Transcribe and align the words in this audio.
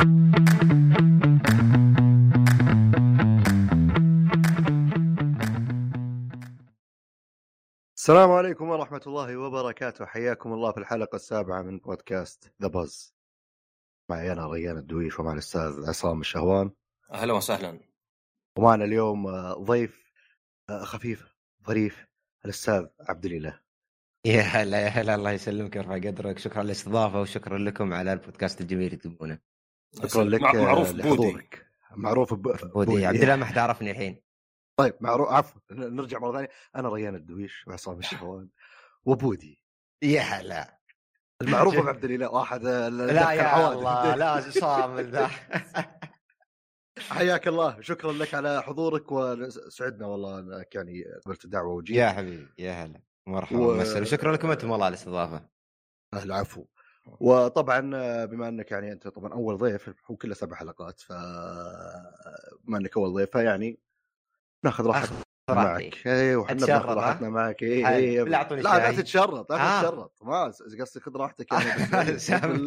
السلام 0.00 0.12
عليكم 8.30 8.68
ورحمة 8.68 9.00
الله 9.06 9.36
وبركاته. 9.36 10.06
حياكم 10.06 10.52
الله 10.52 10.72
في 10.72 10.78
الحلقة 10.78 11.16
السابعة 11.16 11.62
من 11.62 11.78
بودكاست 11.78 12.52
ذا 12.62 12.68
باز 12.68 13.14
معي 14.10 14.32
أنا 14.32 14.46
ريان 14.46 14.76
الدويش 14.76 15.20
ومع 15.20 15.32
الأستاذ 15.32 15.88
عصام 15.88 16.20
الشهوان. 16.20 16.70
أهلا 17.12 17.32
وسهلا. 17.32 17.80
ومعنا 18.58 18.84
اليوم 18.84 19.26
آه، 19.26 19.54
ضيف 19.54 20.12
آه، 20.70 20.84
خفيف 20.84 21.34
ظريف 21.66 22.06
الأستاذ 22.44 22.86
عبد 23.00 23.24
الإله. 23.24 23.60
يا 24.24 24.40
هلا 24.40 24.80
يا 24.80 24.88
هلا. 24.88 25.14
الله 25.14 25.30
يسلمك 25.30 25.76
ويرفع 25.76 25.94
قدرك. 25.94 26.38
شكرا 26.38 26.58
على 26.58 26.66
الاستضافه 26.66 27.20
وشكرا 27.20 27.58
لكم 27.58 27.94
على 27.94 28.12
البودكاست 28.12 28.60
الجميل 28.60 28.86
اللي 28.86 28.96
تبونه. 28.96 29.49
شكرا 29.94 30.24
لك 30.24 30.40
مع- 30.42 30.50
آه، 30.50 30.62
معروف 30.64 30.88
بودي. 30.92 31.02
لحضورك. 31.08 31.66
معروف 31.96 32.34
ب... 32.34 32.42
بودي. 32.74 33.06
عبد 33.06 33.22
الله 33.22 33.36
ما 33.36 33.44
حد 33.44 33.58
عرفني 33.58 33.90
الحين. 33.90 34.22
طيب 34.76 34.94
معروف 35.00 35.28
عفوا 35.28 35.60
نرجع 35.70 36.18
مرة 36.18 36.32
ثانية. 36.32 36.48
أنا 36.76 36.88
ريان 36.88 37.14
الدويش 37.14 37.64
وعصام 37.66 37.98
الشهوان 37.98 38.48
وبودي. 39.04 39.62
يا 40.02 40.20
هلا. 40.20 40.78
المعروف 41.42 41.76
بعبد 41.76 42.04
الإله 42.10 42.30
واحد 42.30 42.66
آه، 42.66 42.88
لا 42.88 43.32
يا. 43.32 43.72
الله 43.72 44.14
لا 44.14 44.40
صامل 44.50 45.10
ذا 45.10 45.30
حياك 47.10 47.48
الله. 47.48 47.80
شكرا 47.80 48.12
لك 48.12 48.34
على 48.34 48.62
حضورك 48.62 49.12
وسعدنا 49.12 50.06
والله 50.06 50.38
أنك 50.38 50.74
يعني 50.74 51.04
قبلت 51.26 51.44
الدعوة 51.44 51.74
وجيت. 51.74 51.96
يا 51.96 52.08
حبيبي 52.12 52.48
يا 52.58 52.72
هلا. 52.84 53.00
مرحبا 53.26 53.58
و- 53.58 53.72
و... 53.72 54.00
وشكرا 54.00 54.32
لكم 54.32 54.50
أنتم 54.50 54.70
والله 54.70 54.84
على 54.86 54.92
الاستضافة. 54.94 55.48
العفو 56.14 56.64
وطبعا 57.06 57.90
آه، 57.94 58.24
بما 58.24 58.48
إنك 58.48 58.70
يعني 58.70 58.92
أنت 58.92 59.08
طبعا 59.08 59.32
أول 59.32 59.58
ضيف 59.58 59.90
هو 60.10 60.16
كله 60.16 60.34
سبع 60.34 60.56
حلقات 60.56 61.00
ف 61.00 61.12
بما 62.64 62.78
إنك 62.78 62.96
أول 62.96 63.12
ضيف 63.14 63.30
فيعني 63.30 63.78
ناخذ 64.64 64.86
راحتنا 64.86 65.18
راحتي. 65.50 65.84
معك 65.84 66.06
اي 66.06 66.36
وحنا 66.36 66.66
بناخذ؟ 66.66 66.94
راحتنا 66.94 67.28
معك 67.28 67.62
اي. 67.62 67.88
اي 67.96 68.18
لا، 68.24 68.48
لا 68.50 68.54
لا 68.54 68.80
شاي. 68.80 68.96
تتشرط 68.96 69.52
لا 69.52 69.56
آه. 69.78 69.80
تتشرط 69.82 70.12
ما 70.22 70.44
قصدي 70.44 71.00
خذ 71.00 71.16
راحتك 71.16 71.52
يعني 71.52 72.18
سام 72.28 72.66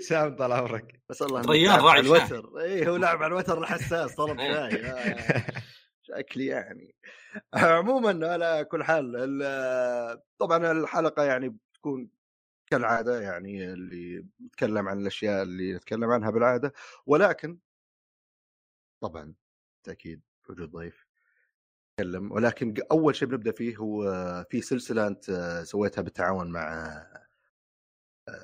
سام 0.00 0.34
طال 0.38 0.52
عمرك 0.52 1.00
بس 1.08 1.22
الله 1.22 1.42
لعب 1.42 1.84
راعي 1.84 2.04
شاي. 2.04 2.16
الوتر 2.18 2.58
اي 2.60 2.88
هو 2.88 2.96
لعب 2.96 3.16
على 3.22 3.26
الوتر 3.26 3.58
الحساس 3.58 4.14
طلب 4.14 4.38
شاي 4.38 4.86
آه. 4.86 5.44
شكلي 6.02 6.46
يعني 6.46 6.94
عموما 7.54 8.28
على 8.32 8.64
كل 8.70 8.84
حال 8.84 9.16
ال- 9.16 10.20
طبعا 10.38 10.72
الحلقة 10.72 11.22
يعني 11.22 11.48
بتكون 11.48 12.10
كالعادة 12.70 13.20
يعني 13.20 13.72
اللي 13.72 14.26
نتكلم 14.42 14.88
عن 14.88 15.00
الأشياء 15.00 15.42
اللي 15.42 15.74
نتكلم 15.74 16.10
عنها 16.10 16.30
بالعادة 16.30 16.72
ولكن 17.06 17.58
طبعا 19.00 19.34
بالتأكيد 19.76 20.20
وجود 20.48 20.70
ضيف 20.70 21.06
نتكلم 22.00 22.32
ولكن 22.32 22.74
أول 22.90 23.16
شيء 23.16 23.28
بنبدأ 23.28 23.52
فيه 23.52 23.76
هو 23.76 24.02
في 24.50 24.60
سلسلة 24.60 25.06
أنت 25.06 25.60
سويتها 25.64 26.02
بالتعاون 26.02 26.50
مع 26.50 27.06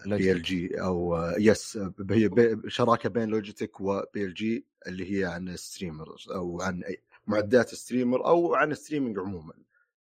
BLG 0.06 0.80
أو 0.80 1.17
yes 1.39 1.78
هي 2.11 2.30
شراكة 2.69 3.08
بين 3.08 3.28
لوجيتك 3.28 3.80
و 3.80 4.25
BLG 4.25 4.67
اللي 4.86 5.19
هي 5.19 5.25
عن 5.25 5.56
streamers 5.56 6.30
أو 6.30 6.62
عن 6.62 6.83
معدات 7.27 7.75
streamer 7.75 8.27
أو 8.27 8.55
عن 8.55 8.75
streaming 8.75 9.19
عموما. 9.19 9.55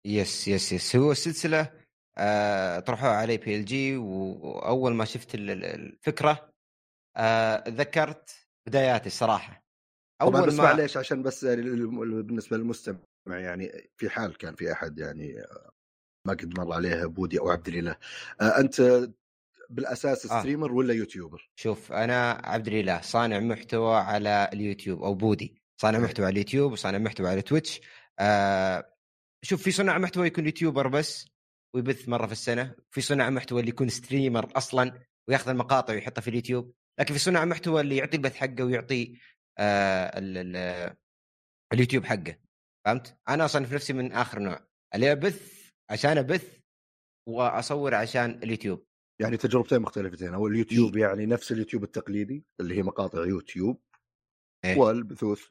yes 0.05 0.47
yes 0.47 0.73
yes 0.73 0.95
هو 0.95 1.11
السلسله 1.11 1.59
آه 1.59 1.86
طرحوها 2.79 3.11
علي 3.11 3.37
BLG 3.37 3.97
وأول 3.97 4.93
ما 4.93 5.05
شفت 5.05 5.35
ال- 5.35 5.49
ال- 5.51 5.65
الفكرة 5.65 6.53
آه 7.17 7.63
ذكرت 7.69 8.47
بداياتي 8.67 9.07
الصراحه 9.07 9.63
أول 10.21 10.47
بس 10.47 10.53
ما 10.53 10.63
معليش 10.63 10.97
عشان 10.97 11.23
بس 11.23 11.45
بالنسبة 11.45 12.57
للمستمع 12.57 12.99
يعني 13.27 13.91
في 13.97 14.09
حال 14.09 14.37
كان 14.37 14.55
في 14.55 14.71
أحد 14.71 14.99
يعني 14.99 15.35
ما 16.27 16.33
قد 16.33 16.59
مر 16.59 16.73
عليه 16.73 17.05
بودي 17.05 17.39
أو 17.39 17.49
عبد 17.49 17.67
الإله 17.67 17.95
آه، 18.41 18.59
أنت 18.59 19.07
بالأساس 19.69 20.31
آه. 20.31 20.39
streamer 20.39 20.71
ولا 20.71 20.93
YouTuber؟ 20.93 21.49
شوف 21.55 21.91
أنا 21.91 22.31
عبد 22.43 22.67
الإله 22.67 23.01
صانع 23.01 23.39
محتوى 23.39 23.95
على 23.97 24.49
اليوتيوب 24.53 25.03
أو 25.03 25.13
بودي 25.13 25.61
صانع. 25.81 25.99
محتوى 25.99 26.25
على 26.25 26.33
اليوتيوب 26.33 26.71
وصانع 26.71 26.97
محتوى 26.97 27.29
على 27.29 27.41
تويتش 27.41 27.81
آه 28.19 28.93
شوف 29.41 29.61
في 29.63 29.71
صناع 29.71 29.97
محتوى 29.97 30.27
يكون 30.27 30.45
YouTuber 30.45 30.87
بس 30.87 31.27
ويبث 31.77 32.09
مرة 32.09 32.25
في 32.25 32.31
السنة. 32.31 32.75
في 32.91 33.01
صناع 33.01 33.29
محتوى 33.29 33.59
اللي 33.59 33.69
يكون 33.69 33.89
streamer 33.89 34.57
أصلا 34.57 34.99
وياخذ 35.27 35.49
المقاطع 35.49 35.93
ويحطها 35.93 36.21
في 36.21 36.27
اليوتيوب. 36.27 36.73
لكن 36.99 37.13
في 37.13 37.19
صناع 37.19 37.45
محتوى 37.45 37.81
اللي 37.81 37.97
يعطي 37.97 38.17
البث 38.17 38.35
حقه 38.35 38.63
ويعطي 38.63 39.17
آه 39.57 40.19
ال 40.19 40.37
ال 40.37 40.95
اليوتيوب 41.73 42.05
حقه. 42.05 42.35
فهمت؟ 42.85 43.17
أنا 43.29 43.45
اصنف 43.45 43.73
نفسي 43.73 43.93
من 43.93 44.11
آخر 44.11 44.39
نوع. 44.39 44.67
اللي 44.95 45.11
أبث 45.11 45.71
عشان 45.89 46.17
أبث 46.17 46.57
وأصور 47.27 47.95
عشان 47.95 48.39
اليوتيوب. 48.43 48.85
يعني 49.21 49.37
تجربتين 49.37 49.79
مختلفتين. 49.79 50.33
أو 50.33 50.47
اليوتيوب 50.47 50.97
يعني 50.97 51.25
نفس 51.25 51.51
اليوتيوب 51.51 51.83
التقليدي 51.83 52.45
اللي 52.59 52.77
هي 52.77 52.83
مقاطع 52.83 53.25
يوتيوب 53.25 53.81
إيه. 54.65 54.77
والبثوث 54.77 55.43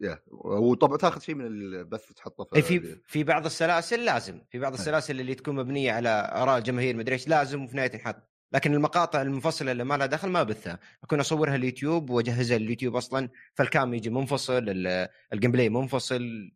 يا 0.00 0.18
وطبعا 0.30 0.96
تاخذ 0.96 1.20
شيء 1.20 1.34
من 1.34 1.46
البث 1.46 2.12
تحطه 2.12 2.56
اي 2.56 2.62
في 2.62 3.00
في 3.06 3.24
بعض 3.24 3.44
السلاسل 3.46 4.04
لازم 4.04 4.40
في 4.50 4.58
بعض 4.58 4.72
أي. 4.72 4.78
السلاسل 4.78 5.20
اللي 5.20 5.34
تكون 5.34 5.56
مبنية 5.56 5.92
على 5.92 6.30
آراء 6.34 6.60
جماهير 6.60 6.96
مدري 6.96 7.12
إيش 7.14 7.28
لازم 7.28 7.62
وفي 7.64 7.72
النهايه 7.72 7.88
تنحط 7.88 8.16
لكن 8.52 8.74
المقاطع 8.74 9.22
المنفصلة 9.22 9.72
اللي 9.72 9.84
ما 9.84 9.96
لها 9.96 10.06
دخل 10.06 10.28
ما 10.28 10.42
بثها 10.42 10.78
أكون 11.04 11.20
أصورها 11.20 11.54
اليوتيوب 11.54 12.10
وأجهزها 12.10 12.58
لليوتيوب 12.58 12.96
أصلا. 12.96 13.28
فال 13.54 13.70
cam 13.70 13.94
يجي 13.94 14.10
منفصل 14.10 14.68
ال- 14.68 15.08
ال 15.32 15.52
gameplay 15.52 15.68
منفصل 15.68 16.50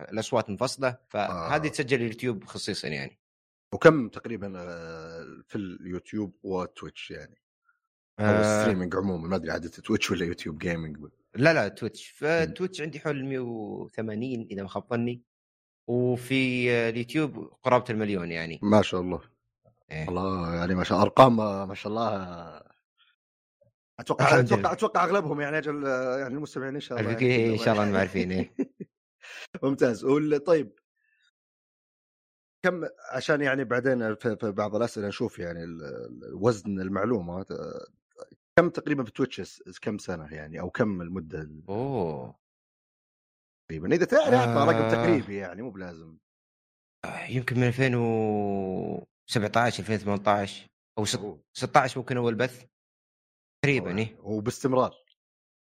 الأصوات 0.00 0.50
منفصلة. 0.50 0.96
فهذه 1.08 1.66
آه. 1.66 1.68
تسجل 1.68 1.96
اليوتيوب 2.02 2.44
خصيصا 2.44 2.88
يعني. 2.88 3.18
وكم 3.72 4.08
تقريبا 4.08 4.52
آه، 4.56 5.42
في 5.46 5.56
اليوتيوب 5.56 6.34
وتويتش 6.42 7.10
يعني؟ 7.10 7.42
أو 8.20 8.24
آه. 8.24 8.40
ال 8.40 8.46
streaming 8.46 8.96
عموما 8.96 9.28
ما 9.28 9.36
أدري 9.36 9.50
عادة 9.50 9.68
تويتش 9.68 10.10
ولا 10.10 10.24
يوتيوب 10.24 10.58
gaming 10.58 10.96
لا 11.36 11.52
لا 11.54 11.68
تويتش 11.68 12.10
فتويتش 12.10 12.80
عندي 12.80 13.00
حول 13.00 13.24
180 13.24 14.46
إذا 14.50 14.62
ما 14.62 14.68
خاب 14.68 14.84
ظني. 14.90 15.22
وفي 15.88 16.70
اليوتيوب 16.88 17.36
قرابة 17.62 17.84
المليون 17.90 18.30
يعني. 18.32 18.60
ما 18.62 18.82
شاء 18.82 19.00
الله. 19.00 19.20
إيه. 19.90 20.08
الله 20.08 20.54
يعني 20.54 20.74
ما 20.74 20.84
شاء 20.84 21.02
أرقام 21.02 21.40
آه، 21.40 21.64
ما 21.66 21.74
شاء 21.74 21.92
الله 21.92 22.12
أتوقع 24.00 24.40
أتوقع. 24.40 24.72
أتوقع 24.72 25.04
أغلبهم 25.04 25.40
يعني 25.40 25.58
أجل 25.58 25.86
آه، 25.86 26.18
يعني 26.18 26.34
المستمعين 26.34 26.74
إن 26.74 26.80
شاء 26.80 27.00
الله 27.00 27.10
يعني 27.12 27.52
إن 27.52 27.58
شاء 27.58 27.72
الله 27.74 27.82
انهم 27.84 27.96
عارفين 27.96 28.32
إيه. 28.32 28.54
ممتاز. 29.62 30.04
وال- 30.04 30.44
طيب. 30.44 30.72
كم 32.62 32.82
عشان 33.12 33.40
يعني 33.40 33.64
بعدين 33.64 34.14
في 34.14 34.36
بعض 34.52 34.76
الأسئلة 34.76 35.08
نشوف 35.08 35.38
يعني 35.38 35.60
وزن 36.34 36.80
المعلومات 36.80 37.50
آه، 37.50 37.86
كم 38.58 38.68
تقريبا 38.70 39.04
في 39.04 39.10
تويتش 39.10 39.62
كم 39.82 39.98
سنة 39.98 40.34
يعني 40.34 40.60
أو 40.60 40.70
كم 40.70 41.00
المدة 41.02 41.50
أوه. 41.68 42.38
تقريبا. 43.68 43.94
إذا 43.94 44.04
تعرف 44.04 44.34
آه. 44.34 44.64
رقم 44.64 44.88
تقريبي 44.88 45.36
يعني 45.36 45.62
مو 45.62 45.70
بلازم. 45.70 46.18
يمكن 47.28 47.56
من 47.56 47.66
2017 47.66 49.82
2018 49.82 50.68
أو 50.98 51.04
ست- 51.04 51.40
16 51.56 51.98
ممكن 51.98 52.16
أول 52.16 52.34
بث. 52.34 52.64
تقريبا 53.64 53.98
إيه. 53.98 54.16
وباستمرار 54.20 54.94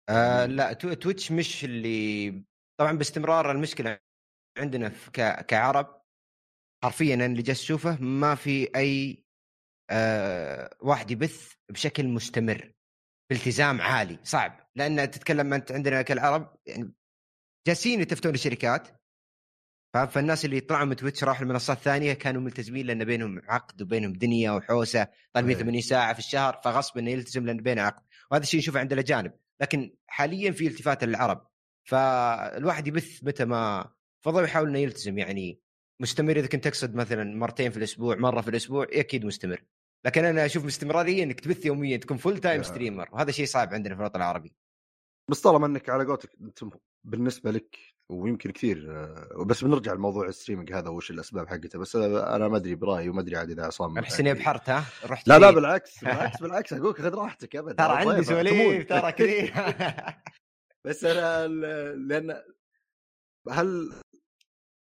آه 0.08 0.46
لا 0.46 0.72
تو- 0.72 0.92
تويتش 0.92 1.32
مش 1.32 1.64
اللي 1.64 2.30
طبعا 2.80 2.92
باستمرار 2.92 3.50
المشكلة 3.50 3.98
عندنا 4.58 4.88
ك... 4.88 5.46
كعرب. 5.46 6.02
حرفيا 6.84 7.14
أنا 7.14 7.26
اللي 7.26 7.42
جالس 7.42 7.60
أشوفه 7.62 8.02
ما 8.02 8.34
في 8.34 8.76
أي 8.76 9.24
آه 9.90 10.76
واحد 10.80 11.10
يبث 11.10 11.52
بشكل 11.70 12.08
مستمر. 12.08 12.72
بالتزام 13.30 13.80
عالي 13.80 14.18
صعب. 14.22 14.70
لأن 14.76 15.10
تتكلم 15.10 15.52
أنت 15.54 15.72
عندنا 15.72 16.02
كالعرب 16.02 16.56
يعني 16.66 16.92
جالسين 17.66 18.00
يتفتون 18.00 18.34
الشركات؟ 18.34 18.88
فالناس 20.04 20.44
اللي 20.44 20.56
يطلعوا 20.56 20.84
من 20.84 20.96
تويتش 20.96 21.24
راحوا 21.24 21.42
المنصات 21.42 21.76
الثانية 21.76 22.12
كانوا 22.12 22.42
ملتزمين 22.42 22.86
لأن 22.86 23.04
بينهم 23.04 23.42
عقد 23.48 23.82
وبينهم 23.82 24.12
دنيا 24.12 24.50
وحوسة 24.50 25.06
طالبين 25.32 25.56
أيه. 25.56 25.62
80 25.62 25.80
ساعة 25.80 26.12
في 26.12 26.18
الشهر 26.18 26.60
فغصب 26.64 26.98
إنه 26.98 27.10
يلتزم 27.10 27.46
لأن 27.46 27.56
بينه 27.56 27.82
عقد. 27.82 28.02
وهذا 28.30 28.42
الشيء 28.42 28.60
نشوفه 28.60 28.80
عند 28.80 28.92
الاجانب 28.92 29.32
لكن 29.60 29.94
حاليا 30.06 30.50
في 30.50 30.66
التفات 30.66 31.04
للعرب. 31.04 31.46
فالواحد 31.84 32.86
يبث 32.86 33.24
متى 33.24 33.44
ما 33.44 33.92
فضل 34.24 34.44
يحاول 34.44 34.68
إنه 34.68 34.78
يلتزم. 34.78 35.18
يعني 35.18 35.60
مستمر 36.00 36.36
إذا 36.36 36.46
كنت 36.46 36.64
تقصد 36.64 36.94
مثلا 36.94 37.36
مرتين 37.36 37.70
في 37.70 37.76
الأسبوع 37.76 38.16
مرة 38.16 38.40
في 38.40 38.50
الأسبوع 38.50 38.86
أكيد 38.92 39.24
مستمر. 39.24 39.62
لكن 40.04 40.24
أنا 40.24 40.46
أشوف 40.46 40.66
استمراريه 40.66 41.22
إنك 41.22 41.40
تبث 41.40 41.66
يوميا 41.66 41.96
تكون 41.96 42.16
full 42.16 42.38
time. 42.38 42.62
streamer 42.62 43.08
وهذا 43.12 43.30
شيء 43.30 43.46
صعب 43.46 43.74
عندنا 43.74 43.94
في 43.94 44.00
الوطن 44.00 44.16
العربي. 44.20 44.54
بس 45.30 45.40
طالما 45.40 45.66
إنك 45.66 45.88
على 45.90 46.04
قولتك 46.04 46.30
أنت 46.40 46.64
بالنسبة 47.04 47.50
لك 47.50 47.76
ويمكن 48.10 48.50
كثير 48.50 48.86
آه، 48.90 49.44
بس 49.46 49.64
بنرجع 49.64 49.92
لموضوع 49.92 50.26
ال 50.28 50.32
streaming 50.32 50.72
هذا 50.72 50.88
وش 50.88 51.10
الأسباب 51.10 51.48
حقته 51.48 51.78
بس 51.78 51.96
أنا 51.96 52.48
ما 52.48 52.56
أدري 52.56 52.74
برأيي 52.74 53.08
وما 53.08 53.20
أدري 53.20 53.36
عاد 53.36 53.50
إذا 53.50 53.66
عصام 53.66 53.98
احس 53.98 54.20
إني 54.20 54.30
أبحرت 54.30 54.70
ها؟ 54.70 54.84
رحت 55.04 55.28
لا 55.28 55.38
لا 55.38 55.50
بالعكس 55.56 56.04
بالعكس 56.04 56.40
بالعكس 56.40 56.72
أقول 56.72 56.90
لك 56.90 56.96
خذ 56.98 57.14
راحتك 57.14 57.56
ابدا. 57.56 57.74
ترى 57.74 57.96
عندي 57.96 58.24
سواليف 58.24 58.88
ترى 58.88 59.12
كثير 59.12 59.54
بس 60.86 61.04
أنا 61.04 61.46
لأن 61.94 62.42
هل 63.50 63.92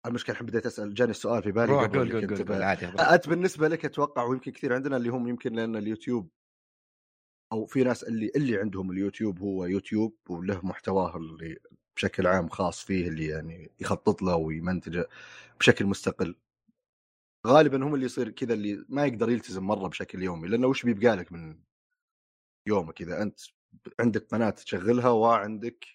المشكلة 0.05 0.33
الحين 0.33 0.47
بديت 0.47 0.65
أسأل 0.65 0.93
جاني 0.93 1.11
السؤال 1.11 1.43
في 1.43 1.51
بالي 1.51 1.73
قول 1.73 1.87
قول 1.87 2.11
قول 2.11 2.45
قول, 2.45 2.63
عادي 2.63 2.85
انت 2.85 3.29
بالنسبة 3.29 3.67
لك 3.67 3.85
أتوقع 3.85 4.23
ويمكن 4.23 4.51
كثير 4.51 4.73
عندنا 4.73 4.97
اللي 4.97 5.09
هم 5.09 5.27
يمكن 5.27 5.53
لأن 5.53 5.75
اليوتيوب 5.75 6.29
أو 7.51 7.65
في 7.65 7.83
ناس 7.83 8.03
اللي 8.03 8.31
اللي 8.35 8.57
عندهم 8.57 8.91
اليوتيوب 8.91 9.39
هو 9.39 9.65
يوتيوب 9.65 10.17
وله 10.29 10.65
محتواه 10.65 11.17
اللي 11.17 11.57
بشكل 11.95 12.27
عام 12.27 12.49
خاص 12.49 12.83
فيه 12.83 13.07
اللي 13.07 13.27
يعني 13.27 13.71
يخطط 13.79 14.21
له 14.21 14.35
ويمنتجه 14.35 15.09
بشكل 15.59 15.85
مستقل. 15.85 16.35
غالبا 17.47 17.85
هم 17.85 17.95
اللي 17.95 18.05
يصير 18.05 18.29
كذا 18.29 18.53
اللي 18.53 18.85
ما 18.89 19.05
يقدر 19.05 19.29
يلتزم 19.29 19.63
مرة 19.63 19.87
بشكل 19.87 20.23
يومي 20.23 20.47
لأنه 20.47 20.67
وش 20.67 20.83
بيبقى 20.85 21.15
لك 21.15 21.31
من 21.31 21.59
يومك؟ 22.67 23.01
إذا 23.01 23.21
أنت 23.21 23.39
عندك 23.99 24.27
قناة 24.27 24.49
تشغلها 24.49 25.09
وعندك 25.09 25.85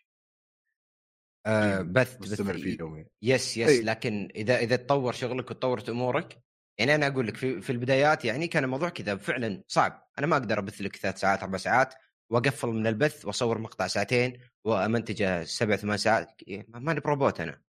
آه 1.46 1.81
بث 1.81 2.20
مستمر 2.20 2.58
فيه 2.58 2.76
يومي 2.81 3.06
yes 3.23 3.56
yes. 3.56 3.69
أي. 3.69 3.82
لكن 3.82 4.28
إذا 4.37 4.58
إذا 4.58 4.76
تطور 4.76 5.12
شغلك 5.12 5.50
وتطورت 5.50 5.88
أمورك 5.88 6.38
يعني 6.78 6.94
أنا 6.94 7.06
أقول 7.06 7.26
لك 7.26 7.37
في, 7.37 7.60
في 7.60 7.70
البدايات 7.70 8.25
يعني 8.25 8.48
كان 8.48 8.64
الموضوع 8.64 8.88
كذا 8.88 9.16
فعلا 9.16 9.62
صعب. 9.69 10.08
أنا 10.19 10.26
ما 10.26 10.37
أقدر 10.37 10.58
أبث 10.58 10.81
لك 10.81 10.96
ثلاث 10.96 11.20
ساعات 11.20 11.43
أربع 11.43 11.58
ساعات 11.58 11.94
وأقفل 12.31 12.69
من 12.69 12.87
البث 12.87 13.25
وأصور 13.25 13.58
مقطع 13.58 13.87
ساعتين 13.87 14.40
وامنتجه 14.64 15.44
سبع 15.44 15.76
ثمان 15.76 15.96
ساعات. 15.96 16.40
ماني 16.69 17.00
بروبوت 17.00 17.40
أنا. 17.40 17.60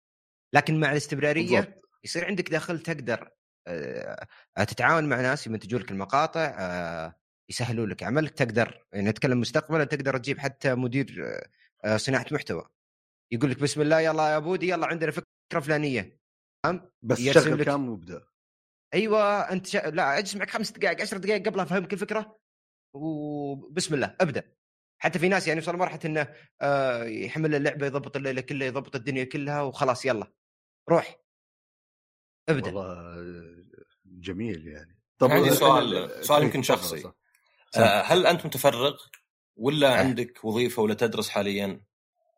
لكن 0.54 0.80
مع 0.80 0.92
الاستمرارية 0.92 1.60
بالضبط. 1.60 1.82
يصير 2.04 2.26
عندك 2.26 2.50
دخل 2.50 2.80
تقدر 2.80 3.30
آه، 3.68 4.28
تتعاون 4.56 5.10
مع 5.10 5.22
ناس 5.22 5.48
يمنتجوا 5.48 5.80
لك 5.80 5.92
المقاطع 5.92 6.56
آه، 6.60 7.16
يسهلوا 7.50 7.86
لك 7.86 8.04
عملك 8.04 8.32
تقدر 8.32 8.86
يعني 8.94 9.10
نتكلم 9.10 9.40
مستقبلا 9.40 9.84
تقدر 9.84 10.18
تجيب 10.18 10.40
حتى 10.40 10.76
مدير 10.76 11.38
صناعة 11.96 12.26
محتوى. 12.32 12.70
يقول 13.32 13.52
لك 13.52 13.60
بسم 13.60 13.82
الله 13.82 14.00
يلا 14.00 14.34
يا 14.34 14.40
بودي 14.40 14.70
يلا 14.70 14.88
عندنا 14.88 15.12
فكرة 15.12 15.60
فلانية. 15.60 16.20
فهم 16.66 16.90
بس 17.02 17.22
شغل 17.22 17.64
كم 17.64 17.90
مبدا 17.90 18.28
أيوه 18.94 19.52
أنت 19.52 19.68
ش... 19.68 19.76
لا 19.76 20.18
اجلس 20.18 20.36
معك 20.36 20.50
خمس 20.50 20.72
دقائق 20.72 21.02
عشر 21.02 21.18
دقائق 21.18 21.46
قبلها 21.46 21.64
افهمك 21.64 21.94
الفكرة 21.94 22.40
وبسم 22.94 23.94
الله 23.96 24.16
أبدأ. 24.22 24.54
حتى 25.02 25.20
في 25.20 25.28
ناس 25.28 25.48
يعني 25.48 25.60
وصل 25.60 25.76
مرحله 25.76 26.00
إنه 26.06 26.34
آه 26.62 27.04
يحمل 27.04 27.56
اللعبة 27.56 27.86
يضبط 27.86 28.16
الليلة 28.16 28.42
كلها 28.42 28.68
يضبط 28.68 28.96
الدنيا 28.96 29.24
كلها 29.24 29.62
وخلاص 29.62 30.06
يلا. 30.06 30.32
روح. 30.90 31.20
أبدأ. 32.50 32.72
والله 32.72 33.16
جميل 34.06 34.68
يعني. 34.68 35.00
طب 35.18 35.32
عندي 35.32 35.52
سؤال 35.52 36.26
سؤال 36.26 36.44
يمكن 36.44 36.64
شخصي. 36.64 37.12
آه 37.78 38.02
هل 38.02 38.26
انت 38.26 38.46
متفرغ 38.46 38.98
ولا 39.56 39.94
أه. 39.94 39.98
عندك 39.98 40.46
وظيفة 40.46 40.82
ولا 40.82 40.94
تدرس 40.94 41.30
حاليا؟ 41.30 41.82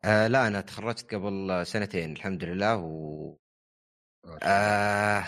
آه 0.04 0.26
لا 0.26 0.46
أنا 0.46 0.60
تخرجت 0.60 1.14
قبل 1.14 1.66
سنتين 1.66 2.12
الحمد 2.12 2.44
لله 2.44 2.76
و 2.76 3.36
آه. 4.42 5.24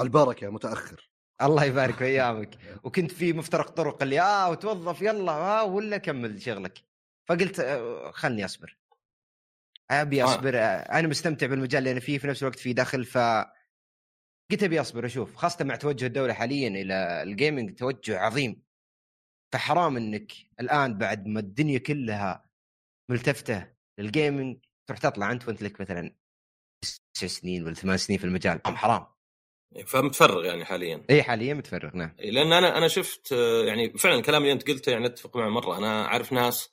البركة 0.00 0.50
متأخر. 0.50 1.10
الله 1.42 1.64
يبارك 1.64 1.94
في 1.98 2.04
ايامك 2.04 2.58
وكنت 2.84 3.12
في 3.12 3.32
مفترق 3.32 3.70
طرق 3.70 4.02
اللي 4.02 4.20
آه 4.20 4.50
وتوظف 4.50 5.02
يلا 5.02 5.32
آه 5.32 5.64
ولا 5.64 5.96
كمل 5.98 6.42
شغلك. 6.42 6.78
فقلت 7.28 7.60
آه 7.60 8.10
خلني 8.10 8.44
أصبر. 8.44 8.78
أبي 9.90 10.22
آه. 10.22 10.26
أصبر 10.26 10.56
آه. 10.58 10.60
أنا 10.98 11.08
مستمتع 11.08 11.46
بالمجال 11.46 11.78
اللي 11.78 11.92
أنا 11.92 12.00
فيه 12.00 12.18
في 12.18 12.26
نفس 12.26 12.42
الوقت 12.42 12.58
في 12.58 12.72
دخل 12.72 13.04
ف 13.04 13.18
قلت 14.50 14.62
أبي 14.62 14.80
أصبر 14.80 15.06
أشوف. 15.06 15.36
خاصة 15.36 15.64
مع 15.64 15.76
توجه 15.76 16.06
الدولة 16.06 16.32
حاليا 16.32 16.68
إلى 16.68 17.22
الجيمنج 17.22 17.74
توجه 17.74 18.18
عظيم. 18.18 18.62
فحرام 19.52 19.96
إنك 19.96 20.32
الآن 20.60 20.98
بعد 20.98 21.26
ما 21.26 21.40
الدنيا 21.40 21.78
كلها 21.78 22.50
ملتفتة 23.10 23.75
للجيمنج 23.98 24.58
تروح 24.86 24.98
تطلع 24.98 25.32
أنت 25.32 25.48
وأنت 25.48 25.62
لك 25.62 25.80
مثلا 25.80 26.14
تسع 27.14 27.26
سنين 27.26 27.64
ولا 27.64 27.74
ثمان 27.74 27.96
سنين 27.96 28.18
في 28.18 28.24
المجال 28.24 28.60
حرام 28.64 29.06
فمتفرغ 29.86 30.44
يعني 30.44 30.64
حاليا. 30.64 31.04
اي 31.10 31.22
حاليا 31.22 31.54
متفرغ 31.54 31.96
نعم. 31.96 32.14
لأن 32.18 32.52
أنا 32.52 32.78
أنا 32.78 32.88
شفت 32.88 33.32
يعني 33.66 33.98
فعلا 33.98 34.14
الكلام 34.14 34.42
اللي 34.42 34.52
أنت 34.52 34.68
قلته 34.68 34.90
يعني 34.90 35.06
أتفق 35.06 35.36
معه 35.36 35.48
مرة. 35.48 35.78
أنا 35.78 36.06
أعرف 36.06 36.32
ناس 36.32 36.70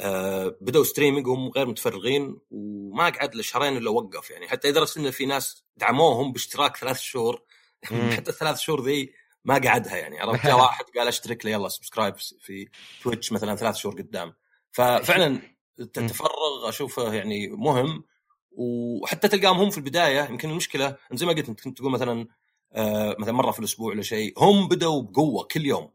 آه، 0.00 0.56
بدأوا 0.60 0.84
streaming 0.84 1.26
وهم 1.26 1.48
غير 1.48 1.66
متفرغين 1.66 2.36
وما 2.50 3.08
قعد 3.08 3.34
له 3.34 3.42
شهرين 3.42 3.76
إلا 3.76 3.90
وقف 3.90 4.30
يعني. 4.30 4.48
حتى 4.48 4.68
لدرجة 4.70 4.98
إنه 4.98 5.10
في 5.10 5.26
ناس 5.26 5.64
دعموهم 5.76 6.32
باشتراك 6.32 6.76
ثلاث 6.76 7.00
شهور. 7.00 7.42
حتى 8.16 8.30
الثلاث 8.30 8.58
شهور 8.58 8.84
ذي 8.84 9.12
ما 9.44 9.54
قعدها 9.54 9.96
يعني. 9.96 10.20
عرفت؟ 10.20 10.46
جاء 10.46 10.56
واحد 10.60 10.84
قال 10.96 11.08
أشترك 11.08 11.44
لي 11.44 11.52
يلا 11.52 11.68
subscribe 11.68 12.14
في 12.16 12.68
تويتش 13.02 13.32
مثلا 13.32 13.56
ثلاث 13.56 13.76
شهور 13.76 13.94
قدام. 13.94 14.34
ففعلا 14.72 15.40
التفرغ 15.80 16.43
أشوفه 16.68 17.14
يعني 17.14 17.48
مهم 17.48 18.04
وحتى 18.52 19.28
تلقاهم 19.28 19.56
هم 19.56 19.70
في 19.70 19.78
البداية 19.78 20.28
يمكن 20.30 20.50
المشكلة 20.50 20.96
زي 21.12 21.26
ما 21.26 21.32
قلت 21.32 21.48
انت 21.48 21.60
كنت 21.60 21.78
تقول 21.78 21.92
مثلا 21.92 22.26
آه 22.72 23.16
مثلا 23.18 23.32
مرة 23.32 23.50
في 23.50 23.58
الأسبوع 23.58 23.92
ولا 23.92 24.02
شيء 24.02 24.34
هم 24.38 24.68
بدأوا 24.68 25.02
بقوة 25.02 25.44
كل 25.44 25.66
يوم. 25.66 25.90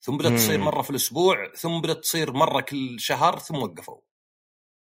ثم 0.00 0.16
بدأت 0.16 0.32
تصير 0.32 0.58
مرة 0.58 0.82
في 0.82 0.90
الأسبوع 0.90 1.52
ثم 1.52 1.80
بدأت 1.80 1.98
تصير 1.98 2.32
مرة 2.32 2.60
كل 2.60 3.00
شهر 3.00 3.38
ثم 3.38 3.56
وقفوا. 3.56 3.98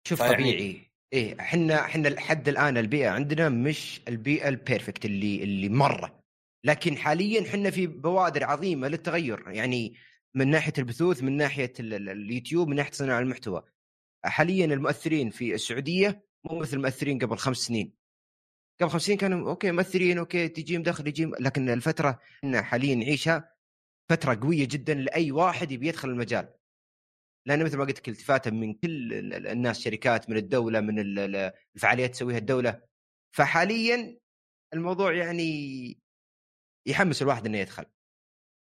شوف 0.07 0.21
طبيعي. 0.21 0.91
إيه 1.13 1.39
إحنا 1.39 1.85
إحنا 1.85 2.07
لحد 2.07 2.49
الآن 2.49 2.77
البيئة 2.77 3.09
عندنا 3.09 3.49
مش 3.49 4.01
البيئة 4.07 4.49
ال 4.49 4.56
perfect 4.56 5.05
اللي 5.05 5.43
اللي 5.43 5.69
مرة. 5.69 6.19
لكن 6.63 6.97
حاليا 6.97 7.41
إحنا 7.49 7.69
في 7.69 7.87
بوادر 7.87 8.43
عظيمة 8.43 8.87
للتغير. 8.87 9.43
يعني 9.47 9.95
من 10.35 10.47
ناحية 10.47 10.73
البثوث 10.77 11.23
من 11.23 11.37
ناحية 11.37 11.73
اليوتيوب 11.79 12.67
من 12.67 12.75
ناحية 12.75 12.91
صناعة 12.91 13.19
المحتوى. 13.19 13.63
حاليا 14.25 14.65
المؤثرين 14.65 15.29
في 15.29 15.53
السعودية 15.53 16.25
مو 16.43 16.59
مثل 16.59 16.77
المؤثرين 16.77 17.19
قبل 17.19 17.37
خمس 17.37 17.57
سنين. 17.57 17.93
قبل 18.81 18.89
خمس 18.89 19.01
سنين 19.01 19.17
كانوا 19.17 19.49
okay 19.49 19.71
مؤثرين 19.71 20.17
okay 20.17 20.47
تجيهم 20.47 20.83
دخل 20.83 21.07
يجيهم 21.07 21.35
لكن 21.39 21.69
الفترة 21.69 22.19
إحنا 22.39 22.61
حاليا 22.61 22.95
نعيشها 22.95 23.55
فترة 24.09 24.39
قوية 24.41 24.67
جدا 24.67 24.93
لأي 24.93 25.31
واحد 25.31 25.71
يبي 25.71 25.87
يدخل 25.87 26.09
المجال. 26.09 26.53
لأن 27.45 27.63
مثل 27.63 27.77
ما 27.77 27.83
قلت 27.83 27.97
لك 27.97 28.09
التفاتا 28.09 28.49
من 28.49 28.73
كل 28.73 29.13
الناس 29.47 29.79
شركات 29.79 30.29
من 30.29 30.37
الدولة 30.37 30.79
من 30.79 30.99
الفعاليات 31.75 32.11
تسويها 32.11 32.37
الدولة. 32.37 32.81
فحاليا 33.31 34.19
الموضوع 34.73 35.13
يعني 35.13 35.99
يحمس 36.85 37.21
الواحد 37.21 37.45
إنه 37.45 37.57
يدخل. 37.57 37.85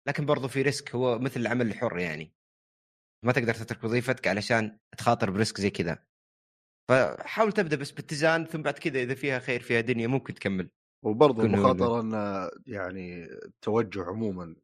لكن 0.07 0.25
برضو 0.25 0.47
في 0.47 0.61
risk 0.61 0.95
هو 0.95 1.19
مثل 1.19 1.39
العمل 1.39 1.67
الحر 1.67 1.99
يعني. 1.99 2.33
ما 3.25 3.31
تقدر 3.31 3.53
تترك 3.53 3.83
وظيفتك 3.83 4.27
علشان 4.27 4.77
تخاطر 4.97 5.31
ب 5.31 5.37
risk 5.37 5.61
زي 5.61 5.69
كذا. 5.69 6.03
فحاول 6.89 7.51
تبدأ 7.51 7.75
بس 7.75 7.91
باتزان 7.91 8.45
ثم 8.45 8.61
بعد 8.61 8.73
كذا 8.73 9.01
إذا 9.01 9.15
فيها 9.15 9.39
خير 9.39 9.61
فيها 9.61 9.81
دنيا 9.81 10.07
ممكن 10.07 10.33
تكمل. 10.33 10.69
وبرضه 11.03 11.43
المخاطرة 11.43 12.01
إن 12.01 12.49
يعني 12.67 13.25
التوجه 13.25 14.03
عموما 14.03 14.55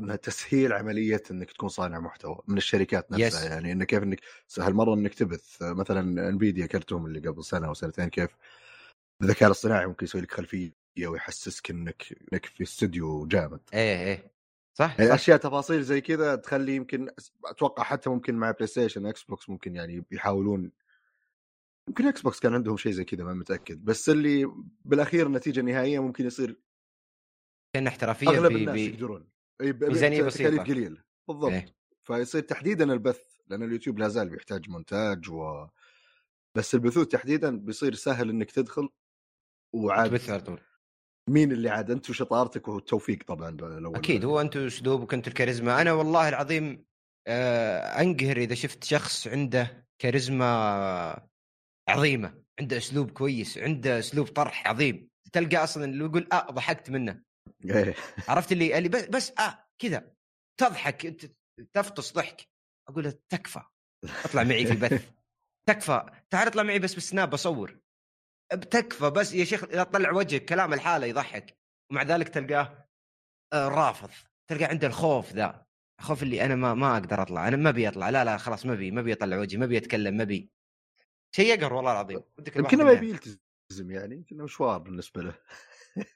إنها 0.00 0.16
تسهيل 0.16 0.72
عملية 0.72 1.22
إنك 1.30 1.52
تكون 1.52 1.68
صانع 1.68 2.00
محتوى 2.00 2.38
من 2.48 2.56
الشركات 2.56 3.12
نفسها. 3.12 3.48
yes. 3.48 3.50
يعني 3.50 3.72
انه 3.72 3.84
كيف 3.84 4.02
إنك 4.02 4.20
سهل 4.46 4.74
مره 4.74 4.94
إنك 4.94 5.14
تبث 5.14 5.62
مثلا 5.62 6.28
انفيديا 6.28 6.66
كرتهم 6.66 7.06
اللي 7.06 7.28
قبل 7.28 7.44
سنة 7.44 7.66
أو 7.66 7.74
سنتين 7.74 8.08
كيف 8.08 8.30
الذكاء 9.22 9.46
الاصطناعي 9.46 9.86
ممكن 9.86 10.04
يسوي 10.04 10.20
لك 10.20 10.32
خلفية 10.32 10.72
ويحسسك 11.06 11.70
إنك 11.70 12.02
إنك 12.32 12.46
في 12.46 12.62
استوديو 12.62 13.26
جامد. 13.26 13.60
إيه 13.74 14.06
إيه. 14.06 14.32
صح, 14.74 14.96
يعني 14.98 15.08
صح. 15.08 15.14
اشياء 15.14 15.36
تفاصيل 15.36 15.82
زي 15.82 16.00
كذا 16.00 16.36
تخلي 16.36 16.76
يمكن 16.76 17.08
أتوقع 17.44 17.82
حتى 17.82 18.10
ممكن 18.10 18.34
مع 18.34 18.50
بلاي 18.50 18.66
ستيشن 18.66 19.06
إكس 19.06 19.24
بوكس 19.24 19.50
ممكن 19.50 19.76
يعني 19.76 20.04
يحاولون 20.10 20.72
يمكن 21.88 22.06
إكس 22.06 22.22
بوكس 22.22 22.40
كان 22.40 22.54
عندهم 22.54 22.76
شيء 22.76 22.92
زي 22.92 23.04
كذا 23.04 23.24
ما 23.24 23.34
متأكد. 23.34 23.84
بس 23.84 24.08
اللي 24.08 24.52
بالأخير 24.84 25.26
النتيجه 25.26 25.60
النهائيه 25.60 25.98
ممكن 25.98 26.26
يصير 26.26 26.60
كان 27.74 27.86
احترافية 27.86 28.28
أغلب 28.28 28.56
الناس 28.56 28.78
يقدرون. 28.78 29.28
ميزانيه 29.62 30.22
بسيطة. 30.22 30.62
قليل 30.62 31.02
بالضبط. 31.28 31.52
إيه. 31.52 31.66
فيصير 32.02 32.42
تحديدا 32.42 32.92
البث 32.92 33.22
لأن 33.46 33.62
اليوتيوب 33.62 33.98
لا 33.98 34.08
زال 34.08 34.28
بيحتاج 34.28 34.70
مونتاج 34.70 35.30
و 35.30 35.66
بس 36.54 36.74
البثوث 36.74 37.06
تحديدا 37.06 37.58
بيصير 37.58 37.94
سهل 37.94 38.30
إنك 38.30 38.50
تدخل 38.50 38.88
وعاد 39.74 40.10
تبث 40.10 40.30
على 40.30 40.40
طول. 40.40 40.60
مين 41.30 41.52
اللي 41.52 41.68
عاد؟ 41.70 41.90
أنت 41.90 42.10
وشطارتك 42.10 42.68
والتوفيق 42.68 43.22
طبعا 43.26 43.48
الأول 43.50 43.96
أكيد 43.96 44.24
هو 44.24 44.40
أنت 44.40 44.56
اسلوبك 44.56 45.14
انت 45.14 45.28
الكاريزما. 45.28 45.80
أنا 45.80 45.92
والله 45.92 46.28
العظيم 46.28 46.84
آه 47.26 47.78
أنقهر 48.00 48.36
إذا 48.36 48.54
شفت 48.54 48.84
شخص 48.84 49.26
عنده 49.28 49.88
كاريزما 49.98 50.46
عظيمة 51.88 52.42
عنده 52.60 52.76
أسلوب 52.76 53.10
كويس 53.10 53.58
عنده 53.58 53.98
أسلوب 53.98 54.26
طرح 54.26 54.66
عظيم. 54.68 55.08
تلقى 55.32 55.56
أصلا 55.56 55.84
اللي 55.84 56.04
يقول 56.04 56.28
آه 56.32 56.50
ضحكت 56.50 56.90
منه. 56.90 57.22
إيه. 57.64 57.94
عرفت 58.28 58.52
اللي 58.52 58.78
اللي 58.78 58.88
بس, 58.88 59.04
بس 59.04 59.32
آه 59.38 59.64
كذا. 59.78 60.12
تضحك 60.60 61.26
تفطس 61.72 62.12
ضحك. 62.12 62.48
أقول 62.88 63.12
تكفى 63.12 63.60
اطلع 64.24 64.42
معي 64.42 64.66
في 64.66 64.72
البث. 64.72 65.10
تكفى. 65.68 66.06
تعال 66.30 66.46
اطلع 66.48 66.62
معي 66.62 66.78
بس 66.78 66.94
بالسناب 66.94 67.30
بصور. 67.30 67.78
بتكفى 68.54 69.10
بس 69.10 69.32
يا 69.34 69.44
شيخ 69.44 69.64
لا 69.64 69.84
تطلع 69.84 70.12
وجهك 70.12 70.44
كلام 70.44 70.72
الحالة 70.74 71.06
يضحك. 71.06 71.58
ومع 71.90 72.02
ذلك 72.02 72.28
تلقاه 72.28 72.88
آه، 73.52 73.68
رافض. 73.68 74.10
تلقى 74.50 74.64
عنده 74.64 74.86
الخوف 74.86 75.32
ذا 75.32 75.66
خوف 76.00 76.22
اللي 76.22 76.44
أنا 76.44 76.54
ما 76.54 76.74
ما 76.74 76.92
أقدر 76.96 77.22
أطلع 77.22 77.48
أنا 77.48 77.56
ما 77.56 77.68
أبي 77.68 77.88
أطلع 77.88 78.10
لا 78.10 78.24
لا 78.24 78.36
خلاص 78.36 78.66
ما 78.66 78.72
أبي 78.72 78.90
ما 78.90 79.00
أبي 79.00 79.12
أطلع 79.12 79.38
وجهي 79.38 79.58
ما 79.58 79.64
أبي 79.64 79.76
أتكلم 79.78 80.16
ما 80.16 80.22
أبي. 80.22 80.50
شيء 81.36 81.54
يقهر 81.54 81.74
والله 81.74 81.92
العظيم. 81.92 82.22
الواحد 82.38 82.56
يمكن 82.72 82.84
ما. 82.84 82.92
يبي 82.92 83.10
يلتزم 83.10 83.90
يعني 83.90 84.14
يمكن 84.14 84.36
مشوار 84.36 84.78
بالنسبة 84.78 85.22
له. 85.22 85.34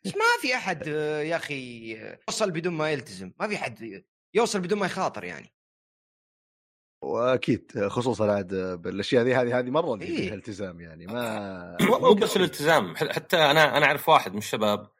ما 0.06 0.40
في 0.40 0.54
أحد 0.56 0.88
آه، 0.88 1.20
يا 1.22 1.36
أخي 1.36 1.92
يوصل 2.28 2.50
بدون 2.50 2.72
ما 2.72 2.90
يلتزم. 2.90 3.32
ما 3.40 3.48
في 3.48 3.58
حد 3.58 4.04
يوصل 4.34 4.60
بدون 4.60 4.78
ما 4.78 4.86
يخاطر 4.86 5.24
يعني. 5.24 5.55
وأكيد 7.02 7.86
خصوصا 7.88 8.32
عاد 8.32 8.54
بالأشياء 8.54 9.24
ذي 9.24 9.34
هذه 9.34 9.58
هذه 9.58 9.70
مرة 9.70 9.94
اللي 9.94 10.04
إيه. 10.04 10.16
فيها 10.16 10.34
التزام 10.34 10.80
يعني 10.80 11.06
ما 11.06 11.76
مو 11.80 11.98
مو 11.98 12.14
بس 12.14 12.36
الالتزام 12.36 12.96
حتى 12.96 13.36
أنا 13.36 13.76
أنا 13.76 13.86
أعرف 13.86 14.08
واحد 14.08 14.32
من 14.32 14.38
الشباب 14.38 14.90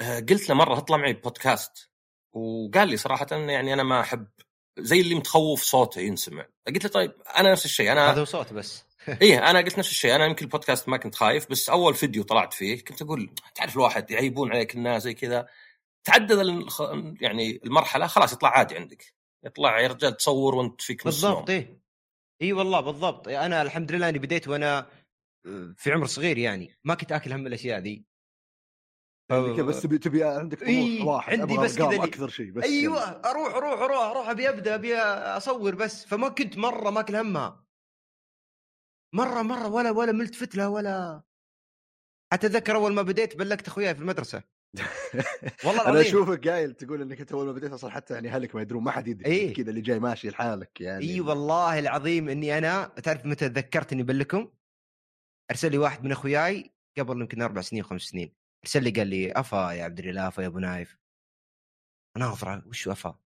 آه، 0.00 0.20
قلت 0.20 0.48
له 0.48 0.54
مرة 0.54 0.78
اطلع 0.78 0.96
معي 0.96 1.12
بودكاست 1.12 1.90
وقال 2.32 2.88
لي 2.88 2.96
صراحة 2.96 3.26
إن 3.32 3.50
يعني 3.50 3.72
أنا 3.72 3.82
ما 3.82 4.00
أحب 4.00 4.26
زي 4.78 5.00
اللي 5.00 5.14
متخوف 5.14 5.62
صوته 5.62 6.00
ينسمع 6.00 6.46
قلت 6.66 6.84
له 6.84 6.90
طيب 6.90 7.12
أنا 7.36 7.52
نفس 7.52 7.64
الشيء 7.64 7.92
أنا 7.92 8.12
هذا 8.12 8.20
هو 8.20 8.24
صوت 8.24 8.52
بس 8.52 8.84
إيه 9.22 9.50
أنا 9.50 9.58
قلت 9.58 9.78
نفس 9.78 9.90
الشيء 9.90 10.14
أنا 10.14 10.26
يمكن 10.26 10.44
البودكاست 10.44 10.88
ما 10.88 10.96
كنت 10.96 11.14
خايف 11.14 11.50
بس 11.50 11.70
أول 11.70 11.94
فيديو 11.94 12.22
طلعت 12.22 12.54
فيه 12.54 12.84
كنت 12.84 13.02
أقول 13.02 13.34
تعرف 13.54 13.76
الواحد 13.76 14.10
يعيبون 14.10 14.52
عليك 14.52 14.74
الناس 14.74 15.02
زي 15.02 15.14
كذا 15.14 15.48
تعدد. 16.04 16.66
يعني 17.20 17.60
المرحلة 17.64 18.06
خلاص 18.06 18.32
يطلع 18.32 18.48
عادي 18.48 18.76
عندك 18.76 19.13
يطلع 19.44 19.80
يا 19.80 19.88
رجال 19.88 20.16
تصور 20.16 20.54
وانت 20.54 20.82
فيك 20.82 21.06
نص 21.06 21.24
بالضبط. 21.24 21.50
إيه. 21.50 21.80
إي 22.42 22.52
والله 22.52 22.80
بالضبط. 22.80 23.28
أنا 23.28 23.62
الحمد 23.62 23.92
لله 23.92 24.08
إني 24.08 24.18
بديت 24.18 24.48
وأنا 24.48 24.78
آه، 25.46 25.74
في 25.76 25.92
عمر 25.92 26.06
صغير 26.06 26.38
يعني 26.38 26.78
ما 26.84 26.94
كنت 26.94 27.12
آكل 27.12 27.32
هم 27.32 27.46
الأشياء 27.46 27.78
ذي. 27.80 28.04
يعني 29.30 29.56
كذا 29.56 29.62
بس 29.66 29.82
تبي 29.82 29.98
تبي 29.98 30.24
عندك 30.24 30.58
طموح 30.58 30.68
إيه، 30.68 31.04
واحد 31.04 31.40
عندي 31.40 31.58
بس 31.58 31.78
كذا 31.78 32.04
أكثر 32.04 32.28
شيء 32.28 32.50
بس 32.50 32.64
أيوه 32.64 32.96
يلا. 32.96 33.30
أروح 33.30 33.54
أروح 33.54 33.80
أروح 33.80 34.02
أروح 34.02 34.28
أبي 34.28 34.48
أبدأ 34.48 34.74
أبي 34.74 34.96
أصور 34.96 35.74
بس. 35.74 36.06
فما 36.06 36.28
كنت 36.28 36.58
مرة 36.58 36.90
ماكل 36.90 37.16
همها. 37.16 37.64
مرة 39.14 39.42
مرة 39.42 39.68
ولا 39.68 39.90
ولا 39.90 40.12
ملتفت 40.12 40.54
لها 40.54 40.68
ولا. 40.68 41.22
أتذكر 42.32 42.76
أول 42.76 42.94
ما 42.94 43.02
بديت 43.02 43.36
بلغت 43.36 43.68
أخوياي 43.68 43.94
في 43.94 44.00
المدرسة. 44.00 44.42
والله 45.64 45.88
أنا 45.88 46.00
أشوفك 46.00 46.48
قايل 46.48 46.74
تقول 46.74 47.02
إنك 47.02 47.20
أنت 47.20 47.32
أول 47.32 47.46
ما 47.46 47.52
بديت 47.52 47.72
أصلا 47.72 47.90
حتى 47.90 48.14
يعني 48.14 48.28
أهلك 48.28 48.54
ما 48.54 48.62
يدرون 48.62 48.82
ما 48.82 48.90
حد 48.90 49.08
يدري 49.08 49.26
إيه. 49.26 49.54
كذا 49.54 49.70
اللي 49.70 49.80
جاي 49.80 49.98
ماشي 49.98 50.28
لحالك 50.28 50.80
يعني. 50.80 51.04
إي 51.04 51.20
والله 51.20 51.78
العظيم 51.78 52.28
إني 52.28 52.58
أنا 52.58 52.84
تعرف 52.84 53.26
متى 53.26 53.48
تذكرت 53.48 53.92
اني 53.92 54.02
بلكم؟ 54.02 54.50
أرسل 55.50 55.70
لي 55.70 55.78
واحد 55.78 56.04
من 56.04 56.12
أخوياي 56.12 56.74
قبل 56.98 57.20
يمكن 57.20 57.42
أربع 57.42 57.60
سنين 57.60 57.82
خمس 57.82 58.02
سنين. 58.02 58.34
أرسل 58.64 58.84
لي 58.84 58.90
قال 58.90 59.06
لي 59.06 59.32
أفا 59.32 59.72
يا 59.72 59.84
عبد 59.84 59.98
الاله 59.98 60.28
أفا 60.28 60.42
يا 60.42 60.46
أبو 60.46 60.58
نايف. 60.58 60.98
أنا 62.16 62.32
أدرعم 62.32 62.62
وش 62.66 62.88
أفا؟ 62.88 63.18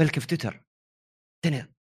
بلك 0.00 0.18
في 0.18 0.26
تويتر؟ 0.26 0.64
أنا 1.44 1.72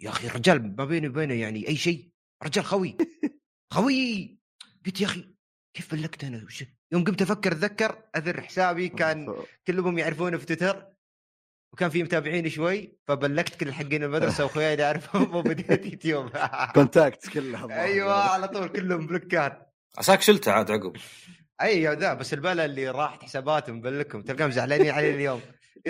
يا 0.00 0.10
أخي 0.10 0.26
الرجال 0.26 0.76
ما 0.76 0.84
بيني 0.84 1.08
وبينه 1.08 1.34
يعني 1.34 1.68
أي 1.68 1.76
شيء 1.76 2.10
رجال 2.42 2.64
خوي. 2.64 2.96
خوي! 3.74 4.38
قلت 4.86 5.00
يا 5.00 5.06
أخي 5.06 5.35
كيف 5.76 5.94
بلكت 5.94 6.24
أنا؟ 6.24 6.44
وش 6.44 6.64
يوم 6.92 7.04
قمت 7.04 7.22
أفكر 7.22 7.52
أتذكر 7.52 7.98
أذر 8.16 8.40
حسابي 8.40 8.88
كان 9.00 9.34
كلهم 9.66 9.98
يعرفونه 9.98 10.38
في 10.38 10.46
تويتر 10.46 10.86
وكان 11.72 11.90
في 11.90 12.02
متابعين 12.02 12.48
شوي 12.48 12.98
فبلكت 13.08 13.60
كل 13.60 13.72
حقين 13.72 14.02
المدرسة 14.04 14.44
واخوياي 14.44 14.72
اللي 14.72 14.84
أعرفهم 14.84 15.34
وبديت 15.34 15.86
يوتيوب 15.86 16.30
contact 16.74 17.36
الظاهر. 17.36 17.72
أيوه 17.72 18.30
على 18.30 18.48
طول 18.48 18.68
كلهم 18.68 19.06
بلوكات. 19.06 19.74
عساك 19.98 20.22
شلته 20.22 20.52
عاد 20.52 20.70
عقب. 20.70 20.96
اي 21.62 21.86
ذا 21.94 22.14
بس 22.14 22.34
البلا 22.34 22.64
اللي 22.64 22.90
راحت 22.90 23.22
حساباتهم 23.22 23.80
بلكم 23.80 24.22
تلقاهم 24.22 24.50
زعلانين 24.50 24.90
علي 24.90 25.14
اليوم. 25.14 25.40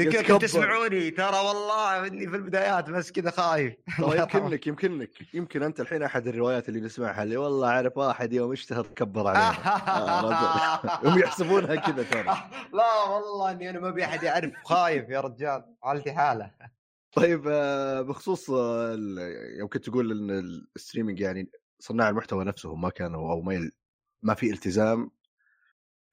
كبر. 0.04 0.40
تسمعوني 0.40 1.10
ترى 1.10 1.36
والله 1.36 2.06
إني 2.06 2.28
في 2.28 2.36
البدايات 2.36 2.90
بس 2.90 3.12
كذا 3.12 3.30
خايف. 3.30 3.74
يمكنك 3.98 4.66
يمكنك 4.66 5.34
يمكن 5.34 5.62
أنت 5.62 5.80
الحين 5.80 6.02
أحد 6.02 6.26
الروايات 6.26 6.68
اللي 6.68 6.80
نسمعها 6.80 7.22
اللي 7.22 7.36
والله 7.36 7.68
أعرف 7.68 7.96
واحد 7.96 8.32
يوم 8.32 8.52
اشتهر 8.52 8.86
كبر 8.86 9.26
علينا 9.28 9.50
آه،. 9.66 11.00
هم 11.08 11.18
يحسبونها 11.18 11.76
كذا 11.76 12.02
ترى 12.02 12.36
لا 12.72 13.02
والله 13.08 13.50
إني 13.50 13.70
أنا 13.70 13.80
ما 13.80 13.88
أبي 13.88 14.04
أحد 14.04 14.22
يعرف 14.22 14.52
خايف 14.64 15.08
يا 15.08 15.20
رجال 15.20 15.64
حالتي 15.82 16.12
حالة 16.12 16.50
طيب 17.12 17.48
آه، 17.48 18.02
بخصوص 18.02 18.50
آه، 18.50 18.96
يوم 19.58 19.68
كنت 19.68 19.90
تقول 19.90 20.10
إن 20.10 20.30
الستريمنج 20.76 21.20
يعني 21.20 21.50
صناع 21.78 22.08
المحتوى 22.08 22.44
نفسهم 22.44 22.80
ما 22.80 22.90
كانوا 22.90 23.32
أو 23.32 23.40
ما. 23.40 23.70
ما 24.22 24.34
في 24.34 24.50
التزام 24.50 25.10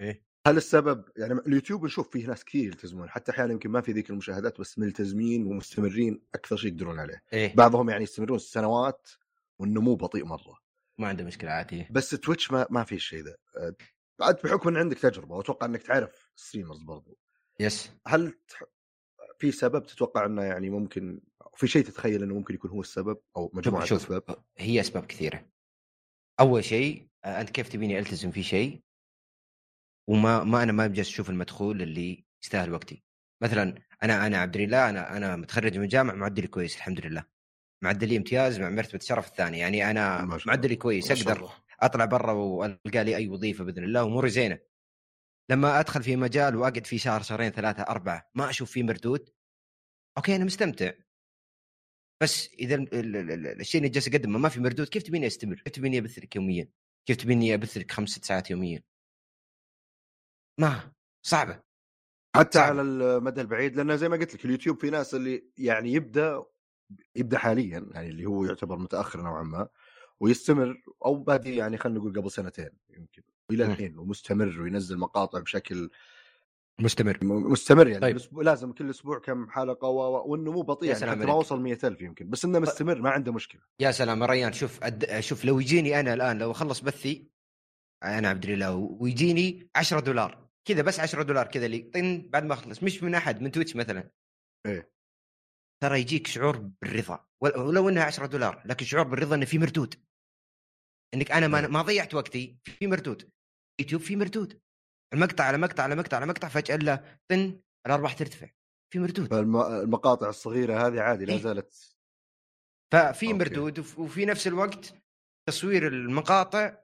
إيه. 0.02 0.24
هل 0.48 0.58
السبب 0.58 1.06
يعني 1.18 1.34
اليوتيوب 1.34 1.86
نشوف 1.86 2.10
فيه 2.10 2.28
ناس 2.28 2.46
كثير 2.46 2.66
يلتزمون 2.66 3.10
حتى 3.10 3.32
أحيانا 3.32 3.54
يمكن 3.54 3.70
ما 3.70 3.82
في 3.82 3.92
ذيك 3.92 4.10
المشاهدات 4.10 4.60
بس 4.60 4.80
ملتزمين 4.80 5.46
ومستمرين 5.46 6.22
أكثر 6.36 6.56
شيء 6.56 6.72
يقدرون 6.72 7.00
عليه. 7.00 7.24
إيه. 7.34 7.56
بعضهم 7.56 7.90
يعني 7.90 8.04
يستمرون 8.04 8.40
سنوات 8.40 9.10
والنمو 9.60 9.96
بطيء 9.96 10.26
مرة. 10.26 10.60
ما 10.98 11.08
عنده 11.08 11.24
مشكلة 11.24 11.52
عادي 11.52 11.88
بس 11.92 12.10
تويتش 12.10 12.52
ما 12.52 12.68
ما 12.70 12.84
في 12.84 12.96
الشيء 12.96 13.24
ذا. 13.24 13.36
آه، 13.58 13.76
بعد 14.20 14.40
بحكم 14.44 14.70
إن 14.70 14.78
عندك 14.78 15.00
تجربة 15.00 15.36
وأتوقع 15.36 15.66
إنك 15.66 15.82
تعرف 15.84 16.32
streamers 16.36 16.82
برضو. 16.82 17.18
yes 17.60 17.92
هل. 18.08 18.34
في 19.40 19.52
سبب 19.52 19.86
تتوقع 19.86 20.26
إنه 20.26 20.44
يعني 20.44 20.70
ممكن 20.70 21.22
في 21.56 21.68
شيء 21.68 21.84
تتخيل 21.84 22.24
إنه 22.24 22.34
ممكن 22.34 22.54
يكون 22.54 22.72
هو 22.72 22.82
السبب 22.82 23.18
أو 23.38 23.52
مجموعة 23.54 23.86
شوف 23.86 24.02
أسباب؟ 24.02 24.44
هي 24.58 24.80
أسباب 24.80 25.06
كثيرة. 25.06 25.46
أول 26.40 26.64
شيء 26.64 27.08
أنت 27.26 27.50
كيف 27.50 27.70
تبيني 27.70 28.00
ألتزم 28.00 28.32
في 28.32 28.44
شيء؟ 28.44 28.82
وما 30.10 30.44
ما 30.44 30.64
أنا 30.64 30.72
ما 30.72 30.88
بجلس 30.88 31.08
أشوف 31.10 31.30
المدخول 31.30 31.82
اللي 31.82 32.26
يستاهل 32.44 32.72
وقتي 32.72 33.04
مثلا 33.44 33.76
أنا 34.04 34.28
أنا 34.28 34.38
عبد 34.38 34.56
الله 34.58 34.90
أنا 34.90 35.18
أنا 35.18 35.36
متخرج 35.36 35.78
من 35.78 35.84
الجامعة 35.84 36.16
معدلي 36.16 36.48
كويس 36.48 36.76
الحمد 36.76 37.06
لله 37.06 37.26
معدلي 37.84 38.18
امتياز 38.18 38.60
مع 38.60 38.70
مرتبة 38.70 39.00
الشرف 39.00 39.28
الثانية 39.28 39.60
يعني 39.60 39.92
أنا. 39.92 40.40
معدلي 40.48 40.76
كويس 40.76 41.12
أقدر. 41.12 41.50
أطلع 41.80 42.06
برا 42.06 42.32
وألقى 42.32 43.04
لي 43.04 43.16
أي 43.16 43.28
وظيفة 43.28 43.64
بإذن 43.64 43.84
الله 43.84 44.04
وأموري 44.04 44.30
زينة 44.30 44.60
لما 45.50 45.80
أدخل 45.80 46.04
في 46.04 46.16
مجال 46.16 46.56
وأقعد 46.56 46.86
فيه 46.86 46.98
شهر 46.98 47.22
شهرين 47.22 47.50
ثلاثة 47.52 47.84
أربعة 47.84 48.30
ما 48.36 48.50
أشوف 48.50 48.72
فيه 48.72 48.84
مردود 48.84 49.30
أوكي 50.18 50.36
أنا 50.36 50.44
مستمتع 50.46 50.92
بس 52.22 52.54
إذا 52.54 52.76
ال- 52.76 52.94
ال- 52.94 53.16
ال- 53.16 53.32
ال- 53.32 53.60
الشيء 53.62 53.82
اللي 53.82 53.90
جالس 53.90 54.08
أقدمه 54.08 54.40
ما 54.40 54.50
في 54.50 54.60
مردود 54.60 54.88
كيف 54.88 55.04
تبيني 55.04 55.28
أستمر؟ 55.28 55.56
كيف 55.56 55.74
تبيني 55.74 55.98
ابث 55.98 56.20
لك 56.20 56.36
يوميا؟ 56.36 56.68
كيف 57.06 57.18
تبيني 57.18 57.54
ابث 57.54 57.78
لك 57.78 57.92
خمس 57.92 58.10
ست 58.10 58.26
ساعات 58.26 58.52
يوميا؟ 58.52 58.84
ما 60.58 60.92
صعبة 61.26 61.60
حتى 62.36 62.60
صعب. 62.60 62.70
على 62.70 62.82
المدى 62.82 63.42
البعيد 63.42 63.76
لأن 63.76 63.98
زي 63.98 64.10
ما 64.10 64.18
قلت 64.18 64.36
لك 64.36 64.46
اليوتيوب 64.46 64.80
في 64.82 64.90
ناس 64.90 65.16
اللي 65.16 65.44
يعني 65.58 65.94
يبدأ 65.94 66.44
يبدأ 67.16 67.38
حاليا 67.38 67.90
يعني 67.92 68.10
اللي 68.10 68.26
هو 68.26 68.46
يعتبر 68.46 68.78
متأخر 68.78 69.22
نوعا 69.22 69.44
ما 69.44 69.68
ويستمر 70.20 70.84
أو 71.06 71.16
بادي 71.16 71.56
يعني 71.56 71.78
خلينا 71.78 72.00
نقول 72.00 72.20
قبل 72.22 72.32
سنتين 72.32 72.70
يمكن 72.90 73.22
والى 73.50 73.66
مم. 73.66 73.72
الحين 73.72 73.98
ومستمر 73.98 74.62
وينزل 74.62 74.98
مقاطع 74.98 75.40
بشكل 75.40 75.90
مستمر 76.80 77.18
مستمر 77.24 77.88
يعني 77.88 78.02
طيب. 78.02 78.44
لازم 78.44 78.72
كل 78.72 78.90
أسبوع 78.90 79.20
كم 79.20 79.50
حلقة 79.50 79.88
و... 79.88 80.16
و- 80.18 80.32
والنمو 80.32 80.62
بطيء 80.62 80.90
يعني 80.92 81.12
حتى 81.12 81.26
ما. 81.26 81.34
وصل 81.34 81.62
100000 81.62 82.02
يمكن 82.02 82.30
بس 82.30 82.46
إنه 82.46 82.60
مستمر 82.60 83.02
ما 83.02 83.10
عنده 83.10 83.34
مشكلة 83.34 83.62
يا 83.80 83.92
سلام 83.92 84.22
يا 84.22 84.26
ريان 84.26 84.54
شوف 84.54 84.84
أد... 84.84 85.20
شوف 85.20 85.46
لو 85.46 85.60
يجيني 85.60 86.00
أنا 86.00 86.14
الآن 86.14 86.38
لو 86.38 86.52
أخلص 86.52 86.80
بثي 86.82 87.28
أنا 88.04 88.30
عبد 88.30 88.46
الله 88.46 88.76
ويجيني 88.76 89.70
10 89.76 90.00
دولار. 90.00 90.50
كذا 90.68 90.82
بس 90.82 91.00
10 91.00 91.24
دولار 91.24 91.48
كذا 91.48 91.66
اللي 91.66 91.80
طن 91.80 92.30
بعد 92.30 92.44
ما 92.44 92.54
أخلص. 92.54 92.84
مش 92.84 93.04
من 93.04 93.16
أحد 93.16 93.42
من 93.42 93.52
تويتش 93.52 93.76
مثلا. 93.76 94.10
إيه. 94.66 94.92
ترى 95.84 96.00
يجيك 96.00 96.28
شعور 96.28 96.58
بالرضا. 96.82 97.26
ول- 97.42 97.58
ولو 97.58 97.90
إنها 97.90 98.04
10 98.04 98.26
دولار 98.26 98.62
لكن 98.66 98.86
شعور 98.86 99.08
بالرضا 99.08 99.36
إنه 99.36 99.46
في 99.46 99.58
مردود. 99.58 100.04
إنك 101.14 101.32
أنا 101.32 101.48
ما, 101.48 101.62
نعم. 101.62 101.74
ما 101.74 101.82
ضيعت 101.82 102.14
وقتي 102.14 102.58
في 102.64 102.88
مردود. 102.88 103.32
يوتيوب 103.82 104.02
في 104.02 104.16
مردود. 104.16 104.62
المقطع 105.14 105.44
على 105.44 105.58
مقطع 105.58 105.84
على 105.84 105.96
مقطع 105.96 106.18
على 106.18 106.26
مقطع 106.26 106.48
فجأة 106.48 106.76
له 106.76 107.18
طن 107.32 107.62
الأرباح 107.88 108.14
ترتفع. 108.14 108.50
في 108.94 109.00
مردود. 109.00 109.30
فالمقاطع 109.30 110.30
الصغيرة 110.30 110.88
هذه 110.88 111.02
عادي 111.02 111.26
لا 111.26 111.34
إيه. 111.34 111.40
زالت. 111.40 111.96
ففي. 112.94 113.34
مردود 113.34 113.80
وف- 113.80 114.00
وفي 114.00 114.26
نفس 114.26 114.48
الوقت 114.48 114.94
تصوير 115.50 115.88
المقاطع 115.88 116.83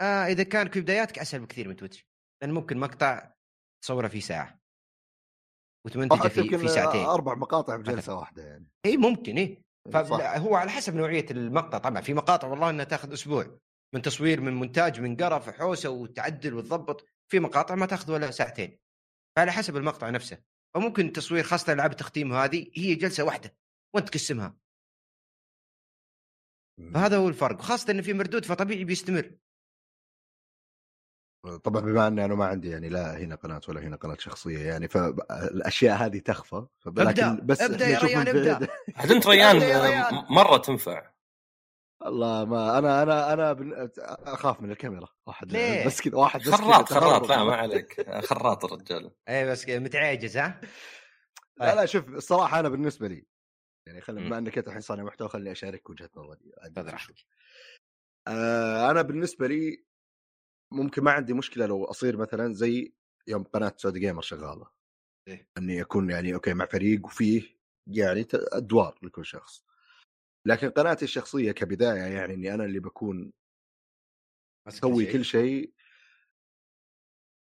آه 0.00 0.26
إذا 0.26 0.42
كان 0.42 0.70
في 0.70 0.80
بداياتك 0.80 1.18
أسهل 1.18 1.40
بكثير 1.40 1.68
من 1.68 1.76
تويتش 1.76 2.06
لأن 2.42 2.52
ممكن 2.52 2.78
مقطع 2.78 3.32
تصوره 3.84 4.08
في 4.08 4.20
ساعة. 4.20 4.60
وتمنتجه 5.86 6.28
في 6.28 6.58
في 6.58 6.68
ساعتين. 6.68 7.04
أربع 7.04 7.34
مقاطع 7.34 7.76
بجلسه 7.76 8.14
واحدة 8.14 8.42
يعني. 8.42 8.70
إي 8.86 8.96
ممكن 8.96 9.36
إي. 9.36 9.62
فهو 9.92 10.54
على 10.54 10.70
حسب 10.70 10.94
نوعية 10.94 11.26
المقطع. 11.30 11.78
طبعا 11.78 12.00
في 12.00 12.14
مقاطع 12.14 12.48
والله 12.48 12.70
إنها 12.70 12.84
تأخذ 12.84 13.12
أسبوع. 13.12 13.58
من 13.94 14.02
تصوير 14.02 14.40
من 14.40 14.54
مونتاج 14.54 15.00
من 15.00 15.16
قرف 15.16 15.50
حوسة 15.50 15.90
وتعدل 15.90 16.54
وتضبط. 16.54 17.06
في 17.28 17.40
مقاطع 17.40 17.74
ما 17.74 17.86
تأخذ 17.86 18.12
ولا 18.12 18.30
ساعتين. 18.30 18.78
فعلى 19.36 19.52
حسب 19.52 19.76
المقطع 19.76 20.10
نفسه. 20.10 20.42
وممكن 20.76 21.12
تصوير 21.12 21.42
خاصة 21.42 21.72
العاب 21.72 21.90
التختيم 21.90 22.32
هذه 22.32 22.70
هي 22.74 22.94
جلسة 22.94 23.24
واحدة 23.24 23.56
وأنت 23.94 24.08
تقسمها. 24.08 24.56
فهذا 26.94 27.16
هو 27.16 27.28
الفرق. 27.28 27.58
وخاصة 27.58 27.90
انه 27.90 28.02
في 28.02 28.12
مردود 28.12 28.44
فطبيعي 28.44 28.84
بيستمر. 28.84 29.34
طبعا 31.56 31.80
بما 31.82 32.06
أني 32.06 32.24
أنا 32.24 32.34
ما 32.34 32.44
عندي 32.46 32.68
يعني 32.70 32.88
لا 32.88 33.18
هنا 33.18 33.34
قناة 33.34 33.60
ولا 33.68 33.80
هنا 33.80 33.96
قناة 33.96 34.16
شخصية 34.18 34.58
يعني 34.58 34.88
فالأشياء 34.88 35.96
هذه 35.96 36.18
تخفى 36.18 36.66
ابدأ 36.86 37.38
بس 37.42 37.60
ابدأ 37.60 37.86
يا 37.88 37.98
ريان 38.04 38.28
ابدأ. 38.28 38.68
عاد 38.96 39.12
أنت 39.12 39.26
ريان 39.26 39.56
مرة 40.30 40.56
تنفع. 40.56 41.10
والله 42.00 42.44
ما 42.44 42.78
أنا 42.78 43.02
أنا 43.02 43.32
أنا 43.32 43.52
بن... 43.52 43.90
أخاف 43.98 44.60
من 44.60 44.70
الكاميرا 44.70 45.08
واحد 45.26 45.52
ليه؟ 45.52 45.86
بس 45.86 46.00
كذا 46.00 46.16
واحد 46.16 46.40
بس 46.40 46.48
خراط 46.50 46.92
خراط 46.92 47.28
لا 47.28 47.44
ما 47.44 47.56
عليك. 47.56 48.10
خراط 48.24 48.64
الرجال. 48.64 49.10
اي 49.28 49.50
بس 49.50 49.68
متعاجز 49.68 50.36
ها؟ 50.36 50.60
لا 51.60 51.74
لا 51.74 51.86
شوف 51.86 52.08
الصراحة 52.08 52.60
أنا 52.60 52.68
بالنسبة 52.68 53.08
لي 53.08 53.26
يعني 53.86 54.00
خلينا 54.00 54.26
بما 54.26 54.38
أنك 54.38 54.58
أنت 54.58 54.66
الحين 54.68 54.80
صانع 54.80 55.02
محتوى 55.02 55.28
خليني 55.28 55.52
اشارك 55.52 55.90
وجهة 55.90 56.10
نظري 56.16 56.52
آه 58.28 58.90
أنا 58.90 59.02
بالنسبة 59.02 59.46
لي 59.46 59.84
ممكن 60.72 61.02
ما 61.02 61.10
عندي 61.10 61.32
مشكلة 61.32 61.66
لو 61.66 61.84
أصير 61.84 62.16
مثلا 62.16 62.54
زي 62.54 62.92
يوم 63.28 63.42
قناة 63.42 63.74
سعودي 63.76 64.00
جيمر 64.00 64.22
شغالة. 64.22 64.70
إيه؟ 65.28 65.48
إني 65.58 65.82
أكون 65.82 66.10
يعني 66.10 66.34
أوكي 66.34 66.54
مع 66.54 66.66
فريق 66.66 67.06
وفيه 67.06 67.58
يعني 67.86 68.26
أدوار 68.34 68.98
لكل 69.02 69.26
شخص. 69.26 69.64
لكن 70.46 70.70
قناتي 70.70 71.04
الشخصية 71.04 71.52
كبداية 71.52 72.00
يعني 72.00 72.34
إني 72.34 72.54
أنا 72.54 72.64
اللي 72.64 72.80
بكون 72.80 73.32
أسوي 74.68 75.12
كل 75.12 75.24
شيء. 75.24 75.72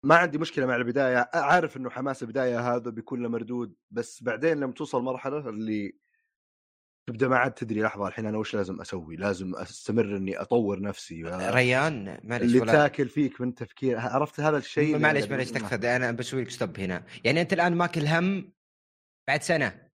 ما 0.05 0.17
عندي 0.17 0.39
مشكلة 0.39 0.67
مع 0.67 0.77
البداية. 0.77 1.31
عارف 1.35 1.77
إنه 1.77 1.91
حماس 1.91 2.23
البداية 2.23 2.75
هذا 2.75 2.91
بيكون 2.91 3.23
له 3.23 3.29
مردود 3.29 3.77
بس 3.91 4.23
بعدين 4.23 4.61
لما 4.61 4.73
توصل 4.73 5.03
مرحلة 5.03 5.49
اللي 5.49 5.99
تبدأ 7.09 7.29
ما 7.29 7.37
عاد 7.37 7.53
تدري 7.53 7.83
لحظة 7.83 8.09
الحين 8.09 8.27
أنا 8.27 8.39
وش 8.39 8.55
لازم 8.55 8.81
أسوي؟ 8.81 9.17
لازم 9.17 9.55
أستمر 9.55 10.17
إني 10.17 10.41
أطور 10.41 10.81
نفسي. 10.81 11.23
ريان 11.25 12.21
معلش 12.25 12.45
اللي 12.45 12.61
ولا... 12.61 12.73
تاكل 12.73 13.09
فيك 13.09 13.41
من 13.41 13.55
تفكير 13.55 13.99
عرفت 13.99 14.41
هذا 14.41 14.59
الشيء؟ 14.59 14.99
معلش 14.99 15.27
معلش 15.27 15.51
تكفى 15.51 15.97
أنا 15.97 16.11
بسوي 16.11 16.43
لك 16.43 16.51
stop 16.51 16.81
هنا. 16.81 17.05
يعني 17.25 17.41
أنت 17.41 17.53
الآن 17.53 17.75
ماكل 17.75 18.07
هم 18.07 18.53
بعد 19.29 19.43
سنة 19.43 19.91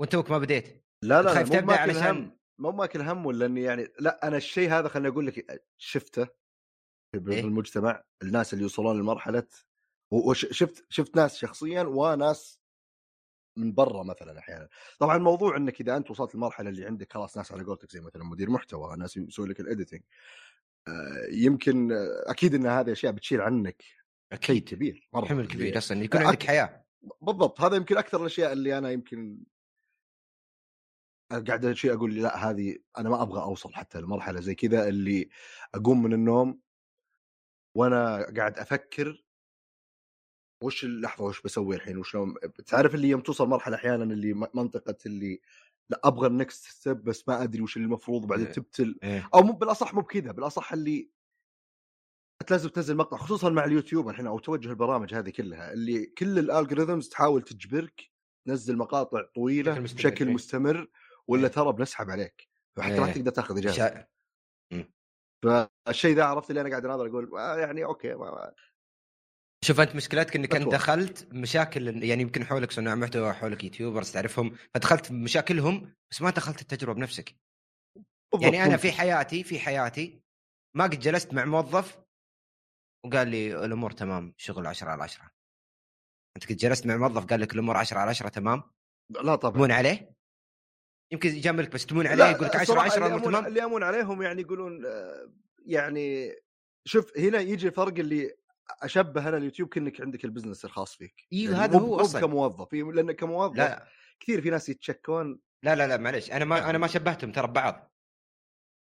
وأنت 0.00 0.16
ما 0.16 0.38
بديت؟ 0.38 0.84
لا 1.02 1.22
لا 1.22 1.34
خايف 1.34 1.48
تبدأ 1.48 1.76
علشان 1.76 2.36
مو 2.60 2.72
ماكل 2.72 3.00
هم 3.00 3.26
ولا 3.26 3.46
إني 3.46 3.62
يعني 3.62 3.88
لا 4.00 4.28
أنا 4.28 4.36
الشيء 4.36 4.70
هذا 4.70 4.88
خليني 4.88 5.08
أقول 5.08 5.26
لك 5.26 5.64
شفته 5.78 6.24
في 7.12 7.32
إيه؟ 7.32 7.40
المجتمع 7.40 8.04
الناس 8.22 8.52
اللي 8.52 8.62
يوصلون 8.62 9.00
لمرحلة 9.00 9.46
وشفت 10.12 10.86
شفت 10.88 11.16
ناس 11.16 11.36
شخصيا 11.36 11.82
وناس 11.82 12.63
من 13.56 13.74
برا 13.74 14.02
مثلا 14.02 14.38
أحيانا. 14.38 14.68
طبعا 14.98 15.16
الموضوع 15.16 15.56
إنك 15.56 15.80
إذا 15.80 15.96
أنت 15.96 16.10
وصلت 16.10 16.34
للمرحله 16.34 16.70
اللي 16.70 16.86
عندك 16.86 17.12
خلاص 17.12 17.36
ناس 17.36 17.52
على 17.52 17.64
قولتك 17.64 17.90
زي 17.90 18.00
مثلا 18.00 18.24
مدير 18.24 18.50
محتوى 18.50 18.96
ناس 18.96 19.16
يسوي 19.16 19.48
لك 19.48 19.60
الايديتنج 19.60 20.02
آه، 20.88 21.28
يمكن 21.30 21.88
أكيد 22.26 22.54
إن 22.54 22.66
هذه 22.66 22.92
أشياء 22.92 23.12
بتشيل 23.12 23.40
عنك 23.40 23.84
أكيد 24.32 24.64
كبير 24.64 25.08
مرة 25.12 25.26
حمل 25.26 25.46
كبير. 25.46 25.78
أصلا 25.78 26.04
يكون 26.04 26.22
عندك 26.22 26.42
حياة. 26.42 26.84
بالضبط 27.22 27.60
هذا 27.60 27.76
يمكن 27.76 27.96
أكثر 27.96 28.20
الأشياء 28.20 28.52
اللي 28.52 28.78
أنا 28.78 28.90
يمكن 28.90 29.44
قاعد 31.30 31.72
شيء 31.72 31.94
أقول 31.94 32.14
لا 32.14 32.50
هذه 32.50 32.76
أنا 32.98 33.08
ما 33.08 33.22
أبغى 33.22 33.42
أوصل 33.42 33.74
حتى 33.74 34.00
لمرحلة 34.00 34.40
زي 34.40 34.54
كذا 34.54 34.88
اللي 34.88 35.28
أقوم 35.74 36.02
من 36.02 36.12
النوم 36.12 36.60
وأنا 37.74 38.32
قاعد 38.36 38.58
أفكر 38.58 39.23
وش 40.64 40.84
اللحظة 40.84 41.24
وش 41.24 41.42
بسوي 41.42 41.76
الحين 41.76 41.98
وشلون 41.98 42.34
تعرف 42.66 42.94
اللي 42.94 43.08
يوم 43.08 43.20
توصل 43.20 43.48
مرحلة 43.48 43.76
أحيانا 43.76 44.04
اللي 44.04 44.34
منطقة 44.54 44.96
اللي 45.06 45.40
لا 45.90 46.00
أبغى 46.04 46.26
ال 46.26 46.34
next 46.34 46.64
step 46.64 47.04
بس 47.04 47.28
ما 47.28 47.42
أدري 47.42 47.62
وش 47.62 47.76
اللي 47.76 47.86
المفروض 47.86 48.24
وبعدين 48.24 48.46
إيه. 48.46 48.52
تبتل 48.52 48.98
إيه. 49.02 49.28
أو 49.34 49.42
مو 49.42 49.52
بالأصح 49.52 49.94
مو 49.94 50.00
بكذا 50.00 50.32
بالأصح 50.32 50.72
اللي 50.72 51.10
أنت 52.42 52.50
لازم 52.50 52.68
تنزل 52.68 52.96
مقطع 52.96 53.16
خصوصا 53.16 53.50
مع 53.50 53.64
اليوتيوب 53.64 54.08
الحين 54.08 54.26
أو 54.26 54.38
توجه 54.38 54.70
البرامج 54.70 55.14
هذه 55.14 55.30
كلها 55.30 55.72
اللي 55.72 56.06
كل 56.06 56.38
ال 56.38 56.44
algorithms 56.44 57.08
تحاول 57.08 57.42
تجبرك 57.42 58.10
تنزل 58.46 58.76
مقاطع 58.76 59.22
طويلة 59.34 59.78
بشكل 59.78 60.28
مستمر 60.28 60.78
إيه. 60.78 60.88
ولا 61.28 61.48
ترى 61.48 61.72
بنسحب 61.72 62.10
عليك 62.10 62.48
فحتى 62.76 63.00
ما 63.00 63.12
تقدر 63.12 63.30
تاخذ 63.30 63.58
إجازة 63.58 64.06
فالشيء 65.42 66.16
ذا 66.16 66.24
عرفت 66.24 66.50
اللي 66.50 66.60
أنا 66.60 66.70
قاعد 66.70 66.84
أناظر 66.84 67.06
أقول 67.06 67.38
آه 67.38 67.58
يعني 67.58 67.84
أوكي 67.84 68.14
شوف 69.64 69.80
أنت 69.80 69.96
مشكلتك 69.96 70.36
إنك 70.36 70.54
أنت 70.54 70.68
دخلت 70.68 71.28
مشاكل 71.32 72.04
يعني 72.04 72.22
يمكن 72.22 72.44
حولك 72.44 72.72
صناع 72.72 72.94
محتوى 72.94 73.32
حولك 73.32 73.64
يوتيوبرز 73.64 74.12
تعرفهم 74.12 74.56
فدخلت 74.74 75.12
مشاكلهم 75.12 75.94
بس 76.10 76.22
ما 76.22 76.30
دخلت 76.30 76.60
التجربة 76.60 76.94
بنفسك. 76.94 77.36
يعني 78.40 78.64
أنا 78.64 78.76
في 78.76 78.92
حياتي 78.92 79.44
في 79.44 79.58
حياتي 79.58 80.22
ما 80.76 80.84
قد 80.84 80.98
جلست 80.98 81.34
مع 81.34 81.44
موظف 81.44 81.98
وقال 83.06 83.28
لي 83.28 83.64
الأمور 83.64 83.90
تمام 83.90 84.34
شغل 84.36 84.66
10 84.66 84.90
على 84.90 85.02
10 85.02 85.30
أنت 86.36 86.48
قد 86.48 86.56
جلست 86.56 86.86
مع 86.86 86.96
موظف 86.96 87.26
قال 87.26 87.40
لك 87.40 87.54
الأمور 87.54 87.76
10 87.76 87.98
على 87.98 88.10
10 88.10 88.28
تمام؟ 88.28 88.62
لا 89.10 89.36
طبعا. 89.36 89.54
تمون 89.54 89.72
عليه؟ 89.72 90.14
يمكن 91.12 91.28
يجاملك 91.28 91.72
بس 91.72 91.86
تمون 91.86 92.06
عليه 92.06 92.24
يقول 92.24 92.46
لك 92.46 92.56
10 92.56 92.80
10 92.80 93.06
الأمور 93.06 93.24
تمام؟ 93.24 93.46
اللي 93.46 93.64
امون 93.64 93.82
عليهم 93.82 94.22
يعني 94.22 94.42
يقولون 94.42 94.86
آه، 94.86 95.32
يعني 95.66 96.34
شوف 96.84 97.18
هنا 97.18 97.40
يجي 97.40 97.66
الفرق 97.66 97.98
اللي 97.98 98.43
أشبه 98.82 99.28
أنا 99.28 99.36
اليوتيوب 99.36 99.68
كأنك 99.68 100.00
عندك 100.00 100.24
ال 100.24 100.28
business 100.28 100.64
الخاص 100.64 100.94
فيك. 100.94 101.26
إيوه 101.32 101.52
يعني 101.52 101.64
هذا 101.64 101.78
هو 101.78 102.00
أصلا. 102.00 102.20
كموظف 102.20 102.72
لأن 102.72 103.12
كموظف 103.12 103.56
لا. 103.56 103.88
كثير 104.20 104.40
في 104.40 104.50
ناس 104.50 104.68
يتشكون. 104.68 105.40
لا 105.62 105.74
لا 105.74 105.86
لا 105.86 105.96
معلش 105.96 106.30
أنا 106.30 106.44
ما 106.44 106.70
أنا 106.70 106.78
ما 106.78 106.86
شبهتهم 106.86 107.32
ترى 107.32 107.46
ببعض. 107.46 107.90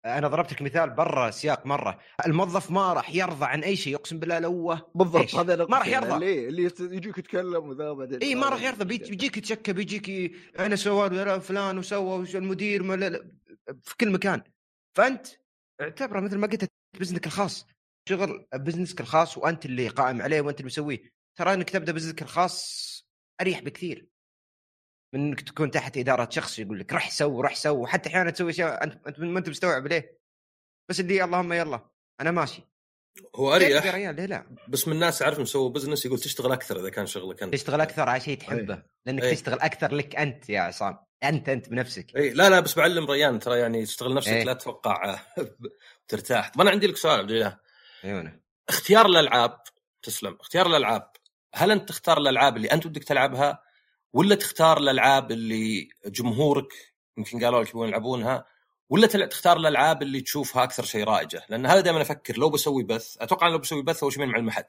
أنا 0.05 0.27
ضربت 0.27 0.53
لك 0.53 0.61
مثال 0.61 0.89
برا 0.89 1.31
سياق 1.31 1.65
مرة. 1.65 1.99
الموظف 2.25 2.71
ما 2.71 2.93
راح 2.93 3.15
يرضى 3.15 3.45
عن 3.45 3.63
أي 3.63 3.75
شيء 3.75 3.95
اقسم 3.95 4.19
بالله 4.19 4.39
لو 4.39 4.77
بالضبط 4.95 5.35
هذا 5.35 5.65
ما 5.65 5.77
راح 5.77 5.87
يرضى. 5.87 6.19
ليه؟ 6.19 6.47
اللي 6.47 6.63
يجيك 6.79 7.17
يتكلم 7.17 7.69
وذا 7.69 7.91
بعدين 7.91 8.19
اي 8.19 8.35
ما 8.35 8.49
راح 8.49 8.61
يرضى 8.61 8.85
بيجيك 8.85 9.37
يتشكى 9.37 9.73
بيجيك 9.73 10.35
أنا 10.59 10.75
سوى 10.75 11.39
فلان 11.39 11.77
وسوى 11.77 12.37
المدير 12.37 12.83
ما 12.83 12.93
لا 12.93 13.09
لا 13.09 13.29
في 13.81 13.97
كل 13.97 14.11
مكان. 14.11 14.43
فأنت 14.95 15.27
اعتبره 15.81 16.19
مثل 16.19 16.37
ما 16.37 16.47
قلت 16.47 16.71
business 16.99 17.22
ك 17.22 17.25
الخاص. 17.25 17.67
شغل 18.09 18.47
business 18.55 18.96
ك 18.96 19.01
الخاص 19.01 19.37
وأنت 19.37 19.65
اللي 19.65 19.87
قائم 19.87 20.21
عليه 20.21 20.41
وأنت 20.41 20.59
اللي 20.59 20.67
مسويه. 20.67 21.13
ترى 21.37 21.53
إنك 21.53 21.69
تبدأ 21.69 21.91
business 21.91 22.18
ك 22.18 22.21
الخاص 22.21 22.85
أريح 23.41 23.59
بكثير. 23.59 24.07
من 25.13 25.27
إنك 25.27 25.41
تكون 25.41 25.71
تحت 25.71 25.97
إدارة 25.97 26.29
شخص 26.29 26.59
يقول 26.59 26.79
لك 26.79 26.93
رح 26.93 27.09
سو 27.11 27.41
رح 27.41 27.55
سو 27.55 27.75
وحتى 27.81 28.09
أحيانا 28.09 28.31
تسوي 28.31 28.51
أشياء 28.51 28.83
أنت 28.83 29.07
أنت 29.07 29.19
ما 29.19 29.39
أنت 29.39 29.49
مستوعب 29.49 29.87
ليه. 29.87 30.19
بس 30.89 30.99
اللي 30.99 31.23
اللهم 31.23 31.53
يلا 31.53 31.89
أنا 32.21 32.31
ماشي. 32.31 32.61
هو 33.35 33.55
أريح. 33.55 33.85
ريال؟ 33.95 34.15
ليه 34.15 34.25
لا؟ 34.25 34.55
بس 34.67 34.87
من 34.87 34.93
الناس 34.93 35.21
اعرف 35.21 35.39
مسوي 35.39 35.69
business 35.71 36.05
يقول 36.05 36.19
تشتغل 36.19 36.51
أكثر 36.51 36.79
إذا 36.79 36.89
كان 36.89 37.05
شغلك 37.05 37.43
أنت. 37.43 37.53
تشتغل 37.53 37.81
أكثر 37.81 38.09
على 38.09 38.19
شيء 38.19 38.37
تحبه. 38.37 38.73
أيه. 38.73 38.87
لأنك 39.05 39.23
أيه. 39.23 39.33
تشتغل 39.35 39.59
أكثر 39.59 39.95
لك 39.95 40.15
أنت 40.15 40.49
يا 40.49 40.59
عصام. 40.61 40.97
أنت 41.23 41.49
أنت 41.49 41.69
بنفسك. 41.69 42.15
اي 42.15 42.29
لا 42.29 42.49
لا 42.49 42.59
بس 42.59 42.75
بعلم 42.75 43.11
ريان 43.11 43.39
ترى 43.39 43.59
يعني 43.59 43.85
تشتغل 43.85 44.13
نفسك 44.15 44.31
أيه. 44.31 44.43
لا 44.43 44.53
تتوقع 44.53 45.19
ترتاح. 46.07 46.49
طب 46.49 46.61
أنا 46.61 46.69
عندي 46.71 46.87
لك 46.87 46.97
سؤال 46.97 47.19
عبد 47.19 47.31
الله 47.31 47.64
أيوه 48.05 48.39
اختيار 48.69 49.05
الألعاب 49.05 49.59
تسلم 50.03 50.37
اختيار 50.39 50.67
الألعاب. 50.67 51.11
هل 51.53 51.71
أنت 51.71 51.89
تختار 51.89 52.17
الألعاب 52.17 52.57
اللي 52.57 52.67
أنت 52.67 52.85
ودك 52.85 53.03
تلعبها 53.03 53.61
ولا 54.13 54.35
تختار 54.35 54.77
الألعاب 54.77 55.31
اللي 55.31 55.89
جمهورك 56.05 56.67
يمكن 57.17 57.43
قالوا 57.43 57.63
لك 57.63 57.69
يبغون 57.69 57.87
يلعبونها 57.87 58.45
ولا 58.89 59.07
تختار 59.07 59.57
الألعاب 59.57 60.01
اللي 60.01 60.21
تشوفها 60.21 60.63
أكثر 60.63 60.83
شيء 60.83 61.03
رائجة؟ 61.03 61.45
لأن 61.49 61.65
هذا 61.65 61.79
دائما 61.79 62.01
أفكر 62.01 62.37
لو 62.37 62.49
بسوي 62.49 62.83
بث 62.83 63.17
أتوقع 63.21 63.47
لو 63.47 63.57
بسوي 63.57 63.83
بث 63.83 64.03
أول 64.03 64.13
شيء 64.13 64.25
مع 64.25 64.37
المحد 64.37 64.65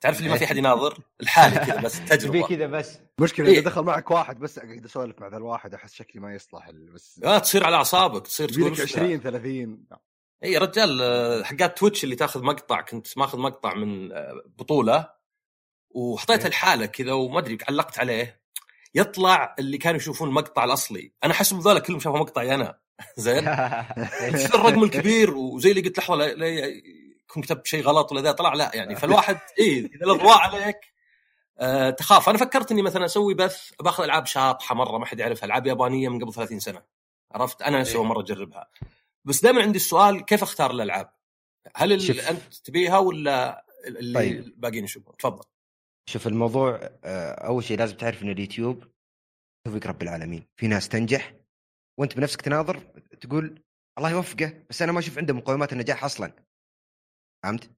تعرف 0.00 0.18
اللي 0.18 0.30
ما 0.30 0.36
في 0.36 0.44
أحد 0.44 0.56
يناظر؟ 0.56 0.98
الحالة 1.20 1.64
كذا 1.64 1.80
بس 1.80 2.00
تجربة. 2.10 2.46
كذا 2.46 2.66
بس. 2.66 2.98
مشكلة 3.20 3.46
إذا 3.46 3.56
إيه؟ 3.56 3.64
دخل 3.64 3.82
معك 3.82 4.10
واحد 4.10 4.38
بس 4.38 4.58
أقعد 4.58 4.84
أسولف 4.84 5.20
مع 5.20 5.28
ذا 5.28 5.36
الواحد 5.36 5.74
أحس 5.74 5.94
شكلي 5.94 6.22
ما 6.22 6.34
يصلح 6.34 6.70
بس 6.70 7.20
آه 7.24 7.38
تصير 7.38 7.64
على 7.64 7.76
أعصابك 7.76 8.26
تصير 8.26 8.48
تقول 8.48 8.72
20 8.72 9.20
30 9.20 9.86
اي 10.44 10.58
رجال 10.58 11.02
آه، 11.02 11.42
حقات 11.42 11.78
تويتش 11.78 12.04
اللي 12.04 12.16
تاخذ 12.16 12.42
مقطع 12.42 12.80
كنت 12.80 13.18
ماخذ 13.18 13.38
مقطع 13.38 13.74
من 13.74 14.12
آه، 14.12 14.42
بطولة 14.58 15.08
وحطيت 15.90 16.40
إيه. 16.40 16.46
الحاله 16.46 16.86
كذا 16.86 17.12
وما 17.12 17.38
أدري 17.38 17.58
علقت 17.68 17.98
عليه. 17.98 18.40
يطلع 18.94 19.54
اللي 19.58 19.78
كانوا 19.78 19.96
يشوفون 19.96 20.28
المقطع 20.28 20.64
الأصلي. 20.64 21.12
أنا 21.24 21.34
حسب 21.34 21.58
ذولا 21.58 21.80
كلهم 21.80 22.00
شافوا 22.00 22.18
مقطعي 22.18 22.54
أنا. 22.54 22.78
زين؟ 23.16 23.48
الرقم 24.54 24.84
الكبير؟ 24.84 25.34
وزي 25.34 25.70
اللي 25.70 25.80
قلت 25.80 25.98
لحظة 25.98 26.14
لا, 26.14 26.34
لا 26.34 26.46
يكون 26.46 27.42
كتبت 27.42 27.66
شيء 27.66 27.82
غلط 27.82 28.12
ولا 28.12 28.20
ذا 28.20 28.32
طلع 28.32 28.54
لا 28.54 28.70
يعني 28.74 28.96
فالواحد 28.96 29.38
اي 29.60 29.78
إذا 29.78 30.06
الاضواء 30.06 30.38
عليك 30.38 30.76
آه 31.58 31.90
تخاف. 31.90 32.28
أنا 32.28 32.38
فكرت 32.38 32.72
إني 32.72 32.82
مثلا 32.82 33.04
أسوي 33.04 33.34
بث 33.34 33.70
باخذ 33.80 34.04
ألعاب 34.04 34.26
شاطحة 34.26 34.74
مرة 34.74 34.98
ما 34.98 35.06
حد 35.06 35.18
يعرفها 35.18 35.46
ألعاب 35.46 35.66
يابانية 35.66 36.08
من 36.08 36.24
قبل 36.24 36.32
30 36.32 36.58
سنة. 36.58 36.82
عرفت؟ 37.32 37.62
أنا 37.62 37.80
نفسي 37.80 37.96
اول 37.96 38.06
مرة 38.06 38.20
أجربها. 38.20 38.68
بس 39.24 39.42
دائما 39.42 39.62
عندي 39.62 39.76
السؤال 39.76 40.24
كيف 40.24 40.42
أختار 40.42 40.70
الألعاب؟ 40.70 41.12
هل 41.76 41.92
اللي 41.92 42.28
أنت 42.30 42.54
تبيها 42.64 42.98
ولا 42.98 43.64
اللي 43.86 44.18
طيب. 44.18 44.38
الباقيين 44.38 44.84
يشوفون؟ 44.84 45.16
تفضل 45.16 45.44
شوف 46.08 46.26
الموضوع 46.26 46.90
آه، 47.04 47.32
أول 47.32 47.64
شيء 47.64 47.78
لازم 47.78 47.96
تعرف 47.96 48.22
ان 48.22 48.30
اليوتيوب 48.30 48.84
توفيق 49.66 49.86
رب 49.86 50.02
العالمين 50.02 50.46
في 50.56 50.66
ناس 50.66 50.88
تنجح 50.88 51.34
وأنت 52.00 52.16
بنفسك 52.16 52.40
تناظر 52.40 52.78
تقول 53.20 53.62
الله 53.98 54.10
يوفقه 54.10 54.62
بس 54.70 54.82
أنا 54.82 54.92
ما 54.92 54.98
أشوف 54.98 55.18
عنده 55.18 55.34
مقومات 55.34 55.72
النجاح 55.72 56.04
أصلا 56.04 56.32
فهمت؟ 57.42 57.70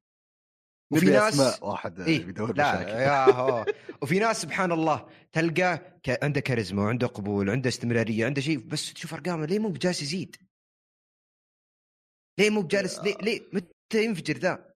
وفي 0.92 1.06
ناس 1.06 1.62
واحد 1.62 2.00
إيه؟ 2.00 2.24
بيدور 2.24 2.56
لا 2.56 2.74
مشاكل 2.74 2.90
يا 2.90 3.30
هو 3.30 3.66
وفي 4.02 4.18
ناس 4.18 4.42
سبحان 4.42 4.72
الله 4.72 5.08
تلقى 5.32 5.78
ك... 6.02 6.24
عنده 6.24 6.40
كاريزما 6.40 6.82
وعنده 6.82 7.06
قبول 7.06 7.48
وعنده 7.48 7.68
استمرارية 7.68 8.26
عنده 8.26 8.40
شيء 8.40 8.58
بس 8.58 8.92
تشوف 8.92 9.14
أرقامه 9.14 9.46
ليه 9.46 9.58
مو 9.58 9.68
بجالس 9.68 10.02
يزيد؟ 10.02 10.36
ليه 12.40 12.50
مو 12.50 12.62
بجالس؟ 12.62 12.98
ليه 12.98 13.16
ليه؟ 13.22 13.40
متى 13.52 14.04
ينفجر 14.04 14.36
ذا؟ 14.38 14.74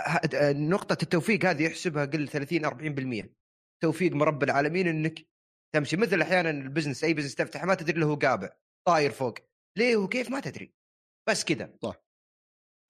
ه- 0.00 0.52
نقطة 0.52 0.96
التوفيق 1.02 1.44
هذه 1.44 1.62
يحسبها 1.66 2.04
قل 2.04 2.28
30 2.28 2.64
40% 2.64 3.34
توفيق 3.82 4.12
من 4.12 4.22
رب 4.22 4.42
العالمين 4.42 4.88
إنك 4.88 5.26
تمشي. 5.74 5.96
مثل 5.96 6.22
أحيانا 6.22 6.50
ال 6.50 6.56
business 6.56 7.04
أي 7.04 7.14
business 7.14 7.34
تفتح 7.34 7.64
ما 7.64 7.74
تدري 7.74 8.00
له 8.00 8.06
هو 8.06 8.14
قابع 8.14 8.50
طاير 8.86 9.10
فوق. 9.10 9.34
ليه 9.78 9.96
وكيف 9.96 10.30
ما 10.30 10.40
تدري. 10.40 10.74
بس 11.28 11.44
كذا. 11.44 11.78
صح. 11.82 12.02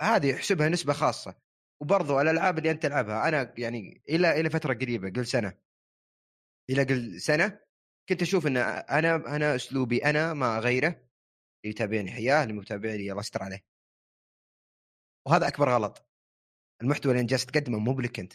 هذه 0.03 0.31
يحسبها 0.31 0.69
نسبة 0.69 0.93
خاصة. 0.93 1.35
وبرضو 1.83 2.21
الألعاب 2.21 2.59
اللي 2.59 2.71
أنت 2.71 2.83
تلعبها 2.83 3.29
أنا 3.29 3.55
يعني 3.59 4.03
إلى 4.09 4.41
إلى 4.41 4.51
فترة 4.51 4.75
قريبة 4.75 5.11
قل 5.11 5.27
سنة. 5.27 5.59
إلى 6.71 6.83
قل 6.83 7.21
سنة 7.21 7.61
كنت 8.09 8.23
أشوف 8.23 8.47
إن 8.47 8.57
أنا 8.57 9.37
أنا 9.37 9.55
أسلوبي 9.55 10.05
أنا 10.05 10.35
ما 10.35 10.59
غيره. 10.59 10.89
اللي 10.89 11.71
يتابعني 11.75 12.11
حياة 12.11 12.43
اللي 12.43 12.55
متابعني 12.55 13.11
الله 13.11 13.21
يستر 13.21 13.43
عليه. 13.43 13.70
وهذا 15.27 15.49
أكبر 15.49 15.69
غلط. 15.71 16.07
المحتوى 16.83 17.13
اللي 17.13 17.25
جالس 17.25 17.47
تقدمه 17.47 17.79
مو 17.79 17.95
بلك 17.95 18.21
أنت. 18.21 18.33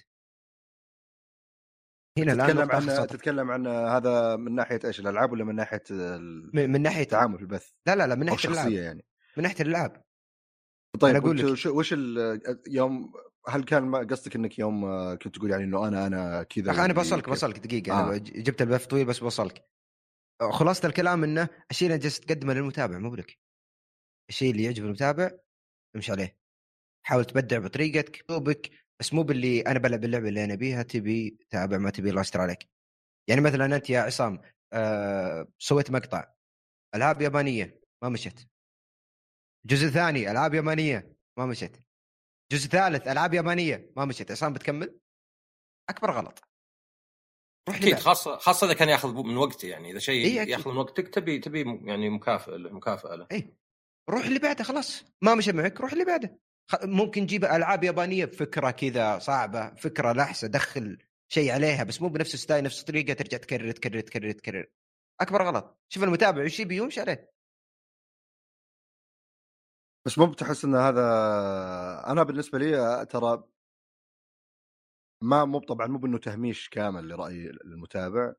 هنا 2.17 2.33
تتكلم 2.47 2.71
عن. 2.71 3.07
تتكلم 3.07 3.51
عن 3.51 3.67
هذا 3.67 4.35
من 4.35 4.55
ناحية 4.55 4.79
إيش؟ 4.85 4.99
الألعاب 4.99 5.31
ولا 5.31 5.43
من 5.43 5.55
ناحية 5.55 5.83
ال- 5.91 6.51
من 6.55 6.69
من 6.71 6.81
ناحية 6.81 7.01
التعامل 7.01 7.37
في 7.37 7.41
البث؟ 7.43 7.71
لا 7.87 7.95
لا 7.95 8.07
لا 8.07 8.15
من 8.15 8.25
ناحية 8.25 8.47
الألعاب. 8.49 8.65
شخصية 8.65 8.81
يعني. 8.81 9.05
من 9.37 9.43
ناحية 9.43 9.61
الألعاب. 9.63 10.05
طيب 10.99 11.09
أنا 11.15 11.19
أقول 11.19 11.45
وش. 11.45 11.65
وش, 11.65 11.93
ال- 11.93 12.61
يوم 12.67 13.13
هل 13.47 13.63
كان 13.63 13.83
ما 13.83 13.99
قصدك 13.99 14.35
إنك 14.35 14.59
يوم 14.59 14.85
كنت 15.15 15.35
تقول 15.37 15.51
يعني 15.51 15.63
إنه 15.63 15.87
أنا 15.87 16.07
أنا 16.07 16.43
كذا 16.43 16.71
أخي 16.71 16.77
أنا 16.77 16.83
اللي 16.85 16.93
بوصلك 16.93 17.29
بوصلك 17.29 17.59
دقيقة. 17.59 17.99
آه. 17.99 18.03
أنا 18.09 18.17
ج- 18.17 18.43
جبت 18.43 18.61
البث 18.61 18.85
طويل 18.85 19.05
بس 19.05 19.19
بوصلك. 19.19 19.65
خلاصة 20.51 20.87
الكلام 20.87 21.23
إنه 21.23 21.49
الشيء 21.71 21.87
اللي 21.87 21.99
جالس 21.99 22.19
تقدمه 22.19 22.53
للمتابع 22.53 22.97
مو 22.97 23.09
بلك. 23.09 23.39
الشيء 24.29 24.51
اللي 24.51 24.63
يعجب 24.63 24.85
المتابع 24.85 25.31
امشي 25.95 26.11
عليه. 26.11 26.37
حاول 27.05 27.25
تبدع 27.25 27.59
بطريقتك 27.59 28.21
اسلوبك 28.21 28.71
بس 28.99 29.13
مو 29.13 29.23
باللي 29.23 29.61
أنا 29.61 29.79
بلعب 29.79 30.03
اللعبة 30.03 30.29
اللي 30.29 30.43
أنا 30.43 30.55
بيها 30.55 30.83
تبي 30.83 31.37
تابع 31.49 31.77
ما 31.77 31.89
تبي 31.89 32.09
الله 32.09 32.21
يستر 32.21 32.41
عليك. 32.41 32.69
يعني 33.29 33.41
مثلا 33.41 33.75
أنت 33.75 33.89
يا 33.89 34.01
عصام 34.01 34.41
آه 34.73 35.47
سويت 35.59 35.91
مقطع 35.91 36.33
ألعاب 36.95 37.21
يابانية 37.21 37.81
ما 38.03 38.09
مشت 38.09 38.47
جزء 39.65 39.87
ثاني 39.87 40.31
ألعاب 40.31 40.53
يابانية 40.53 41.15
ما 41.37 41.45
مشت 41.45 41.81
جزء 42.51 42.69
ثالث 42.69 43.07
ألعاب 43.07 43.33
يابانية 43.33 43.93
ما 43.97 44.05
مشت 44.05 44.31
عصام 44.31 44.53
بتكمل؟ 44.53 44.99
أكبر 45.89 46.11
غلط. 46.11 46.39
روح 47.69 47.77
أكيد. 47.77 47.95
خاصة 47.95 48.37
خاصة 48.37 48.67
إذا 48.67 48.73
كان 48.73 48.89
يأخذ 48.89 49.13
من 49.13 49.37
وقتي 49.37 49.67
يعني. 49.67 49.91
إذا 49.91 49.99
شيء 49.99 50.25
إيه،. 50.25 50.49
يأخذ 50.49 50.71
من 50.71 50.77
وقتك 50.77 51.07
تبي 51.07 51.39
تبي 51.39 51.79
يعني 51.83 52.09
مكافاه 52.09 52.57
مكافأة 52.57 53.15
له. 53.15 53.27
إي. 53.31 53.55
روح 54.09 54.25
اللي 54.25 54.39
بعده 54.39 54.63
خلاص. 54.63 55.03
ما 55.21 55.35
مشى 55.35 55.51
معك 55.51 55.81
روح 55.81 55.91
اللي 55.91 56.05
بعده 56.05 56.39
ممكن 56.83 57.27
تجيب 57.27 57.45
ألعاب 57.45 57.83
يابانية 57.83 58.25
بفكرة 58.25 58.71
كذا 58.71 59.19
صعبة 59.19 59.75
فكرة 59.75 60.11
لحسة 60.13 60.47
دخل 60.47 60.97
شيء 61.27 61.51
عليها 61.51 61.83
بس 61.83 62.01
مو 62.01 62.09
بنفس 62.09 62.33
الستايل 62.33 62.63
نفس 62.63 62.81
الطريقة 62.81 63.13
ترجع 63.13 63.37
تكرر 63.37 63.71
تكرر 63.71 63.99
تكرر 63.99 64.31
تكرر. 64.31 64.65
أكبر 65.21 65.43
غلط. 65.43 65.79
شوف 65.89 66.03
المتابع 66.03 66.43
وش 66.45 66.59
يبي 66.59 66.77
يمشي 66.77 67.01
عليه. 67.01 67.31
بس 70.05 70.17
مو 70.17 70.25
بتحس 70.25 70.65
إن 70.65 70.75
هذا 70.75 71.01
أنا 72.07 72.23
بالنسبة 72.23 72.59
لي 72.59 73.05
ترى 73.05 73.43
ما 75.21 75.45
مو 75.45 75.59
طبعا 75.59 75.87
مو 75.87 75.97
بإنه 75.97 76.17
تهميش 76.17 76.69
كامل 76.69 77.07
لرأي 77.07 77.49
المتابع 77.49 78.33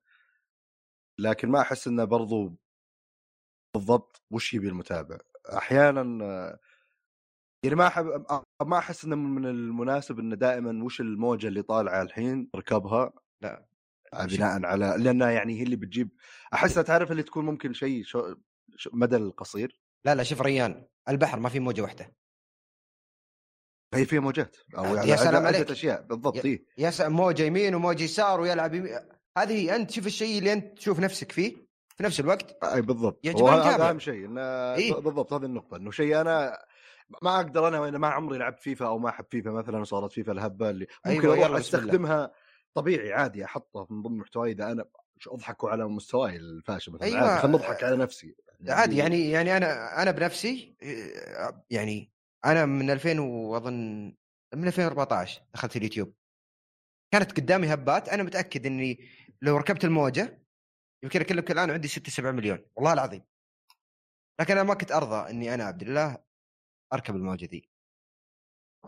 لكن 1.18 1.48
ما 1.48 1.60
أحس 1.60 1.86
إنه 1.88 2.04
برضو 2.04 2.56
بالضبط 3.74 4.22
وش 4.30 4.54
يبي 4.54 4.68
المتابع. 4.68 5.18
أحيانا 5.56 6.58
يعني 7.66 7.76
ما 7.76 7.86
احب 7.86 8.24
ما 8.66 8.78
أحس 8.78 9.04
إنه 9.04 9.16
من 9.16 9.46
المناسب 9.46 10.18
إنه 10.18 10.36
دائما 10.36 10.84
وش 10.84 11.00
الموجة 11.00 11.48
اللي 11.48 11.62
طالعة 11.62 12.02
الحين 12.02 12.50
ركبها 12.56 13.12
لا. 13.40 13.66
بناء 14.24 14.66
على 14.66 14.94
لأنها 14.98 15.30
يعني 15.30 15.58
هي 15.58 15.62
اللي 15.62 15.76
بتجيب 15.76 16.10
احسها 16.54 16.82
تعرف 16.82 17.10
اللي 17.12 17.22
تكون 17.22 17.44
ممكن 17.44 17.72
شيء 17.72 18.04
شو... 18.04 18.34
شو... 18.76 18.90
مدى 18.92 19.16
القصير 19.16 19.80
لا 20.04 20.14
لا 20.14 20.22
شوف 20.22 20.42
ريان 20.42 20.86
البحر 21.08 21.40
ما 21.40 21.48
في 21.48 21.60
موجة 21.60 21.82
واحدة 21.82 22.12
هي 23.94 24.04
فيها 24.04 24.20
موجات 24.20 24.56
أو 24.78 24.84
يا 24.84 24.94
يعني 24.94 25.16
سلام 25.16 25.46
عدة 25.46 25.56
عليك. 25.56 25.70
أشياء 25.70 26.02
بالضبط 26.02 26.44
يا-. 26.44 26.58
يا 26.78 26.90
سلام 26.90 27.12
موجة 27.12 27.42
يمين 27.42 27.74
وموجة 27.74 28.02
يسار 28.02 28.40
ويلعب 28.40 28.74
يمين 28.74 28.98
هذه 29.38 29.76
أنت 29.76 29.90
شوف 29.90 30.06
الشيء 30.06 30.38
اللي 30.38 30.52
أنت 30.52 30.78
تشوف 30.78 31.00
نفسك 31.00 31.32
فيه 31.32 31.66
في 31.96 32.02
نفس 32.02 32.20
الوقت 32.20 32.64
أي 32.64 32.82
بالضبط 32.82 33.26
وهذا 33.26 33.54
المتابع. 33.54 33.74
هذا 33.74 33.90
أهم 33.90 33.98
شيء 33.98 34.24
إنه 34.24 34.40
إيه. 34.74 34.94
بالضبط 34.94 35.32
هذه 35.32 35.44
النقطة 35.44 35.76
إنه 35.76 35.90
شيء 35.90 36.20
أنا 36.20 36.58
ما 37.22 37.36
أقدر 37.36 37.68
أنا 37.68 37.98
ما 37.98 38.08
عمري 38.08 38.38
لعبت 38.38 38.60
فيفا 38.60 38.86
أو 38.86 38.98
ما 38.98 39.08
أحب 39.08 39.26
فيفا 39.30 39.50
مثلا 39.50 39.78
وصارت 39.78 40.12
فيفا 40.12 40.32
الهبة 40.32 40.70
اللي 40.70 40.86
ممكن 41.06 41.30
أيوة، 41.30 41.46
أروح 41.46 41.58
بسم 41.58 41.76
الله. 41.76 41.86
أستخدمها 41.86 42.32
طبيعي 42.74 43.12
عادي 43.12 43.44
أحطها 43.44 43.86
من 43.90 44.02
ضمن 44.02 44.18
محتواي 44.18 44.52
إذا 44.52 44.72
أنا 44.72 44.84
اضحكوا 45.26 45.70
على 45.70 45.88
مستواي 45.88 46.36
الفاشل 46.36 46.92
مثلا 46.92 47.06
أيوة. 47.06 47.18
عادي 47.20 47.42
خلينا 47.42 47.58
نضحك 47.58 47.84
على 47.84 47.96
نفسي 47.96 48.36
عادي 48.68 48.96
يعني 48.96 49.30
يعني 49.30 49.56
أنا 49.56 50.02
أنا 50.02 50.10
بنفسي 50.10 50.76
آه، 50.82 51.64
يعني 51.70 52.12
أنا 52.44 52.66
من 52.66 52.90
2000 52.90 53.20
وأظن 53.20 54.14
من 54.54 54.66
2014 54.66 55.42
دخلت 55.54 55.76
اليوتيوب 55.76 56.14
كانت 57.12 57.32
قدامي 57.32 57.74
هبات 57.74 58.08
أنا 58.08 58.22
متأكد 58.22 58.66
إني 58.66 59.08
لو 59.42 59.56
ركبت 59.56 59.84
الموجة 59.84 60.42
يمكن 61.02 61.20
أكلمك 61.20 61.50
الآن 61.50 61.70
عندي 61.70 61.88
6 61.88 62.10
7 62.10 62.30
مليون 62.30 62.58
والله 62.76 62.92
العظيم 62.92 63.22
لكن 64.40 64.52
أنا 64.52 64.62
ما 64.62 64.74
كنت 64.74 64.92
أرضى 64.92 65.30
إني 65.30 65.54
أنا 65.54 65.64
عبد 65.64 65.82
الله 65.82 66.25
أركب 66.92 67.16
الموجة 67.16 67.46
ذي 67.46 67.68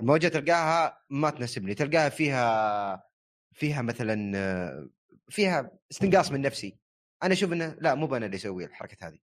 الموجة 0.01 0.29
تلقاها 0.29 1.05
ما 1.11 1.31
تناسبني 1.31 1.75
تلقاها 1.75 2.09
فيها 2.09 3.11
فيها 3.53 3.83
مثلا 3.83 4.89
فيها 5.29 5.79
استنقاص 5.91 6.31
من 6.31 6.41
نفسي. 6.41 6.79
أنا 7.23 7.33
أشوف 7.33 7.53
إنه 7.53 7.77
لا 7.81 7.95
مو 7.95 8.17
أنا 8.17 8.27
اللي 8.27 8.37
أسوي 8.37 8.65
الحركة 8.65 9.09
هذه. 9.09 9.19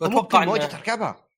واتوقع 0.00 0.38
ممكن 0.38 0.50
موجة 0.50 0.66
تركبها. 0.66 1.28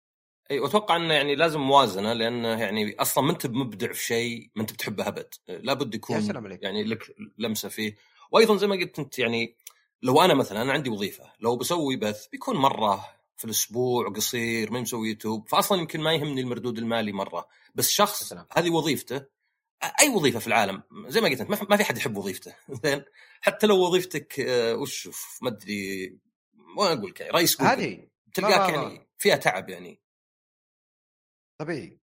إي 0.51 0.61
وأتوقع 0.61 0.97
إنه 0.97 1.15
يعني 1.15 1.35
لازم 1.35 1.61
موازنة 1.61 2.13
لأنه 2.13 2.49
يعني 2.49 2.95
أصلا 2.95 3.25
ما 3.25 3.33
أنت 3.33 3.47
بمبدع 3.47 3.93
في 3.93 4.05
شيء 4.05 4.51
ما 4.55 4.63
أنت 4.63 4.73
بتحبه 4.73 5.09
أبد. 5.09 5.35
لابد 5.49 5.95
يكون 5.95 6.17
يا 6.17 6.21
سلام 6.21 6.45
عليك. 6.47 6.63
يعني 6.63 6.85
لك 6.85 7.17
لمسة 7.39 7.69
فيه. 7.69 7.97
وأيضا 8.31 8.57
زي 8.57 8.67
ما 8.67 8.77
قلت 8.77 8.99
أنت 8.99 9.19
يعني 9.19 9.57
لو 10.03 10.23
أنا 10.23 10.35
مثلا 10.35 10.63
أنا 10.63 10.73
عندي 10.73 10.91
وظيفة. 10.91 11.33
لو 11.41 11.57
بسوي 11.57 11.97
بث 11.97 12.27
بيكون 12.27 12.57
مرة 12.57 13.22
في 13.37 13.45
الأسبوع 13.45 14.09
قصير 14.09 14.71
ما 14.71 14.81
مسوي 14.81 15.09
يوتيوب 15.09 15.49
فاصلا 15.49 15.79
يمكن 15.81 16.01
ما 16.01 16.13
يهمني 16.15 16.41
المردود 16.41 16.79
المالي 16.79 17.13
مرة. 17.13 17.49
بس 17.75 17.89
شخص 17.91 18.23
سلام. 18.23 18.47
هذه 18.53 18.71
وظيفته 18.71 19.27
أي 20.01 20.09
وظيفة 20.09 20.39
في 20.39 20.47
العالم 20.47 20.83
زي 21.09 21.21
ما 21.21 21.29
قلت 21.29 21.41
انت 21.41 21.71
ما 21.71 21.77
في- 21.77 21.85
حد 21.85 21.97
يحب 21.99 22.17
وظيفته. 22.17 22.55
زين؟ 22.85 23.05
حتى 23.41 23.67
لو 23.67 23.77
وظيفتك 23.87 24.41
آه، 24.41 24.75
وش 24.75 25.09
ما 25.43 25.49
أدري 25.49 26.09
ما 26.55 26.93
أقول 26.93 27.11
لك 27.11 27.21
رئيس 27.21 27.57
جوجل 27.59 27.71
هذه 27.71 28.09
تلقاك 28.35 28.73
يعني 28.75 29.09
فيها 29.19 29.37
تعب 29.37 29.69
يعني. 29.69 30.01
طبيعي. 31.59 31.99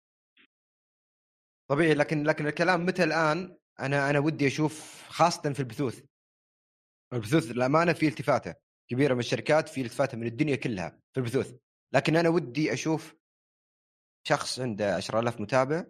طبيعي 1.68 1.94
لكن 1.94 2.24
لكن 2.24 2.48
الكلام 2.48 2.86
متى 2.86 3.04
الآن؟ 3.04 3.58
أنا 3.80 4.10
أنا 4.10 4.20
ودي 4.20 4.48
أشوف 4.48 5.04
خاصة 5.10 5.54
في 5.54 5.60
البثوث. 5.60 6.02
البثوث 7.14 7.44
للأمانة 7.52 7.94
في 7.94 8.08
التفاته. 8.08 8.56
كبيرة 8.90 9.14
من 9.14 9.20
الشركات 9.20 9.70
في 9.70 9.82
التفاته 9.82 10.18
من 10.18 10.28
الدنيا 10.28 10.56
كلها 10.56 11.00
في 11.14 11.20
البثوث. 11.20 11.56
لكن 11.94 12.16
أنا 12.16 12.30
ودي 12.30 12.74
أشوف 12.74 13.16
شخص 14.28 14.60
عنده 14.60 14.96
10000 14.96 15.42
متابع 15.42 15.86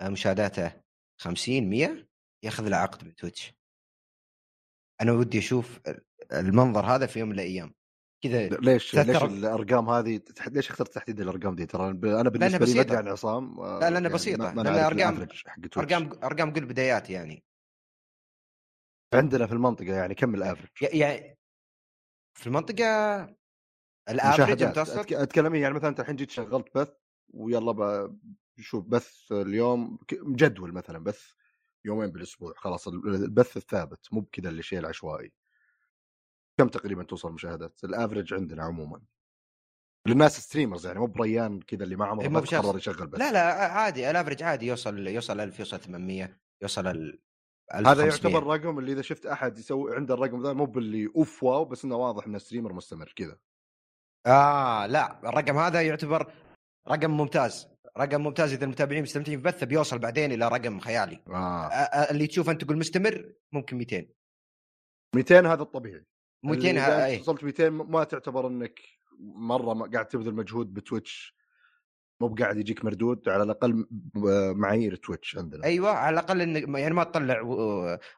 آه، 0.00 0.08
مشاهداته 0.08 0.82
50 1.20 1.70
100 1.70 2.08
ياخذ 2.44 2.68
له 2.68 2.76
عقد 2.76 3.04
من 3.04 3.14
تويتش. 3.14 3.54
أنا 5.00 5.12
ودي 5.12 5.38
أشوف 5.38 5.80
المنظر 6.32 6.86
هذا 6.86 7.06
في 7.06 7.18
يوم 7.18 7.28
من 7.28 7.34
الأيام. 7.34 7.74
كذا 8.24 8.48
ليش؟ 8.48 8.94
ليش 8.94 9.22
الأرقام 9.22 9.88
هذه؟ 9.88 10.20
ليش 10.46 10.70
اخترت 10.70 10.94
تحديد 10.94 11.20
الأرقام 11.20 11.56
دي؟ 11.56 11.66
ترى 11.66 11.90
أنا 11.90 12.30
بالنسبة 12.30 12.66
لي. 12.66 12.82
بدري 12.82 12.96
عن 12.96 13.08
عصام 13.08 13.60
آه، 13.60 13.78
لا، 13.78 13.90
لأنها 13.90 14.10
يعني 14.98 15.16
ال 15.16 15.19
average 15.19 15.42
حق 15.46 15.60
تويتش. 15.60 15.78
أرقام 15.78 16.10
أرقام 16.24 16.52
قل 16.52 16.64
بدايات 16.64 17.10
يعني. 17.10 17.44
عندنا 19.14 19.46
في 19.46 19.52
المنطقة 19.52 19.94
يعني 19.94 20.14
كم 20.14 20.34
ال 20.34 20.38
average؟ 20.38 20.68
يعني 20.82 21.38
في 22.34 22.46
المنطقة 22.46 22.84
ال 24.08 24.12
average 24.12 24.40
مشاهدات 24.42 24.62
المتوسط 24.62 25.12
أتكلم 25.12 25.54
يعني 25.54 25.74
مثلا 25.74 25.88
أنت 25.88 26.00
الحين 26.00 26.16
جيت 26.16 26.30
شغلت 26.30 26.78
بث 26.78 26.92
ويلا 27.28 27.72
ب- 27.72 28.18
شوف 28.58 28.84
بث 28.84 29.32
اليوم 29.32 29.98
مجدول 30.12 30.72
مثلا 30.72 30.98
بث 30.98 31.32
يومين 31.84 32.10
بالأسبوع 32.10 32.52
خلاص 32.56 32.88
ال- 32.88 33.14
البث 33.14 33.56
الثابت 33.56 34.12
مو 34.12 34.20
بكذا 34.20 34.48
اللي 34.48 34.62
شيء 34.62 34.78
العشوائي. 34.78 35.32
كم 36.58 36.68
تقريبا 36.68 37.02
توصل 37.02 37.28
المشاهدات 37.28 37.84
ال 37.84 37.90
average 37.90 38.34
عندنا 38.34 38.62
عموما. 38.62 39.00
للناس 40.06 40.40
streamers 40.40 40.86
يعني 40.86 40.98
مو 40.98 41.06
بريان 41.06 41.60
كذا 41.60 41.84
اللي 41.84 41.96
ما 41.96 42.04
عمره 42.06 42.40
إيه،. 42.52 42.58
قرر 42.58 42.76
يشغل 42.76 43.06
بس 43.06 43.18
لا 43.18 43.32
لا 43.32 43.72
عادي 43.72 44.10
ال 44.10 44.14
average 44.14 44.42
عادي 44.42 44.66
يوصل 44.66 45.06
يوصل 45.08 45.40
1000 45.40 45.58
يوصل 45.58 45.78
800 45.80 46.40
يوصل 46.62 46.86
هذا 47.70 48.04
1500. 48.04 48.34
يعتبر 48.34 48.46
رقم 48.46 48.78
اللي 48.78 48.92
إذا 48.92 49.02
شفت 49.02 49.26
أحد 49.26 49.58
يسوي 49.58 49.96
عنده 49.96 50.14
الرقم 50.14 50.42
ذا 50.42 50.52
مو 50.52 50.64
باللي 50.64 51.10
أوف 51.16 51.42
wow 51.42 51.64
بس 51.64 51.84
إنه 51.84 51.96
واضح 51.96 52.26
إنه 52.26 52.38
streamer 52.38 52.72
مستمر 52.72 53.12
كذا. 53.16 53.38
آه 54.26 54.86
لا 54.86 55.28
الرقم 55.28 55.58
هذا 55.58 55.82
يعتبر 55.82 56.32
رقم 56.88 57.10
ممتاز. 57.10 57.68
رقم 57.98 58.20
ممتاز 58.20 58.52
إذا 58.52 58.64
المتابعين 58.64 59.02
مستمتعين 59.02 59.40
ببثه 59.40 59.66
بيوصل 59.66 59.98
بعدين 59.98 60.32
إلى 60.32 60.48
رقم 60.48 60.80
خيالي. 60.80 61.22
آه. 61.28 61.68
اللي 62.10 62.26
تشوف 62.26 62.50
أنت 62.50 62.64
تقول 62.64 62.78
مستمر 62.78 63.32
ممكن 63.52 63.76
200 63.76 64.06
200 65.16 65.52
هذا 65.52 65.62
الطبيعي. 65.62 66.04
200 66.44 66.70
إذا 66.70 66.80
ها- 66.80 66.86
أنت 66.86 67.14
اي 67.14 67.20
وصلت 67.20 67.44
200 67.44 67.70
ما 67.70 68.04
تعتبر 68.04 68.46
إنك 68.46 68.80
مرة 69.36 69.74
ما 69.74 69.90
قاعد 69.90 70.08
تبذل 70.08 70.34
مجهود 70.34 70.74
بتويتش. 70.74 71.36
مو 72.22 72.28
بقاعد 72.28 72.56
يجيك 72.58 72.84
مردود 72.84 73.28
على 73.28 73.42
الأقل 73.42 73.86
معايير 74.56 74.96
تويتش 74.96 75.36
عندنا. 75.38 75.64
أيوه 75.64 75.90
على 75.90 76.14
الأقل 76.14 76.40
إن 76.42 76.76
يعني 76.78 76.94
ما 76.94 77.04
تطلع 77.04 77.40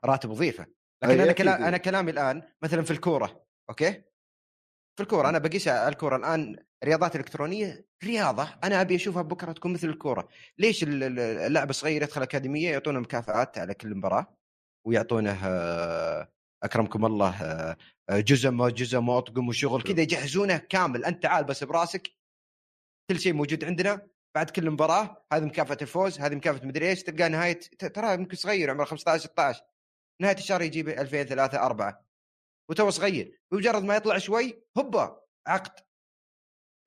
راتب 0.05 0.31
وظيفة. 0.31 0.67
لكن 1.05 1.21
أنا 1.21 1.33
كلام. 1.33 1.63
أنا 1.65 1.77
كلامي 1.77 2.11
الآن 2.11 2.43
مثلا 2.63 2.83
في 2.83 2.91
الكورة 2.91 3.45
أوكي؟ 3.71 3.93
في 4.97 5.03
الكورة 5.03 5.29
أنا 5.29 5.39
بقيس 5.39 5.69
الكورة 5.69 6.17
الآن 6.17 6.57
رياضات 6.85 7.17
إلكترونية 7.17 7.87
رياضة 8.05 8.49
أنا 8.65 8.81
أبي 8.81 8.95
أشوفها 8.95 9.23
بكرة 9.23 9.53
تكون 9.53 9.73
مثل 9.73 9.89
الكورة. 9.89 10.29
ليش 10.59 10.83
ال- 10.83 11.03
ال- 11.03 11.19
اللاعب 11.19 11.71
الصغير 11.71 12.03
يدخل 12.03 12.23
اكاديميه 12.23 12.71
يعطونه 12.71 13.01
مكافآت 13.01 13.59
على 13.59 13.75
كل 13.75 13.95
مباراة 13.95 14.37
ويعطونه 14.87 15.39
آه، 15.45 16.29
أكرمكم 16.63 17.05
الله 17.07 17.43
آه، 17.43 17.77
آه، 18.11 18.21
جزء 18.21 18.51
ما 18.51 18.69
جزء 18.69 19.01
ما 19.01 19.19
أطقم 19.19 19.49
وشغل 19.49 19.83
كذا 19.83 20.01
يجهزونه 20.01 20.57
كامل. 20.57 21.05
أنت 21.05 21.23
تعال 21.23 21.45
بس 21.45 21.65
براسك 21.65 22.11
كل 23.11 23.21
شيء 23.21 23.33
موجود 23.33 23.65
عندنا 23.65 24.07
بعد 24.35 24.51
كل 24.51 24.71
مباراة 24.71 25.25
هذه 25.33 25.45
مكافأة 25.45 25.79
الفوز 25.83 26.21
هذه 26.21 26.35
مكافأة 26.35 26.67
مدري 26.67 26.89
إيش 26.89 27.03
تلقى 27.03 27.29
نهاية 27.29 27.61
ترى 27.79 28.15
يمكن 28.15 28.37
صغير 28.37 28.71
عمره 28.71 28.85
15 28.85 29.23
16 29.25 29.63
نهاية 30.23 30.37
الشهر 30.37 30.63
يجيب 30.63 30.89
2000 30.89 31.23
3 31.25 31.59
4 31.67 32.05
وتو 32.71 32.91
صغير. 32.91 33.41
بمجرد 33.53 33.83
ما 33.85 33.97
يطلع 33.97 34.19
شوي 34.19 34.63
هوبا 34.79 35.21
عقد. 35.47 35.85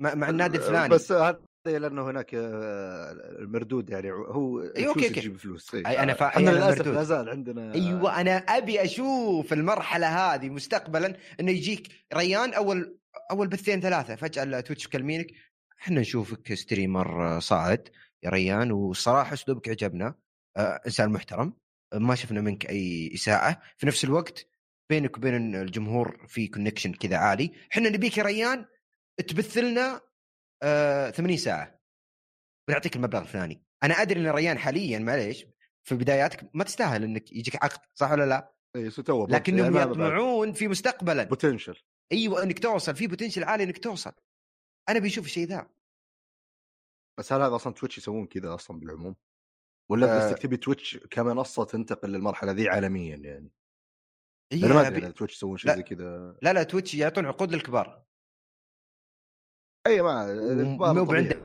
مع, 0.02 0.14
مع 0.14 0.30
النادي 0.30 0.58
الفلاني. 0.58 0.90
بس 0.90 1.12
هذا 1.12 1.40
لأنه 1.66 2.10
هناك 2.10 2.36
آه، 2.36 3.12
المردود 3.40 3.90
يعني 3.90 4.12
هو 4.12 4.60
أوكي، 4.62 4.88
أوكي. 4.88 5.10
تجيب 5.10 5.38
فلوس. 5.38 5.76
أي. 5.76 5.82
أنا 6.00 6.14
فا- 6.14 6.28
إحنا 6.28 6.52
أي 6.52 6.58
أنا 6.58 6.66
للأسف. 6.66 6.88
لا 6.88 7.04
زال 7.04 7.30
عندنا 7.30 7.74
أيوه 7.74 8.22
أنا 8.22 8.38
أبي 8.38 8.84
أشوف 8.84 9.54
المرحلة 9.54 10.08
هذه 10.08 10.50
مستقبلا 10.50 11.18
إنه 11.40 11.52
يجيك 11.52 11.88
ريان 12.14 12.54
أول 12.54 12.98
أول 13.32 13.48
بثين 13.48 13.82
ثلاثة. 13.82 14.16
فجاه 14.16 14.44
التويتش 14.44 14.86
يكلمينك 14.86 15.28
إحنا 15.80 16.02
نشوفك 16.02 16.54
streamer 16.54 17.40
صاعد 17.40 17.90
يا 18.24 18.30
ريان 18.30 18.72
والصراحة 18.72 19.34
أسلوبك 19.34 19.70
عجبنا. 19.70 20.16
آه 20.58 20.82
إنسان 20.86 21.10
محترم 21.10 21.54
آه، 21.94 21.98
ما 21.98 22.16
شفنا 22.16 22.42
منك 22.42 22.70
أي 22.70 23.12
إساءة. 23.14 23.62
في 23.78 23.86
نفس 23.88 24.04
الوقت 24.04 24.48
بينك 24.90 25.18
وبين 25.18 25.56
الجمهور 25.56 26.26
في 26.28 26.48
connection 26.48 26.94
كذا 26.94 27.18
عالي. 27.18 27.52
إحنا 27.72 27.90
نبيك 27.90 28.18
يا 28.18 28.24
ريان 28.24 28.66
تبث 29.28 29.58
لنا 29.58 30.02
آه 30.64 31.10
80 31.10 31.38
ساعة. 31.38 31.80
بنعطيك 32.68 32.96
المبلغ 32.96 33.22
الفلاني 33.22 33.64
أنا 33.84 33.94
أدري 34.02 34.20
إن 34.20 34.28
ريان 34.28 34.58
حاليا 34.58 35.00
معليش 35.00 35.46
في 35.84 35.96
بداياتك 35.96 36.50
ما 36.54 36.64
تستاهل 36.64 37.04
إنك 37.04 37.32
يجيك 37.32 37.64
عقد 37.64 37.80
صح 37.94 38.12
ولا 38.12 38.26
لا؟ 38.26 38.54
اي 38.76 38.90
تو 38.90 39.28
لكنهم 39.28 39.78
يطمعون 39.78 40.54
في 40.54 40.68
مستقبلا. 40.68 41.24
potential 41.24 41.76
أيوه 42.12 42.44
إنك 42.44 42.60
توصل 42.60 42.96
في 42.96 43.08
potential 43.08 43.44
عالي 43.44 43.64
إنك 43.64 43.78
توصل. 43.78 44.12
أنا 44.90 45.00
بيشوف 45.00 45.26
الشيء 45.26 45.48
ذا 45.48 45.70
بس 47.20 47.34
هل 47.34 47.42
هذا 47.42 47.56
أصلا 47.56 47.74
تويتش 47.74 47.98
يسوون 47.98 48.26
كذا 48.28 48.54
أصلا 48.56 48.80
بالعموم؟ 48.80 49.16
ولا 49.90 50.18
آه. 50.18 50.28
قصدك 50.28 50.42
تبي 50.42 50.58
تويتش 50.58 50.98
كمنصة 50.98 51.64
تنتقل 51.64 52.10
للمرحلة 52.10 52.52
ذي 52.52 52.70
عالميا 52.70 53.16
يعني؟ 53.16 53.52
أنا 54.54 54.74
ما 54.74 54.88
أدري 54.88 55.02
بي- 55.02 55.12
تويتش 55.12 55.34
يسوون 55.36 55.58
شيء. 55.58 55.76
زي 55.76 55.84
كذا 55.84 56.38
لا 56.42 56.54
لا 56.54 56.64
تويتش 56.64 56.96
يعطون 56.96 57.26
عقود 57.26 57.52
للكبار 57.52 58.04
أي 59.88 60.02
ما 60.02 60.32
الكبار 60.32 60.94
مو 60.94 61.06
طبيعي. 61.06 61.44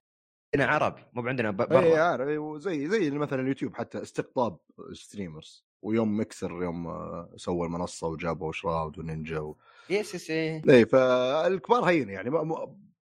عندنا 0.55 0.73
عرب 0.75 0.99
مو 1.13 1.29
عندنا 1.29 1.51
ب- 1.51 1.61
أي 1.61 1.67
برا 1.91 2.03
عارف 2.03 2.39
وزي 2.39 2.89
زي 2.89 3.11
مثلا 3.11 3.41
اليوتيوب 3.43 3.75
حتى 3.77 4.03
استقطاب 4.03 4.59
streamers 4.93 5.65
ويوم 5.83 6.17
ميكسر 6.17 6.63
يوم 6.63 6.87
آه، 6.87 7.33
سوى 7.37 7.67
المنصة 7.67 8.07
وجابوا 8.07 8.53
شراود 8.53 8.99
ونينجا 8.99 9.39
و... 9.39 9.57
yes 9.91 10.15
yes. 10.15 10.31
اي 10.31 10.87
فالكبار 10.87 11.83
هين 11.85 12.09
يعني 12.09 12.31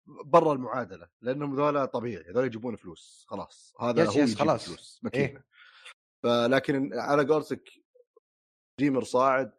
برا 0.06 0.52
المعادلة 0.52 1.08
لأنهم 1.20 1.54
ذولا 1.56 1.84
طبيعي 1.84 2.30
هذول 2.30 2.44
يجيبون 2.46 2.76
فلوس 2.76 3.26
خلاص 3.28 3.74
هذا 3.80 4.02
يس- 4.02 4.08
هو 4.16 4.22
yes، 4.22 4.34
خلاص. 4.38 4.66
فلوس 4.66 5.00
ماكينة 5.02 5.24
إيه. 5.26 5.46
فلكن 6.22 6.94
على 6.94 7.24
قولتك 7.24 7.70
streamer 8.74 9.04
صاعد 9.04 9.52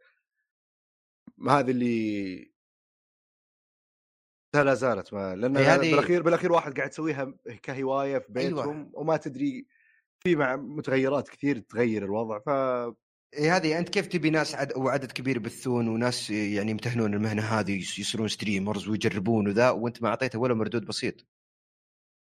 ما 1.37 1.59
هذه 1.59 1.71
اللي 1.71 2.51
لا 4.55 4.73
زالت 4.73 5.13
ما 5.13 5.35
لأن 5.35 5.57
إيه، 5.57 5.75
هذه- 5.75 5.91
بالأخير 5.91 6.21
بالأخير 6.21 6.51
واحد 6.51 6.77
قاعد 6.77 6.89
يسويها 6.89 7.33
كهواية 7.63 8.17
في 8.19 8.39
أيوة. 8.39 8.61
بيتهم 8.61 8.91
وما 8.93 9.17
تدري 9.17 9.67
في 10.19 10.35
مع 10.35 10.55
متغيرات 10.55 11.29
كثير 11.29 11.59
تغير 11.59 12.05
الوضع 12.05 12.39
ف 12.39 12.49
إيه 13.33 13.55
هذه 13.55 13.79
أنت 13.79 13.89
كيف 13.89 14.07
تبي 14.07 14.29
ناس 14.29 14.55
عد... 14.55 14.77
وعدد 14.77 15.11
كبير 15.11 15.35
يبثون 15.35 15.87
وناس 15.87 16.29
يعني 16.29 16.71
يمتهنون 16.71 17.13
المهنة 17.13 17.41
هذه 17.41 17.79
يصيرون 17.79 18.27
streamers 18.27 18.87
ويجربون 18.87 19.47
وذا 19.47 19.69
وأنت 19.69 20.01
ما 20.01 20.09
أعطيته 20.09 20.39
ولا 20.39 20.53
مردود 20.53 20.85
بسيط. 20.85 21.27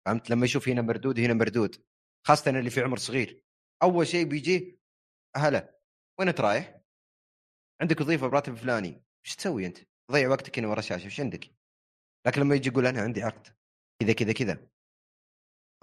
فهمت؟ 0.05 0.29
لما 0.29 0.45
يشوف 0.45 0.69
هنا 0.69 0.81
مردود 0.81 1.19
هنا 1.19 1.33
مردود. 1.33 1.83
خاصة 2.27 2.51
اللي 2.51 2.69
في 2.69 2.81
عمر 2.81 2.97
صغير. 2.97 3.43
أول 3.83 4.07
شيء 4.07 4.25
بيجي 4.25 4.79
هلا 5.35 5.79
وين 6.19 6.27
أنت 6.27 6.41
رايح؟ 6.41 6.81
عندك 7.81 8.01
وظيفة 8.01 8.27
براتب 8.27 8.55
فلاني. 8.55 9.03
إيش 9.25 9.35
تسوي 9.35 9.65
أنت؟ 9.65 9.77
تضيع 10.09 10.29
وقتك 10.29 10.59
هنا 10.59 10.67
ورا 10.67 10.79
الشاشة 10.79 11.05
إيش 11.05 11.19
عندك؟ 11.19 11.51
لكن 12.27 12.41
لما 12.41 12.55
يجي 12.55 12.69
يقول 12.69 12.87
أنا 12.87 13.01
عندي 13.01 13.23
عقد. 13.23 13.47
كذا 14.01 14.13
كذا 14.13 14.33
كذا. 14.33 14.67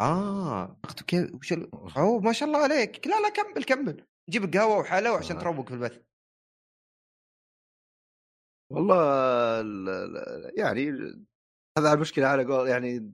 آه 0.01 0.81
عقد 0.85 1.01
كذا 1.01 1.31
وش 1.35 1.53
ما 2.23 2.33
شاء 2.33 2.49
الله 2.49 2.63
عليك. 2.63 3.07
لا 3.07 3.21
لا 3.21 3.29
كمل 3.29 3.65
كمل. 3.65 4.07
نجيب 4.29 4.53
قهوه 4.55 4.79
وحلاوه 4.79 5.19
عشان 5.19 5.37
آه. 5.37 5.41
تروق 5.41 5.69
في 5.69 5.75
البث 5.75 6.03
والله 8.71 8.97
ال- 9.61 9.89
ال- 9.89 10.59
يعني 10.59 10.91
هذا 11.79 11.93
المشكلة 11.93 12.27
على 12.27 12.45
قول 12.45 12.69
يعني 12.69 13.13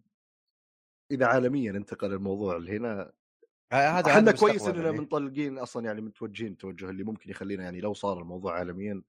إذا 1.11 1.27
عالميا 1.27 1.71
انتقل 1.71 2.13
الموضوع 2.13 2.57
لهنا 2.57 3.13
آه، 3.73 3.89
هذا 3.89 4.11
إحنا 4.11 4.33
كويس 4.33 4.67
إننا 4.67 4.85
يعني. 4.85 4.99
منطلقين 4.99 5.59
أصلا 5.59 5.85
يعني 5.87 6.01
متوجهين 6.01 6.53
التوجه 6.53 6.91
اللي 6.91 7.05
ممكن 7.05 7.31
يخلينا 7.31 7.65
يعني 7.65 7.81
لو 7.81 7.95
صار 7.95 8.19
الموضوع 8.19 8.59
عالميا 8.59 9.03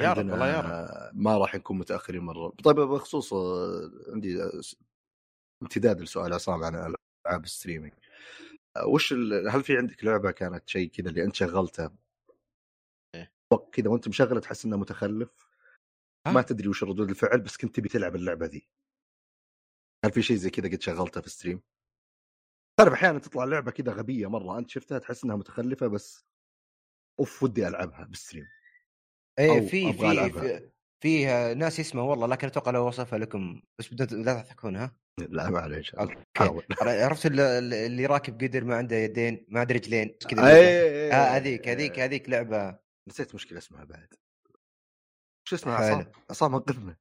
يا 0.00 0.12
رب، 0.12 0.30
والله 0.30 0.48
يا 0.48 0.60
رب. 0.60 1.10
ما 1.16 1.38
راح 1.38 1.54
نكون 1.54 1.78
متأخرين 1.78 2.22
مرة 2.22 2.48
طيب 2.64 2.76
بخصوص 2.76 3.34
عندي 4.08 4.38
امتداد 5.62 6.00
لسؤال 6.00 6.32
عصام 6.32 6.64
عن 6.64 6.74
ألعاب 7.26 7.44
الستريمينج 7.44 7.92
آه، 7.92 7.98
وش 8.86 9.12
ال- 9.12 9.48
هل 9.48 9.62
في 9.62 9.76
عندك 9.76 10.04
لعبة 10.04 10.30
كانت 10.30 10.68
شيء 10.68 10.90
كذا 10.90 11.08
اللي 11.10 11.24
أنت 11.24 11.34
شغلتها 11.34 11.96
إيه. 13.14 13.32
وقت 13.52 13.74
كذا 13.74 13.88
وأنت 13.90 14.08
مشغلة 14.08 14.40
تحس 14.40 14.64
إنه 14.64 14.76
متخلف؟ 14.76 15.48
ما 16.26 16.42
تدري 16.42 16.68
وش 16.68 16.84
ردود 16.84 17.08
الفعل 17.10 17.40
بس 17.40 17.56
كنت 17.56 17.76
تبي 17.76 17.88
تلعب 17.88 18.16
اللعبة 18.16 18.46
ذي 18.46 18.68
هل 20.04 20.12
في 20.12 20.22
شيء 20.22 20.36
زي 20.36 20.50
كذا 20.50 20.68
قد 20.68 20.80
شغلته 20.82 21.20
في 21.20 21.30
stream؟ 21.30 21.62
تعرف 22.78 22.92
أحيانا 22.92 23.18
تطلع 23.18 23.44
لعبة 23.44 23.70
كذا 23.70 23.92
غبية 23.92 24.26
مرة 24.26 24.58
أنت 24.58 24.70
شفتها 24.70 24.98
تحس 24.98 25.24
إنها 25.24 25.36
متخلفة 25.36 25.86
بس 25.86 26.24
أوف 27.20 27.42
ودي 27.42 27.68
ألعبها 27.68 28.04
بال 28.04 28.14
stream 28.14 28.46
إيه 29.38 29.60
في 29.60 29.92
في. 30.32 30.70
في 31.00 31.28
آه، 31.28 31.54
ناس 31.54 31.78
يسمع 31.78 32.02
والله 32.02 32.26
لكن 32.26 32.46
أتوقع 32.46 32.70
لو 32.70 32.86
وصفها 32.86 33.18
لكم 33.18 33.62
بس 33.78 33.94
بدون 33.94 34.22
لا 34.24 34.42
تضحكون 34.42 34.76
ها؟ 34.76 34.96
لا 35.28 35.50
معليش. 35.50 35.94
أوكي. 35.94 36.14
عرفت 36.82 37.26
ال- 37.26 37.40
ال- 37.40 37.74
اللي 37.74 38.06
راكب 38.06 38.44
قدر 38.44 38.64
ما 38.64 38.76
عنده 38.76 38.96
يدين 38.96 39.44
ما 39.48 39.60
عنده 39.60 39.74
رجلين 39.74 40.08
كذا 40.28 40.42
أي- 40.42 40.44
يدين. 40.46 41.10
أي- 41.10 41.14
آه 41.14 41.28
أي- 41.28 41.32
هذيك 41.32 41.68
هذيك 41.68 41.98
هذيك 41.98 42.28
لعبة. 42.28 42.78
نسيت 43.08 43.34
مشكلة 43.34 43.58
اسمها 43.58 43.84
بعد. 43.84 44.14
شو 45.48 45.56
اسمها. 45.56 45.74
عصام؟ 45.76 46.12
عصام 46.30 46.54
انقذنا 46.54 46.96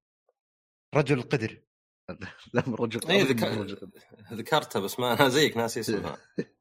رجل 0.95 1.17
القدر. 1.17 1.61
لا 2.53 2.63
من 2.67 2.75
رجل 2.75 3.09
إيه، 3.11 3.23
رجل- 3.23 3.91
ذكرتها 4.33 4.79
بس 4.79 4.99
ما 4.99 5.13
أنا 5.13 5.29
زيك 5.29 5.57
ناسي 5.57 5.79
اسمها 5.79 6.17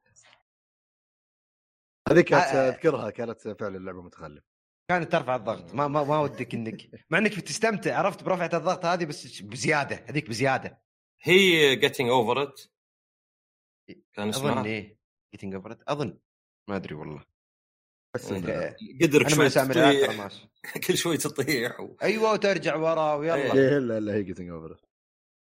هذيك 2.08 2.26
كانت 2.28 2.44
آه. 2.44 2.68
أذكرها 2.68 3.10
كانت 3.10 3.48
فعلا 3.48 3.78
لعبة 3.78 4.02
متخلفه 4.02 4.55
كانت 4.88 5.12
ترفع 5.12 5.36
الضغط. 5.36 5.74
ما 5.74 5.88
ما, 5.88 6.04
ما 6.04 6.20
ودك 6.20 6.54
انك 6.54 6.90
مع 7.10 7.18
إنك 7.18 7.36
بتستمتع. 7.38 7.98
عرفت 7.98 8.22
برفعة 8.22 8.50
الضغط 8.58 8.84
هذه 8.84 9.04
بس 9.04 9.40
بزيادة. 9.42 10.04
هذيك 10.08 10.28
بزيادة. 10.28 10.80
هي 11.22 11.76
جيتنج 11.76 12.08
اوفر 12.08 12.42
ات 12.42 12.60
كان 13.88 14.28
أظن 14.28 14.48
إسمها. 14.48 14.64
إيه. 14.64 14.98
Getting 15.34 15.54
Over 15.54 15.76
أظن. 15.88 16.18
ما 16.68 16.76
أدري 16.76 16.94
والله. 16.94 17.24
إيه. 18.16 18.40
إنه- 18.40 19.02
قدرك 19.02 19.26
أنا 19.26 19.34
شوي 19.34 19.48
تطيح. 19.48 20.28
كل 20.86 20.96
شوي 20.96 21.16
تطيح 21.16 21.80
و... 21.80 21.96
أيوه 22.02 22.32
وترجع 22.32 22.76
ورا 22.76 23.14
ويلا. 23.14 23.34
إيه. 23.34 23.78
الا 23.78 23.98
الا 23.98 24.14
هي 24.14 24.22
جيتنج 24.22 24.48
اوفر 24.50 24.80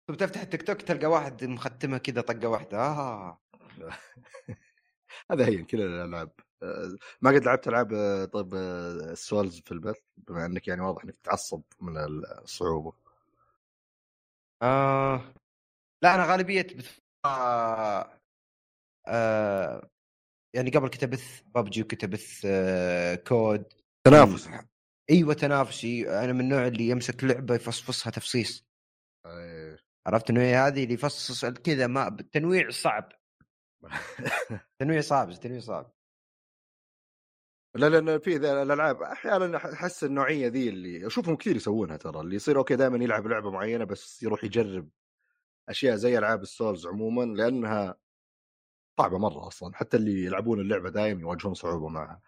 ثم 0.07 0.13
تفتح 0.15 0.41
التيك 0.41 0.61
توك 0.63 0.81
تلقى 0.81 1.07
واحد 1.07 1.43
مختمها 1.45 1.97
كذا 1.97 2.21
طقة 2.21 2.47
واحدة. 2.47 2.77
آه. 2.79 3.41
هذا 5.31 5.45
هي 5.47 5.63
كل 5.63 5.81
الألعاب. 5.81 6.31
آه، 6.39 6.44
ما 7.21 7.31
قد 7.31 7.43
لعبت 7.45 7.67
ألعاب 7.67 7.93
آه، 7.93 8.25
طيب 8.25 8.53
آه، 8.55 8.91
ال 9.11 9.19
Souls 9.19 9.59
في 9.59 9.71
البث 9.71 9.99
بما 10.17 10.45
إنك 10.45 10.67
يعني 10.67 10.81
واضح 10.81 11.03
إنك 11.03 11.15
تتعصب 11.23 11.61
من 11.81 11.97
الصعوبة. 11.97 12.93
آه. 14.61 15.33
لا 16.03 16.15
أنا 16.15 16.25
غالبية 16.25 16.61
بث... 16.61 16.99
آه 17.25 18.19
آه 19.07 19.89
يعني 20.55 20.69
قبل 20.71 20.89
كنت 20.89 21.03
أبث 21.03 21.41
ببجي 21.55 21.81
وكنت 21.81 22.03
أبث 22.03 22.41
آه 22.45 23.15
كود. 23.15 23.73
تنافس. 24.03 24.49
أيوه 25.09 25.33
تنافسي 25.33 26.09
أنا 26.09 26.33
من 26.33 26.39
النوع 26.41 26.67
اللي 26.67 26.89
يمسك 26.89 27.23
لعبة 27.23 27.55
يفصفصها 27.55 28.11
تفصيص. 28.11 28.65
إيه. 29.25 29.79
عرفت 30.07 30.29
النوعية 30.29 30.67
هذه؟ 30.67 30.83
اللي 30.83 30.93
يفصص 30.93 31.45
كذا 31.45 31.87
ما 31.87 32.07
التنويع 32.07 32.69
صعب. 32.69 33.11
تنويع 34.79 35.01
صعب 35.01 35.31
تنويع 35.31 35.59
صعب. 35.59 35.94
لا 37.75 37.89
لأن 37.89 38.19
في 38.19 38.35
الألعاب 38.35 39.01
أحيانا 39.01 39.57
أحس 39.57 40.03
النوعية 40.03 40.47
ذي 40.47 40.69
اللي 40.69 41.07
أشوفهم 41.07 41.35
كثير 41.35 41.55
يسوونها 41.55 41.97
ترى 41.97 42.19
اللي 42.19 42.35
يصير 42.35 42.57
أوكي 42.57 42.75
دائما 42.75 43.03
يلعب 43.03 43.27
لعبة 43.27 43.51
معينة 43.51 43.83
بس 43.85 44.23
يروح 44.23 44.43
يجرب 44.43 44.89
أشياء 45.69 45.95
زي 45.95 46.17
ألعاب 46.17 46.41
السولز 46.41 46.87
عموما 46.87 47.23
لأنها 47.23 47.97
صعبة 48.99 49.17
مرة 49.17 49.47
أصلا 49.47 49.75
حتى 49.75 49.97
اللي 49.97 50.25
يلعبون 50.25 50.59
اللعبة 50.59 50.89
دائما 50.89 51.21
يواجهون 51.21 51.53
صعوبة 51.53 51.87
معها. 51.87 52.21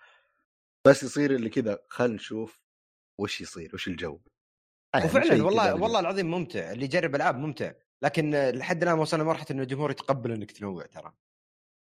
بس 0.86 1.04
يصير 1.04 1.36
اللي 1.36 1.50
كذا 1.50 1.80
خل 1.90 2.12
نشوف 2.12 2.60
وش 3.18 3.42
يصير 3.42 3.72
وش 3.74 3.88
الجو. 3.88 4.20
يعني 4.94 5.06
وفعلا 5.06 5.44
والله 5.44 5.74
والله 5.74 6.00
العظيم 6.00 6.32
ممتع 6.32 6.72
اللي 6.72 6.86
يجرب 6.86 7.16
ألعاب 7.16 7.36
ممتع 7.36 7.72
لكن 8.02 8.32
لحد 8.32 8.84
الآن 8.84 9.00
وصلنا 9.00 9.24
مرحلة 9.24 9.46
انه 9.52 9.64
الجمهور 9.64 9.92
يتقبل 9.92 10.32
إنك 10.32 10.52
تنوع 10.52 10.86
ترى. 10.86 11.14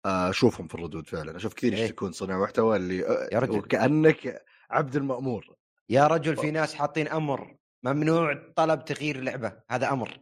أشوفهم 0.05 0.67
في 0.67 0.75
الردود 0.75 1.07
فعلا. 1.07 1.37
أشوف 1.37 1.53
كثير 1.53 1.73
إيه. 1.73 1.83
يشتكون 1.83 2.11
صناع 2.11 2.37
محتوى 2.39 2.75
اللي 2.77 3.07
آه، 3.07 3.29
يا 3.31 3.39
رجل. 3.39 3.57
وكأنك 3.57 4.45
عبد 4.69 4.95
المأمور. 4.95 5.55
يا 5.89 6.07
رجل 6.07 6.37
في 6.37 6.51
ناس 6.51 6.73
حاطين 6.73 7.07
أمر. 7.07 7.55
ممنوع 7.83 8.51
طلب 8.55 8.85
تغيير 8.85 9.21
لعبه 9.21 9.53
هذا 9.69 9.89
أمر. 9.89 10.19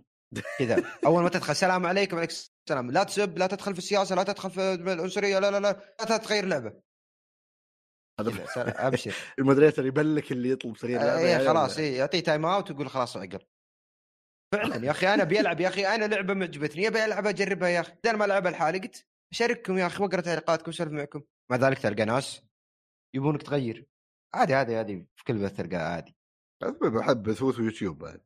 كذا. 0.59 0.83
أول 1.05 1.23
ما 1.23 1.29
تدخل 1.29 1.51
السلام 1.51 1.85
عليكم. 1.85 2.15
وعليكم 2.15 2.33
السلام. 2.63 2.91
لا 2.91 3.03
تسب 3.03 3.37
لا 3.37 3.47
تدخل 3.47 3.73
في 3.73 3.79
السياسة 3.79 4.15
لا 4.15 4.23
تدخل 4.23 4.49
في 4.49 4.73
العنصرية. 4.73 5.39
لا 5.39 5.51
لا 5.51 5.59
لا. 5.59 5.79
لا 6.09 6.17
تغير 6.17 6.45
لعبه 6.45 6.73
هذا 8.19 8.87
أبشر. 8.87 9.15
ال 9.39 9.44
moderator 9.44 9.85
يبلك 9.85 10.31
اللي 10.31 10.49
يطلب 10.49 10.77
تغيير 10.77 10.99
لعبة 10.99 11.19
إيه 11.19 11.27
يعني 11.27 11.47
خلاص 11.47 11.77
إيه 11.77 11.97
يعطيه 11.97 12.19
timeout 12.19 12.71
ويقول 12.71 12.89
خلاص 12.89 13.17
عقل 13.17 13.39
فعلا 14.53 14.85
يا 14.85 14.91
أخي 14.91 15.13
أنا 15.13 15.23
بيلعب 15.23 15.59
يا 15.59 15.67
أخي 15.67 15.87
أنا 15.87 16.05
لعبة 16.05 16.33
معجبتني. 16.33 16.87
ابي 16.87 17.05
ألعبها 17.05 17.29
أجربها 17.29 17.69
يا 17.69 17.79
أخي. 17.79 17.91
بدل 18.03 18.17
ما 18.17 18.25
ألعبها 18.25 18.51
لحالي 18.51 18.79
قلت 18.79 19.05
أشارككم 19.31 19.77
يا 19.77 19.87
أخي 19.87 20.03
واقرا 20.03 20.21
تعليقاتكم 20.21 20.71
واسولف 20.71 20.91
معكم. 20.91 21.21
مع 21.51 21.57
ذلك 21.57 21.77
تلقى 21.77 22.05
ناس 22.05 22.41
يبونك 23.13 23.43
تغير. 23.43 23.85
عادي 24.33 24.53
عادي 24.53 24.75
عادي 24.75 25.07
في 25.15 25.23
كل 25.23 25.37
بث 25.37 25.53
تلقى 25.53 25.75
عادي. 25.93 26.15
بحب 26.81 27.23
بثوث 27.23 27.59
ويوتيوب 27.59 27.97
بعد. 27.97 28.21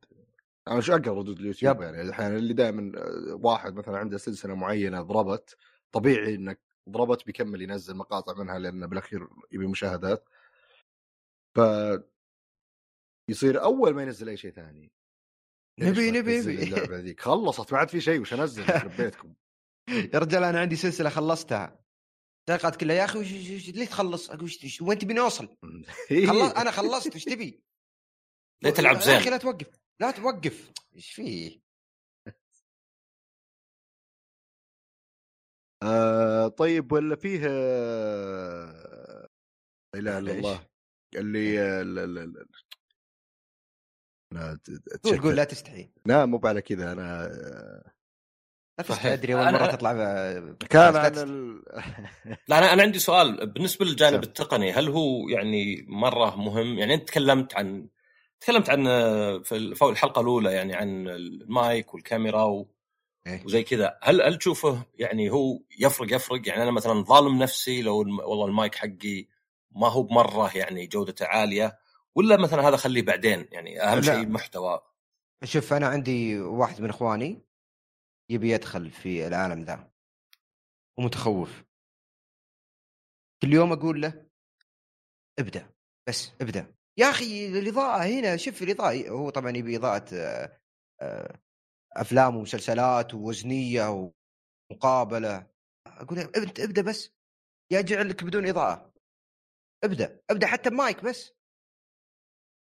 أنا 0.68 0.80
شو 0.80 0.92
أقرأ 0.92 1.14
ردود 1.14 1.38
اليوتيوب 1.38 1.76
يب. 1.76 1.82
يعني؟ 1.82 2.10
أحيانا 2.10 2.36
اللي 2.36 2.54
دائما 2.54 2.92
واحد 3.34 3.74
مثلا 3.74 3.98
عنده 3.98 4.18
سلسلة 4.18 4.54
معينة 4.54 5.02
ضربت 5.02 5.56
طبيعي 5.92 6.34
إنك 6.34 6.60
ضربت 6.88 7.26
بيكمل 7.26 7.62
ينزل 7.62 7.96
مقاطع 7.96 8.34
منها 8.42 8.58
لأنه 8.58 8.86
بالأخير 8.86 9.28
يبي 9.52 9.66
مشاهدات. 9.66 10.28
ف 11.56 11.60
يصير 13.30 13.62
أول 13.62 13.94
ما 13.94 14.02
ينزل 14.02 14.28
أي 14.28 14.36
شيء 14.36 14.50
ثاني. 14.52 14.92
نبي- 15.80 16.10
نبي- 16.10 16.40
نبي. 16.40 16.62
اللعبة 16.62 16.98
ذيك؟ 16.98 17.20
خلصت 17.20 17.72
ما 17.72 17.78
عاد 17.78 17.88
في 17.88 18.00
شيء 18.00 18.20
وش 18.20 18.34
أنزل؟ 18.34 18.64
بيتكم 18.98 19.34
يا 19.88 20.18
رجال 20.18 20.44
أنا 20.44 20.60
عندي 20.60 20.76
سلسلة 20.76 21.10
خلصتها 21.10 21.78
تعليقات 22.48 22.76
كلها 22.76 22.96
يا 22.96 23.04
أخي 23.04 23.18
وش 23.18 23.26
وش 23.32 23.50
وش 23.50 23.68
ليه 23.70 23.86
تخلص؟ 23.86 24.30
أقول 24.30 24.44
وش- 24.44 24.64
وش- 24.64 24.82
وين 24.82 24.98
تبي 24.98 25.14
نوصل؟ 25.14 25.56
خلص 26.28 26.52
أنا 26.52 26.70
خلصت 26.70 27.16
وش 27.16 27.24
تبي؟ 27.24 27.62
ليه 28.62 28.70
تلعب 28.70 28.94
يا 28.96 29.00
أخي 29.00 29.22
زين 29.22 29.30
لا 29.32 29.36
توقف 29.36 29.66
لا 30.00 30.10
توقف 30.10 30.72
إيش 30.96 31.10
فيه؟ 31.12 31.60
آه 35.82 36.48
طيب 36.48 36.92
ولا 36.92 37.16
فيه 37.16 37.40
آه، 37.48 39.28
لا 39.94 39.98
إله 40.00 40.18
إلا؟ 40.18 40.32
الله 40.32 40.68
اللي 41.16 41.60
آه، 41.60 41.82
ال- 41.82 41.98
ال- 41.98 42.18
ال- 42.18 42.46
أنا 44.32 44.54
ت- 44.64 44.70
قول 45.04 45.20
قول 45.20 45.32
أتشتت. 45.32 45.36
لا 45.36 45.44
تستحي 45.44 45.90
لا 46.06 46.26
مو 46.26 46.40
على 46.44 46.62
كذا 46.62 46.92
أنا 46.92 47.24
آه، 47.26 47.92
لا 48.78 48.84
صحيح. 48.84 49.06
ادري 49.12 49.34
أول 49.34 49.44
أنا- 49.48 49.52
مرة 49.52 49.66
تطلع 49.66 49.92
ب- 49.92 50.56
كان 50.70 50.92
لا 50.94 51.00
عن 51.00 51.12
تستحي. 51.12 51.30
ال... 51.30 51.62
لا 52.48 52.58
أنا 52.58 52.72
أنا 52.72 52.82
عندي 52.82 52.98
سؤال 52.98 53.46
بالنسبة 53.46 53.84
للجانب. 53.86 54.22
التقني 54.22 54.72
هل 54.72 54.88
هو 54.88 55.28
يعني 55.28 55.84
مرة 55.88 56.36
مهم 56.36 56.78
يعني 56.78 56.94
أنت 56.94 57.08
تكلمت 57.08 57.54
عن 57.56 57.88
تكلمت 58.40 58.70
عن 58.70 58.84
في 59.42 59.56
ال- 59.56 59.76
في 59.76 59.84
الحلقة 59.84 60.20
الأولى 60.20 60.52
يعني 60.52 60.74
عن 60.74 61.08
المايك 61.08 61.94
والكاميرا 61.94 62.42
و... 62.44 62.68
إيه. 63.26 63.44
وزي 63.44 63.62
كذا 63.62 63.98
هل 64.02 64.22
هل 64.22 64.38
تشوفه 64.38 64.82
يعني 64.94 65.30
هو 65.30 65.58
يفرق 65.78 66.14
يفرق 66.14 66.48
يعني 66.48 66.62
أنا 66.62 66.70
مثلا 66.70 67.04
ظالم 67.04 67.38
نفسي 67.42 67.82
لو 67.82 68.02
الم... 68.02 68.18
والله 68.20 68.46
المايك 68.46 68.74
حقي 68.74 69.26
ما 69.70 69.88
هو 69.88 70.02
بمرة 70.02 70.56
يعني 70.56 70.86
جودته 70.86 71.26
عالية 71.26 71.78
ولا 72.14 72.36
مثلا 72.36 72.68
هذا 72.68 72.76
خليه 72.76 73.02
بعدين 73.02 73.48
يعني 73.52 73.82
أهم 73.82 73.96
لا. 73.98 74.02
شيء 74.02 74.14
المحتوى 74.22 74.80
شوف 75.44 75.72
أنا 75.72 75.86
عندي 75.86 76.40
واحد 76.40 76.80
من 76.80 76.88
إخواني 76.90 77.42
يبي 78.30 78.50
يدخل 78.50 78.90
في 78.90 79.26
العالم 79.26 79.62
ذا 79.64 79.92
ومتخوف. 80.98 81.64
كل 83.42 83.52
يوم 83.52 83.72
أقول 83.72 84.00
له 84.02 84.26
ابدأ 85.38 85.74
بس 86.08 86.30
ابدأ. 86.40 86.74
يا 86.98 87.10
أخي 87.10 87.58
الإضاءة 87.58 88.04
هنا 88.04 88.36
شوف 88.36 88.62
الإضاءة. 88.62 89.08
هو 89.08 89.30
طبعا 89.30 89.50
يبي 89.50 89.76
إضاءة 89.76 90.14
آه، 90.14 90.60
آه، 91.00 91.40
أفلام 91.96 92.36
ومسلسلات 92.36 93.14
ووزنية 93.14 94.12
ومقابلة. 94.70 95.50
أقول 95.86 96.18
له 96.18 96.24
ابد- 96.24 96.60
ابدأ 96.60 96.82
بس. 96.82 97.10
يا 97.72 97.78
اجعل 97.78 98.08
لك 98.08 98.24
بدون 98.24 98.48
إضاءة. 98.48 98.92
ابدأ 99.84 100.20
ابدأ 100.30 100.46
حتى 100.46 100.70
بمايك 100.70 101.04
بس. 101.04 101.32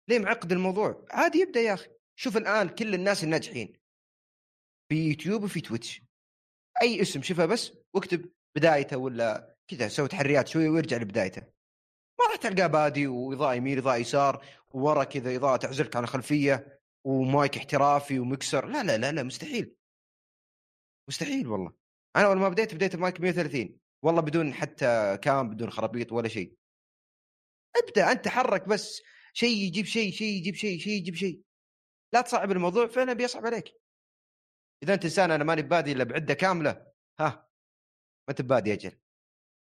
ليه 0.09 0.19
معقد 0.19 0.53
الموضوع؟ 0.53 1.07
عادي 1.11 1.43
ابدا 1.43 1.61
يا 1.61 1.75
أخي. 1.75 1.91
شوف 2.19 2.37
الآن 2.37 2.69
كل 2.69 2.95
الناس 2.95 3.25
الناجحين. 3.25 3.82
في 4.93 5.09
يوتيوب 5.09 5.43
وفي 5.43 5.61
تويتش. 5.61 6.03
أي 6.83 7.01
اسم 7.01 7.23
شوفه 7.23 7.47
بس 7.47 7.73
واكتب 7.95 8.33
بدايته 8.57 8.97
ولا 8.97 9.57
كذا 9.69 9.89
سوي 9.89 10.09
تحريات 10.09 10.49
شوي 10.49 10.69
ويرجع 10.69 10.97
لبدايته. 10.97 11.43
ما 12.21 12.27
راح 12.27 12.37
تلقاه 12.37 12.67
بادي 12.67 13.07
وإضاءة 13.07 13.55
يمين 13.55 13.79
إضاءة 13.79 13.97
يسار 13.97 14.47
وورا 14.71 15.05
كذا 15.05 15.37
إضاءة 15.37 15.57
تعزلك 15.57 15.97
عن 15.97 16.05
الخلفية 16.05 16.81
ومايك 17.05 17.57
احترافي 17.57 18.19
ومكسر. 18.19 18.67
لا 18.67 18.83
لا 18.83 18.99
لا 18.99 19.13
لا 19.13 19.23
مستحيل. 19.23 19.77
مستحيل 21.09 21.49
والله. 21.49 21.73
أنا 22.17 22.27
أول 22.27 22.39
ما 22.39 22.49
بديت 22.49 22.75
بديت 22.75 22.97
بمايك 22.97 23.21
130 23.21 23.79
والله 24.03 24.21
بدون 24.21 24.55
حتى 24.55 25.19
كام 25.23 25.51
بدون 25.51 25.71
خرابيط 25.71 26.13
ولا 26.13 26.29
شيء. 26.29 26.57
ابدأ 27.77 28.13
أنت 28.13 28.29
حرك 28.29 28.69
بس. 28.69 29.03
شيء 29.33 29.57
يجيب 29.57 29.85
شيء 29.85 30.13
شيء 30.13 30.37
يجيب 30.37 30.55
شيء 30.55 30.79
شيء 30.79 30.93
يجيب 30.93 31.15
شيء. 31.15 31.43
لا 32.13 32.21
تصعب 32.21 32.51
الموضوع 32.51 32.87
فعلا 32.87 33.13
بيصعب 33.13 33.47
عليك. 33.47 33.82
إذا 34.83 34.95
أنت 34.95 35.05
إنسان 35.05 35.31
أنا 35.31 35.45
ماني 35.45 35.63
بادي 35.63 35.93
إلا 35.93 36.05
بعدة 36.05 36.35
كاملة 36.35 36.93
ها 37.21 37.49
ما 38.29 38.31
انت 38.31 38.43
بادي 38.43 38.73
أجل. 38.73 38.93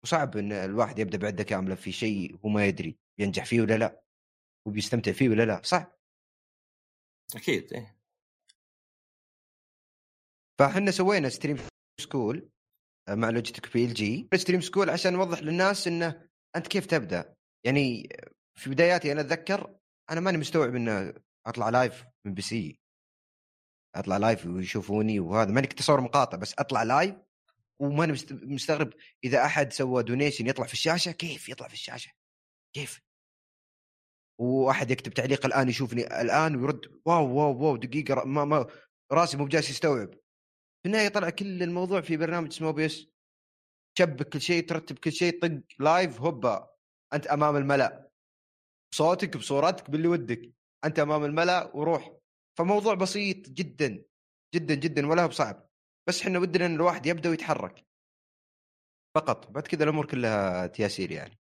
وصعب 0.04 0.36
إن 0.36 0.52
الواحد 0.52 0.98
يبدأ 0.98 1.18
بعدة 1.18 1.44
كاملة 1.44 1.74
في 1.74 1.92
شيء 1.92 2.38
هو 2.44 2.48
ما 2.48 2.66
يدري 2.66 2.98
ينجح 3.18 3.44
فيه 3.44 3.60
ولا 3.60 3.78
لا 3.78 4.02
وبيستمتع 4.66 5.12
فيه 5.12 5.28
ولا 5.28 5.42
لا 5.42 5.60
صعب. 5.64 5.98
أكيد 7.36 7.72
إيه. 7.72 7.98
فإحنا 10.58 10.90
سوينا 10.90 11.28
Stream 11.28 11.56
School 12.00 12.50
مع 13.08 13.30
Logitech 13.30 13.72
بي 13.72 13.84
ال 13.84 13.94
جي 13.94 14.28
Stream 14.34 14.60
School 14.60 14.90
عشان 14.90 15.12
نوضح 15.12 15.42
للناس 15.42 15.86
إنه 15.86 16.28
أنت 16.56 16.66
كيف 16.66 16.86
تبدأ؟ 16.86 17.34
يعني 17.66 18.08
في 18.58 18.70
بداياتي 18.70 19.12
أنا 19.12 19.20
أتذكر 19.20 19.78
أنا 20.10 20.20
ماني 20.20 20.38
مستوعب 20.38 20.74
إنه 20.74 21.14
أطلع 21.46 21.68
live 21.68 22.04
من 22.24 22.34
PC 22.34 22.77
أطلع 23.94 24.16
live 24.16 24.46
ويشوفوني 24.46 25.20
وهذا. 25.20 25.50
ماني 25.50 25.66
كنت 25.66 25.80
أصور 25.80 26.00
مقاطع 26.00 26.38
بس 26.38 26.54
أطلع 26.58 26.82
live 26.82 27.14
وماني 27.80 28.12
مست- 28.12 28.32
مستغرب 28.32 28.92
إذا 29.24 29.44
أحد 29.44 29.72
سوى 29.72 30.02
donation 30.02 30.46
يطلع 30.46 30.66
في 30.66 30.72
الشاشة 30.72 31.12
كيف 31.12 31.48
يطلع 31.48 31.68
في 31.68 31.74
الشاشة؟ 31.74 32.10
كيف؟ 32.74 33.00
واحد 34.40 34.90
يكتب 34.90 35.12
تعليق 35.14 35.46
الآن 35.46 35.68
يشوفني 35.68 36.20
الآن 36.20 36.56
ويرد 36.56 36.80
واو 37.06 37.36
واو 37.36 37.64
واو 37.64 37.76
دقيقة 37.76 38.24
ما 38.24 38.44
ما 38.44 38.66
راسي 39.12 39.36
مو 39.36 39.44
بجالس 39.44 39.70
يستوعب. 39.70 40.10
في 40.82 40.86
النهاية 40.86 41.08
طلع 41.08 41.30
كل 41.30 41.62
الموضوع 41.62 42.00
في 42.00 42.16
برنامج 42.16 42.48
اسمه 42.48 42.70
OBS 42.70 43.06
تشبك 43.94 44.28
كل 44.28 44.40
شيء 44.40 44.66
ترتب 44.66 44.98
كل 44.98 45.12
شيء 45.12 45.40
طق 45.42 45.60
live 45.78 46.20
هوبا 46.20 46.70
أنت 47.12 47.26
أمام 47.26 47.56
الملأ. 47.56 48.10
بصوتك 48.92 49.36
بصورتك 49.36 49.90
باللي 49.90 50.08
ودك. 50.08 50.52
أنت 50.84 50.98
أمام 50.98 51.24
الملأ 51.24 51.76
وروح. 51.76 52.17
فموضوع 52.58 52.94
بسيط 52.94 53.48
جدا 53.48 54.04
جدا 54.54 54.74
جدا 54.74 55.06
ولا 55.06 55.22
هو 55.22 55.28
بصعب. 55.28 55.68
بس 56.08 56.22
إحنا 56.22 56.38
ودنا 56.38 56.66
إن 56.66 56.74
الواحد 56.74 57.06
يبدأ 57.06 57.30
ويتحرك. 57.30 57.86
فقط 59.16 59.50
بعد 59.50 59.66
كذا 59.66 59.84
الأمور 59.84 60.06
كلها 60.06 60.66
تياسير 60.66 61.10
يعني. 61.10 61.38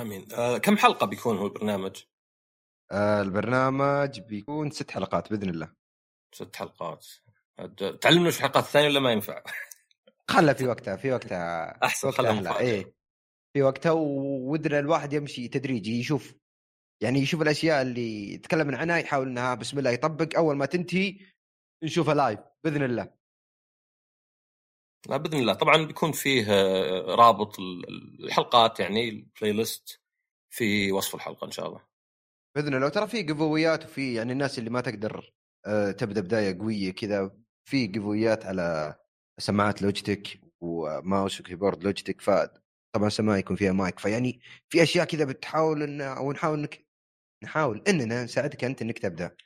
آمين. 0.00 0.32
آه 0.32 0.58
كم 0.58 0.76
حلقة 0.76 1.06
بيكون 1.06 1.36
هو 1.38 1.46
البرنامج؟ 1.46 2.02
آه 2.92 3.22
البرنامج 3.22 4.20
بيكون 4.20 4.70
ست 4.70 4.90
حلقات 4.90 5.30
بإذن 5.30 5.50
الله. 5.50 5.74
ست 6.34 6.56
حلقات. 6.56 7.06
تعلمنا 8.00 8.30
في 8.30 8.38
الحلقات 8.38 8.64
الثانية 8.64 8.88
ولا 8.88 9.00
ما 9.00 9.12
ينفع؟ 9.12 9.42
خلها 10.30 10.54
في 10.54 10.66
وقتها 10.70 10.96
في 10.96 11.12
وقتها 11.12 11.70
أحسن 11.84 12.10
في 12.10 12.22
وقتها 12.22 12.40
خلها 12.40 12.58
إيه 12.58 12.94
في 13.52 13.62
وقتها 13.62 13.92
ودنا 13.92 14.78
الواحد 14.78 15.12
يمشي 15.12 15.48
تدريجي 15.48 16.00
يشوف 16.00 16.34
يعني 17.04 17.18
يشوف 17.18 17.42
الأشياء 17.42 17.82
اللي 17.82 18.38
تكلمنا 18.38 18.78
عنها 18.78 18.98
يحاول 18.98 19.28
إنها 19.28 19.54
بسم 19.54 19.78
الله 19.78 19.90
يطبق 19.90 20.36
أول 20.36 20.56
ما 20.56 20.66
تنتهي 20.66 21.18
نشوفها 21.84 22.14
live 22.14 22.40
بإذن 22.64 22.82
الله. 22.82 23.14
لا 25.08 25.16
بإذن 25.16 25.38
الله. 25.38 25.54
طبعا 25.54 25.86
بيكون 25.86 26.12
فيه 26.12 26.46
آه، 26.48 27.14
رابط 27.14 27.56
الحلقات 28.20 28.80
يعني 28.80 29.08
ال 29.08 29.52
playlist 29.52 30.00
في 30.50 30.92
وصف 30.92 31.14
الحلقة 31.14 31.44
إن 31.44 31.50
شاء 31.50 31.68
الله. 31.68 31.80
بإذن 32.56 32.74
الله. 32.74 32.88
ترى 32.88 33.06
في 33.06 33.22
giveaway 33.22 33.77
ات 33.77 33.84
وفي 33.84 34.14
يعني 34.14 34.32
الناس 34.32 34.58
اللي 34.58 34.70
ما 34.70 34.80
تقدر 34.80 35.32
آه، 35.66 35.90
تبدأ 35.90 36.20
بداية 36.20 36.58
قوية 36.58 36.92
كذا 36.92 37.30
في 37.68 37.86
giveaway 37.86 38.39
ات 38.39 38.46
على 38.46 38.94
سماعات 39.38 39.82
Logitech 39.82 40.40
و 40.60 40.73
mouse 40.73 41.40
و 41.40 41.45
keyboard 41.45 41.84
Logitech 41.84 42.20
ف 42.20 42.30
طبعا 42.94 43.08
سماعه 43.08 43.36
يكون 43.36 43.56
فيها 43.56 43.72
مايك 43.72 43.98
فيعني 43.98 44.40
في 44.68 44.82
أشياء 44.82 45.06
كذا 45.06 45.24
بتحاول 45.24 45.82
ان 45.82 46.00
أو 46.00 46.32
نحاول 46.32 46.58
إنك 46.58 46.83
نحاول 47.44 47.82
إننا 47.88 48.24
نساعدك 48.24 48.64
أنت 48.64 48.82
إنك 48.82 48.98
تبدأ. 48.98 49.36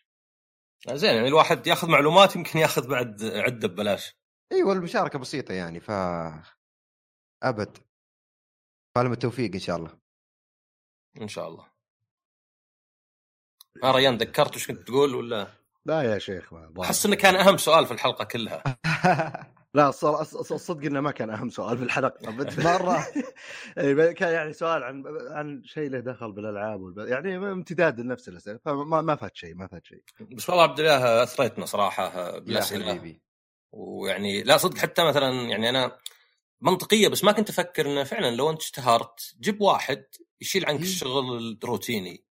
زين 0.93 1.15
يعني 1.15 1.29
الواحد 1.29 1.67
ياخذ 1.67 1.89
معلومات 1.89 2.37
يمكن 2.37 2.59
ياخذ 2.59 2.89
بعد 2.89 3.25
عدة 3.25 3.69
ببلاش. 3.69 4.17
إيوه 4.53 4.73
المشاركة 4.73 5.19
بسيطة 5.19 5.55
يعني 5.55 5.81
ف 5.81 5.91
أبد. 7.43 7.79
فالم 8.95 9.13
التوفيق 9.13 9.53
إن 9.55 9.61
شاء 9.61 9.77
الله. 9.77 9.99
إن 11.21 11.29
شاء 11.29 11.49
الله. 11.49 11.67
آه 13.85 13.93
ريان 13.93 14.17
ذكرت 14.17 14.57
وش 14.57 14.67
كنت 14.67 14.87
تقول 14.87 15.15
ولا؟ 15.15 15.49
لا 15.87 16.03
يا 16.03 16.19
شيخ 16.19 16.53
ما 16.53 16.85
أحس 16.85 17.07
إنه 17.07 17.17
كان 17.17 17.37
أهم 17.37 17.57
سؤال 17.57 17.87
في 17.87 17.93
الحلقة 17.93 18.25
كلها. 18.25 18.63
لا 19.79 19.89
الصدق 19.89 20.85
إنه 20.85 21.01
ما 21.01 21.11
كان 21.11 21.31
أهم 21.31 21.51
سؤال 21.51 21.79
في 21.79 21.85
الحلقة. 21.85 22.31
مرة. 22.65 23.07
إيه، 23.79 24.13
كان 24.13 24.33
يعني 24.33 24.53
سؤال 24.53 24.83
عن 24.83 25.05
عن 25.31 25.63
شيء 25.65 25.91
له 25.91 26.01
دخل 26.01 26.33
بالألعاب 26.33 26.81
والب... 26.81 26.99
يعني 26.99 27.37
امتداد 27.37 28.01
لنفس 28.01 28.29
الأسئلة. 28.29 28.59
فما 28.65 29.03
ما 29.03 29.17
فات 29.17 29.37
شيء 29.37 29.55
ما 29.55 29.67
فات 29.67 29.87
شيء. 29.87 30.03
بس 30.21 30.51
والله 30.51 30.63
عبد 30.63 30.81
الله 30.81 31.23
أثريتنا 31.23 31.67
صراحة 31.67 32.39
بالأسئلة. 32.39 33.19
ويعني 33.73 34.43
لا 34.43 34.57
صدق 34.57 34.79
حتى 34.79 35.05
مثلا 35.05 35.29
يعني 35.33 35.69
أنا 35.69 35.99
منطقية 36.61 37.09
بس 37.09 37.25
ما 37.25 37.33
كنت 37.33 37.49
أفكر 37.49 37.87
إنه 37.87 38.05
فعلا 38.05 38.37
لو 38.37 38.51
أنت 38.51 38.61
اشتهرت 38.61 39.35
جيب 39.41 39.61
واحد 39.61 40.05
يشيل 40.41 40.67
عنك 40.67 40.81
الشغل 40.81 41.59
الروتيني. 41.63 42.25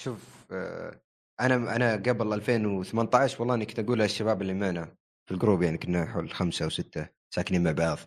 شوف 0.00 0.18
آه، 0.50 1.00
أنا 1.40 1.76
أنا 1.76 1.92
قبل 1.92 2.32
2018 2.32 3.40
والله 3.40 3.54
إني 3.54 3.66
كنت 3.66 3.78
أقول 3.78 3.98
للشباب 3.98 4.42
اللي 4.42 4.54
معنا 4.54 4.99
في 5.30 5.34
الجروب 5.34 5.62
يعني 5.62 5.78
كنا 5.78 6.06
حول 6.06 6.30
خمسة 6.30 6.64
أو 6.64 6.70
ستة 6.70 7.08
ساكنين 7.34 7.64
مع 7.64 7.72
بعض. 7.72 7.98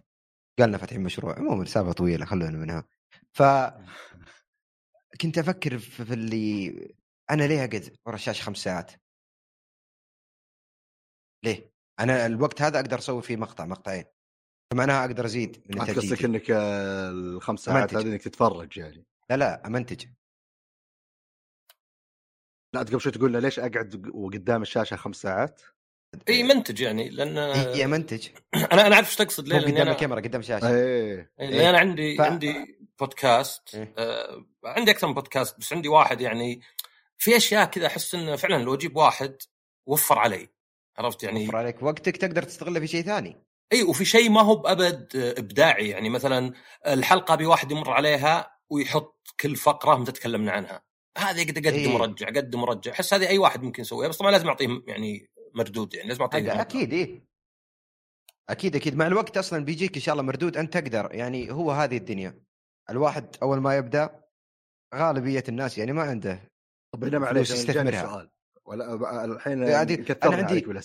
قالنا 0.59 0.77
فاتحين 0.77 1.03
مشروع 1.03 1.39
عموما 1.39 1.65
سالفه 1.65 1.91
طويلة 1.91 2.25
خلونا 2.25 2.57
منها. 2.57 2.87
ف 3.33 3.43
كنت 5.21 5.37
أفكر 5.37 5.77
في 5.77 6.13
اللي 6.13 6.69
أنا 7.31 7.43
ليه 7.43 7.65
أقعد 7.65 7.97
ورا 8.05 8.15
الشاشة 8.15 8.43
خمس 8.43 8.57
ساعات؟ 8.57 8.91
ليه؟ 11.43 11.73
أنا 11.99 12.25
الوقت 12.25 12.61
هذا 12.61 12.79
أقدر 12.79 12.97
أسوي 12.97 13.21
فيه 13.21 13.35
مقطع 13.35 13.65
مقطعين. 13.65 14.05
فمعناها 14.71 15.05
أقدر 15.05 15.25
أزيد 15.25 15.63
من 15.69 15.81
قصدك 15.81 16.25
إنك 16.25 16.45
الخمس 16.51 17.59
ساعات 17.59 17.95
هذه 17.95 18.07
إنك 18.07 18.21
تتفرج 18.21 18.77
يعني؟ 18.77 19.05
لا 19.29 19.37
لا 19.37 19.67
امنتج 19.67 20.05
لا 22.73 22.79
قبل 22.79 23.01
شوي 23.01 23.11
تقول 23.11 23.41
ليش 23.41 23.59
أقعد 23.59 24.07
وقدام 24.07 24.61
الشاشة 24.61 24.95
خمس 24.95 25.15
ساعات؟ 25.15 25.61
إي 26.29 26.43
منتج 26.43 26.81
يعني 26.81 27.09
لأن 27.09 27.37
إي 27.37 27.87
منتج. 27.87 28.27
أنا 28.71 28.87
أنا 28.87 28.95
أعرف 28.95 29.07
إيش 29.07 29.15
تقصد 29.15 29.47
ليه 29.47 29.59
قدام 29.59 29.77
أنا... 29.77 29.91
الكاميرا 29.91 30.21
قدام 30.21 30.41
الشاشة. 30.41 30.75
إيه. 30.75 31.31
لأن 31.39 31.67
أنا 31.67 31.77
عندي 31.77 32.17
ف... 32.17 32.21
عندي 32.21 32.77
بودكاست 32.99 33.75
إيه؟ 33.75 33.93
آه 33.97 34.45
عندي 34.65 34.91
أكثر 34.91 35.07
من 35.07 35.13
بودكاست 35.13 35.59
بس 35.59 35.73
عندي 35.73 35.87
واحد 35.87 36.21
يعني 36.21 36.61
في 37.17 37.37
أشياء 37.37 37.65
كذا 37.65 37.87
أحس 37.87 38.15
إنه 38.15 38.35
فعلا 38.35 38.63
لو 38.63 38.73
أجيب 38.73 38.97
واحد 38.97 39.37
وفر 39.85 40.19
علي 40.19 40.49
عرفت 40.97 41.23
يعني؟ 41.23 41.43
وفر 41.43 41.55
عليك 41.55 41.83
وقتك 41.83 42.17
تقدر 42.17 42.43
تستغله 42.43 42.79
في 42.79 42.87
شيء 42.87 43.03
ثاني. 43.03 43.43
إي 43.73 43.83
وفي 43.83 44.05
شيء 44.05 44.29
ما 44.29 44.41
هو 44.41 44.55
بأبد 44.55 45.33
إبداعي 45.37 45.89
يعني 45.89 46.09
مثلا 46.09 46.53
الحلقة 46.87 47.35
بواحد 47.35 47.71
يمر 47.71 47.91
عليها 47.91 48.57
ويحط 48.69 49.27
كل 49.39 49.55
فقرة 49.55 49.95
متى 49.95 50.11
تكلمنا 50.11 50.51
عنها. 50.51 50.83
هذه 51.17 51.43
قد 51.43 51.57
قدم 51.57 51.69
إيه؟ 51.69 51.97
مرجع 51.97 52.27
قدم 52.27 52.61
مرجع. 52.61 52.91
أحس 52.91 53.13
هذه 53.13 53.27
أي 53.27 53.37
واحد 53.37 53.63
ممكن 53.63 53.81
يسويها 53.81 54.09
بس 54.09 54.17
طبعا 54.17 54.31
لازم 54.31 54.47
اعطيه 54.47 54.67
يعني 54.87 55.29
مردود 55.53 55.93
يعني 55.93 56.07
لازم 56.07 56.21
أعطيه 56.21 56.61
أكيد 56.61 56.93
إيه. 56.93 57.23
أكيد 58.49 58.75
أكيد. 58.75 58.95
مع 58.95 59.07
الوقت 59.07 59.37
أصلا 59.37 59.65
بيجيك 59.65 59.95
إن 59.95 60.01
شاء 60.01 60.13
الله 60.13 60.23
مردود 60.23 60.57
أنت 60.57 60.77
تقدر. 60.77 61.09
يعني 61.15 61.51
هو 61.51 61.71
هذه 61.71 61.97
الدنيا. 61.97 62.43
الواحد 62.89 63.35
أول 63.41 63.61
ما 63.61 63.77
يبدأ 63.77 64.23
غالبية 64.95 65.43
الناس 65.49 65.77
يعني 65.77 65.93
ما 65.93 66.03
عنده 66.03 66.39
طب 66.93 67.03
هنا 67.03 67.19
معليش 67.19 67.51
يستثمرها. 67.51 68.01
سؤال. 68.01 68.29
ولا 68.65 69.25
الحين 69.25 69.63
أنا 69.63 69.77
عندي 69.77 70.05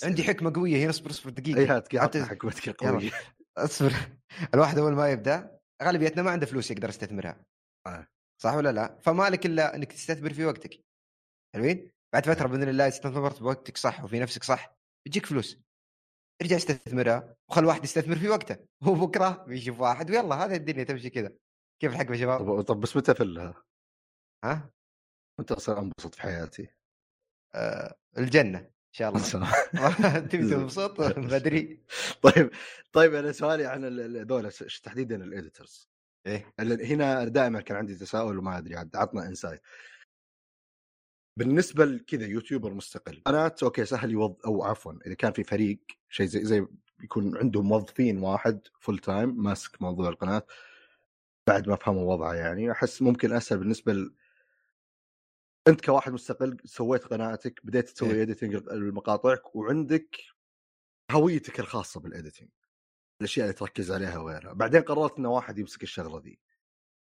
عندي 0.03 0.25
حكمة 0.25 0.53
قوية 0.55 0.83
هنا 0.83 0.91
اصبر 0.91 1.11
اصبر 1.11 1.31
دقيقة. 1.31 1.59
اي 1.61 1.99
هات 1.99 2.17
حكمتك 2.17 2.69
القويه 2.69 3.11
اصبر. 3.57 3.93
الواحد 4.55 4.79
أول 4.79 4.93
ما 4.93 5.11
يبدأ 5.11 5.59
غالبيتنا 5.83 6.23
ما 6.23 6.31
عنده 6.31 6.47
فلوس 6.47 6.71
يقدر 6.71 6.89
يستثمرها. 6.89 7.45
آه. 7.87 8.07
صح 8.43 8.55
ولا 8.55 8.73
لا؟ 8.73 8.99
فما 9.01 9.31
لك 9.31 9.47
إلا 9.47 9.77
إنك 9.77 9.93
تستثمر 9.93 10.33
في 10.33 10.45
وقتك. 10.45 10.81
حلوين؟ 11.55 11.91
بعد 12.13 12.27
فترة 12.27 12.47
بإذن 12.47 12.69
الله 12.69 12.89
استثمرت 12.89 13.41
بوقتك 13.41 13.77
صح 13.77 14.05
وفي 14.05 14.21
نفسك 14.21 14.45
صح 14.45 14.77
بيجيك 15.05 15.27
فلوس. 15.27 15.59
ارجع 16.43 16.57
استثمرها 16.57 17.37
وخل 17.49 17.65
واحد 17.65 17.85
يستثمر 17.85 18.17
في 18.17 18.29
وقته 18.29 18.57
هو 18.83 18.95
بكرة 18.95 19.45
بيشوف 19.45 19.81
واحد 19.81 20.11
ويلا 20.11 20.45
هذه 20.45 20.57
الدنيا 20.57 20.85
تمشي 20.85 21.11
كذا. 21.11 21.33
كيف 21.81 21.93
الحق 21.93 22.11
يا 22.11 22.17
شباب؟ 22.17 22.39
طب, 22.39 22.61
طب 22.61 22.81
بس 22.81 22.97
متى 22.97 23.15
فلها؟ 23.15 23.63
ها؟ 24.45 24.71
متى 25.41 25.55
أصير 25.55 25.79
أنبسط 25.79 26.15
في 26.15 26.23
حياتي؟ 26.23 26.69
آه 27.55 27.99
الجنة 28.19 28.59
إن 28.59 28.93
شاء 28.93 29.09
الله. 29.09 30.19
تبي 30.31 30.49
تنبسط؟ 30.51 31.01
بدري 31.19 31.85
طيب 32.23 32.51
طيب 32.93 33.15
أنا 33.15 33.33
سؤالي 33.33 33.67
عن 33.67 33.85
هذول 34.17 34.53
تحديدا 34.53 35.17
ال 35.17 35.26
editors 35.26 35.91
إيه. 36.27 36.55
هنا 36.61 37.25
دائما 37.25 37.61
كان 37.61 37.77
عندي 37.77 37.95
تساؤل 37.95 38.39
وما 38.39 38.59
أدري 38.59 38.77
عطنا 38.77 39.27
insight 39.27 39.63
بالنسبة 41.39 41.85
لكذا 41.85 42.27
YouTuber 42.27 42.75
مستقل 42.75 43.23
قناة 43.27 43.55
أوكي 43.63 43.85
سهل 43.85 44.11
يوظ 44.11 44.35
أو 44.47 44.63
عفوا 44.63 44.93
إذا 45.07 45.15
كان 45.15 45.33
في 45.33 45.45
فريق 45.45 45.79
شيء 46.09 46.27
زي 46.27 46.45
زي 46.45 46.67
يكون 47.03 47.37
عندهم 47.37 47.69
موظفين 47.69 48.19
واحد 48.19 48.61
full 48.81 48.99
time 48.99 49.43
ماسك 49.43 49.83
موضوع 49.83 50.09
القناة 50.09 50.47
بعد 51.47 51.69
ما 51.69 51.77
فهموا 51.77 52.15
وضعه 52.15 52.35
يعني 52.35 52.73
أحس 52.73 53.03
ممكن 53.03 53.33
أسهل 53.33 53.59
بالنسبة 53.59 53.93
ل... 53.93 54.15
أنت 55.69 55.85
كواحد 55.85 56.13
مستقل 56.13 56.57
سويت 56.65 57.05
قناتك 57.05 57.67
بديت 57.67 57.89
تسوي 57.89 58.15
إيه؟ 58.15 58.23
editing 58.23 58.57
لمقاطعك 58.57 59.57
وعندك 59.57 60.17
هويتك 61.11 61.61
الخاصة 61.61 62.01
بال 62.01 62.12
editing 62.12 62.49
الأشياء 63.21 63.47
اللي 63.47 63.59
تركز 63.59 63.93
عليها 63.93 64.19
وغيرها 64.19 64.53
بعدين 64.53 64.83
قررت 64.83 65.19
انه 65.19 65.31
واحد 65.31 65.59
يمسك 65.59 65.83
الشغلة 65.83 66.21
ذي 66.21 66.39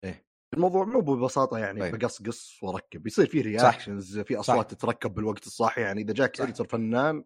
إيه 0.03 0.25
الموضوع 0.53 0.85
مو 0.85 1.01
ببساطة 1.01 1.57
يعني 1.57 1.79
طيب. 1.79 1.95
بقصقص 1.95 2.63
واركب 2.63 3.07
يصير 3.07 3.25
في 3.25 3.41
reactions 3.41 4.19
في 4.19 4.39
أصوات 4.39 4.71
صح. 4.71 4.77
تتركب 4.77 5.13
بالوقت 5.13 5.47
الصح 5.47 5.77
يعني 5.77 6.01
إذا 6.01 6.13
جاك 6.13 6.41
editor 6.41 6.67
فنان 6.67 7.23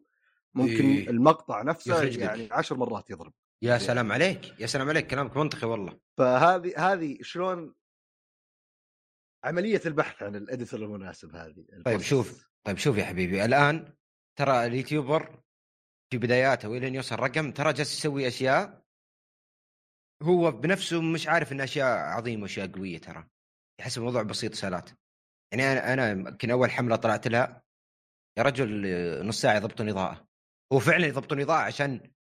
ممكن 0.55 0.86
إيه. 0.86 1.09
المقطع 1.09 1.61
نفسه 1.61 2.03
يعني 2.03 2.49
عشر 2.51 2.78
مرات 2.78 3.09
يضرب. 3.09 3.34
يا 3.61 3.78
سلام 3.78 4.11
عليك 4.11 4.59
يا 4.59 4.67
سلام 4.67 4.89
عليك 4.89 5.07
كلامك 5.07 5.38
منطقي 5.38 5.67
والله. 5.67 5.99
فهذه 6.17 6.93
هذه 6.93 7.17
شلون 7.22 7.74
عملية 9.43 9.82
البحث 9.86 10.24
عن 10.24 10.36
ال 10.36 10.42
editor 10.42 10.80
المناسب 10.80 11.36
هذه 11.36 11.65
طيب 11.86 12.01
شوف 12.01 12.49
طيب 12.63 12.78
شوف 12.78 12.97
يا 12.97 13.05
حبيبي 13.05 13.45
الآن 13.45 13.93
ترى 14.36 14.65
ال 14.66 14.74
YouTuber 14.74 15.41
في 16.09 16.17
بداياته 16.17 16.69
والين 16.69 16.95
يوصل 16.95 17.15
رقم 17.15 17.51
ترى 17.51 17.74
جالس 17.74 17.97
يسوي 17.97 18.28
أشياء 18.28 18.81
هو 20.22 20.51
بنفسه 20.51 21.01
مش 21.01 21.28
عارف 21.28 21.51
إن 21.51 21.61
أشياء 21.61 21.97
عظيمة 21.97 22.41
وأشياء 22.41 22.67
قوية 22.72 22.97
ترى. 22.97 23.28
يحس 23.80 23.97
الموضوع 23.97 24.24
بسيط 24.24 24.53
سالات 24.53 24.89
يعني 25.51 25.72
أنا 25.72 25.93
أنا 25.93 26.11
يمكن 26.11 26.51
أول 26.51 26.72
حملة 26.72 26.95
طلعت 26.95 27.28
لها 27.28 27.63
يا 28.38 28.43
رجل 28.43 28.86
نص 29.28 29.41
ساعة 29.41 29.55
يضبطون 29.55 29.89
إضاءة. 29.89 30.28
هو 30.74 30.80
فعلا 30.80 31.07
يضبطون 31.07 31.41
إضاءة 31.41 31.61
عشان 31.61 32.11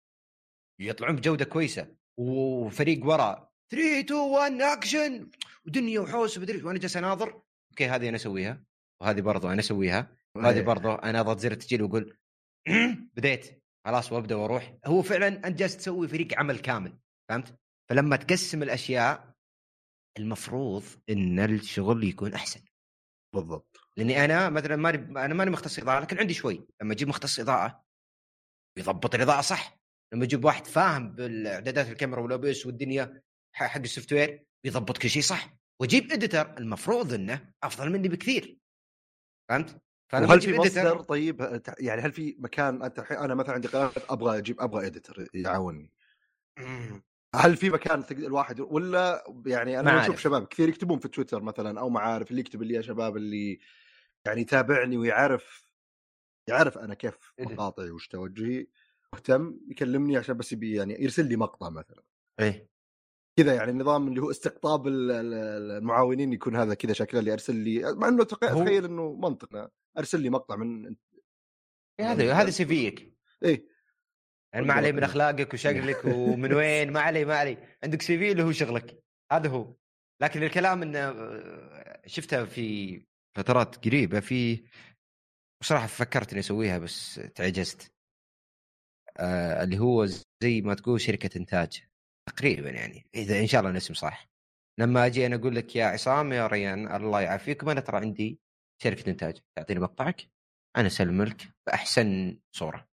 يطلعون 0.81 1.17
بجودة 1.17 1.45
كويسة. 1.45 1.97
وفريق 2.19 3.07
ورا 3.07 3.51
3 3.71 4.01
2 4.01 4.21
1 4.21 4.53
اكشن 4.53 5.31
ودنيا 5.67 6.01
وحوس 6.01 6.39
ومدري 6.39 6.63
وأنا 6.63 6.79
جالس 6.79 6.97
أناظر. 6.97 7.43
أوكي 7.71 7.87
هذه 7.87 8.09
أنا 8.09 8.17
أسويها. 8.17 8.65
وهذه 9.01 9.21
برضو 9.21 9.49
أنا 9.49 9.61
أسويها. 9.61 10.17
وهذه 10.37 10.57
إيه. 10.57 10.63
برضو 10.63 10.95
أنا 10.95 11.21
أضغط 11.21 11.39
زر 11.39 11.53
التسجيل 11.53 11.83
وأقول 11.83 12.19
بديت. 13.17 13.63
خلاص 13.87 14.13
وأبدأ 14.13 14.35
وأروح. 14.35 14.75
هو 14.87 15.03
فعلا 15.03 15.29
أنت 15.29 15.59
جالس 15.59 15.77
تسوي 15.77 16.09
فريق 16.09 16.39
عمل 16.39 16.59
كامل. 16.59 16.99
فهمت؟ 17.29 17.60
فلما 17.91 18.17
تقسم 18.17 18.63
الأشياء 18.63 19.35
المفروض 20.19 20.85
إن 21.11 21.41
الشغل 21.41 22.05
يكون 22.05 22.35
أحسن. 22.35 22.61
بالضبط. 23.35 23.81
لأني 23.97 24.25
أنا 24.25 24.51
مثلا 24.51 24.77
ماني 24.77 24.99
أنا 25.25 25.35
ماني 25.35 25.51
مختص 25.51 25.79
إضاءة 25.79 26.01
لكن 26.01 26.19
عندي 26.19 26.35
شوي. 26.35 26.67
لما 26.83 26.93
أجيب 26.93 27.09
مختص 27.09 27.41
إضاءة 27.41 27.85
يضبط 28.79 29.15
الإضاءة 29.15 29.41
صح. 29.41 29.81
لما 30.13 30.25
أجيب 30.25 30.45
واحد 30.45 30.67
فاهم 30.67 31.13
بالإعدادات 31.13 31.89
الكاميرا 31.89 32.21
وال 32.21 32.39
OBS 32.39 32.67
والدنيا 32.67 33.23
حق 33.53 33.81
ال 33.81 34.13
software 34.13 34.45
يضبط 34.65 34.99
كل 34.99 35.11
شيء 35.11 35.23
صح. 35.23 35.57
وأجيب 35.81 36.13
editor 36.13 36.59
المفروض 36.59 37.13
إنه 37.13 37.53
أفضل 37.63 37.91
مني 37.91 38.09
بكثير. 38.09 38.59
فهمت؟ 39.49 39.83
وهل 40.13 40.41
في 40.41 40.59
مصدر 40.59 41.01
طيب 41.03 41.63
يعني 41.79 42.03
هل 42.03 42.13
في 42.13 42.37
مكان 42.39 42.83
انت 42.83 42.99
الحين 42.99 43.17
أنا 43.17 43.35
مثلا 43.35 43.55
عندي 43.55 43.69
قناة 43.69 43.93
أبغى 43.97 44.39
أجيب 44.39 44.61
أبغى 44.61 44.87
editor 44.87 45.29
يعاونني. 45.35 45.93
هل 47.35 47.57
في 47.57 47.71
مكان 47.71 48.05
الواحد 48.11 48.61
ولا 48.61 49.25
يعني 49.47 49.81
أنا. 49.81 50.03
أشوف 50.03 50.21
شباب 50.21 50.47
كثير 50.47 50.69
يكتبون 50.69 50.99
في 50.99 51.09
تويتر 51.09 51.43
مثلا 51.43 51.81
أو 51.81 51.89
معارف 51.91 52.31
اللي 52.31 52.41
يكتب 52.41 52.63
لي 52.63 52.75
يا 52.75 52.81
شباب 52.81 53.17
اللي 53.17 53.59
يعني 54.27 54.41
يتابعني 54.41 54.97
ويعرف 54.97 55.73
يعرف 56.49 56.79
أنا 56.79 56.95
كيف 56.95 57.33
إيه. 57.39 57.45
مقاطعي 57.47 57.91
وش 57.91 58.09
توجهي 58.09 58.67
مهتم 59.13 59.61
يكلمني 59.69 60.17
عشان 60.17 60.37
بس 60.37 60.53
يبي 60.53 60.77
يعني 60.77 61.03
يرسل 61.03 61.29
لي 61.29 61.37
مقطع 61.37 61.71
مثلا 61.71 62.03
إيه 62.41 62.71
كذا 63.39 63.55
يعني 63.55 63.71
النظام 63.71 64.09
اللي 64.09 64.21
هو 64.23 64.31
استقطاب 64.31 64.87
ال- 64.87 65.11
ال- 65.11 65.71
المعاونين 65.71 66.33
يكون 66.33 66.57
هذا 66.57 66.75
كذا 66.75 66.93
شكله 66.93 67.21
اللي 67.21 67.33
أرسل 67.33 67.57
لي 67.57 67.95
مع 67.95 68.09
إنه 68.09 68.25
تخيل 68.25 68.85
إنه 68.85 69.13
منطق 69.13 69.71
أرسل 69.99 70.21
لي 70.21 70.31
مقطع 70.31 70.57
من 70.57 70.95
إيه، 72.01 72.13
هذا 72.13 72.33
هذا 72.33 72.51
سي 72.51 72.67
فيك 72.67 73.17
إيه 73.45 73.70
يعني 74.55 74.67
ما 74.67 74.75
عليه 74.75 74.93
من 74.93 75.05
أخلاقك 75.05 75.55
وشغلك 75.55 76.05
ومن 76.05 76.53
وين 76.53 76.93
ما 76.93 77.01
عليه 77.01 77.25
ما 77.25 77.37
عليه. 77.37 77.79
عندك 77.85 78.03
سي 78.03 78.19
في 78.19 78.33
اللي 78.33 78.43
هو 78.43 78.53
شغلك. 78.53 79.03
هذا 79.33 79.49
هو. 79.49 79.75
لكن 80.23 80.43
الكلام 80.43 80.83
إنه 80.83 80.99
آه، 80.99 82.03
شفتها 82.07 82.45
في 82.45 83.01
فترات 83.37 83.87
قريبة 83.87 84.21
في 84.21 84.65
بصراحة 85.61 85.87
فكرت 85.87 86.31
اني 86.31 86.41
أسويها 86.41 86.79
بس 86.79 87.15
تعجزت. 87.35 87.93
آه 89.19 89.63
اللي 89.63 89.79
هو 89.79 90.07
زي 90.43 90.61
ما 90.61 90.75
تقول 90.75 91.01
شركة 91.01 91.39
إنتاج. 91.39 91.83
تقريبا 92.29 92.71
يعني 92.71 93.07
إذا 93.15 93.41
إن 93.41 93.47
شاء 93.47 93.61
الله 93.61 93.71
الاسم 93.71 93.95
صح. 93.95 94.31
لما 94.79 95.07
أجي 95.07 95.27
أنا 95.27 95.37
أقول 95.37 95.57
لك 95.57 95.77
يا 95.77 95.85
عصام 95.87 96.33
يا 96.33 96.47
ريان 96.47 96.95
الله 96.97 97.21
يعافيكم 97.21 97.69
أنا 97.69 97.81
ترى 97.81 97.97
عندي 97.97 98.41
شركة 98.83 99.11
إنتاج. 99.11 99.39
تعطيني 99.57 99.81
مقطعك 99.81 100.31
أنا 100.77 100.87
اسلم 100.87 101.23
لك 101.23 101.43
بأحسن 101.67 102.39
صورة. 102.53 102.90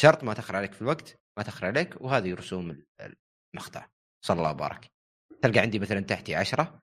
شرط 0.00 0.24
ما 0.24 0.34
تاخر 0.34 0.56
عليك 0.56 0.72
في 0.72 0.82
الوقت 0.82 1.18
ما 1.38 1.42
تاخر 1.42 1.66
عليك 1.66 2.00
وهذه 2.00 2.34
رسوم 2.34 2.82
المقطع. 3.54 3.88
صلى 4.24 4.38
الله 4.38 4.50
وبارك 4.50 4.92
تلقى 5.42 5.58
عندي 5.58 5.78
مثلا 5.78 6.00
تحتي 6.00 6.34
عشرة 6.34 6.82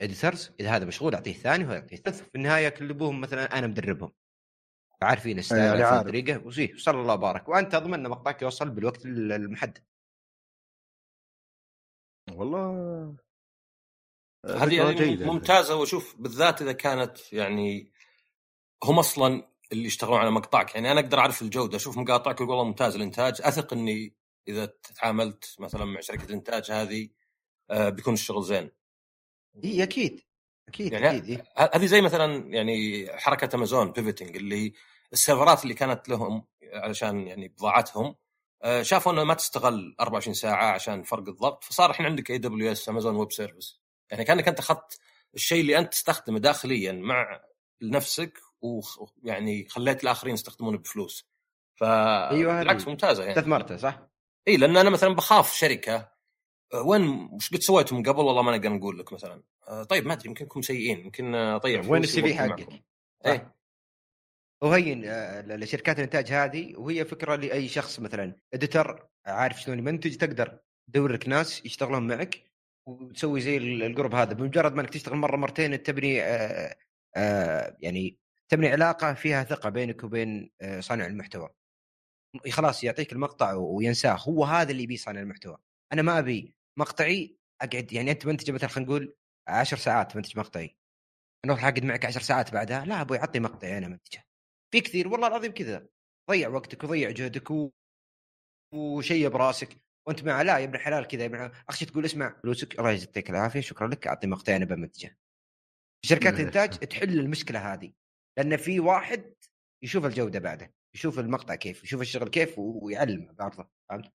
editors 0.00 0.52
إذا 0.60 0.76
هذا 0.76 0.84
مشغول 0.84 1.14
أعطيه 1.14 1.30
الثاني 1.30 1.64
وهذا 1.64 1.80
أعطيه 1.80 1.96
الثالث. 1.96 2.22
في 2.22 2.34
النهاية 2.34 2.68
كلبوهم 2.68 3.20
مثلا 3.20 3.58
أنا 3.58 3.66
مدربهم. 3.66 4.12
عارفين 5.02 5.38
ال 5.38 5.42
style 5.42 5.60
يعني 5.60 5.70
عارفين 5.70 5.86
عارف. 5.86 6.06
الطريقة 6.06 6.46
وزيه 6.46 6.76
صلى 6.76 7.00
الله 7.00 7.14
وبارك 7.14 7.48
وأنت 7.48 7.72
تضمن 7.72 7.94
إن 7.94 8.10
مقطعك 8.10 8.42
يوصل 8.42 8.70
بالوقت 8.70 9.06
المحدد. 9.06 9.84
والله 12.32 13.16
هذه 14.46 14.76
يعني. 14.76 15.16
ممتازة. 15.16 15.76
واشوف 15.76 16.16
بالذات 16.18 16.62
إذا 16.62 16.72
كانت 16.72 17.32
يعني 17.32 17.90
هم 18.84 18.98
أصلا 18.98 19.48
اللي 19.72 19.84
يشتغلون 19.84 20.18
على 20.18 20.30
مقطعك. 20.30 20.74
يعني 20.74 20.92
أنا 20.92 21.00
أقدر 21.00 21.18
أعرف 21.18 21.42
الجودة 21.42 21.76
أشوف 21.76 21.98
مقاطعك 21.98 22.40
والله 22.40 22.64
ممتاز 22.64 22.96
الإنتاج. 22.96 23.34
أثق 23.40 23.72
إني 23.72 24.14
إذا 24.48 24.72
تعاملت 24.94 25.56
مثلا 25.58 25.84
مع 25.84 26.00
شركة 26.00 26.24
الانتاج 26.24 26.70
هذه 26.70 27.08
آه، 27.70 27.88
بيكون 27.88 28.14
الشغل 28.14 28.44
زين. 28.44 28.70
إي 29.64 29.82
أكيد. 29.82 30.20
أكيد 30.68 30.92
يعني 30.92 31.08
أكيد 31.08 31.42
هذه 31.74 31.86
زي 31.86 32.00
مثلا 32.00 32.54
يعني 32.54 33.06
حركة 33.18 33.56
أمازون 33.56 33.92
بيفتنج 33.92 34.36
اللي 34.36 34.72
السيرفرات 35.12 35.62
اللي 35.62 35.74
كانت 35.74 36.08
لهم 36.08 36.46
علشان 36.74 37.26
يعني 37.26 37.48
بضاعتهم 37.48 38.14
آه، 38.62 38.82
شافوا 38.82 39.12
إنه 39.12 39.24
ما 39.24 39.34
تستغل 39.34 39.96
24 40.00 40.34
ساعة 40.34 40.72
عشان 40.72 41.02
فرق 41.02 41.28
الضغط 41.28 41.64
فصار 41.64 41.90
الحين 41.90 42.06
عندك 42.06 42.30
AWS 42.30 42.88
Amazon 42.88 43.16
Web 43.16 43.32
Service 43.32 43.80
يعني 44.10 44.24
كأنك 44.24 44.48
أنت 44.48 44.58
اخذت 44.58 44.98
الشيء 45.34 45.60
اللي 45.60 45.78
أنت 45.78 45.92
تستخدمه 45.92 46.38
داخليا 46.38 46.92
مع 46.92 47.40
نفسك 47.82 48.38
ويعني 48.62 49.68
خليت 49.68 50.02
الآخرين 50.04 50.34
يستخدمونه 50.34 50.78
بفلوس. 50.78 51.28
ف 51.74 51.84
أيوة. 51.84 52.58
بالعكس 52.58 52.88
ممتازة 52.88 53.22
يعني. 53.24 53.38
استثمرته 53.38 53.76
صح؟ 53.76 54.08
إي 54.48 54.56
لأن 54.56 54.76
أنا 54.76 54.90
مثلا 54.90 55.14
بخاف 55.14 55.52
شركة 55.54 56.12
آه، 56.74 56.82
وين 56.82 57.08
وش 57.32 57.50
قد 57.54 57.60
سويتوا 57.60 57.98
من 57.98 58.02
قبل؟ 58.02 58.20
والله 58.20 58.42
ما 58.42 58.56
نقدر 58.56 58.68
نقول 58.68 58.98
لك 58.98 59.12
مثلا. 59.12 59.42
آه، 59.68 59.82
طيب 59.84 60.06
ما 60.06 60.12
أدري 60.12 60.28
يمكن 60.28 60.44
أنكم 60.44 60.62
سيئين 60.62 60.98
يمكن 61.00 61.34
اضيع 61.34 61.82
وين 61.88 62.02
ال 62.02 62.22
CV 62.22 62.34
حقك؟ 62.34 62.82
إيه 63.26 63.54
وهين 64.62 65.04
آه، 65.06 65.40
لشركات 65.42 65.98
الإنتاج 65.98 66.32
هذه 66.32 66.76
وهي 66.76 67.04
فكرة 67.04 67.36
لأي 67.36 67.68
شخص 67.68 68.00
مثلا. 68.00 68.34
إديتر 68.54 69.08
عارف 69.26 69.60
شلون 69.60 69.78
يمنتج 69.78 70.16
تقدر 70.16 70.58
تدور 70.88 71.12
لك 71.12 71.28
ناس 71.28 71.66
يشتغلون 71.66 72.06
معك 72.06 72.42
وتسوي 72.86 73.40
زي 73.40 73.56
ال- 73.56 73.82
الجروب 73.82 74.14
هذا. 74.14 74.32
بمجرد 74.32 74.74
ما 74.74 74.80
إنك 74.80 74.90
تشتغل 74.90 75.16
مرة 75.16 75.36
مرتين 75.36 75.82
تبني 75.82 76.14
يعني 77.78 78.18
تبني 78.48 78.68
علاقة 78.68 79.14
فيها 79.14 79.44
ثقة 79.44 79.70
بينك 79.70 80.04
وبين 80.04 80.50
آه 80.60 80.80
صانع 80.80 81.06
المحتوى. 81.06 81.48
خلاص 82.50 82.84
يعطيك 82.84 83.12
المقطع 83.12 83.52
وينساه. 83.52 84.16
هو 84.16 84.44
هذا 84.44 84.70
اللي 84.70 84.82
يبيه 84.82 84.96
صانع 84.96 85.20
المحتوى. 85.20 85.58
أنا 85.92 86.02
ما 86.02 86.18
أبي 86.18 86.54
مقطعي 86.78 87.38
أقعد 87.62 87.92
يعني 87.92 88.10
أنت 88.10 88.26
منتج 88.26 88.50
مثلا 88.50 88.68
خلينا 88.68 88.90
نقول 88.90 89.14
10 89.48 89.78
ساعات 89.78 90.16
منتج 90.16 90.38
مقطعي. 90.38 90.76
أنا 91.44 91.52
أروح 91.52 91.64
أقعد 91.64 91.84
معك 91.84 92.04
10 92.04 92.22
ساعات 92.22 92.52
بعدها 92.52 92.84
لا 92.84 93.00
أبوي 93.00 93.18
عطني 93.18 93.40
مقطعي 93.40 93.78
أنا 93.78 93.88
منتجه. 93.88 94.24
في 94.74 94.80
كثير 94.80 95.08
والله 95.08 95.26
العظيم 95.28 95.52
كذا. 95.52 95.88
ضيع 96.30 96.48
وقتك 96.48 96.84
وضيع 96.84 97.10
جهدك 97.10 97.50
و... 97.50 97.70
وشيء 98.74 99.28
براسك. 99.28 99.76
وأنت 100.08 100.24
مع 100.24 100.42
لا 100.42 100.58
يا 100.58 100.64
ابن 100.64 100.74
الحلال 100.74 101.06
كذا 101.06 101.22
يا 101.22 101.26
ابن 101.26 101.50
اخشى 101.68 101.86
تقول؟ 101.86 102.04
اسمع 102.04 102.40
فلوسك. 102.42 102.78
الله 102.78 102.90
يجزيك 102.90 103.30
العافية. 103.30 103.60
شكرا 103.60 103.88
لك. 103.88 104.06
أعطني 104.06 104.30
مقطعي 104.30 104.56
أنا 104.56 104.64
بمنتجه 104.64 105.18
شركات. 106.04 106.34
الانتاج 106.40 106.70
تحل 106.70 107.18
المشكلة 107.18 107.72
هذه. 107.72 107.92
لأن 108.38 108.56
في 108.56 108.80
واحد 108.80 109.34
يشوف 109.82 110.06
الجودة 110.06 110.38
بعده 110.38 110.74
يشوف 110.94 111.18
المقطع 111.18 111.54
كيف 111.54 111.84
يشوف 111.84 112.00
الشغل 112.00 112.28
كيف 112.28 112.58
ويعلمه 112.58 113.32
بعرضه 113.32 113.68
فهمت؟ 113.88 114.12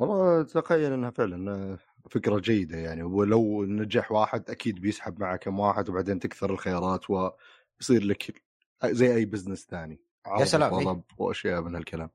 والله 0.00 0.40
أتخيل 0.40 0.92
إنها 0.92 1.10
فعلا 1.10 1.78
فكرة 2.10 2.38
جيدة 2.38 2.78
يعني 2.78 3.02
ولو 3.02 3.64
نجح 3.64 4.12
واحد 4.12 4.50
أكيد 4.50 4.80
بيسحب 4.80 5.20
معه 5.20 5.36
كم 5.36 5.60
واحد 5.60 5.88
وبعدين 5.88 6.18
تكثر 6.18 6.50
الخيارات 6.50 7.10
ويصير 7.10 8.04
لك 8.04 8.42
زي 8.84 9.14
أي 9.14 9.24
business 9.24 9.66
ثاني 9.66 10.00
عرض 10.26 10.44
سلام، 10.44 10.74
إيه. 10.74 10.86
وطلب 10.86 11.02
وأشياء 11.18 11.62
من 11.62 11.74
هالكلام 11.74 12.10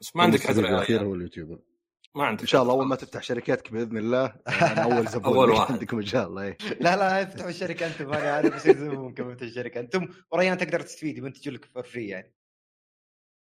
بس 0.00 0.16
ما 0.16 0.22
عندك 0.22 0.46
عذر 0.46 0.64
يا 0.64 0.70
الأخير. 0.70 1.04
هو 1.04 1.14
ال 1.14 1.19
YouTuber 1.19 1.58
ما 2.16 2.24
عندك 2.24 2.40
إن 2.40 2.46
شاء 2.46 2.62
الله 2.62 2.72
أول 2.74 2.86
ما. 2.86 2.96
تفتح 2.96 3.22
شركتك 3.22 3.72
بإذن 3.72 3.96
الله. 3.98 4.26
أنا 4.48 4.82
أول 4.96 5.06
زبون 5.08 5.48
لك 5.50 5.58
واحد. 5.58 5.72
عندكم 5.72 5.96
إن 5.98 6.06
شاء 6.06 6.26
الله. 6.26 6.42
إيه. 6.42 6.56
لا 6.80 6.96
لا 6.96 7.22
افتحوا 7.22 7.50
الشركة 7.50 7.86
أنتم. 7.86 8.12
أنا 8.12 8.40
أنا 8.40 8.56
بصير 8.56 8.76
زبونكم 8.76 9.28
أنتم 9.30 9.46
الشركة. 9.46 9.80
أنتم 9.80 10.08
وريان 10.32 10.58
تقدر 10.58 10.80
تستفيد 10.80 11.18
يمنتجوا 11.18 11.54
لك 11.54 11.64
for 11.64 11.82
free 11.82 12.08
يعني. 12.08 12.34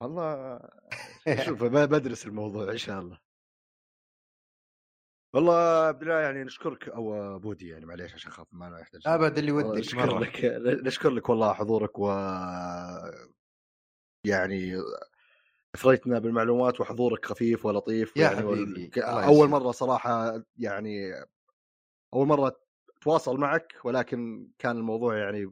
والله 0.03 0.61
شوف 1.45 1.65
ب- 1.65 1.89
بدرس 1.89 2.27
الموضوع 2.27 2.71
إن 2.73 2.79
شاء 2.79 3.01
الله. 3.01 3.19
والله 5.35 5.91
بالله 5.91 6.21
يعني 6.21 6.45
نشكرك 6.45 6.89
أو 6.89 7.39
بودي 7.39 7.69
يعني 7.69 7.87
معليش 7.87 8.15
عشان 8.15 8.31
خاطر 8.33 8.49
ما 8.53 8.79
يحتاج 8.81 9.01
ابد 9.07 9.39
اللي 9.39 9.53
ودك 9.53 9.79
نشكر 9.79 10.19
لك 10.19 10.45
نشكر 10.87 11.11
لك 11.11 11.29
والله 11.29 11.53
حضورك 11.53 11.99
و 11.99 12.09
يعني 14.27 14.77
أثريتنا 15.75 16.18
بالمعلومات 16.18 16.81
وحضورك 16.81 17.25
خفيف 17.27 17.66
ولطيف 17.66 18.16
يا 18.16 18.22
يعني 18.22 18.37
حبيبي، 18.37 18.91
أول. 19.03 19.49
مرة 19.49 19.70
صراحة 19.70 20.43
يعني 20.59 21.12
أول 22.14 22.27
مرة 22.27 22.57
أتواصل 22.99 23.37
معك 23.37 23.75
ولكن 23.85 24.49
كان 24.59 24.77
الموضوع 24.77 25.16
يعني 25.18 25.51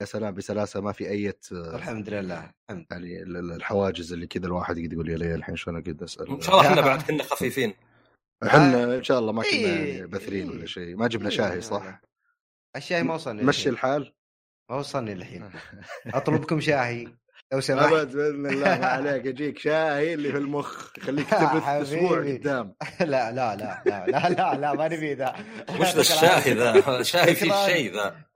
يا 0.00 0.06
سلام 0.06 0.34
بسلاسة 0.34 0.80
ما 0.80 0.92
في 0.92 1.08
أي 1.10 1.32
الحمد 1.52 2.08
لله 2.08 2.52
الحمد 2.70 2.86
يعني 2.90 3.22
ال- 3.22 3.36
ال- 3.36 3.52
الحواجز 3.52 4.12
اللي 4.12 4.26
كذا 4.26 4.46
الواحد 4.46 4.78
يقعد 4.78 4.92
يقول 4.92 5.08
يا 5.10 5.16
ليه 5.16 5.34
الحين 5.34 5.56
شلون 5.56 5.76
أقعد 5.76 6.02
أسأل 6.02 6.28
إن 6.28 6.40
شاء 6.40 6.54
الله 6.60 6.70
إحنا 6.70 6.80
بعد 6.88 7.02
كنا 7.02 7.22
خفيفين 7.22 7.74
إحنا 8.46 8.94
إن 8.96 9.02
شاء 9.02 9.18
الله 9.18 9.32
ما 9.32 9.42
كنا 9.42 9.52
إيه، 9.52 9.94
يعني 9.96 10.06
بثرين 10.06 10.50
إيه. 10.50 10.56
ولا 10.56 10.66
شيء 10.66 10.96
ما 10.96 11.06
جبنا 11.08 11.28
إيه، 11.28 11.36
شاهي 11.36 11.60
صح؟ 11.60 12.00
الشاي 12.76 13.02
ما 13.02 13.14
وصلني 13.14 13.42
مشي. 13.42 13.68
الحال 13.68 14.12
ما 14.70 14.76
وصلني 14.76 15.12
الحين 15.12 15.50
أطلبكم 16.14 16.60
شاهي 16.60 17.08
لو 17.52 17.60
سمحت. 17.60 17.92
ابد 17.92 18.16
بإذن 18.16 18.46
الله 18.46 18.78
ما 18.78 18.86
عليك. 18.86 19.24
يجيك 19.26 19.58
شاهي 19.58 20.14
اللي 20.14 20.32
في 20.32 20.38
المخ 20.38 20.98
يخليك 20.98 21.30
تبث 21.40 21.68
أسبوع. 21.68 22.18
قدام. 22.20 22.74
لا 23.00 23.32
لا 23.32 23.56
لا 23.56 23.82
لا 23.86 24.06
لا 24.06 24.28
لا 24.28 24.54
لا 24.54 24.72
ما 24.72 24.88
نبي 24.88 25.14
ذا. 25.14 25.34
وش 25.80 25.94
ذا 25.94 26.00
الشاهي 26.00 26.54
ذا؟ 26.54 27.02
شاهي 27.02 27.34
فيه 27.34 27.46
شكراً. 27.46 27.66
شيء 27.66 27.94
ذا. 27.94 28.26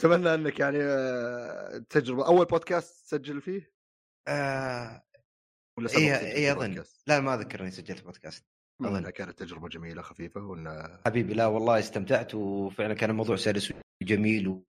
أتمنى 0.00 0.34
أنك 0.34 0.60
يعني 0.60 0.78
آه، 0.82 1.78
تجربة. 1.90 2.26
أول 2.26 2.46
بودكاست 2.46 3.04
تسجل 3.06 3.40
فيه؟ 3.40 3.72
آه، 4.28 5.02
ولا 5.78 5.88
اي 5.88 5.94
سجلت 5.94 6.22
اي 6.22 6.52
أظن. 6.52 6.66
بودكاست؟ 6.68 7.02
لا 7.06 7.20
ما 7.20 7.34
أذكر 7.34 7.60
إني 7.60 7.70
سجلت 7.70 8.04
بودكاست 8.04 8.44
انها 8.80 9.10
كانت 9.10 9.38
تجربه 9.38 9.68
جميله 9.68 10.02
خفيفه 10.02 10.40
وان 10.40 10.98
حبيبي 11.06 11.34
لا 11.34 11.46
والله 11.46 11.78
استمتعت 11.78 12.34
وفعلا 12.34 12.94
كان 12.94 13.10
الموضوع 13.10 13.36
سلس 13.36 13.72
وجميل 14.02 14.48
و... 14.48 14.64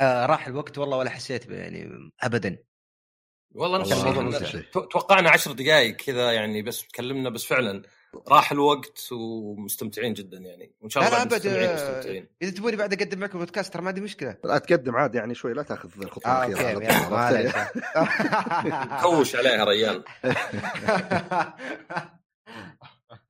آه 0.00 0.26
راح 0.26 0.46
الوقت 0.46 0.78
والله 0.78 0.96
ولا 0.96 1.10
حسيت 1.10 1.46
به 1.46 1.56
يعني 1.56 2.10
ابدا 2.22 2.58
والله 3.54 3.78
نفس 3.78 4.42
الشيء 4.42 4.62
توقعنا 4.62 5.30
عشر 5.30 5.52
دقائق 5.52 5.96
كذا 5.96 6.32
يعني 6.32 6.62
بس 6.62 6.86
تكلمنا 6.86 7.30
بس 7.30 7.44
فعلا 7.44 7.82
راح 8.28 8.52
الوقت 8.52 9.08
ومستمتعين 9.12 10.12
جدا 10.12 10.38
يعني 10.38 10.72
وان 10.80 10.90
شاء 10.90 11.02
الله 11.02 11.16
لا 11.16 11.22
ابد 11.22 11.46
آه، 11.46 11.74
مستمتعين 11.74 12.28
اذا 12.42 12.50
تبوني 12.50 12.76
بعد 12.76 12.92
اقدم 12.92 13.18
معكم 13.18 13.38
بودكاست 13.38 13.72
ترى 13.72 13.82
ما 13.82 13.88
عندي 13.88 14.00
مشكله 14.00 14.36
لا 14.44 14.58
تقدم 14.58 14.96
عادي 14.96 15.18
يعني 15.18 15.34
شوي 15.34 15.52
لا 15.52 15.62
تاخذ 15.62 16.02
الخطوه 16.02 16.32
آه 16.32 16.46
الاخيره؟ 16.46 16.92
عليك 17.14 17.54
كوش 19.02 19.36
عليها 19.36 19.62
الله 19.62 20.04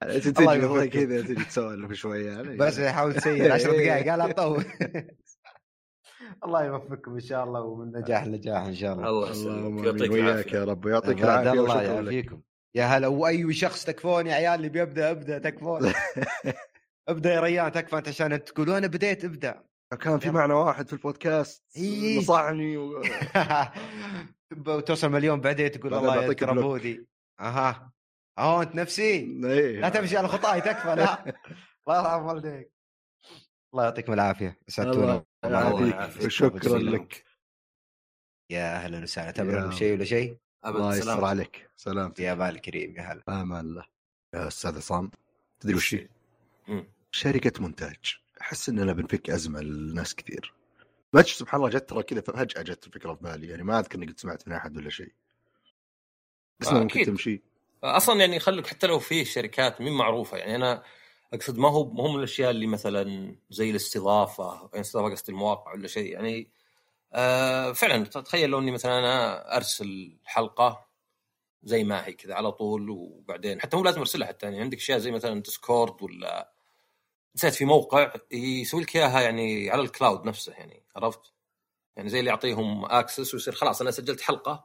تجي. 0.01 0.89
كذا 0.89 1.23
تجي 1.23 1.45
تسولف 1.45 1.93
شوية. 1.93 2.31
يعني 2.31 2.57
بس 2.57 2.79
يحاول 2.79 3.15
تسير. 3.15 3.53
10 3.53 3.73
إيه. 3.73 3.87
دقائق. 3.87 4.11
قال 4.11 4.21
اطول 4.21 4.65
الله 6.45 6.65
يوفقكم 6.65 7.15
إن 7.15 7.21
شاء 7.21 7.45
الله 7.45 7.61
ومن 7.61 7.93
نجاح 7.97 8.25
لنجاح 8.25 8.63
إن 8.63 8.75
شاء 8.75 8.93
الله. 8.93 9.09
الله 9.09 9.31
اللهم 9.31 9.79
يسلمك. 9.79 9.85
يعطيك 9.87 10.11
وياك 10.13 10.25
العافية. 10.25 10.59
يا 10.59 10.65
رب. 10.65 10.85
ويعطيك 10.85 11.23
العافية 11.25 11.51
الله 11.51 11.83
يعافيكم 11.83 12.41
يا 12.75 12.85
هلا 12.85 13.07
واي 13.09 13.53
شخص 13.53 13.85
تكفون 13.85 14.27
يا 14.27 14.35
عيال 14.35 14.55
اللي 14.55 14.69
بيبدأ 14.69 15.11
ابدأ 15.11 15.39
تكفون. 15.39 15.93
ابدأ 17.09 17.35
يا 17.35 17.41
ريان 17.41 17.73
تكفى 17.73 17.97
أنت 17.99 18.09
عشان 18.09 18.45
تقولوا 18.45 18.79
أنا 18.79 18.87
بديت 18.87 19.25
ابدأ. 19.25 19.63
كان 20.01 20.19
في 20.19 20.31
معنى 20.31 20.53
واحد 20.53 20.87
في 20.87 20.93
البودكاست. 20.93 21.65
إيه. 21.77 22.19
نصحني 22.19 22.77
و... 22.77 23.03
وتوصل 24.67 25.09
مليون 25.09 25.41
بعدين 25.41 25.71
تقول 25.71 25.95
الله 25.95 26.25
يذكر 26.25 26.47
بلوك. 26.53 26.65
ابودي 26.65 27.07
أها. 27.41 27.93
آه 28.41 28.63
أنت 28.63 28.75
نفسي؟ 28.75 29.13
إيه. 29.45 29.81
لا 29.81 29.89
تمشي 29.89 30.17
على 30.17 30.29
خطاي 30.29 30.61
تكفى 30.61 30.95
لا. 30.95 31.25
الله 31.89 31.99
يرحم 32.01 32.27
والديك. 32.27 32.73
الله 33.73 33.85
يعطيكم 33.85 34.13
العافية. 34.13 34.59
أسعدتونا. 34.69 35.25
الله 35.45 35.89
يعافيك. 35.89 36.25
يسلمك. 36.25 36.67
لك. 36.67 37.25
يا 38.51 38.77
أهلا 38.77 39.03
وسهلا. 39.03 39.27
يا 39.27 39.33
تبرر 39.33 39.67
بشيء 39.67 39.93
ولا 39.93 40.05
شيء 40.05 40.37
أبد. 40.65 40.77
الله 40.77 40.97
يستر 40.97 41.05
سلام 41.05 41.25
عليك. 41.25 41.71
سلامتك. 41.77 42.21
يا 42.21 42.35
بال 42.35 42.61
كريم 42.61 42.97
يا 42.97 43.03
هلا. 43.03 43.23
أمان 43.29 43.61
الله. 43.67 43.87
يا 44.35 44.49
أستاذ 44.49 44.77
عصام 44.77 45.11
تدري 45.61 45.75
وش. 45.75 45.97
شركة 47.11 47.63
مونتاج. 47.63 48.17
أحس 48.41 48.69
اننا 48.69 48.93
بنفك 48.93 49.31
أزمة 49.31 49.61
لناس 49.61 50.15
كثير. 50.15 50.55
بس 51.13 51.27
سبحان 51.27 51.61
الله 51.61 51.71
جت 51.71 51.89
ترى 51.89 52.03
كذا 52.03 52.21
فجأة 52.21 52.63
جت 52.63 52.87
الفكرة 52.87 53.15
في 53.15 53.23
بالي. 53.23 53.49
يعني 53.49 53.63
ما 53.63 53.79
أذكر 53.79 53.99
إني 53.99 54.07
قد 54.07 54.19
سمعت 54.21 54.49
من 54.49 54.55
أحد 54.55 54.77
ولا 54.77 54.91
شيء. 54.91 55.13
بس 56.61 56.69
آه، 56.69 56.75
ممكن 56.75 57.01
أكيد. 57.01 57.07
تمشي. 57.07 57.43
أصلا 57.85 58.21
يعني 58.21 58.39
خليك 58.39 58.67
حتى 58.67 58.87
لو 58.87 58.99
في 58.99 59.25
شركات 59.25 59.81
مين 59.81 59.93
معروفة 59.93 60.37
يعني 60.37 60.57
أنا 60.57 60.83
أقصد 61.33 61.59
ما 61.59 61.69
هو 61.69 61.91
ما 61.91 62.19
الأشياء 62.19 62.51
اللي 62.51 62.67
مثلا 62.67 63.37
زي 63.51 63.71
الاستضافة 63.71 64.69
يعني 64.73 64.81
استضافة 64.81 65.11
قصدي 65.15 65.33
المواقع 65.33 65.73
ولا 65.73 65.89
شيء 65.89 66.13
يعني 66.13 66.51
آه 67.13 67.73
فعلا 67.73 68.05
تخيل 68.05 68.51
لو 68.51 68.59
إني 68.59 68.71
مثلا 68.71 68.99
أنا 68.99 69.57
أرسل 69.57 70.19
حلقة 70.25 70.87
زي 71.63 71.85
ما 71.85 72.07
هي 72.07 72.13
كذا 72.13 72.35
على 72.35 72.53
طول 72.53 72.91
وبعدين 72.91 73.61
حتى 73.61 73.77
مو 73.77 73.85
لازم 73.85 73.99
أرسلها 73.99 74.29
حتى 74.29 74.47
يعني 74.47 74.61
عندك 74.61 74.79
أشياء 74.79 74.99
زي 74.99 75.11
مثلا 75.11 75.43
Discord 75.43 76.03
ولا 76.03 76.53
نسيت 77.37 77.55
في 77.55 77.65
موقع 77.65 78.13
يسوي 78.33 78.83
لك 78.83 78.97
إياها 78.97 79.21
يعني 79.21 79.71
على 79.71 79.83
ال 79.83 79.90
cloud 79.90 80.25
نفسه 80.27 80.53
يعني 80.53 80.83
عرفت؟ 80.97 81.33
يعني 81.97 82.09
زي 82.09 82.19
اللي 82.21 82.31
يعطيهم 82.31 82.85
access 82.85 83.35
ويصير 83.35 83.55
خلاص 83.55 83.81
أنا 83.81 83.91
سجلت 83.91 84.21
حلقة 84.21 84.65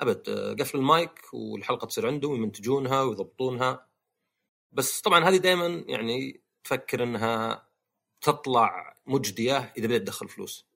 أبد 0.00 0.28
قفل 0.60 0.78
المايك 0.78 1.34
والحلقة 1.34 1.86
تصير 1.86 2.06
عندهم 2.06 2.32
ويمنتجونها 2.32 3.02
ويضبطونها 3.02 3.86
بس 4.72 5.00
طبعا 5.00 5.24
هذه 5.28 5.36
دائما 5.36 5.84
يعني 5.88 6.40
تفكر 6.64 7.02
إنها 7.02 7.68
تطلع 8.20 8.96
مجدية 9.06 9.72
إذا 9.78 9.86
بدأت 9.86 10.00
تدخل 10.00 10.28
فلوس. 10.28 10.66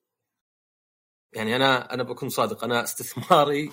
يعني 1.33 1.55
أنا 1.55 1.93
أنا 1.93 2.03
بكون 2.03 2.29
صادق 2.29 2.63
أنا 2.63 2.83
استثماري 2.83 3.71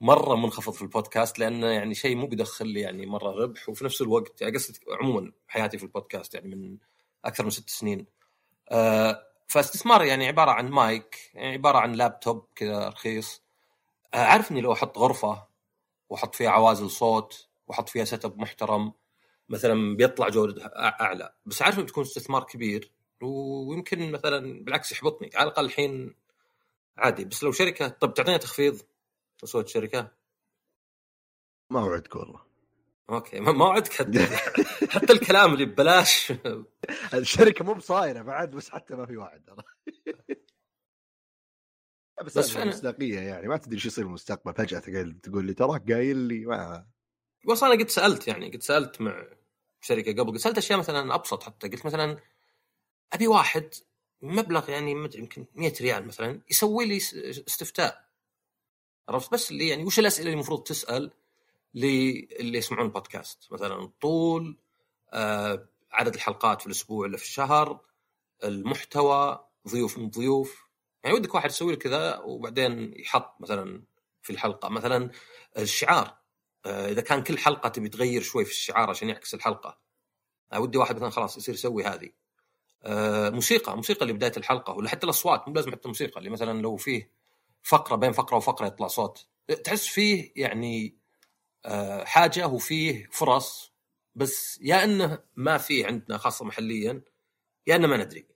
مرة 0.00 0.36
منخفض 0.36 0.72
في 0.72 0.82
البودكاست 0.82 1.38
لأنه 1.38 1.66
يعني 1.66 1.94
شيء 1.94 2.16
مو 2.16 2.26
بيدخل 2.26 2.66
لي 2.68 2.80
يعني 2.80 3.06
مرة 3.06 3.30
ربح 3.30 3.68
وفي 3.68 3.84
نفس 3.84 4.02
الوقت 4.02 4.40
يعني 4.42 4.54
قصدي 4.54 4.80
عموما 5.00 5.32
حياتي 5.48 5.78
في 5.78 5.84
البودكاست 5.84 6.34
يعني 6.34 6.56
من 6.56 6.78
أكثر 7.24 7.44
من 7.44 7.50
ست 7.50 7.70
سنين. 7.70 8.06
آه، 8.70 9.26
فاستثماري 9.48 10.08
يعني 10.08 10.26
عبارة 10.26 10.50
عن 10.50 10.68
مايك 10.70 11.30
يعني 11.34 11.52
عبارة 11.52 11.78
عن 11.78 11.92
لابتوب 11.92 12.46
كذا 12.56 12.88
رخيص 12.88 13.45
عارف 14.14 14.50
إني 14.50 14.60
لو 14.60 14.72
أحط 14.72 14.98
غرفة 14.98 15.46
وأحط 16.08 16.34
فيها 16.34 16.50
عوازل 16.50 16.90
صوت 16.90 17.48
وأحط 17.66 17.88
فيها 17.88 18.04
setup 18.04 18.38
محترم 18.38 18.92
مثلا 19.48 19.96
بيطلع 19.96 20.28
جودة 20.28 20.66
أعلى 20.76 21.34
بس 21.46 21.62
عارف 21.62 21.78
إنه 21.78 21.86
تكون 21.86 22.04
استثمار 22.04 22.44
كبير 22.44 22.92
ويمكن 23.22 24.12
مثلا 24.12 24.64
بالعكس 24.64 24.92
يحبطني 24.92 25.30
على 25.34 25.48
الأقل 25.48 25.64
الحين 25.64 26.14
عادي. 26.98 27.24
بس 27.24 27.44
لو 27.44 27.52
شركة 27.52 27.88
طب 27.88 28.14
تعطينا 28.14 28.36
تخفيض؟ 28.36 28.82
سويت 29.44 29.68
شركة؟ 29.68 30.12
ما 31.70 31.84
وعدك 31.84 32.16
والله. 32.16 32.40
أوكي 33.10 33.40
ما 33.40 33.64
وعدك 33.64 33.92
حتى 33.92 34.26
حتى 34.90 35.12
الكلام 35.12 35.54
اللي 35.54 35.64
ببلاش. 35.64 36.32
الشركة 37.14 37.64
مو 37.64 37.74
بصايرة 37.74 38.22
بعد 38.22 38.50
بس 38.50 38.70
حتى 38.70 38.94
ما 38.94 39.06
في 39.06 39.16
وعد 39.16 39.50
بس, 42.24 42.38
بس 42.38 42.50
فعلا- 42.50 42.68
مصداقية 42.70 43.20
يعني 43.20 43.48
ما 43.48 43.56
تدري 43.56 43.78
شو 43.78 43.88
يصير 43.88 44.04
بالمستقبل. 44.04 44.54
فجأة 44.54 44.78
تقول 44.78 45.20
تقول 45.22 45.44
لي 45.46 45.54
تراك 45.54 45.92
قايل 45.92 46.16
لي 46.16 46.44
ما 46.46 46.86
بس 47.50 47.62
أنا 47.62 47.72
قد 47.74 47.88
سألت 47.88 48.28
يعني 48.28 48.50
قد 48.50 48.62
سألت 48.62 49.00
مع 49.00 49.24
شركة 49.80 50.12
قبل 50.22 50.30
قد 50.32 50.36
سألت 50.36 50.58
أشياء 50.58 50.78
مثلا 50.78 51.14
أبسط 51.14 51.42
حتى. 51.42 51.68
قلت 51.68 51.86
مثلا 51.86 52.16
أبي 53.12 53.26
واحد 53.26 53.74
مبلغ 54.22 54.70
يعني 54.70 54.94
ما 54.94 55.06
أدري 55.06 55.18
يمكن 55.18 55.46
100 55.54 55.72
ريال 55.80 56.06
مثلا 56.06 56.40
يسوي 56.50 56.84
لي 56.84 56.96
استفتاء. 56.96 58.06
عرفت؟ 59.08 59.32
بس 59.32 59.50
اللي 59.50 59.68
يعني 59.68 59.84
وش 59.84 59.98
الأسئلة 59.98 60.24
اللي 60.26 60.34
المفروض 60.34 60.62
تسأل 60.62 61.10
للي 61.74 62.58
يسمعون 62.58 62.86
البودكاست؟ 62.86 63.52
مثلا 63.52 63.90
طول 64.00 64.56
آه 65.12 65.68
عدد 65.92 66.14
الحلقات 66.14 66.60
في 66.60 66.66
الأسبوع 66.66 67.06
اللي 67.06 67.18
في 67.18 67.24
الشهر 67.24 67.80
المحتوى 68.44 69.46
ضيوف 69.68 69.98
من 69.98 70.10
ضيوف. 70.10 70.65
يعني 71.06 71.18
ودك 71.18 71.34
واحد 71.34 71.50
يسوي 71.50 71.72
لك 71.72 71.78
كذا 71.78 72.18
وبعدين 72.18 72.94
يحط 72.96 73.40
مثلا 73.40 73.82
في 74.22 74.30
الحلقة. 74.30 74.68
مثلا 74.68 75.10
الشعار 75.58 76.18
آه، 76.66 76.88
إذا 76.90 77.00
كان 77.00 77.22
كل 77.22 77.38
حلقة 77.38 77.68
تبي 77.68 77.88
تغير 77.88 78.22
شوي 78.22 78.44
في 78.44 78.50
الشعار 78.50 78.90
عشان 78.90 79.08
يعكس 79.08 79.34
الحلقة. 79.34 79.78
آه، 80.52 80.60
ودي 80.60 80.78
واحد 80.78 80.96
مثلا 80.96 81.10
خلاص 81.10 81.36
يصير 81.36 81.54
يسوي 81.54 81.84
هذه. 81.84 82.10
آه، 82.82 83.30
موسيقى 83.30 83.76
موسيقى 83.76 84.02
اللي 84.02 84.12
بداية 84.12 84.32
الحلقة 84.36 84.72
ولا 84.72 84.88
حتى 84.88 85.04
الأصوات 85.04 85.48
مو 85.48 85.54
لازم 85.54 85.72
حتى 85.72 85.88
موسيقى 85.88 86.18
اللي 86.18 86.30
مثلا 86.30 86.62
لو 86.62 86.76
فيه 86.76 87.12
فقرة 87.62 87.96
بين 87.96 88.12
فقرة 88.12 88.36
وفقرة 88.36 88.66
يطلع 88.66 88.86
صوت. 88.86 89.26
تحس 89.64 89.86
فيه 89.86 90.32
يعني 90.36 90.98
حاجة 92.04 92.46
وفيه 92.46 93.08
فرص 93.12 93.72
بس 94.14 94.58
يا 94.62 94.84
إنه 94.84 95.18
ما 95.36 95.58
فيه 95.58 95.86
عندنا 95.86 96.18
خاصة 96.18 96.44
محليا 96.44 97.02
يا 97.66 97.76
إنه 97.76 97.86
ما 97.86 97.96
ندري. 97.96 98.35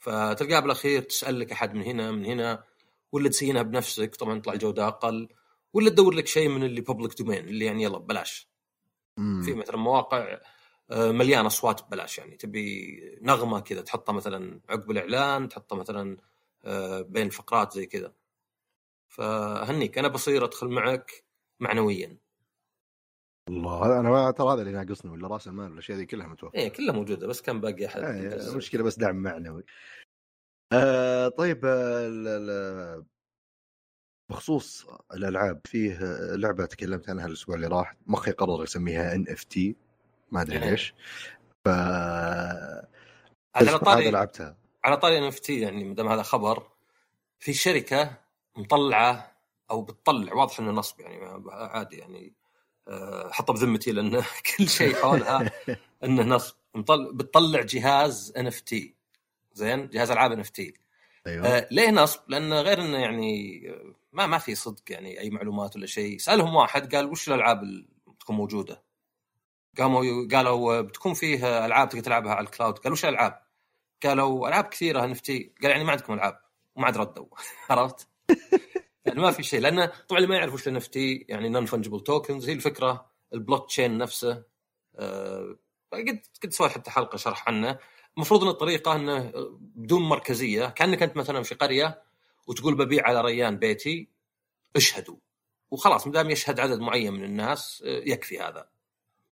فتلقاه 0.00 0.60
بالأخير 0.60 1.02
تسأل 1.02 1.40
لك 1.40 1.52
أحد 1.52 1.74
من 1.74 1.82
هنا 1.82 2.10
من 2.10 2.24
هنا 2.24 2.64
ولا 3.12 3.28
تسينها 3.28 3.62
بنفسك 3.62 4.16
طبعا 4.16 4.40
تطلع 4.40 4.52
الجوده 4.52 4.88
أقل 4.88 5.28
ولا 5.72 5.90
تدور 5.90 6.14
لك 6.14 6.26
شيء 6.26 6.48
من 6.48 6.62
اللي 6.64 6.80
بابليك 6.80 7.18
دومين 7.18 7.48
اللي 7.48 7.64
يعني 7.64 7.82
يلا 7.82 7.98
ببلاش. 7.98 8.50
في 9.44 9.54
مثلا 9.54 9.76
مواقع 9.76 10.40
آه، 10.90 11.12
مليانة 11.12 11.46
أصوات 11.46 11.82
ببلاش 11.82 12.18
يعني 12.18 12.36
تبي 12.36 13.00
نغمة 13.22 13.60
كذا 13.60 13.80
تحطها 13.80 14.12
مثلا 14.12 14.60
عقب 14.68 14.90
الإعلان 14.90 15.48
تحطها 15.48 15.76
مثلا 15.76 16.16
آه، 16.64 17.00
بين 17.00 17.28
فقرات 17.30 17.72
زي 17.72 17.86
كذا. 17.86 18.12
فهنيك 19.08 19.98
أنا 19.98 20.08
بصير 20.08 20.44
أدخل 20.44 20.68
معك 20.68 21.24
معنويا. 21.60 22.16
الله 23.50 24.00
أنا 24.00 24.10
ما 24.10 24.30
ترى 24.30 24.52
هذا 24.54 24.60
اللي 24.62 24.72
ناقصني 24.72 25.10
ولا 25.10 25.28
راس 25.28 25.48
المال 25.48 25.72
الاشياء 25.72 25.98
ذي 25.98 26.06
كلها 26.06 26.26
متوفرة. 26.26 26.58
إيه 26.58 26.68
كلها 26.68 26.94
موجودة 26.94 27.26
بس 27.26 27.42
كان 27.42 27.60
باقي 27.60 27.86
أحد 27.86 28.02
آه،. 28.02 28.50
المشكلة 28.50 28.82
بس 28.82 28.98
دعم 28.98 29.16
معنوي. 29.16 29.64
آه 30.72 31.28
طيب 31.28 31.64
آه، 31.64 32.06
ال- 32.06 32.28
ال- 32.28 33.04
بخصوص 34.30 34.86
الألعاب 35.14 35.60
فيه 35.64 35.98
لعبة 36.34 36.66
تكلمت 36.66 37.10
عنها 37.10 37.26
الأسبوع 37.26 37.56
اللي 37.56 37.66
راح 37.66 37.96
مخي 38.06 38.30
قرر 38.30 38.62
يسميها 38.62 39.14
NFT 39.14 39.76
ما 40.32 40.42
أدري 40.42 40.62
إيه. 40.62 40.70
ليش. 40.70 40.94
ف 41.64 41.68
على 43.54 43.78
طاري 43.84 44.10
لعبتها. 44.10 44.56
على 44.84 44.96
طاري 44.96 45.18
NFT 45.18 45.60
يعني 45.60 45.84
ما 45.84 45.94
دام 45.94 46.08
هذا 46.08 46.22
خبر 46.22 46.70
في 47.38 47.52
شركة 47.52 48.18
مطلعة 48.56 49.36
أو 49.70 49.82
بتطلع 49.82 50.34
واضح 50.34 50.60
إنه 50.60 50.70
نصب 50.70 51.00
يعني 51.00 51.44
عادي 51.50 51.96
يعني. 51.96 52.39
حطه 53.30 53.52
بذمتي 53.52 53.92
لأن 53.92 54.22
كل 54.56 54.68
شيء 54.68 54.94
حولها 54.94 55.50
إنه 56.04 56.22
نصب 56.22 56.54
مطل... 56.74 57.12
بتطلع 57.14 57.60
جهاز 57.60 58.32
NFT 58.36 58.94
زين؟ 59.52 59.88
جهاز 59.88 60.10
ألعاب 60.10 60.32
NFT 60.32 60.74
أيوه. 61.26 61.46
آه 61.46 61.68
ليه 61.70 61.90
نصب؟ 61.90 62.20
لأن 62.28 62.52
غير 62.52 62.80
إنه 62.80 62.98
يعني 62.98 63.62
آه، 63.70 63.94
ما 64.12 64.26
ما 64.26 64.38
في 64.38 64.54
صدق 64.54 64.82
يعني 64.88 65.20
أي 65.20 65.30
معلومات 65.30 65.76
ولا 65.76 65.86
شيء، 65.86 66.18
سألهم 66.18 66.54
واحد 66.54 66.94
قال 66.94 67.06
وش 67.06 67.28
الألعاب 67.28 67.62
اللي 67.62 67.88
بتكون 68.06 68.36
موجودة؟ 68.36 68.82
قاموا 69.78 70.28
قالوا 70.32 70.78
آه، 70.78 70.80
بتكون 70.80 71.14
فيه 71.14 71.66
ألعاب 71.66 71.88
تقدر 71.88 72.02
تلعبها 72.02 72.34
على 72.34 72.44
ال 72.44 72.49
cloud، 72.49 72.78
قالوا 72.78 72.92
وش 72.92 73.04
الألعاب؟ 73.04 73.42
قالوا 74.02 74.48
ألعاب 74.48 74.64
كثيرة 74.64 75.04
NFT، 75.04 75.52
قال 75.62 75.70
يعني 75.70 75.84
ما 75.84 75.90
عندكم 75.90 76.12
ألعاب 76.12 76.40
وما 76.76 76.86
عاد 76.86 76.96
ردوا. 76.96 77.26
عرفت؟ 77.70 78.08
يعني 79.04 79.20
ما 79.20 79.30
في 79.30 79.42
شيء 79.42 79.60
لأنه 79.60 79.86
طبعا 79.86 80.18
اللي 80.18 80.28
ما 80.28 80.36
يعرف 80.36 80.54
وش 80.54 80.68
ان 80.68 80.80
يعني 81.28 81.48
non-fungible 81.48 82.00
tokens 82.00 82.48
هي 82.48 82.52
الفكرة 82.52 83.10
البلوك 83.34 83.66
تشين 83.66 83.98
نفسه. 83.98 84.42
آه، 84.96 85.56
قد 85.92 86.20
قد 86.42 86.52
سويت 86.52 86.72
حتى 86.72 86.90
حلقة 86.90 87.16
شرح 87.16 87.48
عنه. 87.48 87.78
المفروض 88.16 88.42
إن 88.42 88.48
الطريقة 88.48 88.96
إنه 88.96 89.32
بدون 89.60 90.02
مركزية 90.02 90.66
كأنك 90.66 91.02
أنت 91.02 91.16
مثلا 91.16 91.42
في 91.42 91.54
قرية 91.54 92.02
وتقول 92.46 92.74
ببيع 92.74 93.06
على 93.06 93.20
ريان 93.20 93.56
بيتي 93.56 94.08
اشهدوا. 94.76 95.16
وخلاص 95.70 96.06
ما 96.06 96.12
دام 96.12 96.30
يشهد 96.30 96.60
عدد 96.60 96.78
معين 96.78 97.12
من 97.12 97.24
الناس 97.24 97.82
آه، 97.86 98.02
يكفي 98.06 98.40
هذا. 98.40 98.68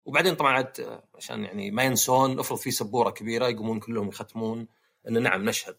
وبعدين 0.05 0.35
طبعا 0.35 0.53
عاد 0.53 0.79
آه، 0.79 1.03
عشان 1.15 1.43
يعني 1.43 1.71
ما 1.71 1.83
ينسون 1.83 2.39
افرض 2.39 2.57
في 2.57 2.71
سبورة 2.71 3.09
كبيرة 3.09 3.47
يقومون 3.47 3.79
كلهم 3.79 4.07
يختمون 4.07 4.67
إن 5.07 5.23
نعم 5.23 5.49
نشهد. 5.49 5.77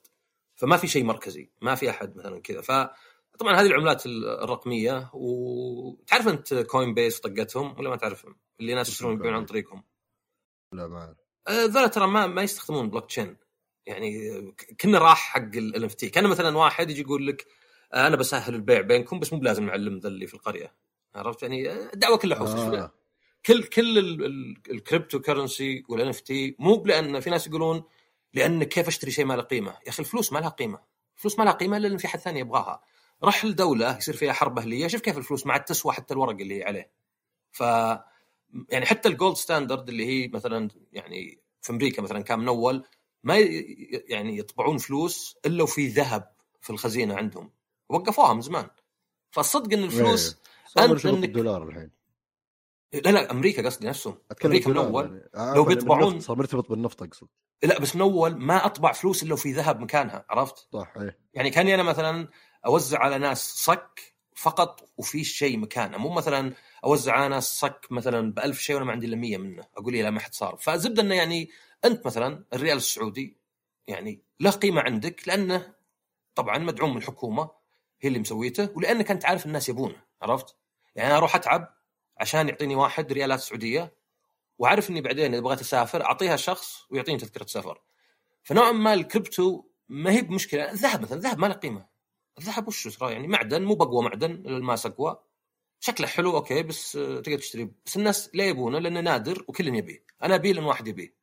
فما 0.54 0.76
في 0.76 0.86
شيء 0.86 1.04
مركزي 1.04 1.50
ما 1.60 1.74
في 1.74 1.90
أحد 1.90 2.16
مثلا 2.16 2.40
كذا. 2.40 2.60
ف 2.60 2.70
طبعا 3.38 3.54
هذه 3.54 3.66
العملات 3.66 4.06
الرقمية 4.06 5.10
وتعرف 5.14 6.28
أنت 6.28 6.54
Coinbase 6.54 7.20
طقتهم 7.20 7.78
ولا 7.78 7.90
ما 7.90 7.96
تعرفهم؟ 7.96 8.36
اللي 8.60 8.74
ناس 8.74 8.88
يشترون 8.88 9.12
يبيعون 9.14 9.34
عن 9.34 9.44
طريقهم. 9.44 9.84
لا 10.72 10.86
ما 10.86 10.98
أعرف. 10.98 11.16
آه، 11.48 11.64
ذولا 11.64 11.86
ترى 11.86 12.06
ما 12.06 12.26
ما 12.26 12.42
يستخدمون 12.42 12.90
بلوك 12.90 13.06
تشين 13.06 13.36
يعني 13.86 14.30
آه، 14.30 14.52
كنا 14.80 14.98
راح 14.98 15.18
حق 15.18 15.56
ال 15.56 15.84
NFT 15.84 16.08
كان 16.10 16.26
مثلا 16.26 16.56
واحد 16.58 16.90
يجي 16.90 17.00
يقول 17.00 17.26
لك 17.26 17.46
آه، 17.94 18.06
أنا 18.06 18.16
بسهل 18.16 18.54
البيع 18.54 18.80
بينكم 18.80 19.20
بس 19.20 19.32
مو 19.32 19.38
بلازم 19.38 19.64
نعلم 19.66 19.98
ذا 19.98 20.08
اللي 20.08 20.26
في 20.26 20.34
القرية. 20.34 20.74
عرفت؟ 21.14 21.42
يعني 21.42 21.70
آه، 21.70 21.90
الدعوه 21.94 22.16
كلها 22.18 22.38
حوسه 22.38 22.78
آه. 22.84 22.92
كل 23.46 23.62
كل 23.64 23.98
ال- 23.98 24.24
ال- 24.24 24.56
ال 24.70 25.20
cryptocurrency 25.20 25.84
وال 25.88 26.08
NFT 26.08 26.56
مو 26.58 26.84
لأن 26.86 27.20
في 27.20 27.30
ناس 27.30 27.46
يقولون 27.46 27.82
لأن 28.34 28.64
كيف 28.64 28.88
أشتري 28.88 29.10
شيء 29.10 29.24
ما 29.24 29.34
له 29.34 29.42
قيمة؟ 29.42 29.70
يا 29.84 29.88
أخي 29.88 30.00
الفلوس 30.02 30.32
ما 30.32 30.38
لها 30.38 30.48
قيمة. 30.48 30.78
الفلوس 31.16 31.38
ما 31.38 31.44
لها 31.44 31.52
قيمة 31.52 31.76
إلا 31.76 31.96
في 31.98 32.08
حد 32.08 32.18
ثاني 32.20 32.40
يبغاها. 32.40 32.82
رح 33.24 33.44
لدولة 33.44 33.96
يصير 33.98 34.16
فيها 34.16 34.32
حرب 34.32 34.58
أهلية 34.58 34.86
شوف 34.86 35.00
كيف 35.00 35.18
الفلوس 35.18 35.46
ما 35.46 35.52
عاد 35.52 35.64
تسوى 35.64 35.92
حتى 35.92 36.14
الورق 36.14 36.40
اللي 36.40 36.58
هي 36.58 36.64
عليه. 36.64 36.90
ف 37.52 37.60
يعني 38.68 38.86
حتى 38.86 39.08
ال 39.08 39.14
gold 39.14 39.36
standard 39.36 39.88
اللي 39.88 40.06
هي 40.06 40.28
مثلا 40.28 40.68
يعني 40.92 41.40
في 41.60 41.70
أمريكا 41.72 42.02
مثلا 42.02 42.20
كان 42.22 42.38
من 42.38 42.48
اول 42.48 42.84
ما 43.22 43.36
يعني 44.08 44.38
يطبعون 44.38 44.78
فلوس 44.78 45.36
إلا 45.46 45.62
وفي 45.62 45.88
ذهب 45.88 46.32
في 46.60 46.70
الخزينة 46.70 47.14
عندهم. 47.16 47.50
وقفوها 47.88 48.32
من 48.34 48.40
زمان. 48.40 48.66
فالصدق 49.30 49.72
إن 49.78 49.84
الفلوس 49.84 50.36
إيه. 50.78 50.86
مرتبط 50.86 51.12
إنك- 51.14 51.18
بالدولار 51.20 51.68
الحين. 51.68 51.90
لا 52.92 53.10
لا 53.10 53.30
أمريكا 53.30 53.66
قصدي 53.66 53.86
نفسهم. 53.86 54.18
أمريكا 54.44 54.70
من 54.70 54.76
اول 54.76 55.04
يعني. 55.04 55.30
آه، 55.34 55.54
لو 55.54 55.64
بيطبعون- 55.64 56.20
صار 56.20 56.36
مرتبط 56.38 56.68
بالنفط 56.68 57.02
أقصد. 57.02 57.26
لا 57.62 57.80
بس 57.80 57.96
من 57.96 58.02
اول 58.02 58.36
ما 58.36 58.66
أطبع 58.66 58.92
فلوس 58.92 59.22
إلا 59.22 59.32
وفي 59.34 59.52
ذهب 59.52 59.80
مكانها 59.80 60.24
عرفت؟ 60.28 60.68
صح 60.72 60.92
إيه. 60.96 61.18
يعني 61.34 61.50
كاني 61.50 61.74
أنا 61.74 61.82
مثلا 61.82 62.28
أوزع 62.68 62.98
على 62.98 63.18
ناس 63.18 63.54
صك 63.54 64.14
فقط 64.34 64.88
وفي 64.96 65.24
شيء 65.24 65.58
مكانه 65.58 65.98
مو 65.98 66.08
مثلا 66.08 66.54
أوزع 66.84 67.12
على 67.12 67.28
ناس 67.28 67.60
صك 67.60 67.86
مثلا 67.90 68.32
ب 68.32 68.38
1000 68.38 68.60
شيء 68.60 68.76
وأنا 68.76 68.86
ما 68.86 68.92
عندي 68.92 69.06
إلا 69.06 69.16
100 69.16 69.38
منه 69.38 69.64
أقول 69.76 69.92
لي 69.92 70.02
لا 70.02 70.10
ما 70.10 70.20
حد 70.20 70.34
صار 70.34 70.56
فزبدة 70.56 71.02
إنه 71.02 71.14
يعني 71.14 71.50
أنت 71.84 72.06
مثلا 72.06 72.44
الريال 72.52 72.76
السعودي 72.76 73.36
يعني 73.86 74.22
له 74.40 74.50
قيمة 74.50 74.80
عندك 74.80 75.28
لأنه 75.28 75.74
طبعا 76.34 76.58
مدعوم 76.58 76.90
من 76.90 76.96
الحكومة 76.96 77.50
هي 78.00 78.08
اللي 78.08 78.18
مسويته 78.18 78.70
ولأنك 78.74 79.10
أنت 79.10 79.24
عارف 79.24 79.46
الناس 79.46 79.68
يبونه 79.68 80.02
عرفت؟ 80.22 80.56
يعني 80.96 81.08
أنا 81.08 81.18
أروح 81.18 81.36
أتعب 81.36 81.74
عشان 82.18 82.48
يعطيني 82.48 82.74
واحد 82.74 83.12
ريالات 83.12 83.40
سعودية 83.40 83.92
وعارف 84.58 84.90
إني 84.90 85.00
بعدين 85.00 85.34
إذا 85.34 85.42
بغيت 85.42 85.60
أسافر 85.60 86.04
أعطيها 86.04 86.36
شخص 86.36 86.86
ويعطيني 86.90 87.18
تذكرة 87.18 87.46
سفر. 87.46 87.80
فنوعا 88.42 88.72
ما 88.72 88.94
الكريبتو 88.94 89.64
ما 89.88 90.12
هي 90.12 90.22
بمشكلة 90.22 90.70
الذهب 90.70 91.02
مثلا 91.02 91.18
الذهب 91.18 91.38
ما 91.38 91.46
له 91.46 91.54
قيمة. 91.54 91.86
الذهب 92.38 92.68
وش 92.68 92.96
ترى 92.96 93.12
يعني 93.12 93.28
معدن 93.28 93.62
مو 93.62 93.74
بقوى 93.74 94.02
معدن 94.02 94.30
الماس 94.30 94.86
أقوى 94.86 95.18
شكله 95.80 96.06
حلو 96.06 96.36
okay 96.36 96.62
بس 96.62 96.96
آه، 96.96 97.20
تقدر 97.20 97.38
تشتري 97.38 97.70
بس 97.86 97.96
الناس 97.96 98.30
لا 98.34 98.44
يبونه 98.44 98.78
لأنه 98.78 99.00
نادر 99.00 99.44
وكل 99.48 99.68
يبيه 99.68 100.04
أنا 100.22 100.34
ابيه 100.34 100.52
لأن 100.52 100.64
واحد 100.64 100.88
يبيه 100.88 101.14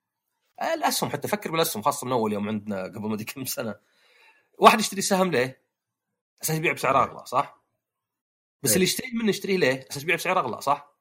الأسهم 0.62 1.10
حتى 1.10 1.28
فكر 1.28 1.52
بالأسهم 1.52 1.84
خاصة 1.84 2.08
من 2.08 2.12
أول 2.12 2.34
يوم 2.34 2.48
عندنا 2.48 2.84
قبل 2.84 3.08
ما 3.08 3.14
أدري 3.14 3.26
كم 3.26 3.46
سنة 3.46 3.76
واحد 4.58 4.80
يشتري 4.80 5.02
سهم 5.02 5.32
ليه؟ 5.32 5.62
أساس 6.44 6.56
يبيع 6.56 6.74
بسعر 6.74 7.04
أغلى 7.04 7.26
صح؟ 7.26 7.64
بس 8.64 8.70
إيه. 8.70 8.76
اللي 8.76 8.84
يشتريه 8.84 9.14
منه 9.14 9.30
يشتريه 9.30 9.58
ليه؟ 9.58 9.88
أساس 9.92 10.04
يبيع 10.04 10.16
بسعر 10.16 10.40
أغلى 10.40 10.62
صح؟ 10.62 10.96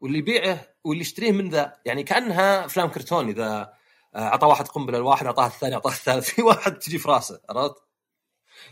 واللي 0.00 0.18
يبيعه 0.18 0.74
واللي 0.84 1.00
يشتريه 1.00 1.32
من 1.32 1.48
ذا 1.48 1.80
يعني 1.84 2.02
كأنها 2.02 2.64
أفلام 2.64 2.88
كرتون 2.88 3.28
إذا 3.28 3.76
آه، 4.14 4.18
اعطى 4.18 4.46
واحد 4.46 4.68
قنبلة 4.68 4.98
لواحد 4.98 5.26
أعطاه 5.26 5.46
الثاني 5.46 5.74
أعطاه 5.74 5.90
الثالث 5.90 6.30
في 6.34 6.42
واحد 6.42 6.78
تجي 6.78 6.98
في 6.98 7.08
راسه 7.08 7.40
عرفت؟ 7.50 7.85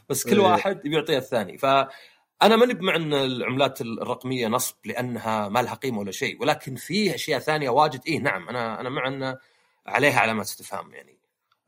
بس 0.08 0.24
كل 0.24 0.40
إيه. 0.40 0.46
واحد 0.46 0.86
يبي 0.86 0.96
يعطيه 0.96 1.18
الثاني. 1.18 1.58
فأنا 1.58 2.56
ماني 2.56 2.74
بمع 2.74 2.96
إن 2.96 3.14
العملات 3.14 3.80
الرقمية 3.80 4.48
نصب 4.48 4.76
لأنها 4.84 5.48
ما 5.48 5.62
لها 5.62 5.74
قيمة 5.74 5.98
ولا 5.98 6.12
شيء 6.12 6.40
ولكن 6.42 6.74
في 6.76 7.14
أشياء 7.14 7.40
ثانية 7.40 7.70
واجد. 7.70 8.00
إيه 8.06 8.18
نعم 8.18 8.48
أنا 8.48 8.80
أنا 8.80 8.88
مع 8.88 9.08
إن 9.08 9.36
عليها 9.86 10.20
علامات 10.20 10.46
استفهام 10.46 10.94
يعني. 10.94 11.18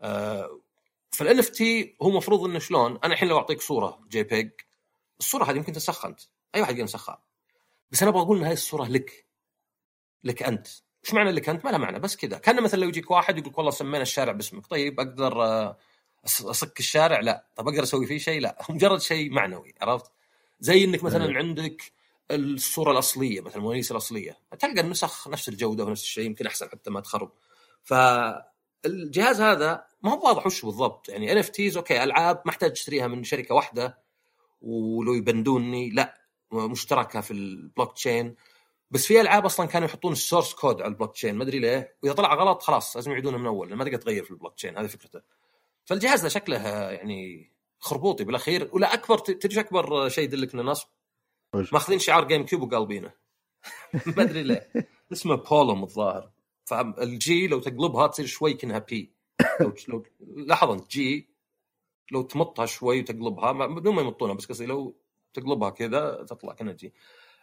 آه 0.02 0.60
فال 1.11 1.38
NFT 1.38 1.96
هو 2.02 2.10
مفروض 2.10 2.44
إنه 2.44 2.58
شلون؟ 2.58 2.98
أنا 3.04 3.14
الحين 3.14 3.28
لو 3.28 3.38
أعطيك 3.38 3.60
صورة 3.60 4.00
JPEG 4.09 4.50
الصورة 5.20 5.44
هذه 5.44 5.56
يمكن 5.56 5.72
تنسخها 5.72 6.08
انت 6.08 6.20
أي 6.54 6.60
واحد 6.60 6.78
ينسخها 6.78 7.22
بس 7.90 8.02
أنا 8.02 8.10
أبغى 8.10 8.22
أقول 8.22 8.38
إن 8.38 8.44
هذه 8.44 8.52
الصورة 8.52 8.84
لك. 8.84 9.26
لك 10.24 10.42
أنت. 10.42 10.66
إيش 11.04 11.14
معنى 11.14 11.30
لك 11.30 11.48
أنت؟ 11.48 11.64
ما 11.64 11.70
لها 11.70 11.78
معنى 11.78 11.98
بس 11.98 12.16
كذا. 12.16 12.38
كان 12.38 12.62
مثلا 12.62 12.80
لو 12.80 12.88
يجيك 12.88 13.10
واحد 13.10 13.38
يقول 13.38 13.54
والله 13.56 13.70
سمينا 13.70 14.02
الشارع 14.02 14.32
باسمك. 14.32 14.66
طيب 14.66 15.00
أقدر 15.00 15.44
آه، 15.44 15.78
أصك 16.26 16.80
الشارع؟ 16.80 17.20
لا. 17.20 17.46
طب 17.56 17.68
أقدر 17.68 17.82
أسوي 17.82 18.06
فيه 18.06 18.18
شيء؟ 18.18 18.40
لا. 18.40 18.58
مجرد 18.70 19.00
شيء 19.00 19.30
معنوي 19.30 19.74
عرفت؟ 19.80 20.10
زي 20.60 20.84
إنك 20.84 21.04
مثلا. 21.04 21.38
عندك 21.38 21.92
الصورة 22.30 22.92
الأصلية 22.92 23.40
مثلا 23.40 23.56
الموناليزا 23.56 23.92
الأصلية. 23.92 24.38
تلقى 24.58 24.80
النسخ 24.80 25.28
نفس 25.28 25.48
الجودة 25.48 25.84
ونفس 25.84 26.02
الشيء 26.02 26.26
يمكن 26.26 26.46
أحسن 26.46 26.68
حتى 26.68 26.90
ما 26.90 27.00
تخرب. 27.00 27.32
فالجهاز 27.82 29.40
هذا 29.40 29.84
ما 30.02 30.12
هو 30.12 30.26
واضح 30.26 30.46
وش 30.46 30.64
بالضبط. 30.64 31.08
يعني 31.08 31.32
NFTs 31.32 31.76
okay 31.76 32.04
ألعاب 32.04 32.42
ما 32.44 32.50
أحتاج 32.50 32.70
اشتريها 32.70 33.06
من 33.06 33.24
شركة 33.24 33.54
واحدة. 33.54 33.98
ولو 34.62 35.14
يبندوني 35.14 35.90
لا. 35.90 36.26
مشتركة 36.52 37.20
في 37.20 37.30
البلوك 37.30 37.92
تشين 37.92 38.34
بس 38.90 39.06
في 39.06 39.20
ألعاب 39.20 39.44
أصلا 39.44 39.66
كانوا 39.66 39.88
يحطون 39.88 40.12
ال 40.12 40.18
source 40.18 40.54
code 40.54 40.82
على 40.82 40.90
البلوك 40.90 41.12
تشين 41.12 41.34
ما 41.34 41.44
أدري 41.44 41.58
ليه. 41.58 41.96
وإذا 42.02 42.14
طلع 42.14 42.34
غلط 42.34 42.62
خلاص 42.62 42.96
لازم 42.96 43.10
يعيدونه 43.10 43.38
من 43.38 43.46
أول 43.46 43.74
ما 43.74 43.84
تقدر 43.84 43.96
تغير 43.96 44.24
في 44.24 44.30
البلوك 44.30 44.54
تشين 44.54 44.78
هذه 44.78 44.86
فكرته. 44.86 45.20
فالجهاز 45.87 46.22
ده 46.22 46.28
شكله 46.28 46.68
يعني 46.68 47.51
خربوطي 47.78 48.24
بالاخير 48.24 48.70
ولا 48.72 48.95
أكبر 48.95 49.18
تدري 49.18 49.61
أكبر 49.61 50.09
شيء 50.09 50.24
يدلك 50.24 50.55
إنه 50.55 50.62
نصب؟ 50.62 50.89
ماخذين 51.72 51.99
شعار 51.99 52.24
GameCube 52.24 52.62
وقالبينه 52.62 53.12
ما 54.16 54.22
أدري 54.22 54.43
ليه. 54.43 54.70
اسمه 55.12 55.34
بولوم 55.34 55.82
الظاهر. 55.82 56.30
فال 56.64 57.19
G 57.19 57.46
لو 57.47 57.61
تقلبها 57.61 58.07
تصير 58.07 58.26
شوي 58.26 58.55
كأنها 58.55 58.78
P. 58.78 59.12
لو 59.61 59.72
لو 59.89 60.05
لاحظ 60.20 60.70
أنت 60.70 60.91
G 60.90 61.28
لو 62.12 62.22
تمطها 62.22 62.66
شوي 62.66 63.01
وتقلبها 63.01 63.53
بدون 63.53 63.95
ما 63.95 64.03
يمطونها 64.03 64.34
بس 64.34 64.47
قصدي 64.47 64.66
لو 64.66 64.97
تقلبها 65.34 65.70
كذا 65.70 66.24
تطلع 66.28 66.53
كأنها 66.53 66.72
جي. 66.72 66.95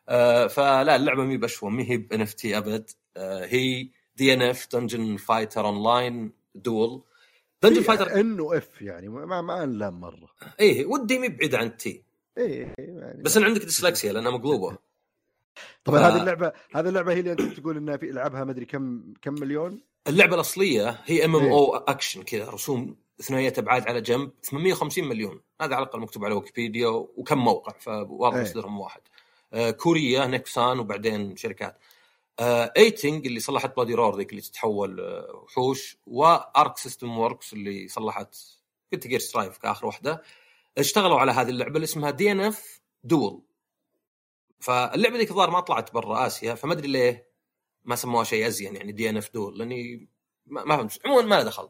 آه 0.09 0.47
فلا 0.47 0.95
اللعبة 0.95 1.23
مي 1.23 1.37
بشوة 1.37 1.69
ما 1.69 1.83
هي 1.83 1.97
بان 1.97 2.21
اف 2.21 2.33
تي 2.33 2.57
أبد. 2.57 2.89
آه 3.17 3.45
هي 3.45 3.89
دي 4.15 4.33
ان 4.33 4.41
اف 4.41 4.67
دنجن 4.71 5.17
فايتر 5.17 5.65
اون 5.65 5.83
لاين 5.83 6.33
دول 6.55 7.03
دنجن 7.63 7.81
فايتر 7.81 8.19
انه 8.19 8.57
اف 8.57 8.81
يعني 8.81 9.09
ما 9.09 9.41
ما 9.41 9.63
انلام 9.63 9.99
مرة. 9.99 10.29
إيه 10.59 10.85
ودي 10.85 11.19
مي 11.19 11.29
بعيد 11.29 11.55
عن 11.55 11.77
تي 11.77 12.03
إيه 12.37 12.73
يعني 12.77 13.21
بس 13.23 13.37
ان 13.37 13.43
عندك 13.43 13.61
ديسلكسيا 13.61 14.13
لأنها 14.13 14.31
مقلوبة. 14.31 14.77
طبعا 15.83 15.99
ف- 15.99 16.03
هذه 16.03 16.21
اللعبه 16.21 16.51
هذه 16.75 16.89
اللعبة 16.89 17.13
هي 17.13 17.19
اللي 17.19 17.31
أنت 17.31 17.41
تقول 17.41 17.77
إنها 17.77 17.97
في 17.97 18.09
العابها 18.09 18.43
ما 18.43 18.51
أدري 18.51 18.65
كم 18.65 19.13
كم 19.21 19.33
مليون؟ 19.33 19.81
اللعبة 20.07 20.35
الأصلية 20.35 21.01
هي 21.05 21.25
MMO 21.25 21.75
أكشن 21.75 22.23
كذا 22.23 22.49
رسوم 22.49 22.95
ثنائية 23.21 23.53
أبعاد 23.57 23.87
على 23.87 24.01
جنب 24.01 24.31
850 24.43 25.03
مليون. 25.07 25.41
هذا 25.61 25.75
على 25.75 25.83
الأقل 25.83 25.99
مكتوب 25.99 26.25
على 26.25 26.33
ويكيبيديا 26.33 26.87
وكم 26.87 27.37
موقع 27.37 27.73
فواضح 27.79 28.35
إيه. 28.35 28.43
مصدرهم 28.43 28.79
واحد. 28.79 29.01
آه، 29.53 29.71
كوريا 29.71 30.25
نكسان 30.27 30.79
وبعدين 30.79 31.35
شركات. 31.35 31.77
آه 32.39 32.73
Eighting 32.77 33.27
اللي 33.27 33.39
صلحت 33.39 33.77
Bloody 33.77 33.93
Roar 33.93 34.17
ذيك 34.17 34.29
اللي 34.29 34.41
تتحول 34.41 34.99
آه، 34.99 35.41
وحوش 35.43 35.97
و 36.07 36.25
Arc 36.25 36.77
System 36.77 37.17
Works 37.17 37.53
اللي 37.53 37.87
صلحت 37.87 38.35
Guilty 38.93 39.07
Gear 39.07 39.19
Strive 39.19 39.57
كآخر 39.57 39.85
واحدة 39.85 40.23
اشتغلوا 40.77 41.19
على 41.19 41.31
هذه 41.31 41.49
اللعبة 41.49 41.75
اللي 41.75 41.83
اسمها 41.85 42.11
DNF 42.11 42.81
Duel 43.03 43.41
فاللعبة 44.59 45.17
ذيك 45.17 45.31
الظاهر 45.31 45.49
ما 45.49 45.59
طلعت 45.59 45.93
برا 45.93 46.27
آسيا 46.27 46.55
فما 46.55 46.73
أدري 46.73 46.87
ليه 46.87 47.29
ما 47.83 47.95
سموها 47.95 48.23
شيء 48.23 48.47
أزين 48.47 48.75
يعني 48.75 48.91
DNF 48.91 49.33
Duel 49.33 49.57
لأني 49.59 50.07
ما 50.45 50.77
فهمت 50.77 50.99
عموما 51.05 51.21
ما 51.21 51.43
دخل. 51.43 51.69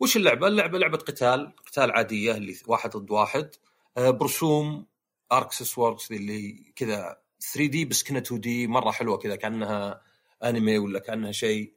وش 0.00 0.16
اللعبة؟ 0.16 0.46
اللعبة 0.46 0.78
لعبة 0.78 0.98
قتال 0.98 1.56
قتال 1.66 1.90
عادية 1.92 2.32
اللي 2.32 2.56
واحد 2.66 2.96
ضد 2.96 3.10
واحد. 3.10 3.50
آه، 3.96 4.10
برسوم 4.10 4.86
Arc 5.32 5.47
System 5.47 5.78
Works 5.78 6.12
اللي 6.12 6.72
كذا 6.76 7.20
3D 7.40 7.84
بس 7.84 8.02
كنها 8.02 8.18
2D 8.18 8.66
مرة 8.66 8.90
حلوة 8.90 9.18
كذا 9.18 9.36
كأنها 9.36 10.02
أنمي 10.44 10.78
ولا 10.78 10.98
كأنها 10.98 11.32
شيء. 11.32 11.74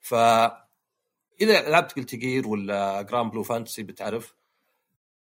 ف 0.00 0.14
إذا 1.40 1.70
لعبت 1.70 1.96
Guilty 1.96 2.14
Gear 2.14 2.48
ولا 2.48 3.02
Granblue 3.02 3.42
Fantasy 3.42 3.82
بتعرف. 3.82 4.34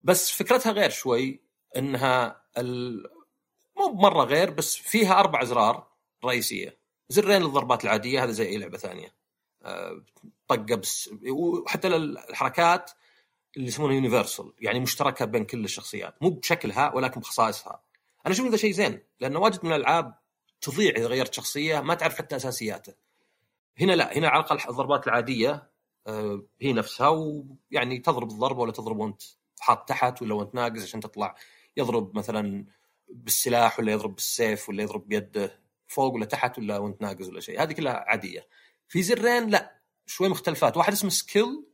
بس 0.03 0.32
فكرتها 0.32 0.71
غير 0.71 0.89
شوي 0.89 1.41
إنها 1.78 2.41
ال... 2.57 3.03
مو 3.78 3.88
مرة 3.93 4.23
غير 4.23 4.49
بس 4.51 4.75
فيها 4.75 5.19
أربع 5.19 5.41
ازرار 5.41 5.88
رئيسية. 6.25 6.78
زرين 7.09 7.41
للضربات 7.41 7.84
العادية 7.84 8.23
هذا 8.23 8.32
زي 8.32 8.47
أي 8.47 8.57
لعبة 8.57 8.78
ثانية. 8.78 9.15
آه، 9.63 10.03
طقة 10.47 10.75
بس 10.75 11.09
وحتى 11.30 11.88
الحركات 11.88 12.91
اللي 13.57 13.67
يسمونها 13.67 13.95
يونيفرسال 13.95 14.53
يعني 14.59 14.80
مشتركة 14.80 15.25
بين 15.25 15.45
كل 15.45 15.63
الشخصيات. 15.63 16.23
مو 16.23 16.30
بشكلها 16.30 16.93
ولكن 16.95 17.21
بخصائصها. 17.21 17.82
أنا 18.28 18.36
أشوف 18.36 18.47
هذا 18.47 18.57
شيء 18.57 18.71
زين؟ 18.71 18.99
لأنه 19.19 19.39
واجد 19.39 19.65
من 19.65 19.71
الألعاب 19.71 20.15
تضيع 20.61 20.91
إذا 20.91 21.07
غيرت 21.07 21.34
شخصية 21.34 21.80
ما 21.80 21.93
تعرف 21.93 22.17
حتى 22.17 22.36
أساسياته. 22.36 22.93
هنا 23.80 23.93
لا 23.93 24.17
هنا 24.17 24.28
على 24.28 24.43
الأقل 24.43 24.69
الضربات 24.69 25.07
العادية 25.07 25.71
آه، 26.07 26.43
هي 26.61 26.73
نفسها 26.73 27.07
ويعني 27.07 27.99
تضرب 27.99 28.32
الضربة 28.32 28.61
ولا 28.61 28.71
تضرب 28.71 28.97
وأنت 28.97 29.21
حاط 29.59 29.89
تحت 29.89 30.21
ولا 30.21 30.36
وأنت 30.36 30.55
ناقص 30.55 30.84
عشان 30.84 30.99
تطلع. 30.99 31.36
يضرب 31.78 32.17
مثلا 32.17 32.65
بالسلاح 33.09 33.80
ولا 33.80 33.91
يضرب 33.91 34.15
بالسيف 34.15 34.69
ولا 34.69 34.84
يضرب 34.84 35.07
بيده 35.07 35.61
فوق 35.88 36.13
ولا 36.13 36.25
تحت 36.25 36.57
ولا 36.57 36.78
وأنت 36.78 37.01
ناقص 37.01 37.28
ولا 37.28 37.39
شيء. 37.39 37.61
هذه 37.61 37.73
كلها 37.73 37.93
عادية. 37.93 38.47
في 38.88 39.03
زرين 39.03 39.49
لا 39.49 39.82
شوي 40.05 40.30
مختلفات. 40.30 40.78
واحد 40.78 40.93
اسمه 40.93 41.09
skill 41.10 41.66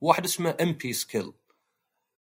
وواحد 0.00 0.24
اسمه 0.24 0.56
MP 0.60 0.92
skill 0.92 1.32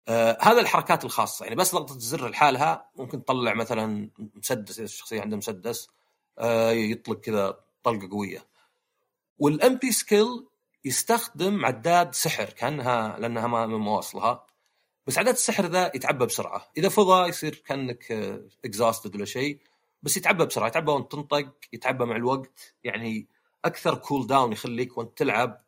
آه 0.08 0.38
هذا 0.40 0.60
الحركات 0.60 1.04
الخاصة. 1.04 1.44
يعني 1.44 1.56
بس 1.56 1.74
ضغطه 1.74 1.94
الزر 1.94 2.28
لحالها 2.28 2.90
ممكن 2.96 3.24
تطلع 3.24 3.54
مثلا 3.54 4.10
مسدس 4.34 4.78
إذا 4.78 4.84
الشخصية 4.84 5.20
عندها 5.20 5.38
مسدس 5.38 5.88
آه 6.38 6.70
يطلق 6.70 7.20
كذا 7.20 7.60
طلقة 7.82 8.08
قوية. 8.10 8.46
وال 9.38 9.74
MP 9.76 9.92
skill 9.92 10.46
يستخدم 10.84 11.64
عداد 11.66 12.14
سحر 12.14 12.44
كأنها 12.44 13.18
لأنها 13.18 13.46
ما 13.46 13.66
مواصلها. 13.66 14.46
بس 15.06 15.18
عداد 15.18 15.34
السحر 15.34 15.66
ذا 15.66 15.92
يتعبى 15.94 16.26
بسرعة. 16.26 16.70
إذا 16.76 16.88
فضى 16.88 17.28
يصير 17.28 17.62
كأنك 17.66 18.12
exhausted 18.64 19.16
ولا 19.16 19.24
شيء 19.24 19.60
بس 20.02 20.16
يتعبى 20.16 20.46
بسرعة. 20.46 20.66
يتعبى 20.66 20.92
وأنت 20.92 21.12
تنطق 21.12 21.52
يتعبى 21.72 22.04
مع 22.04 22.16
الوقت. 22.16 22.74
يعني 22.84 23.28
أكثر 23.64 23.94
cooldown 23.94 24.52
يخليك 24.52 24.98
وأنت 24.98 25.18
تلعب 25.18 25.58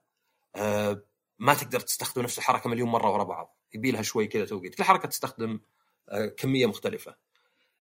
آه 0.57 1.03
ما 1.39 1.55
تقدر 1.55 1.80
تستخدم 1.80 2.22
نفس 2.22 2.39
الحركة 2.39 2.70
مليون 2.70 2.89
مرة 2.89 3.11
ورا 3.11 3.24
بعض. 3.24 3.57
يبي 3.75 3.91
لها 3.91 4.03
شوي 4.03 4.27
كذا 4.27 4.45
توقيت. 4.45 4.75
كل 4.75 4.85
حركة 4.85 5.09
تستخدم 5.09 5.61
آه 6.09 6.27
كمية 6.27 6.66
مختلفة. 6.66 7.16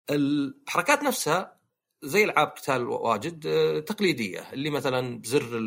الحركات 0.09 1.03
نفسها 1.03 1.59
زي 2.03 2.23
ألعاب 2.23 2.47
قتال 2.47 2.87
واجد 2.87 3.47
آه 3.47 3.79
تقليدية. 3.79 4.53
اللي 4.53 4.69
مثلا 4.69 5.19
بزر 5.19 5.57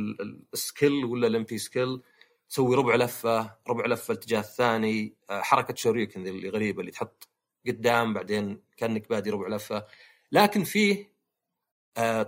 ال 0.54 0.63
skill 0.63 1.04
ولا 1.04 1.26
ال 1.26 1.42
MP 1.44 1.58
skill 1.58 2.02
تسوي 2.48 2.76
ربع 2.76 2.94
لفة 2.94 3.56
ربع 3.68 3.86
لفة 3.86 4.12
الاتجاه 4.12 4.40
الثاني 4.40 5.14
آه 5.30 5.40
حركة 5.40 5.74
شوريوكن 5.74 6.26
اللي 6.26 6.48
غريبة 6.48 6.80
اللي 6.80 6.90
تحط 6.92 7.28
قدام 7.66 8.14
بعدين 8.14 8.62
كأنك 8.76 9.08
بادي 9.08 9.30
ربع 9.30 9.48
لفة. 9.48 9.86
لكن 10.32 10.64
فيه 10.64 11.12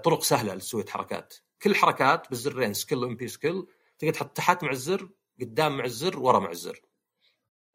طرق 0.03 0.23
سهلة 0.23 0.55
لتسويه 0.55 0.85
حركات 0.87 1.35
كل 1.63 1.71
الحركات 1.71 2.31
بالزرين 2.31 2.75
skill 2.75 2.99
و 2.99 3.17
MP 3.17 3.29
skill 3.29 3.67
تقدر 3.99 4.13
تحط 4.15 4.37
تحت 4.37 4.65
مع 4.65 4.71
الزر 4.71 5.09
قدام 5.41 5.77
مع 5.79 5.85
الزر 5.85 6.19
ورا 6.19 6.39
مع 6.39 6.51
الزر. 6.51 6.81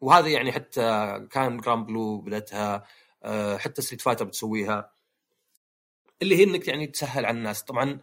وهذا 0.01 0.27
يعني 0.27 0.51
حتى 0.51 0.81
كان 1.31 1.57
Granblue 1.57 2.17
بدأتها 2.17 2.85
آه، 3.23 3.57
حتى 3.57 3.81
Street 3.81 4.01
Fighter 4.01 4.25
بتسويها. 4.25 4.91
اللي 6.21 6.37
هي 6.37 6.43
إنك 6.43 6.67
يعني 6.67 6.87
تسهل 6.87 7.25
على 7.25 7.37
الناس. 7.37 7.63
طبعا 7.63 7.99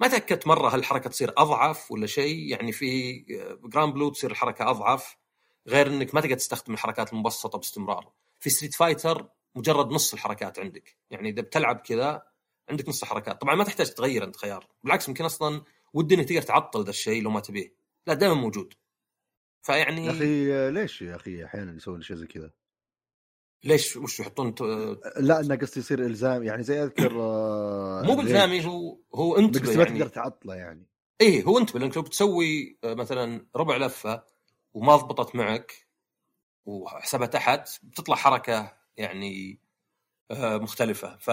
ما 0.00 0.08
تأكدت 0.08 0.46
مرة 0.46 0.68
هل 0.68 0.78
الحركة 0.78 1.10
تصير 1.10 1.32
أضعف 1.38 1.90
ولا 1.92 2.06
شيء. 2.06 2.50
يعني 2.50 2.72
في 2.72 3.12
Granblue 3.64 4.10
تصير 4.10 4.30
الحركة 4.30 4.70
أضعف 4.70 5.16
غير 5.68 5.86
إنك 5.86 6.14
ما 6.14 6.20
تقدر 6.20 6.34
تستخدم 6.34 6.74
الحركات 6.74 7.12
المبسطة 7.12 7.58
باستمرار. 7.58 8.12
في 8.40 8.50
Street 8.50 8.74
Fighter 8.74 9.28
مجرد 9.54 9.92
نص 9.92 10.12
الحركات 10.12 10.58
عندك. 10.58 10.96
يعني 11.10 11.28
إذا 11.28 11.42
بتلعب 11.42 11.76
كذا 11.76 12.22
عندك 12.70 12.88
نص 12.88 13.02
الحركات. 13.02 13.40
طبعا 13.40 13.54
ما 13.54 13.64
تحتاج 13.64 13.90
تغير 13.90 14.24
أنت 14.24 14.36
خيار. 14.36 14.66
بالعكس 14.84 15.08
يمكن 15.08 15.24
أصلا 15.24 15.62
ودي 15.94 16.14
إنك 16.14 16.28
تقدر 16.28 16.42
تعطل 16.42 16.84
ذا 16.84 16.90
الشيء 16.90 17.22
لو 17.22 17.30
ما 17.30 17.40
تبيه. 17.40 17.74
لا 18.06 18.14
دائما 18.14 18.34
موجود. 18.34 18.74
فيعني 19.66 20.06
يا 20.06 20.10
أخي 20.10 20.70
ليش 20.70 21.02
يا 21.02 21.16
أخي 21.16 21.44
أحيانا 21.44 21.76
يسوون 21.76 22.02
شيء 22.02 22.16
زي 22.16 22.26
كذا؟ 22.26 22.50
ليش؟ 23.64 23.96
وش 23.96 24.20
يحطون 24.20 24.54
ت... 24.54 24.62
لا 25.16 25.40
إنه 25.40 25.56
قصدي 25.56 25.80
يصير 25.80 26.06
إلزام 26.06 26.42
يعني 26.42 26.62
زي 26.62 26.82
أذكر 26.82 27.12
آه، 27.20 28.02
مو 28.02 28.16
بالزامي 28.16 28.66
هو 28.66 28.98
هو 29.14 29.38
أنت 29.38 29.58
بس 29.58 29.68
ما 29.68 29.82
يعني... 29.82 29.98
تقدر 29.98 30.08
تعطله 30.08 30.54
يعني. 30.54 30.86
إيه 31.20 31.44
هو 31.44 31.58
أنت 31.58 31.74
لأنك 31.74 31.96
لو 31.96 32.02
بتسوي 32.02 32.78
آه، 32.84 32.94
مثلا 32.94 33.46
ربع 33.56 33.76
لفة 33.76 34.24
وما 34.74 34.96
ضبطت 34.96 35.34
معك 35.34 35.88
وحسبها 36.66 37.26
تحت 37.26 37.68
بتطلع 37.82 38.16
حركة 38.16 38.76
يعني 38.96 39.60
آه، 40.30 40.56
مختلفة. 40.58 41.16
ف 41.16 41.30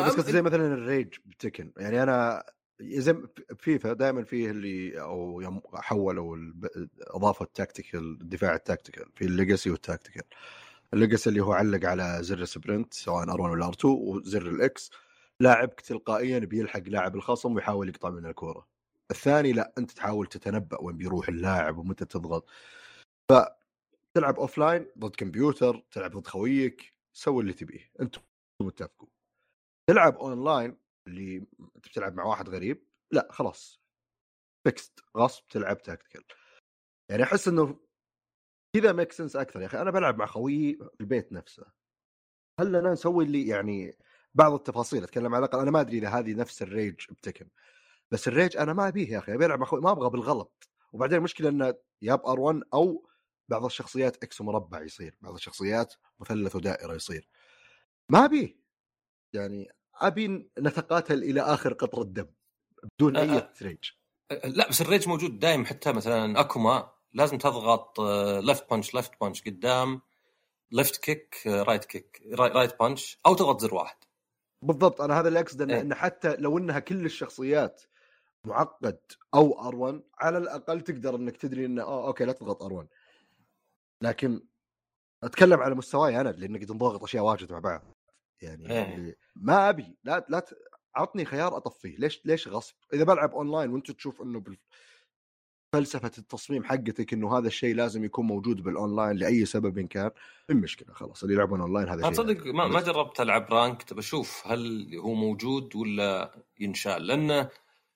بس 0.00 0.12
قصدي 0.12 0.32
زي 0.32 0.42
مثلا 0.42 0.66
الريج 0.66 1.14
بتكن. 1.24 1.72
يعني 1.76 2.02
أنا 2.02 2.44
زي 2.80 3.16
فيفا 3.58 3.92
دائما 3.92 4.24
فيه 4.24 4.50
اللي 4.50 5.00
أو 5.00 5.40
يوم 5.40 5.60
حولوا 5.74 6.36
أضافوا 7.00 7.46
التكتيكال 7.46 8.00
الدفاع 8.22 8.54
التكتيكال 8.54 9.10
في 9.14 9.24
الليجاسي 9.24 9.70
والتكتيكال 9.70 10.22
الليجاسي 10.94 11.30
اللي 11.30 11.40
هو 11.40 11.52
علق 11.52 11.88
على 11.88 12.18
زر 12.20 12.38
ال 12.38 12.46
sprint 12.46 12.94
سواء 12.94 13.26
R1 13.26 13.40
ولا 13.40 13.70
R2 13.72 13.84
وزر 13.84 14.42
ال 14.48 14.69
X 14.69 14.90
لاعبك 15.40 15.80
تلقائيا 15.80 16.38
بيلحق 16.38 16.82
لاعب 16.86 17.16
الخصم 17.16 17.54
ويحاول 17.54 17.88
يقطع 17.88 18.10
من 18.10 18.26
الكورة. 18.26 18.66
الثاني 19.10 19.52
لا 19.52 19.72
أنت 19.78 19.90
تحاول 19.90 20.26
تتنبأ 20.26 20.80
وين 20.80 20.96
بيروح 20.96 21.28
اللاعب 21.28 21.78
ومتى 21.78 22.04
تضغط. 22.04 22.48
ف 23.32 23.32
تلعب 24.14 24.38
offline 24.38 24.86
ضد 24.98 25.16
كمبيوتر 25.16 25.84
تلعب 25.92 26.10
ضد 26.10 26.26
خويك 26.26 26.94
سوي 27.12 27.42
اللي 27.42 27.52
تبيه 27.52 27.90
أنتم 28.00 28.20
متفقوا 28.62 29.08
تلعب 29.90 30.16
اون 30.16 30.44
لاين 30.44 30.76
اللي 31.06 31.46
انت 31.76 31.88
بتلعب 31.88 32.14
مع 32.14 32.24
واحد 32.24 32.48
غريب 32.48 32.86
لا 33.12 33.28
خلاص. 33.30 33.80
فيكست 34.64 35.00
غصب 35.16 35.46
تلعب 35.48 35.82
تاكتيكال 35.82 36.24
يعني 37.10 37.22
أحس 37.22 37.48
إنه 37.48 37.80
كذا 38.76 38.92
ميك 38.92 39.12
سنس 39.12 39.36
أكثر 39.36 39.60
يا 39.60 39.66
أخي. 39.66 39.80
أنا 39.80 39.90
بلعب 39.90 40.18
مع 40.18 40.26
خويي 40.26 40.74
في 40.76 41.00
البيت 41.00 41.32
نفسه. 41.32 41.66
هل 42.60 42.76
أنا 42.76 42.92
نسوي 42.92 43.24
اللي 43.24 43.46
يعني 43.46 43.98
بعض 44.34 44.52
التفاصيل 44.52 45.04
أتكلم 45.04 45.34
على 45.34 45.44
الأقل 45.44 45.60
أنا 45.60 45.70
ما 45.70 45.80
أدري 45.80 45.98
إذا 45.98 46.08
هذه 46.08 46.34
نفس 46.34 46.62
الريج 46.62 46.94
بتكن 47.10 47.48
بس 48.10 48.28
الريج 48.28 48.56
أنا 48.56 48.72
ما 48.72 48.88
أبيه 48.88 49.12
يا 49.12 49.18
أخي. 49.18 49.34
أبي 49.34 49.46
ألعب 49.46 49.58
مع 49.58 49.66
خوي 49.66 49.80
ما 49.80 49.92
أبغى 49.92 50.10
بالغلط. 50.10 50.68
وبعدين 50.92 51.18
المشكلة 51.18 51.48
إنه 51.48 51.74
يا 52.02 52.14
ار 52.14 52.40
1 52.40 52.62
أو 52.74 53.08
بعض 53.48 53.64
الشخصيات 53.64 54.22
إكس 54.24 54.40
مربع 54.40 54.82
يصير 54.82 55.16
بعض 55.20 55.34
الشخصيات 55.34 55.94
مثلث 56.20 56.56
ودائرة 56.56 56.94
يصير. 56.94 57.28
ما 58.12 58.24
أبيه. 58.24 58.58
يعني 59.34 59.68
أبي 60.00 60.50
نتقاتل 60.58 61.22
إلى 61.22 61.40
آخر 61.40 61.72
قطره 61.72 62.04
دم 62.04 62.26
بدون 62.98 63.16
أي 63.16 63.48
ريج. 63.62 63.90
لا 64.44 64.68
بس 64.68 64.80
الريج 64.80 65.08
موجود 65.08 65.38
دائم 65.38 65.64
حتى 65.64 65.92
مثلا 65.92 66.40
أكوما 66.40 66.90
لازم 67.12 67.38
تضغط 67.38 68.00
left 68.40 68.70
punch 68.70 68.94
left 68.94 69.12
punch 69.20 69.42
قدام 69.42 70.00
left 70.72 70.96
kick 70.96 71.36
right 71.46 71.84
kick 71.84 72.22
right 72.32 72.78
punch 72.80 73.18
أو 73.26 73.34
تضغط 73.34 73.60
زر 73.60 73.74
واحد. 73.74 73.96
بالضبط 74.62 75.00
أنا 75.00 75.20
هذا 75.20 75.28
اللي 75.28 75.40
أقصده 75.40 75.74
إيه. 75.74 75.80
إن 75.80 75.94
حتى 75.94 76.36
لو 76.36 76.58
إنها 76.58 76.78
كل 76.78 77.04
الشخصيات 77.04 77.82
معقد 78.46 78.98
أو 79.34 79.70
R1 79.70 80.00
على 80.18 80.38
الأقل 80.38 80.80
تقدر 80.80 81.16
إنك 81.16 81.36
تدري 81.36 81.66
انه 81.66 81.82
آه 81.82 82.06
okay 82.06 82.24
لا 82.24 82.32
تضغط 82.32 82.62
R1 82.62 82.86
لكن 84.02 84.46
أتكلم 85.22 85.60
على 85.60 85.74
مستواي 85.74 86.20
أنا 86.20 86.28
لأنك 86.28 86.64
تنضغط 86.64 87.02
أشياء 87.02 87.24
واجد 87.24 87.52
مع 87.52 87.58
بعض. 87.58 87.95
يعني 88.42 88.70
إيه. 88.70 89.16
ما 89.36 89.68
أبي 89.68 89.96
لا 90.04 90.26
لا 90.28 90.40
ت... 90.40 90.54
عطني 90.94 91.24
خيار 91.24 91.56
أطفيه 91.56 91.96
ليش 91.98 92.20
ليش 92.24 92.48
غصب 92.48 92.74
إذا 92.94 93.04
بلعب 93.04 93.30
أونلاين 93.30 93.70
وأنت 93.70 93.90
تشوف 93.90 94.22
إنه 94.22 94.40
بال... 94.40 94.58
فلسفة 95.72 96.12
التصميم 96.18 96.64
حقتك 96.64 97.12
إنه 97.12 97.38
هذا 97.38 97.46
الشيء 97.46 97.74
لازم 97.74 98.04
يكون 98.04 98.26
موجود 98.26 98.62
بالأونلاين 98.62 99.16
لأي 99.16 99.44
سبب 99.44 99.78
إن 99.78 99.86
كان 99.86 100.10
من 100.50 100.56
مشكلة 100.56 100.94
خلاص 100.94 101.22
اللي 101.22 101.34
يلعبون 101.34 101.60
أونلاين 101.60 101.88
هذا 101.88 102.10
تصدق 102.10 102.46
ما, 102.46 102.68
ما 102.68 102.80
جربت 102.80 103.20
ألعب 103.20 103.52
rank 103.52 103.94
بشوف 103.94 104.46
هل 104.46 104.90
هو 104.96 105.14
موجود 105.14 105.76
ولا 105.76 106.34
ينشال 106.60 107.06
لأن 107.06 107.48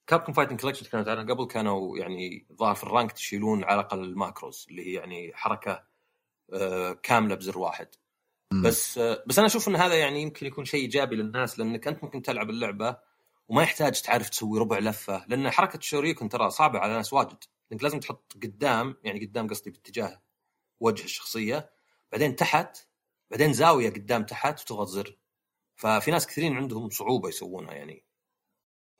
Capcom 0.07 0.33
Fighting 0.33 0.61
Collection 0.61 0.87
كانت 0.87 1.09
أنا 1.09 1.35
قبل 1.35 1.47
كانوا 1.47 1.99
يعني 1.99 2.47
ظاهر 2.53 2.75
في 2.75 2.85
ال 2.85 2.90
rank 2.90 3.13
تشيلون 3.13 3.65
على 3.65 3.81
الأقل 3.81 4.05
ال 4.05 4.14
macros 4.14 4.67
اللي 4.71 4.87
هي 4.87 4.93
يعني 4.93 5.33
حركة 5.35 5.83
آه، 6.53 6.93
كاملة 6.93 7.35
بزر 7.35 7.59
واحد. 7.59 7.89
بس 8.53 8.99
بس 8.99 9.39
أنا 9.39 9.47
أشوف 9.47 9.69
إن 9.69 9.77
هذا 9.77 9.95
يعني 9.95 10.23
يمكن 10.23 10.47
يكون 10.47 10.65
شيء 10.65 10.81
إيجابي 10.81 11.17
للناس 11.17 11.59
لانك 11.59 11.89
أنت 11.89 12.05
ممكن 12.05 12.23
تلعب 12.23 12.51
اللعبة 12.51 12.97
وما 13.49 13.63
يحتاج 13.63 14.03
تعرف 14.03 14.29
تسوي 14.29 14.59
ربع 14.59 14.79
لفة 14.79 15.25
لأن 15.29 15.51
حركة 15.51 15.77
الشوريكون 15.77 16.29
ترى 16.29 16.51
صعبة 16.51 16.79
على 16.79 16.93
ناس 16.93 17.13
واجد. 17.13 17.45
أنك 17.73 17.83
لازم 17.83 18.01
تحط 18.01 18.33
قدام 18.43 18.97
يعني 19.05 19.27
قدام 19.27 19.49
قصدي 19.49 19.71
باتجاه 19.71 20.23
وجه 20.81 21.05
الشخصية 21.05 21.71
بعدين 22.13 22.37
تحت 22.37 22.79
بعدين 23.31 23.53
زاوية 23.53 23.91
قدام 23.91 24.25
تحت 24.25 24.61
وتضغط 24.61 24.89
زر. 24.89 25.19
ففي 25.77 26.11
ناس 26.11 26.27
كثيرين 26.27 26.57
عندهم 26.57 26.91
صعوبة 26.91 27.29
يسوونها 27.29 27.73
يعني. 27.73 28.05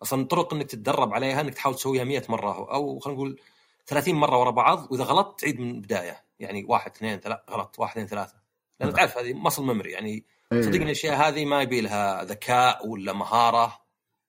أصلا 0.03 0.25
طرق 0.25 0.55
إنك 0.55 0.67
تتدرب 0.71 1.15
عليها 1.15 1.41
إنك 1.41 1.55
تحاول 1.55 1.75
تسويها 1.75 2.05
100 2.05 2.23
مرة 2.29 2.73
أو 2.73 2.99
خلينا 2.99 3.19
نقول 3.19 3.41
30 3.87 4.15
مرة 4.15 4.39
ورا 4.41 4.51
بعض 4.51 4.93
وإذا 4.93 5.05
غلطت 5.05 5.41
تعيد 5.41 5.61
من 5.61 5.71
البدايه 5.71 6.25
يعني 6.39 6.65
واحد 6.65 6.91
اثنين 6.91 7.21
ثلاثة 7.21 7.43
غلط 7.51 7.79
واحد 7.79 7.91
اثنين 7.91 8.07
ثلاثة. 8.07 8.40
لأن 8.81 8.89
نعم. 8.89 8.97
تعرف 8.97 9.19
هذه 9.19 9.35
مصل 9.35 9.67
ميموري 9.67 9.91
يعني 9.91 10.25
إيه. 10.53 10.63
صدقني 10.63 10.85
الأشياء 10.85 11.17
هذه 11.17 11.45
ما 11.45 11.63
يبي 11.63 11.81
لها 11.81 12.25
ذكاء 12.25 12.87
ولا 12.87 13.13
مهارة 13.13 13.81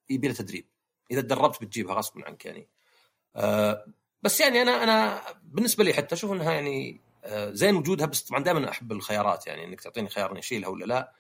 يبي 0.10 0.28
لها 0.28 0.36
تدريب. 0.36 0.68
إذا 1.12 1.22
تدربت 1.22 1.62
بتجيبها 1.64 1.96
غصبا 1.96 2.26
عنك 2.26 2.46
يعني. 2.46 2.68
آه 3.36 3.86
بس 4.22 4.40
يعني 4.40 4.62
أنا 4.62 4.84
أنا 4.84 5.22
بالنسبة 5.44 5.84
لي 5.84 5.94
حتى 5.94 6.16
أشوف 6.16 6.32
إنها 6.32 6.54
يعني 6.54 7.02
آه 7.24 7.52
زين 7.52 7.76
وجودها 7.76 8.06
بس 8.06 8.22
طبعا 8.22 8.44
دائما 8.44 8.70
أحب 8.70 8.92
الخيارات 8.92 9.48
يعني 9.48 9.66
إنك 9.66 9.82
تعطيني 9.82 10.10
خيار 10.10 10.32
اني 10.32 10.40
أشيلها 10.40 10.70
ولا 10.70 10.86
لا. 10.86 11.14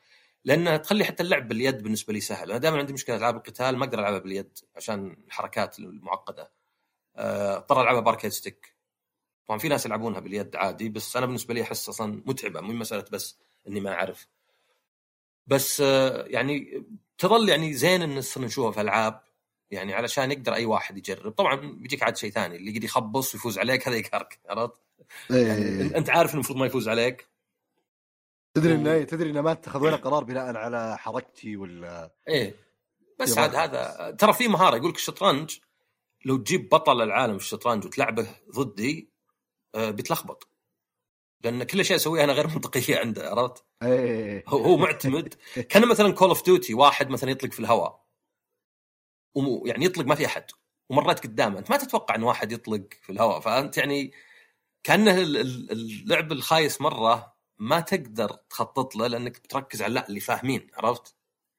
لانها 0.46 0.78
تخلي 0.78 1.06
حتى 1.06 1.24
اللعب 1.24 1.48
باليد 1.48 1.84
بالنسبة 1.84 2.14
لي 2.14 2.20
سهل. 2.20 2.52
أنا 2.52 2.60
دائما 2.60 2.78
عندي 2.78 2.94
مشكلة 2.94 3.16
ألعاب 3.16 3.36
القتال 3.36 3.78
ما 3.78 3.86
أقدر 3.86 4.00
ألعبها 4.00 4.20
باليد 4.20 4.58
عشان 4.76 5.18
الحركات 5.28 5.80
المعقدة. 5.80 6.52
آه، 7.16 7.58
أضطر 7.58 7.82
ألعبها 7.82 8.02
باركيد 8.02 8.32
ستيك. 8.32 8.76
طبعا 9.48 9.60
في 9.60 9.68
ناس 9.68 9.86
يلعبونها 9.86 10.20
باليد 10.20 10.56
عادي 10.56 10.90
بس 10.90 11.18
أنا 11.18 11.26
بالنسبة 11.26 11.54
لي 11.54 11.62
أحس 11.62 11.90
أصلا 11.90 12.24
متعبة 12.26 12.62
مو 12.62 12.74
مسألة 12.74 13.06
بس 13.12 13.38
إني 13.68 13.80
ما 13.80 13.94
أعرف. 13.94 14.28
بس 15.48 15.82
آه، 15.82 16.26
يعني 16.28 16.84
تظل 17.18 17.50
يعني 17.50 17.74
زين 17.74 18.02
إن 18.02 18.16
نصير 18.16 18.44
نشوفها 18.44 18.72
في 18.72 18.82
ألعاب 18.82 19.22
يعني 19.72 19.94
علشان 19.94 20.32
يقدر 20.32 20.54
أي 20.54 20.66
واحد 20.66 20.98
يجرب. 20.98 21.32
طبعا 21.32 21.56
بيجيك 21.56 22.04
عاد 22.04 22.18
شيء 22.18 22.32
ثاني 22.32 22.56
اللي 22.56 22.72
يقدر 22.72 22.84
يخبص 22.84 23.36
ويفوز 23.36 23.60
عليك 23.60 23.88
هذا 23.88 23.98
يقهرك 23.98 24.40
عرفت؟ 24.50 24.74
يعني 25.30 25.66
إيه. 25.66 25.98
أنت 25.98 26.10
عارف 26.10 26.34
المفروض 26.34 26.58
ما 26.58 26.66
يفوز 26.66 26.90
عليك. 26.90 27.28
تدري 28.54 28.74
انه 28.76 29.04
تدري 29.04 29.30
انه 29.30 29.42
ما 29.42 29.52
اتخذوا 29.52 29.96
قرار 29.96 30.24
بناء 30.24 30.56
على 30.58 30.98
حركتي 30.98 31.58
ولا 31.58 32.12
إيه. 32.28 32.56
بس 33.20 33.38
عاد 33.38 33.56
هذا 33.56 34.12
ترى 34.20 34.34
في 34.34 34.48
مهارة 34.48 34.76
يقول 34.76 34.90
لك 34.90 34.96
الشطرنج 34.96 35.58
لو 36.26 36.38
تجيب 36.38 36.70
بطل 36.70 37.02
العالم 37.02 37.38
في 37.38 37.44
الشطرنج 37.44 37.86
وتلعبه 37.86 38.28
ضدي 38.52 39.11
بيتلخبط. 39.76 40.48
لأن 41.44 41.64
كل 41.64 41.76
الاشياء 41.76 41.96
يسويها 41.96 42.24
أنا 42.24 42.34
غير 42.34 42.48
منطقيه 42.56 42.98
عنده 43.00 43.30
عرفت؟ 43.30 43.66
إيه. 43.84 44.44
هو 44.48 44.58
هو 44.58 44.78
معتمد. 44.78 45.34
كان 45.70 45.88
مثلا 45.88 46.12
Call 46.14 46.28
of 46.30 46.46
Duty 46.46 46.74
واحد 46.74 47.10
مثلا 47.10 47.32
يطلق 47.32 47.52
في 47.52 47.60
الهواء. 47.60 48.06
يعني 49.66 49.86
يطلق 49.86 50.06
ما 50.06 50.16
في 50.16 50.26
أحد. 50.26 50.46
ومريت 50.90 51.20
قدامه. 51.20 51.60
أنت 51.60 51.70
ما 51.72 51.78
تتوقع 51.78 52.16
إن 52.16 52.24
واحد 52.24 52.52
يطلق 52.52 52.82
في 53.02 53.12
الهواء. 53.12 53.40
فأنت 53.40 53.78
يعني 53.78 54.12
كأنه 54.84 55.18
ال- 55.22 55.38
ال- 55.38 55.72
اللعب 55.72 56.32
الخايس 56.32 56.82
مرة 56.82 57.36
ما 57.60 57.80
تقدر 57.80 58.30
تخطط 58.50 58.96
له 58.96 59.08
لأنك 59.08 59.40
بتركز 59.44 59.82
على 59.82 59.94
لا 59.94 60.08
اللي 60.10 60.20
فاهمين 60.20 60.68
عرفت؟ 60.74 61.16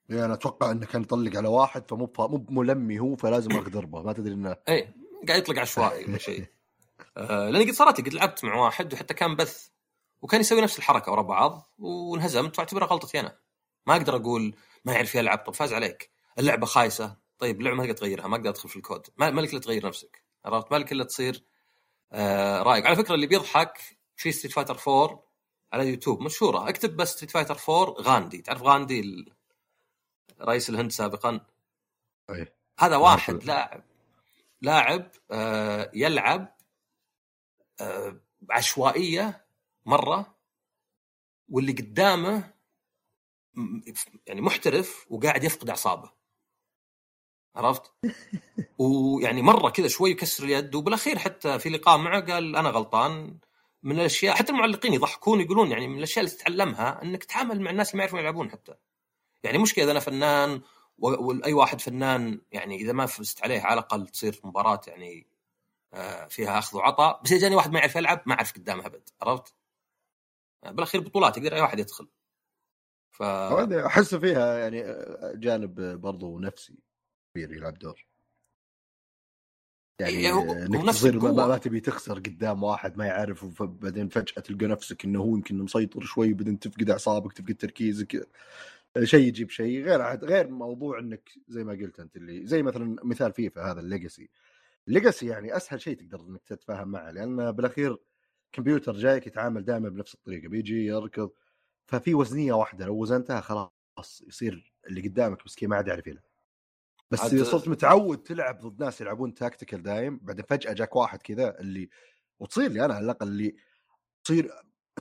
يعني 0.09 0.25
أنا 0.25 0.35
أتوقع 0.35 0.71
إنه 0.71 0.87
كان 0.87 1.03
يطلق 1.03 1.37
على 1.37 1.49
واحد 1.49 1.91
فمو 1.91 2.13
مو 2.19 2.47
ملمي 2.51 3.01
هو 3.01 3.17
فلازم 3.17 3.51
اخذ 3.53 3.71
ضربه 3.71 4.03
ما 4.03 4.13
تدري 4.13 4.35
إنه 4.35 4.57
إيه 4.69 4.95
قاعد 5.29 5.41
يطلق 5.43 5.59
عشوائي 5.59 6.05
ولا 6.05 6.19
شيء. 6.19 6.45
آه 7.17 7.51
لأني 7.51 7.65
قد 7.65 7.71
صارت 7.77 8.01
قد 8.01 8.15
لعبت 8.15 8.45
مع 8.45 8.55
واحد 8.55 8.93
وحتى 8.93 9.15
كان 9.15 9.37
بث 9.37 9.69
وكان 10.23 10.41
يسوي 10.41 10.61
نفس 10.61 10.79
الحركة 10.79 11.13
ورا 11.13 11.23
بعض 11.23 11.75
وانهزمت 11.79 12.59
واعتبرها 12.59 12.87
غلطتي 12.87 13.21
أنا. 13.21 13.39
ما 13.87 13.97
أقدر 13.97 14.17
أقول 14.17 14.55
ما 14.85 14.93
يعرف 14.93 15.15
يلعب 15.15 15.39
طب 15.39 15.55
فاز 15.55 15.73
عليك. 15.73 16.11
اللعبة 16.39 16.67
خايسة. 16.67 17.17
طيب 17.39 17.59
اللعبة 17.61 17.77
ما 17.77 17.83
تقدر 17.85 17.97
تغيرها 17.97 18.27
ما 18.29 18.37
أقدر 18.37 18.51
ادخل 18.51 18.69
في 18.69 18.77
الكود. 18.77 19.07
ما 19.17 19.31
لك 19.31 19.51
إلا 19.53 19.61
تغير 19.61 19.87
نفسك 19.87 20.23
عرفت؟ 20.45 20.73
ما 20.73 20.77
لك 20.77 20.93
إلا 20.93 21.05
تصير 21.05 21.45
آه 22.13 22.63
رايق 22.63 22.87
على 22.87 22.97
فكرة 22.97 23.15
اللي 23.15 23.27
بيضحك 23.27 23.79
في 24.17 24.33
Street 24.33 24.55
Fighter 24.55 24.79
4 24.89 25.23
على 25.73 25.89
يوتيوب 25.89 26.21
مشهورة. 26.21 26.69
اكتب 26.69 26.97
بس 26.97 27.13
Street 27.13 27.31
Fighter 27.31 27.57
4 27.69 27.95
غاندي. 28.03 28.39
تعرف 28.43 28.63
غاندي 28.63 29.01
ال- 29.01 29.33
رئيس 30.41 30.71
الهند 30.71 30.93
سابقا؟ 30.93 31.41
إيه 32.31 32.55
هذا 32.79 32.97
واحد. 32.97 33.45
لاعب 33.45 33.83
لاعب 34.63 35.11
آه، 35.31 35.91
يلعب 35.95 36.55
آه، 37.83 38.21
بعشوائيه 38.41 39.47
مرة 39.87 40.37
واللي 41.49 41.73
قدامه 41.73 42.55
يعني 44.27 44.41
محترف 44.41 45.07
وقاعد 45.11 45.45
يفقد 45.45 45.69
أعصابه. 45.69 46.11
عرفت؟ 47.57 47.93
ويعني 48.79 49.43
مرة 49.43 49.71
كذا 49.71 49.89
شوي 49.89 50.11
يكسر 50.11 50.45
اليد 50.45 50.75
وبالأخير 50.75 51.19
حتى 51.19 51.59
في 51.59 51.69
لقاء 51.69 51.99
معه 51.99 52.21
قال 52.33 52.57
أنا 52.57 52.69
غلطان. 52.71 53.39
من 53.83 54.01
الأشياء 54.01 54.37
حتى 54.37 54.53
المعلقين 54.53 54.95
يضحكون 54.95 55.41
يقولون 55.41 55.71
يعني 55.71 55.89
من 55.89 55.99
الأشياء 55.99 56.25
اللي 56.25 56.37
تتعلمها 56.37 57.03
إنك 57.03 57.25
تتعامل 57.25 57.61
مع 57.61 57.71
الناس 57.71 57.91
اللي 57.91 57.97
ما 57.99 58.03
يعرفون 58.03 58.21
يلعبون 58.21 58.51
حتى. 58.51 58.75
يعني 59.43 59.59
مشكله 59.59 59.85
اذا 59.85 59.93
أنا 59.93 60.01
فنان 60.01 60.61
وأي 60.99 61.53
واحد 61.53 61.81
فنان 61.81 62.41
يعني 62.53 62.77
إذا 62.77 62.93
ما 62.93 63.07
فزت 63.07 63.43
عليه 63.43 63.61
على 63.61 63.73
الأقل 63.73 64.09
تصير 64.09 64.41
مباراة 64.45 64.81
يعني 64.87 65.27
فيها 66.29 66.59
أخذ 66.59 66.79
وعطاء. 66.79 67.23
بس 67.23 67.33
إذا 67.33 67.41
جاني 67.41 67.55
واحد 67.55 67.73
ما 67.73 67.79
يعرف 67.79 67.97
يلعب 67.97 68.23
ما 68.27 68.35
أعرف 68.35 68.53
قدامه 68.53 68.87
أبد 68.87 69.09
عرفت؟ 69.23 69.55
آه، 70.65 70.71
بالأخير 70.71 71.01
بطولات 71.01 71.37
يقدر 71.39 71.55
أي 71.55 71.61
واحد 71.61 71.79
يدخل. 71.79 72.09
ف 73.11 73.23
احس 73.23 74.15
فيها 74.15 74.59
يعني 74.59 74.83
جانب 75.35 76.01
برضو 76.01 76.39
نفسي 76.39 76.79
كبير 77.35 77.53
يلعب 77.53 77.79
دور. 77.79 78.07
يعني 80.01 80.13
إيه، 80.13 80.67
إنك 80.67 80.85
نفس 80.85 80.99
تصير 80.99 81.21
ما. 81.21 81.47
ما 81.47 81.59
تبي 81.59 81.81
تخسر 81.81 82.19
قدام 82.19 82.63
واحد 82.63 82.97
ما 82.97 83.07
يعرف 83.07 83.61
وبعدين 83.61 84.09
فجأة 84.09 84.43
تلقى 84.43 84.67
نفسك 84.67 85.05
إنه 85.05 85.21
هو 85.21 85.37
يمكن 85.37 85.59
مسيطر 85.59 86.01
شوي 86.01 86.33
وبعدين 86.33 86.59
تفقد 86.59 86.91
أعصابك 86.91 87.33
تفقد 87.33 87.55
تركيزك. 87.55 88.29
شيء 89.03 89.29
يجيب 89.29 89.51
شيء. 89.51 89.85
غير 89.85 90.25
غير 90.25 90.49
موضوع 90.49 90.99
إنك 90.99 91.31
زي 91.49 91.65
ما 91.65 91.73
قلت 91.73 92.01
أنت 92.01 92.17
اللي 92.17 92.47
زي 92.47 92.63
مثلا 92.63 92.97
مثال 93.05 93.33
فيفا 93.33 93.73
هذا 93.73 93.81
ال 93.81 93.87
legacy. 93.87 94.31
ال 94.89 94.94
legacy 94.94 95.27
يعني 95.27 95.57
أسهل 95.57 95.81
شيء 95.81 95.97
تقدر 95.97 96.21
إنك 96.21 96.43
تتفاهم 96.43 96.89
معه 96.89 97.11
لأن 97.11 97.53
بالأخير 97.53 97.99
كمبيوتر 98.53 98.93
جايك 98.93 99.27
يتعامل 99.27 99.65
دائما 99.65 99.89
بنفس 99.89 100.15
الطريقة 100.15 100.49
بيجي 100.49 100.87
يركض 100.87 101.31
ففي 101.87 102.15
وزنية 102.15 102.53
واحدة 102.53 102.87
لو 102.87 102.97
وزنتها 102.97 103.41
خلاص 103.41 104.23
يصير 104.27 104.75
اللي 104.87 105.09
قدامك 105.09 105.47
مسكين 105.47 105.69
ما 105.69 105.77
عاد 105.77 105.89
يعرف 105.89 106.07
يلعب. 106.07 106.23
بس 107.11 107.21
إذا 107.21 107.45
صرت 107.45 107.69
متعود 107.69 108.23
تلعب 108.23 108.59
ضد 108.59 108.83
ناس 108.83 109.01
يلعبون 109.01 109.35
tactical 109.35 109.83
دايم 109.83 110.19
بعدين 110.23 110.45
فجأة 110.45 110.73
جاك 110.73 110.97
واحد 110.97 111.23
كذا 111.23 111.61
اللي 111.61 111.89
وتصير 112.41 112.71
لي 112.71 112.85
أنا 112.85 112.95
على 112.95 113.05
الأقل 113.05 113.29
اللي 113.29 113.57
تصير 114.25 114.51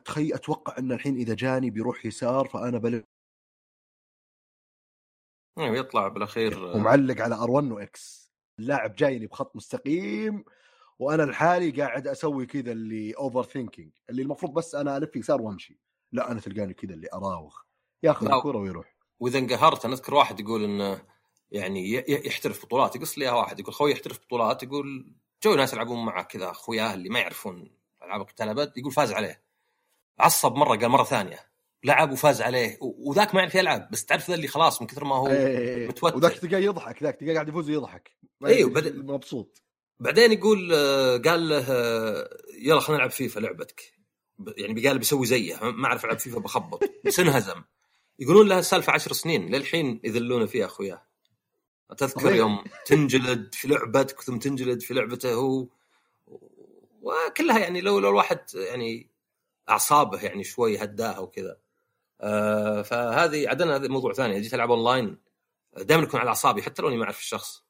تخي 0.06 0.36
أتوقع 0.36 0.78
ان 0.78 0.92
الحين 0.92 1.16
إذا 1.16 1.34
جاني 1.34 1.70
بيروح 1.70 2.06
يسار 2.06 2.48
فأنا 2.48 2.78
بلف 2.78 3.04
يعني 5.58 5.78
يطلع 5.78 6.08
بالأخير 6.08 6.64
ومعلق 6.64 7.22
على 7.22 7.36
R1 7.36 7.72
و 7.72 8.01
X 8.01 8.31
اللاعب 8.62 8.96
جايني 8.96 9.28
بخط 9.28 9.56
مستقيم 9.56 10.44
وأنا 11.00 11.24
لحالي 11.24 11.72
قاعد 11.72 12.08
أسوي 12.08 12.46
كذا 12.46 12.72
اللي 12.72 13.14
overthinking 13.14 13.92
اللي 14.10 14.22
المفروض 14.22 14.54
بس 14.54 14.76
أنا 14.76 14.98
ألف 14.98 15.16
يسار 15.16 15.42
وأمشي. 15.42 15.80
لا 16.12 16.32
أنا 16.32 16.40
تلقاني 16.40 16.74
كذا 16.74 16.94
اللي 16.94 17.08
أراوغ 17.14 17.56
ياخذ. 18.04 18.34
الكرة 18.34 18.58
ويروح. 18.58 18.96
وإذا 19.20 19.40
انقهرت 19.40 19.86
أنا 19.86 19.94
أذكر 19.94 20.14
واحد 20.14 20.40
يقول 20.40 20.64
إنه 20.64 21.02
يعني 21.52 22.04
يحترف 22.08 22.66
بطولات 22.66 22.96
يقص 22.96 23.18
لي 23.18 23.30
واحد 23.30 23.60
يقول 23.60 23.74
خوي 23.74 23.92
يحترف 23.92 24.20
بطولات 24.20 24.64
يقول 24.64 25.16
جو 25.44 25.56
ناس 25.56 25.74
يلعبون 25.74 26.06
معه 26.06 26.24
كذا 26.24 26.52
اخوياه 26.52 26.94
اللي 26.94 27.10
ما 27.10 27.20
يعرفون 27.20 27.72
ألعاب 28.04 28.22
القتال 28.22 28.72
يقول 28.78 28.92
فاز 28.92 29.12
عليه. 29.12 29.44
عصب 30.20 30.56
مرة 30.56 30.78
قال 30.78 30.90
مرة 30.90 31.04
ثانية. 31.04 31.51
لعب 31.84 32.12
وفاز 32.12 32.42
عليه. 32.42 32.78
وذاك 32.82 33.36
ما 33.36 33.42
يعرف 33.42 33.56
يلعب 33.56 33.92
بس 33.92 34.06
تعرف 34.06 34.30
ذا 34.30 34.36
اللي 34.36 34.48
خلاص 34.48 34.82
من 34.82 34.88
كثر 34.88 35.04
ما 35.04 35.16
هو 35.16 35.28
إيه. 35.28 35.88
متوتر. 35.88 36.16
وذاك 36.18 36.34
تلقاه 36.38 36.58
يضحك 36.60 37.04
ذاك 37.04 37.16
تلقاه 37.16 37.34
قاعد 37.34 37.50
يفوز 37.50 37.70
ويضحك. 37.70 38.12
إيه، 38.46 38.60
يدري 38.66 38.92
وبدأ- 38.92 38.96
مبسوط. 38.96 39.62
بعدين 40.00 40.32
يقول 40.32 40.72
آه، 40.74 41.18
قال 41.18 41.50
له 41.50 41.66
آه، 41.70 42.30
يلا 42.62 42.80
خلينا 42.80 42.98
نلعب 42.98 43.12
فيفا 43.12 43.40
لعبتك. 43.40 43.94
يعني 44.58 44.88
قال 44.88 45.00
بيسوي 45.00 45.26
زيه 45.26 45.60
ما 45.64 45.88
أعرف 45.88 46.06
ألعب 46.06 46.20
فيفا 46.20 46.40
بخبط. 46.40 46.80
بس 47.06 47.20
انهزم. 47.20 47.62
يقولون 48.20 48.48
لها 48.48 48.62
سالفة 48.62 48.94
عشر 48.94 49.14
سنين 49.14 49.56
للحين 49.56 50.02
يذلونه 50.04 50.46
فيها 50.46 50.66
أخوياه. 50.66 51.08
تذكر. 51.98 52.36
يوم 52.36 52.64
تنجلد 52.86 53.56
في 53.56 53.68
لعبتك 53.68 54.22
ثم 54.22 54.38
تنجلد 54.38 54.82
في 54.82 54.94
لعبته 54.94 55.34
هو. 55.34 55.68
وكلها 57.02 57.60
يعني 57.60 57.82
لو 57.82 58.00
لو 58.00 58.10
الواحد 58.10 58.40
يعني 58.56 59.10
أعصابه 59.70 60.22
يعني 60.22 60.44
شوي 60.44 60.78
هداها 60.78 61.20
وكذا. 61.20 61.58
آه 62.22 62.82
فهذه 62.82 63.50
عدنا 63.50 63.76
هذا 63.76 63.88
موضوع 63.88 64.14
ثاني. 64.14 64.42
جيت 64.42 64.54
ألعب 64.54 64.72
أونلاين 64.72 65.18
دائما 65.78 66.04
اكون 66.04 66.20
على 66.20 66.30
أعصابي 66.30 66.64
حتى 66.64 66.82
لو 66.82 66.88
إني 66.88 66.98
ما 66.98 67.04
أعرف 67.04 67.20
الشخص. 67.20 67.64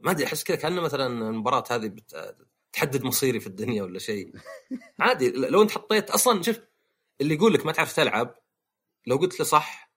ما 0.00 0.10
أدري 0.10 0.26
أحس 0.26 0.44
كذا 0.44 0.56
كأنه 0.56 0.80
مثلا 0.80 1.06
المباراة 1.06 1.64
هذه 1.70 1.92
بتحدد 2.72 3.04
مصيري 3.04 3.40
في 3.40 3.46
الدنيا 3.46 3.82
ولا 3.82 3.98
شيء. 3.98 4.32
عادي 5.00 5.30
لو 5.30 5.62
أنت 5.62 5.70
حطيت 5.70 6.10
أصلا 6.10 6.42
شوف 6.42 6.60
اللي 7.20 7.34
يقول 7.34 7.54
لك 7.54 7.66
ما 7.66 7.72
تعرف 7.72 7.92
تلعب 7.92 8.34
لو 9.06 9.16
قلت 9.16 9.38
له 9.40 9.44
صح 9.46 9.90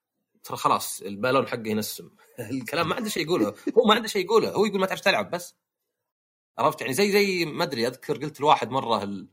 ترى 0.43 0.57
خلاص 0.57 1.01
البالون 1.01 1.47
حقه 1.47 1.67
ينسم. 1.67 2.09
الكلام 2.39 2.89
ما 2.89 2.95
عنده 2.95 3.09
شيء 3.09 3.23
يقوله. 3.23 3.53
هو 3.77 3.83
ما 3.87 3.95
عنده 3.95 4.07
شيء 4.07 4.25
يقوله 4.25 4.49
هو 4.49 4.65
يقول 4.65 4.79
ما 4.79 4.85
تعرف 4.85 5.01
تلعب 5.01 5.31
بس. 5.31 5.55
عرفت؟ 6.57 6.81
يعني 6.81 6.93
زي 6.93 7.11
زي 7.11 7.45
ما 7.45 7.63
أدري 7.63 7.87
أذكر 7.87 8.17
قلت 8.17 8.41
لواحد 8.41 8.69
مرة 8.69 9.27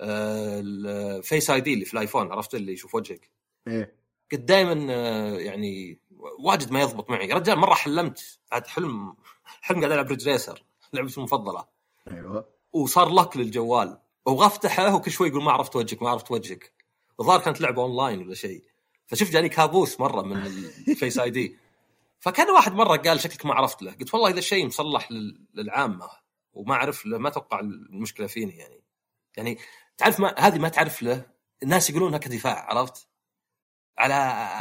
ال 0.00 1.50
Face 1.50 1.60
ID 1.60 1.74
اللي 1.74 1.84
في 1.84 1.94
الآيفون 1.94 2.32
عرفت؟ 2.32 2.54
اللي 2.54 2.72
يشوف 2.72 2.94
وجهك. 2.94 3.30
إيه. 3.68 4.00
كنت 4.30 4.40
دائما 4.40 4.86
آه، 4.94 5.38
يعني 5.38 6.00
واجد 6.38 6.70
ما 6.70 6.80
يضبط 6.80 7.10
معي. 7.10 7.28
يا 7.28 7.34
رجال 7.34 7.58
مرة 7.58 7.74
حلمت. 7.74 8.38
عاد 8.52 8.66
حلم 8.66 9.14
حلم 9.60 9.78
قاعد 9.78 9.92
ألعب 9.92 10.06
Ridge 10.06 10.28
Racer 10.28 10.64
لعبتي 10.92 11.18
المفضلة. 11.18 11.64
أيوه. 12.10 12.48
وصار 12.72 13.08
لك 13.08 13.36
للجوال. 13.36 13.98
وابغى 14.26 14.46
افتحه 14.46 14.94
وكل 14.94 15.10
شوي 15.10 15.28
يقول 15.28 15.42
ما 15.42 15.52
عرفت 15.52 15.76
وجهك 15.76 16.02
ما 16.02 16.10
عرفت 16.10 16.30
وجهك. 16.30 16.72
الظاهر 17.20 17.40
كانت 17.40 17.60
لعبة 17.60 17.82
اونلاين 17.82 18.22
ولا 18.22 18.34
شيء. 18.34 18.64
فشوف 19.06 19.30
جاني 19.30 19.48
كابوس 19.48 20.00
مرة 20.00 20.22
من 20.22 20.36
ال 20.88 21.18
Face 21.18 21.30
ID 21.30 21.56
فكان 22.20 22.50
واحد 22.50 22.72
مرة 22.72 22.96
قال 22.96 23.20
شكلك 23.20 23.46
ما 23.46 23.54
عرفت 23.54 23.82
له. 23.82 23.92
قلت 23.92 24.14
والله 24.14 24.30
اذا 24.30 24.38
الشيء 24.38 24.66
مصلح 24.66 25.08
للعامة. 25.54 26.08
وما 26.52 26.74
أعرف 26.74 27.06
له 27.06 27.18
ما 27.18 27.28
أتوقع 27.28 27.60
المشكلة 27.60 28.26
فيني 28.26 28.56
يعني. 28.56 28.82
يعني 29.36 29.58
تعرف 29.98 30.20
ما 30.20 30.34
هذه 30.38 30.58
ما 30.58 30.68
تعرف 30.68 31.02
له. 31.02 31.26
الناس 31.62 31.90
يقولونها 31.90 32.18
كدفاع 32.18 32.66
عرفت؟ 32.70 33.09
على 34.00 34.14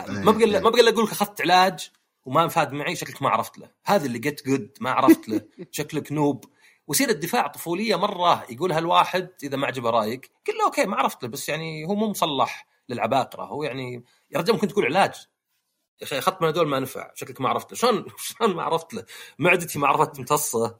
ما 0.10 0.32
بقى 0.32 0.48
ما 0.48 0.70
بقى 0.70 0.90
أقول 0.90 1.06
لك 1.06 1.12
أخذت 1.12 1.42
علاج 1.42 1.92
وما 2.26 2.44
انفاد 2.44 2.74
معي 2.74 2.96
شكلك 2.96 3.22
ما 3.22 3.30
عرفت 3.30 3.58
له. 3.58 3.70
هذا 3.86 4.06
اللي 4.06 4.20
get 4.20 4.46
good 4.48 4.78
ما 4.82 4.92
عرفت 4.92 5.30
له. 5.30 5.42
شكلك 5.72 6.12
noob. 6.12 6.46
ويصير 6.88 7.10
الدفاع 7.10 7.48
طفولية 7.48 7.96
مرة 7.96 8.46
يقولها 8.50 8.80
الواحد 8.80 9.30
إذا 9.44 9.58
ما 9.58 9.68
عجبه 9.68 9.90
رأيك 9.90 10.32
قل 10.48 10.58
له 10.58 10.66
okay 10.66 10.86
ما 10.86 10.98
عرفت 10.98 11.24
له 11.24 11.30
بس 11.30 11.50
يعني 11.50 11.86
هو 11.86 11.96
مو 11.96 12.08
مصلح 12.10 12.68
للعباقرة. 12.90 13.44
هو 13.44 13.64
يعني 13.64 14.04
يا 14.32 14.40
رجال 14.40 14.56
ممكن 14.56 14.68
تقول 14.68 14.86
علاج. 14.86 15.14
يا 16.02 16.06
أخي 16.06 16.18
أخذت 16.20 16.42
من 16.42 16.48
هذول 16.48 16.68
ما 16.68 16.80
نفع. 16.80 17.12
شكلك 17.16 17.42
ما 17.42 17.50
عرفت 17.50 17.72
له. 17.72 17.78
شلون 17.78 18.06
شلون 18.18 18.56
ما 18.56 18.64
عرفت 18.64 18.94
له؟ 18.94 19.06
معدتي 19.40 19.80
ما 19.80 19.88
عرفت 19.88 20.16
تمتصه 20.16 20.78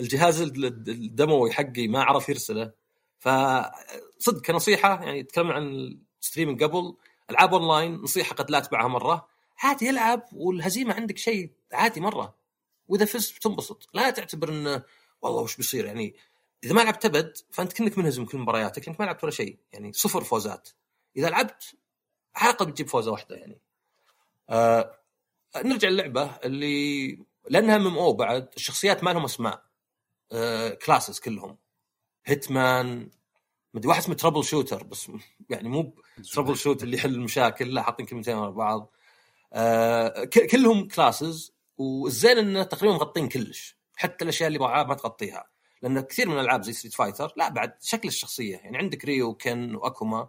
الجهاز 0.00 0.40
الدموي 0.40 1.52
حقي 1.52 1.88
ما 1.88 2.02
عرف 2.02 2.28
يرسله. 2.28 2.72
فصدق 3.18 4.40
كنصيحة 4.46 5.04
يعني 5.04 5.22
تكلمنا 5.22 5.54
عن 5.54 5.96
ال 6.20 6.24
streaming 6.24 6.64
قبل. 6.64 6.96
العاب 7.30 7.54
اونلاين 7.54 7.94
نصيحة 7.94 8.34
قد 8.34 8.50
لا 8.50 8.58
اتبعها 8.58 8.88
مرة. 8.88 9.28
عادي 9.58 9.90
العب 9.90 10.28
والهزيمة 10.32 10.94
عندك 10.94 11.18
شيء 11.18 11.52
عادي 11.72 12.00
مرة. 12.00 12.34
وإذا 12.88 13.04
فزت 13.04 13.36
بتنبسط. 13.36 13.88
لا 13.94 14.10
تعتبر 14.10 14.48
انه 14.48 14.82
والله 15.22 15.42
وش 15.42 15.56
بيصير؟ 15.56 15.84
يعني 15.84 16.14
إذا 16.64 16.74
ما 16.74 16.80
لعبت 16.80 17.04
أبد 17.04 17.36
فأنت 17.50 17.72
كأنك 17.72 17.98
منهزم 17.98 18.24
كل 18.24 18.38
مبارياتك 18.38 18.88
انت 18.88 19.00
ما 19.00 19.04
لعبت 19.04 19.24
ولا 19.24 19.32
شيء. 19.32 19.58
يعني 19.72 19.92
صفر 19.92 20.24
فوزات. 20.24 20.68
إذا 21.16 21.30
لعبت 21.30 21.76
على 22.36 22.52
بتجيب 22.60 22.88
فوزة 22.88 23.12
واحدة 23.12 23.36
يعني. 23.36 23.60
آه 24.50 24.98
نرجع 25.56 25.88
للعبة 25.88 26.36
اللي 26.44 27.18
لأنها 27.50 27.76
MMO 27.76 28.12
بعد 28.12 28.48
الشخصيات 28.56 29.04
ما 29.04 29.10
لهم 29.10 29.24
أسماء. 29.24 29.64
آه 30.32 30.70
classes 30.70 31.20
كلهم. 31.20 31.58
Hitman 32.24 33.10
مدري 33.74 33.88
واحد 33.88 34.00
اسمه 34.00 34.14
Troubleshooter 34.14 34.82
بس 34.84 35.10
يعني 35.50 35.68
مو 35.68 35.94
troubleshoot 36.32 36.82
اللي 36.82 36.96
يحل 36.96 37.14
المشاكل 37.14 37.74
لا 37.74 37.82
حاطين 37.82 38.06
كلمتين 38.06 38.36
ورا 38.36 38.50
بعض. 38.50 38.92
آه 39.52 40.24
كلهم 40.24 40.88
classes 40.88 41.52
والزين 41.78 42.38
إنه 42.38 42.62
تقريبا 42.62 42.94
مغطين 42.94 43.28
كلش 43.28 43.76
حتى 43.96 44.24
الأشياء 44.24 44.48
اللي 44.48 44.58
ما 44.58 44.94
تغطيها. 44.94 45.48
لأن 45.82 46.00
كثير 46.00 46.28
من 46.28 46.34
الألعاب 46.34 46.62
زي 46.62 46.72
Street 46.72 46.94
Fighter 46.94 47.32
لا 47.36 47.48
بعد 47.48 47.74
شكل 47.82 48.08
الشخصية 48.08 48.56
يعني 48.56 48.78
عندك 48.78 49.04
ريو 49.04 49.28
وكن 49.28 49.74
وأكوما 49.74 50.28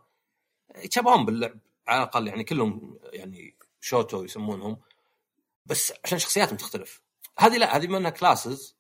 يتشابهون 0.76 1.26
باللعب 1.26 1.60
على 1.88 1.98
الأقل 1.98 2.28
يعني 2.28 2.44
كلهم 2.44 3.00
يعني 3.04 3.56
شوتو 3.82 4.24
يسمونهم. 4.24 4.78
بس 5.66 5.94
عشان 6.06 6.20
شخصياتهم 6.20 6.58
تختلف. 6.58 7.02
هذه 7.40 7.58
لا 7.58 7.78
هذه 7.78 7.88
منها 7.88 8.10
classes 8.10 8.78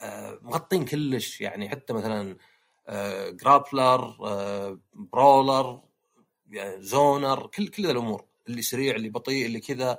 آه 0.00 0.38
مغطين 0.42 0.84
كلش 0.84 1.40
يعني 1.40 1.68
حتى 1.68 1.92
مثلا 1.92 2.36
grappler 3.30 4.16
brawler 4.94 5.80
zoner 6.78 7.46
كل 7.46 7.68
كل 7.68 7.86
الأمور 7.86 8.24
اللي 8.48 8.62
سريع 8.62 8.96
اللي 8.96 9.08
بطيء 9.08 9.46
اللي 9.46 9.60
كذا. 9.60 9.98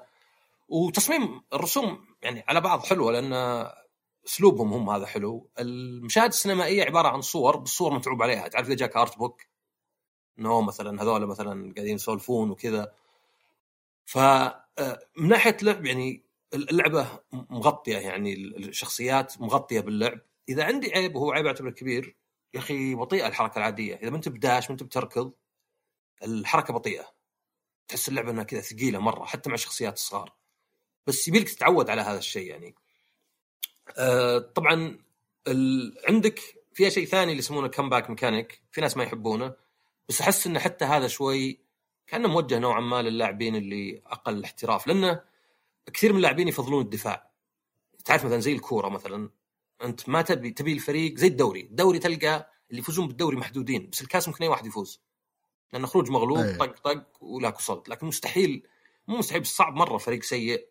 وتصميم 0.69 1.41
الرسوم 1.53 2.05
يعني 2.21 2.43
على 2.47 2.61
بعض 2.61 2.85
حلوة 2.85 3.11
لأن 3.11 3.67
أسلوبهم 4.27 4.73
هم 4.73 4.89
هذا 4.89 5.05
حلو. 5.05 5.49
المشاهد 5.59 6.27
السينمائية 6.27 6.83
عبارة 6.83 7.07
عن 7.07 7.21
صور 7.21 7.57
بالصور 7.57 7.93
متعوب 7.93 8.23
عليها. 8.23 8.47
تعرف 8.47 8.67
إذا 8.67 8.75
جاك 8.75 8.97
art 8.97 9.17
book 9.17 9.41
انه 10.39 10.61
مثلا 10.61 11.03
هذول 11.03 11.25
مثلا 11.25 11.73
قاعدين 11.75 11.95
يسولفون 11.95 12.49
وكذا. 12.49 12.91
ف 14.05 14.17
آه، 14.17 14.99
من 15.17 15.27
ناحية 15.27 15.57
لعب 15.61 15.85
يعني 15.85 16.23
اللعبة 16.53 17.07
مغطية 17.33 17.97
يعني 17.97 18.33
الشخصيات 18.33 19.41
مغطية 19.41 19.79
باللعب. 19.79 20.19
إذا 20.49 20.63
عندي 20.63 20.91
عيب 20.91 21.15
وهو 21.15 21.31
عيب 21.31 21.45
اعتبره 21.45 21.69
كبير 21.69 22.15
يا 22.53 22.59
أخي 22.59 22.95
بطيئة 22.95 23.27
الحركة 23.27 23.57
العادية. 23.57 23.95
إذا 23.95 24.09
ما 24.09 24.15
أنت 24.15 24.29
بداش 24.29 24.65
ما 24.69 24.71
أنت 24.71 24.83
بتركض 24.83 25.33
الحركة 26.23 26.73
بطيئة. 26.73 27.13
تحس 27.87 28.09
اللعبة 28.09 28.31
إنها 28.31 28.43
كذا 28.43 28.61
ثقيلة 28.61 28.99
مرة 28.99 29.25
حتى 29.25 29.49
مع 29.49 29.55
الشخصيات 29.55 29.93
الصغار 29.93 30.33
بس 31.07 31.27
يبيلك 31.27 31.49
تتعود 31.49 31.89
على 31.89 32.01
هذا 32.01 32.17
الشيء 32.17 32.49
يعني. 32.51 32.75
آه 33.97 34.37
طبعا 34.39 34.99
ال... 35.47 35.97
عندك 36.07 36.39
فيها 36.73 36.89
شيء 36.89 37.05
ثاني 37.05 37.31
اللي 37.31 37.39
يسمونه 37.39 37.67
كمباك 37.67 38.09
ميكانيك 38.09 38.61
في 38.71 38.81
ناس 38.81 38.97
ما 38.97 39.03
يحبونه. 39.03 39.53
بس 40.09 40.21
أحس 40.21 40.47
انه 40.47 40.59
حتى 40.59 40.85
هذا 40.85 41.07
شوي 41.07 41.59
كأنه 42.07 42.27
موجه 42.27 42.59
نوعا 42.59 42.79
ما 42.81 43.01
للاعبين 43.01 43.55
اللي 43.55 44.01
أقل 44.05 44.43
احتراف. 44.43 44.87
لأنه 44.87 45.23
كثير 45.93 46.11
من 46.11 46.17
اللاعبين 46.17 46.47
يفضلون 46.47 46.81
الدفاع. 46.81 47.31
تعرف 48.05 48.25
مثلا 48.25 48.39
زي 48.39 48.53
الكورة 48.53 48.89
مثلا. 48.89 49.29
انت 49.83 50.09
ما 50.09 50.21
تبي 50.21 50.51
تبي 50.51 50.73
الفريق 50.73 51.17
زي 51.17 51.27
الدوري 51.27 51.61
الدوري 51.61 51.99
تلقى 51.99 52.51
اللي 52.69 52.81
يفوزون 52.81 53.07
بالدوري 53.07 53.37
محدودين 53.37 53.89
بس 53.89 54.01
الكاس 54.01 54.27
ممكن 54.27 54.43
أي 54.43 54.49
واحد 54.49 54.65
يفوز 54.65 55.01
لأن 55.73 55.87
خروج 55.87 56.11
مغلوب 56.11 56.37
أيه. 56.37 56.57
طق 56.57 56.79
طق 56.79 57.23
ولاك 57.23 57.57
وصلت 57.57 57.89
لكن 57.89 58.07
مستحيل 58.07 58.67
مو 59.07 59.17
مستحيل 59.17 59.41
بس 59.41 59.55
صعب 59.55 59.75
مرة 59.75 59.97
فريق 59.97 60.23
سيء 60.23 60.67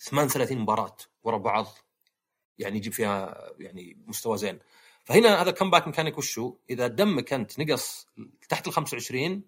38 0.00 0.58
مباراة 0.58 0.96
ورا 1.22 1.38
بعض 1.38 1.66
يعني 2.58 2.76
يجيب 2.76 2.92
فيها 2.92 3.48
يعني 3.58 3.96
مستوى 4.06 4.38
زين 4.38 4.58
فهنا 5.04 5.42
هذا 5.42 5.50
ال 5.50 5.70
comeback 5.70 5.86
mechanic 5.86 6.18
وشو؟ 6.18 6.56
إذا 6.70 6.86
دمك 6.86 7.32
أنت 7.32 7.60
نقص 7.60 8.06
تحت 8.48 8.66
ال 8.66 8.72
25 8.72 9.42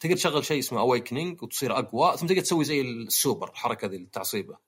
تقدر 0.00 0.16
تشغل 0.16 0.44
شيء 0.44 0.58
اسمه 0.58 0.80
awakening 0.80 1.42
وتصير 1.42 1.78
أقوى 1.78 2.16
ثم 2.16 2.26
تقدر 2.26 2.40
تسوي 2.40 2.64
زي 2.64 2.80
السوبر 2.80 3.50
الحركة 3.50 3.88
ذي 3.88 3.96
التعصيبه. 3.96 4.58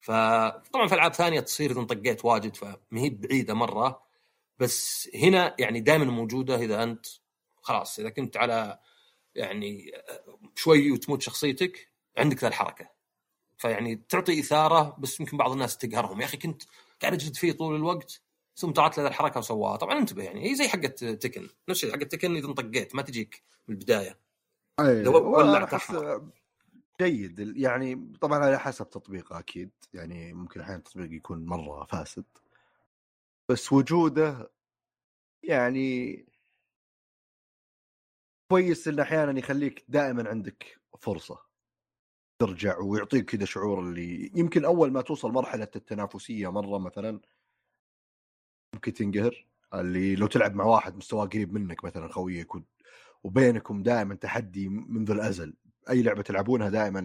فطبعا 0.00 0.86
في 0.86 0.94
ألعاب 0.94 1.14
ثانية 1.14 1.40
تصير 1.40 1.70
إذا 1.70 1.82
طقيت 1.82 2.24
واجد 2.24 2.56
فما 2.56 2.76
هي 2.92 3.10
بعيدة 3.10 3.54
مرة. 3.54 4.02
بس 4.58 5.10
هنا 5.14 5.56
يعني 5.58 5.80
دائما 5.80 6.04
موجودة 6.04 6.56
إذا 6.56 6.82
أنت 6.82 7.06
خلاص 7.62 7.98
إذا 7.98 8.10
كنت 8.10 8.36
على 8.36 8.78
يعني 9.34 9.92
شوي 10.54 10.90
وتموت 10.92 11.22
شخصيتك 11.22 11.88
عندك 12.18 12.38
ذا 12.42 12.48
الحركة. 12.48 12.90
فيعني 13.58 13.96
تعطي 14.08 14.40
إثارة 14.40 14.96
بس 14.98 15.20
يمكن 15.20 15.36
بعض 15.36 15.52
الناس 15.52 15.76
تقهرهم. 15.76 16.20
يا 16.20 16.26
أخي 16.26 16.36
كنت 16.36 16.62
قاعد 17.02 17.12
أجلد 17.12 17.36
فيه 17.36 17.52
طول 17.52 17.76
الوقت 17.76 18.22
ثم 18.56 18.70
طلعت 18.70 18.98
له 18.98 19.06
الحركة 19.06 19.38
وسواها. 19.38 19.76
طبعا 19.76 19.98
انتبه 19.98 20.22
يعني 20.22 20.50
هي 20.50 20.54
زي 20.54 20.68
حقة 20.68 20.88
تكن. 21.14 21.42
نفس 21.42 21.84
الشيء 21.84 21.92
حقة 21.92 22.04
تكن 22.04 22.36
إذا 22.36 22.46
انطقيت 22.46 22.94
ما 22.94 23.02
تجيك 23.02 23.42
من 23.68 23.74
البداية. 23.74 24.18
أيوه 24.80 25.02
جيد. 27.00 27.56
يعني 27.56 28.12
طبعا 28.20 28.38
على 28.38 28.58
حسب 28.58 28.90
تطبيقه 28.90 29.38
أكيد 29.38 29.70
يعني 29.94 30.32
ممكن 30.32 30.60
أحيانا 30.60 30.78
التطبيق 30.78 31.12
يكون 31.12 31.46
مرة 31.46 31.84
فاسد. 31.84 32.24
بس 33.48 33.72
وجوده 33.72 34.50
يعني 35.42 36.16
كويس 38.50 38.88
انه 38.88 39.02
أحيانا 39.02 39.38
يخليك 39.38 39.84
دائما 39.88 40.28
عندك 40.28 40.80
فرصة 41.00 41.46
ترجع 42.38 42.78
ويعطيك 42.78 43.24
كذا 43.30 43.44
شعور 43.44 43.80
اللي 43.80 44.32
يمكن 44.34 44.64
أول 44.64 44.92
ما 44.92 45.02
توصل 45.02 45.32
مرحلة 45.32 45.68
التنافسية 45.76 46.52
مرة 46.52 46.78
مثلا 46.78 47.20
ممكن 48.74 48.92
تنقهر. 48.92 49.46
اللي 49.74 50.16
لو 50.16 50.26
تلعب 50.26 50.54
مع 50.54 50.64
واحد 50.64 50.96
مستواه 50.96 51.26
قريب 51.26 51.52
منك 51.52 51.84
مثلا 51.84 52.08
خويك 52.12 52.48
وبينكم 53.24 53.82
دائما 53.82 54.14
تحدي 54.14 54.68
منذ 54.68 55.10
الأزل. 55.10 55.54
أي 55.90 56.02
لعبة 56.02 56.22
تلعبونها 56.22 56.68
دائما 56.68 57.00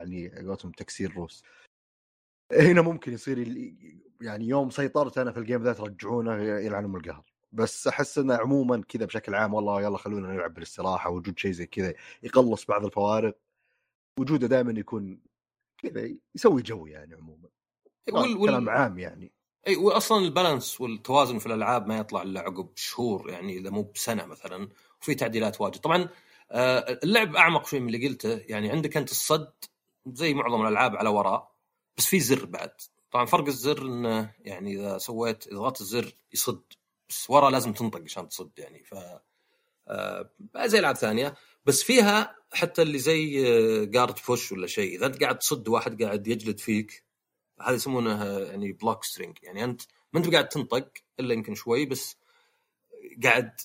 يعني 0.00 0.28
قولتهم 0.28 0.72
تكسير 0.72 1.12
روس. 1.14 1.42
هنا 2.52 2.82
ممكن 2.82 3.12
يصير 3.12 3.38
يعني 4.20 4.48
يوم 4.48 4.70
سيطرت 4.70 5.18
أنا 5.18 5.32
في 5.32 5.38
ال 5.38 5.43
game 5.43 5.62
ذا 5.62 5.72
ترجعونه 5.72 6.42
يلعن 6.42 6.84
ام 6.84 6.96
القهر. 6.96 7.24
بس 7.52 7.86
أحس 7.86 8.18
إنه 8.18 8.34
عموما 8.34 8.82
كذا 8.88 9.04
بشكل 9.04 9.34
عام 9.34 9.54
والله 9.54 9.82
يلا 9.82 9.98
خلونا 9.98 10.32
نلعب 10.32 10.54
بالاستراحة 10.54 11.10
وجود 11.10 11.38
شيء 11.38 11.52
زي 11.52 11.66
كذا 11.66 11.94
يقلص 12.22 12.66
بعض 12.66 12.84
الفوارق. 12.84 13.38
وجوده 14.20 14.46
دائما 14.46 14.80
يكون 14.80 15.20
كذا 15.78 16.10
يسوي 16.34 16.62
جو 16.62 16.86
يعني 16.86 17.14
عموما. 17.14 17.48
وال... 18.12 18.38
كلام 18.38 18.68
عام 18.68 18.98
يعني. 18.98 19.32
اي 19.66 19.76
واصلا 19.76 20.24
البالانس 20.24 20.80
والتوازن 20.80 21.38
في 21.38 21.46
الألعاب 21.46 21.86
ما 21.86 21.98
يطلع 21.98 22.22
إلا 22.22 22.40
عقب 22.40 22.76
شهور 22.76 23.30
يعني 23.30 23.58
إذا 23.58 23.70
مو 23.70 23.82
بسنة 23.82 24.26
مثلا. 24.26 24.68
وفي 25.02 25.14
تعديلات 25.14 25.60
واجد. 25.60 25.80
طبعا 25.80 26.02
آه، 26.02 26.08
اللعب 26.52 27.36
أعمق 27.36 27.66
شوي 27.66 27.80
من 27.80 27.94
اللي 27.94 28.08
قلته. 28.08 28.40
يعني 28.46 28.70
عندك 28.70 28.96
أنت 28.96 29.10
الصد 29.10 29.52
زي 30.06 30.34
معظم 30.34 30.62
الألعاب 30.62 30.96
على 30.96 31.08
وراء 31.08 31.52
بس 31.96 32.06
في 32.06 32.20
زر 32.20 32.44
بعد. 32.44 32.72
طبعا 33.10 33.26
فرق 33.26 33.46
الزر 33.46 33.82
إنه 33.82 34.34
يعني 34.40 34.74
إذا 34.74 34.98
سويت 34.98 35.54
ضغطت 35.54 35.80
الزر 35.80 36.14
يصد 36.32 36.62
بس 37.08 37.30
ورا 37.30 37.50
لازم 37.50 37.72
تنطق 37.72 38.02
عشان 38.02 38.28
تصد 38.28 38.50
يعني. 38.58 38.84
ف 38.84 38.94
آه، 39.88 40.30
زي 40.64 40.78
ألعاب 40.78 40.96
ثانية. 40.96 41.34
بس 41.66 41.82
فيها 41.82 42.36
حتى 42.52 42.82
اللي 42.82 42.98
زي 42.98 43.40
guard 43.86 44.14
push 44.28 44.52
ولا 44.52 44.66
شيء. 44.66 44.96
إذا 44.96 45.06
أنت 45.06 45.22
قاعد 45.22 45.38
تصد 45.38 45.68
واحد 45.68 46.02
قاعد 46.02 46.26
يجلد 46.26 46.58
فيك 46.58 47.06
هذا 47.60 47.74
يسمونه 47.74 48.24
يعني 48.38 48.72
block 48.72 49.04
string 49.04 49.38
يعني 49.42 49.64
أنت 49.64 49.82
ما 50.12 50.20
أنت 50.20 50.32
قاعد 50.32 50.48
تنطق 50.48 50.88
إلا 51.20 51.34
يمكن 51.34 51.54
شوي 51.54 51.86
بس 51.86 52.16
قاعد 53.24 53.60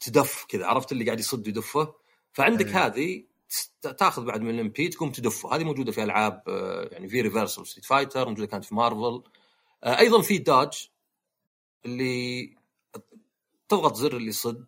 تدف 0.00 0.44
كذا 0.48 0.66
عرفت 0.66 0.92
اللي 0.92 1.04
قاعد 1.04 1.20
يصد 1.20 1.46
يدفه؟ 1.48 1.94
فعندك 2.32 2.66
أيه. 2.66 2.86
هذه 2.86 3.24
تاخذ 3.82 4.24
بعد 4.24 4.40
من 4.40 4.50
ال 4.50 4.68
MP 4.68 4.88
تقوم 4.88 5.12
تدفه. 5.12 5.56
هذه 5.56 5.64
موجودة 5.64 5.92
في 5.92 6.02
ألعاب 6.02 6.42
آه، 6.48 6.88
يعني 6.92 7.08
في 7.08 7.20
reversal 7.20 7.66
Street 7.66 7.84
Fighter 7.84 8.28
موجودة 8.28 8.46
كانت 8.46 8.64
في 8.64 8.74
مارفل 8.74 9.22
آه، 9.84 9.98
أيضا 9.98 10.22
في 10.22 10.38
dodge 10.38 10.90
اللي 11.84 12.56
تضغط 13.68 13.94
زر 13.94 14.16
اللي 14.16 14.28
يصد 14.28 14.66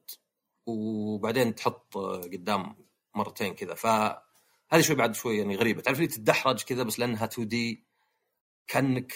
وبعدين 0.67 1.55
تحط 1.55 1.97
آه، 1.97 2.21
قدام 2.21 2.77
مرتين 3.15 3.55
كذا. 3.55 3.75
فهذه 3.75 4.81
شوي 4.81 4.97
بعد 4.97 5.15
شوي 5.15 5.39
يعني 5.39 5.57
غريبة. 5.57 5.83
تعرف 5.83 5.99
اللي 5.99 6.09
تدحرج 6.09 6.63
كذا 6.63 6.83
بس 6.83 6.99
لأنها 6.99 7.25
2 7.25 7.49
دي 7.49 7.85
كأنك 8.67 9.13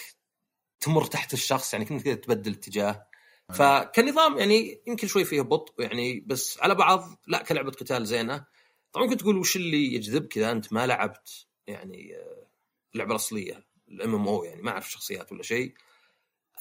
تمر 0.79 1.05
تحت 1.05 1.33
الشخص 1.33 1.73
يعني 1.73 1.85
كنت 1.85 2.01
كذا 2.01 2.13
تبدل 2.13 2.51
اتجاه. 2.51 3.10
فكنظام 3.53 4.37
يعني 4.37 4.81
يمكن 4.87 5.07
شوي 5.07 5.25
فيه 5.25 5.41
بطء 5.41 5.81
يعني 5.81 6.19
بس 6.19 6.59
على 6.61 6.75
بعض 6.75 7.21
لا 7.27 7.43
كلعبة 7.43 7.71
قتال 7.71 8.05
زينة. 8.05 8.45
طبعا 8.93 9.05
ممكن 9.05 9.17
تقول 9.17 9.37
وش 9.37 9.55
اللي 9.55 9.93
يجذبك 9.93 10.37
اذا 10.37 10.51
أنت 10.51 10.73
ما 10.73 10.87
لعبت 10.87 11.47
يعني 11.67 12.17
آه، 12.17 12.47
اللعبه 12.93 13.11
الاصليه 13.11 13.65
الإم 13.87 14.15
إم 14.15 14.27
أو 14.27 14.43
يعني 14.43 14.61
ما 14.61 14.71
أعرف 14.71 14.91
شخصيات 14.91 15.31
ولا 15.31 15.43
شيء. 15.43 15.73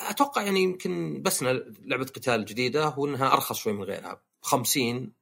أتوقع 0.00 0.42
يعني 0.42 0.60
يمكن 0.60 1.22
بس 1.22 1.42
لعبة 1.42 2.04
قتال 2.04 2.44
جديدة 2.44 2.94
وإنها 2.98 3.32
أرخص 3.32 3.56
شوي 3.56 3.72
من 3.72 3.82
غيرها. 3.82 4.14
ب 4.14 4.20
50 4.42 5.12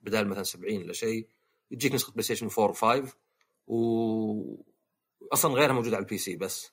بدال 0.00 0.28
مثلا 0.28 0.42
70 0.42 0.82
ولا 0.82 0.92
شيء 0.92 1.28
يجيك 1.70 1.94
نسخة 1.94 2.10
PlayStation 2.10 2.48
4 2.58 3.02
و5 3.04 3.08
و 3.66 4.56
أصلا 5.32 5.54
غيرها 5.54 5.72
موجودة 5.72 5.96
على 5.96 6.02
ال 6.02 6.18
PC 6.18 6.36
بس. 6.36 6.70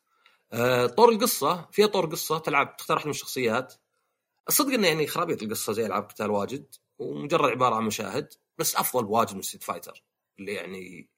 آه، 0.54 0.86
طور 0.86 1.10
القصة 1.10 1.70
فيها 1.72 1.88
طور 1.88 2.06
قصة 2.06 2.38
تلعب 2.38 2.78
تختار 2.78 2.98
واحدة 2.98 3.08
من 3.08 3.16
الشخصيات. 3.16 3.74
الصدق 4.52 4.74
إنه 4.74 4.88
يعني 4.88 5.08
خرابيط 5.08 5.44
القصة 5.44 5.74
زي 5.74 5.86
ألعاب 5.86 6.04
قتال 6.04 6.32
واجد 6.32 6.76
ومجرد 7.00 7.50
عبارة 7.50 7.76
عن 7.76 7.84
مشاهد 7.84 8.34
بس 8.58 8.76
أفضل 8.76 9.06
بواجد 9.06 9.36
من 9.36 9.42
Street 9.42 9.64
Fighter 9.64 10.04
اللي 10.40 10.54
يعني 10.54 11.10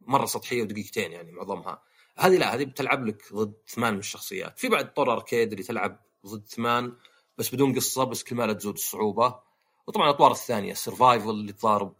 مرة 0.00 0.26
سطحية 0.26 0.62
ودقيقتين 0.62 1.12
يعني 1.12 1.32
معظمها. 1.32 1.82
هذه 2.18 2.36
لا 2.36 2.54
هذه 2.54 2.64
بتلعب 2.64 3.06
لك 3.06 3.32
ضد 3.32 3.54
ثمان 3.68 3.92
من 3.92 3.98
الشخصيات. 3.98 4.58
في 4.58 4.68
بعد 4.68 4.94
طور 4.94 5.12
arcade 5.12 5.52
اللي 5.52 5.64
تلعب 5.64 6.00
ضد 6.26 6.46
ثمان 6.46 6.96
بس 7.38 7.54
بدون 7.54 7.74
قصة 7.74 8.04
بس 8.04 8.22
كل 8.24 8.36
ما 8.36 8.52
تزود 8.52 8.74
الصعوبة. 8.74 9.40
وطبعا 9.86 10.10
الأطوار 10.10 10.30
الثانية 10.30 10.74
survival 10.74 11.30
اللي 11.30 11.52
تضارب 11.52 11.94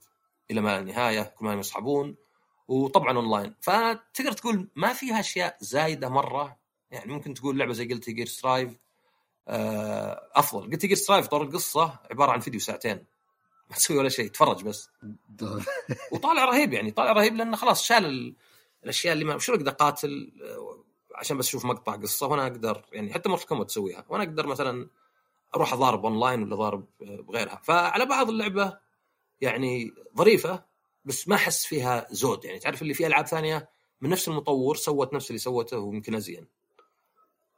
إلى 0.50 0.60
ما 0.60 0.68
لا 0.68 0.92
نهاية 0.92 1.22
كل 1.22 1.44
ما 1.44 1.54
يصعبون 1.54 2.16
وطبعا 2.68 3.16
اونلاين 3.16 3.54
فتقدر 3.60 4.32
تقول 4.32 4.68
ما 4.76 4.92
فيها 4.92 5.20
أشياء 5.20 5.56
زايدة 5.60 6.08
مرة. 6.08 6.58
يعني 6.90 7.12
ممكن 7.12 7.34
تقول 7.34 7.58
لعبة 7.58 7.72
زي 7.72 7.84
Guilty 7.84 8.10
Gear 8.10 8.26
Strive 8.26 8.78
أفضل. 9.48 10.70
Guilty 10.70 10.86
Gear 10.86 10.96
Strive 10.96 11.26
طور 11.26 11.42
القصة 11.42 11.98
عبارة 12.10 12.32
عن 12.32 12.40
فيديو 12.40 12.60
ساعتين. 12.60 13.04
ما 13.70 13.76
تسوي 13.76 13.98
ولا 13.98 14.08
شيء 14.08 14.28
تفرج 14.28 14.64
بس. 14.64 14.90
وطالع 16.12 16.44
رهيب 16.44 16.72
يعني 16.72 16.90
طالع 16.90 17.12
رهيب 17.12 17.36
لأنه 17.36 17.56
خلاص 17.56 17.84
شال 17.84 18.34
الأشياء 18.84 19.12
اللي 19.12 19.24
ما 19.24 19.38
شو 19.38 19.54
أقدر 19.54 19.70
قاتل 19.70 20.32
آه، 20.44 20.84
عشان 21.14 21.38
بس 21.38 21.48
أشوف 21.48 21.64
مقطع 21.64 21.96
قصة 21.96 22.26
وأنا 22.26 22.46
أقدر 22.46 22.84
يعني 22.92 23.12
حتى 23.12 23.28
مرة 23.28 23.64
تسويها. 23.64 24.04
وأنا 24.08 24.24
أقدر 24.24 24.46
مثلا 24.46 24.88
أروح 25.54 25.72
أضارب 25.72 26.06
أونلاين 26.06 26.42
ولا 26.42 26.54
أضارب 26.54 26.86
آه، 27.02 27.20
بغيرها. 27.20 27.60
فعلى 27.64 28.06
بعض 28.06 28.28
اللعبة 28.28 28.78
يعني 29.40 29.92
ظريفة 30.16 30.64
بس 31.04 31.28
ما 31.28 31.36
أحس 31.36 31.66
فيها 31.66 32.06
زود 32.10 32.44
يعني. 32.44 32.58
تعرف 32.58 32.82
اللي 32.82 32.94
في 32.94 33.06
ألعاب 33.06 33.26
ثانية 33.26 33.68
من 34.00 34.10
نفس 34.10 34.28
المطور 34.28 34.76
سوت 34.76 35.14
نفس 35.14 35.30
اللي 35.30 35.38
سوته 35.38 35.78
ويمكن 35.78 36.14
أزين. 36.14 36.46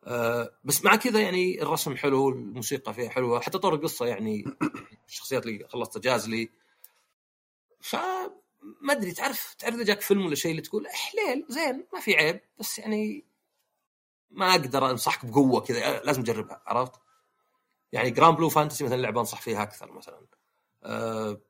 أه 0.05 0.59
بس 0.65 0.85
مع 0.85 0.97
كذا 0.97 1.21
يعني 1.21 1.63
الرسم 1.63 1.97
حلو 1.97 2.29
الموسيقى 2.29 2.95
فيها 2.95 3.11
حلوة 3.11 3.41
حتى 3.41 3.59
طور 3.59 3.75
القصة 3.75 4.07
يعني 4.07 4.45
الشخصيات 5.09 5.47
اللي 5.47 5.69
خلصت 5.69 5.99
جازلي 5.99 6.51
ف 7.81 7.97
ما 8.81 8.93
أدري 8.93 9.13
تعرف 9.13 9.55
تعرف 9.55 9.75
إذا 9.75 9.85
جاك 9.85 10.01
فيلم 10.01 10.27
ولا 10.27 10.35
شيء 10.35 10.51
اللي 10.51 10.63
تقول 10.63 10.87
حليل 10.89 11.47
زين 11.49 11.87
ما 11.93 12.01
في 12.01 12.17
عيب 12.17 12.41
بس 12.59 12.79
يعني 12.79 13.25
ما 14.31 14.51
أقدر 14.51 14.91
أنصحك 14.91 15.27
بقوة 15.27 15.61
كذا 15.61 16.01
لازم 16.01 16.23
تجربها 16.23 16.63
عرفت؟ 16.67 16.93
يعني 17.93 18.11
Granblue 18.11 18.49
Fantasy 18.49 18.85
مثلا 18.85 18.97
لعبة 18.97 19.21
أنصح 19.21 19.41
فيها 19.41 19.63
أكثر 19.63 19.93
مثلا. 19.93 20.27
أه 20.85 21.41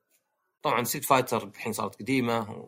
طبعا 0.62 0.84
Street 0.84 1.04
Fighter 1.04 1.44
الحين 1.44 1.72
صارت 1.72 2.00
قديمة 2.00 2.66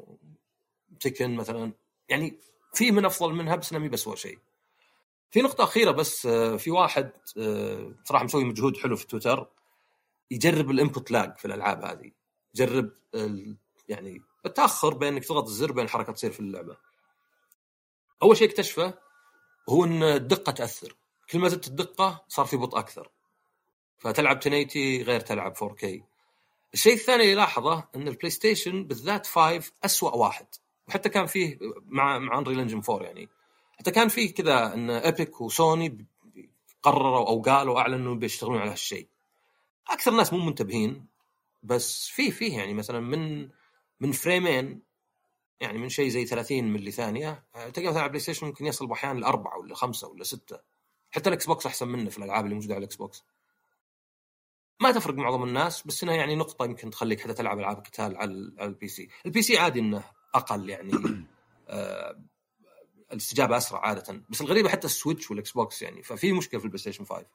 Tekken 1.00 1.36
مثلا. 1.36 1.72
يعني 2.08 2.38
في 2.74 2.90
من 2.90 3.04
أفضل 3.04 3.34
منها 3.34 3.56
بس 3.56 3.72
إنها 3.72 3.88
بس 3.88 4.08
شيء. 4.08 4.38
في 5.30 5.42
نقطة 5.42 5.64
أخيرة 5.64 5.90
بس 5.90 6.26
آه، 6.26 6.56
في 6.56 6.70
واحد 6.70 7.12
آه، 7.38 7.94
صراحة 8.04 8.24
مسوي 8.24 8.44
مجهود 8.44 8.76
حلو 8.76 8.96
في 8.96 9.06
تويتر 9.06 9.48
يجرب 10.30 10.70
ال 10.70 10.77
input 10.77 11.10
lag 11.10 11.38
في 11.38 11.44
الألعاب 11.44 11.84
هذه. 11.84 12.10
يجرب 12.54 12.90
يعني 13.88 14.22
التأخر 14.46 14.94
بين 14.94 15.12
إنك 15.12 15.24
تضغط 15.24 15.46
الزر 15.46 15.72
بين 15.72 15.84
الحركة 15.84 16.12
تصير 16.12 16.30
في 16.30 16.40
اللعبة. 16.40 16.76
أول 18.22 18.36
شيء 18.36 18.48
اكتشفه 18.48 18.94
هو 19.68 19.84
إن 19.84 20.02
الدقة 20.02 20.52
تأثر. 20.52 20.96
كل 21.30 21.38
ما 21.38 21.48
زدت 21.48 21.68
الدقة 21.68 22.24
صار 22.28 22.46
في 22.46 22.56
بطء 22.56 22.78
أكثر. 22.78 23.10
فتلعب 23.98 24.36
1080 24.36 25.02
غير 25.02 25.20
تلعب 25.20 25.56
4K 25.56 26.02
الشيء 26.74 26.94
الثاني 26.94 27.22
اللي 27.22 27.34
لاحظه 27.34 27.88
إن 27.96 28.08
ال 28.08 28.30
PlayStation 28.30 28.84
بالذات 28.84 29.26
5 29.26 29.72
اسوء 29.84 30.16
واحد. 30.16 30.46
وحتى 30.88 31.08
كان 31.08 31.26
فيه 31.26 31.58
مع 31.86 32.18
مع 32.18 32.38
Unreal 32.38 32.60
Engine 32.60 32.82
4 32.88 33.06
يعني. 33.06 33.28
حتى 33.80 33.90
كان 33.90 34.08
فيه 34.08 34.34
كذا 34.34 34.74
إن 34.74 34.90
Epic 34.90 35.40
وسوني 35.40 36.06
قرروا 36.82 37.28
أو 37.28 37.42
قالوا 37.42 37.80
أعلنوا 37.80 38.14
بيشتغلون 38.14 38.58
على 38.58 38.70
هالشيء. 38.70 39.08
أكثر 39.88 40.10
الناس 40.10 40.32
مو 40.32 40.38
منتبهين 40.38 41.06
بس 41.62 42.08
فيه 42.08 42.30
فيه 42.30 42.58
يعني 42.58 42.74
مثلا 42.74 43.00
من 43.00 43.48
من 44.00 44.12
فريمين 44.12 44.82
يعني 45.60 45.78
من 45.78 45.88
شيء 45.88 46.08
زي 46.08 46.26
30 46.26 46.64
ملي 46.64 46.90
ثانية 46.90 47.44
تلقى 47.54 47.88
مثلا 47.88 47.98
على 47.98 48.04
ال 48.04 48.20
PlayStation 48.20 48.46
ممكن 48.46 48.66
يصل 48.66 48.86
باحيان 48.86 49.20
لأربعة 49.20 49.58
ولا 49.58 49.74
خمسة 49.74 50.08
ولا 50.08 50.24
ستة. 50.24 50.58
حتى 51.10 51.28
ال 51.28 51.46
Xbox 51.46 51.66
أحسن 51.66 51.88
منه 51.88 52.10
في 52.10 52.18
الألعاب 52.18 52.44
اللي 52.44 52.54
موجودة 52.54 52.74
على 52.74 52.78
ال 52.78 52.96
Xbox 52.96 53.24
ما 54.80 54.92
تفرق 54.92 55.14
معظم 55.14 55.42
الناس 55.42 55.86
بس 55.86 56.02
إنها 56.02 56.14
يعني 56.14 56.36
نقطة 56.36 56.64
يمكن 56.64 56.90
تخليك 56.90 57.20
حتى 57.20 57.34
تلعب 57.34 57.58
ألعاب 57.58 57.76
قتال 57.76 58.16
على 58.16 58.32
ال 58.60 58.88
PC، 58.88 59.08
ال 59.26 59.42
PC 59.42 59.58
عادي 59.58 59.80
إنه 59.80 60.04
أقل 60.34 60.70
يعني 60.70 60.92
آه 61.68 62.29
الاستجابة 63.12 63.56
أسرع 63.56 63.86
عادة، 63.86 64.22
بس 64.28 64.40
الغريبة 64.40 64.68
حتى 64.68 64.86
ال 64.86 64.92
Switch 64.92 65.30
وال 65.30 65.52
Xbox 65.52 65.82
يعني. 65.82 66.02
ففي 66.02 66.32
مشكلة 66.32 66.60
في 66.60 66.66
ال 66.66 66.78
PlayStation 66.78 67.04
5. 67.04 67.26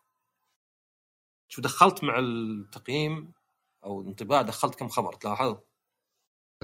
شو 1.47 1.61
دخلت 1.61 2.03
مع 2.03 2.19
التقييم 2.19 3.31
أو 3.83 4.01
الانطباع 4.01 4.41
دخلت 4.41 4.75
كم 4.75 4.87
خبر؟ 4.87 5.13
تلاحظ؟ 5.13 5.57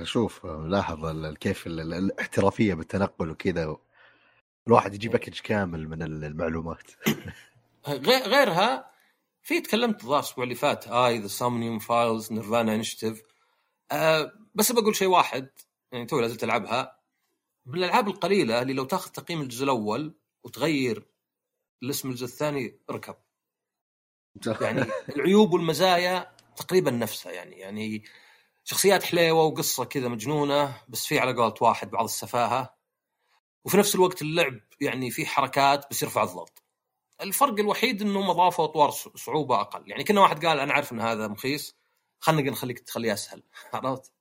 شوف 0.04 0.46
لاحظ 0.46 1.34
كيف 1.36 1.68
الاحترافية 1.68 2.74
بالتنقل 2.74 3.30
وكذا. 3.30 3.78
الواحد 4.68 4.94
يجيب 4.94 5.12
package 5.12 5.40
كامل 5.40 5.90
من 5.90 6.02
المعلومات. 6.02 6.92
غيرها 8.34 8.92
في 9.44 9.62
تكلمت 9.62 10.02
الظاهر 10.04 10.20
الأسبوع 10.20 10.44
اللي 10.44 10.56
فات 10.56 10.88
AI 10.88 11.20
The 11.20 11.28
Somnium 11.28 11.80
Files 11.80 12.32
Nirvana 12.32 12.76
Initiative 12.76 13.24
أه 13.92 14.34
بس 14.56 14.72
بقول 14.72 14.96
شيء 14.96 15.08
واحد 15.08 15.50
يعني 15.92 16.06
توي 16.06 16.22
لازلت 16.22 16.44
ألعبها. 16.44 17.01
من 17.66 17.80
الألعاب 17.80 18.08
القليلة 18.08 18.62
اللي 18.62 18.74
لو 18.74 18.84
تاخذ 18.84 19.12
تقييم 19.12 19.42
الجزء 19.42 19.64
الأول 19.64 20.16
وتغير 20.44 21.08
الاسم 21.84 22.10
الجزء 22.10 22.26
الثاني 22.26 22.80
اركب 22.90 23.16
يعني 24.62 24.82
العيوب 25.16 25.54
والمزايا 25.54 26.36
تقريبا 26.56 26.92
نفسها 26.92 27.32
يعني 27.32 27.56
يعني 27.56 28.04
شخصيات 28.64 29.04
حليوة 29.04 29.44
وقصة 29.44 29.86
كذا 29.86 30.08
مجنونة 30.08 30.84
بس 30.90 31.06
في 31.06 31.20
على 31.20 31.34
قولة 31.34 31.56
واحد 31.62 31.92
بعض 31.92 32.04
السفاهة. 32.04 32.76
وفي 33.66 33.78
نفس 33.78 33.96
الوقت 33.96 34.22
اللعب 34.22 34.60
يعني 34.82 35.12
في 35.12 35.26
حركات 35.26 35.90
بس 35.92 36.04
يرفع 36.04 36.24
الضغط. 36.24 36.64
الفرق 37.22 37.60
الوحيد 37.60 38.02
إنهم 38.02 38.30
أضافوا 38.30 38.66
أطوار 38.66 38.92
صعوبة 39.16 39.62
أقل. 39.62 39.90
يعني 39.90 40.04
كنا 40.04 40.22
واحد 40.22 40.46
قال 40.46 40.60
أنا 40.60 40.74
عارف 40.74 40.92
إن 40.92 41.00
هذا 41.00 41.28
مخيس 41.28 41.76
خلنا 42.20 42.52
نخليك 42.52 42.80
تخليه 42.80 43.14
أسهل. 43.14 43.44
عرفت؟ 43.74 44.14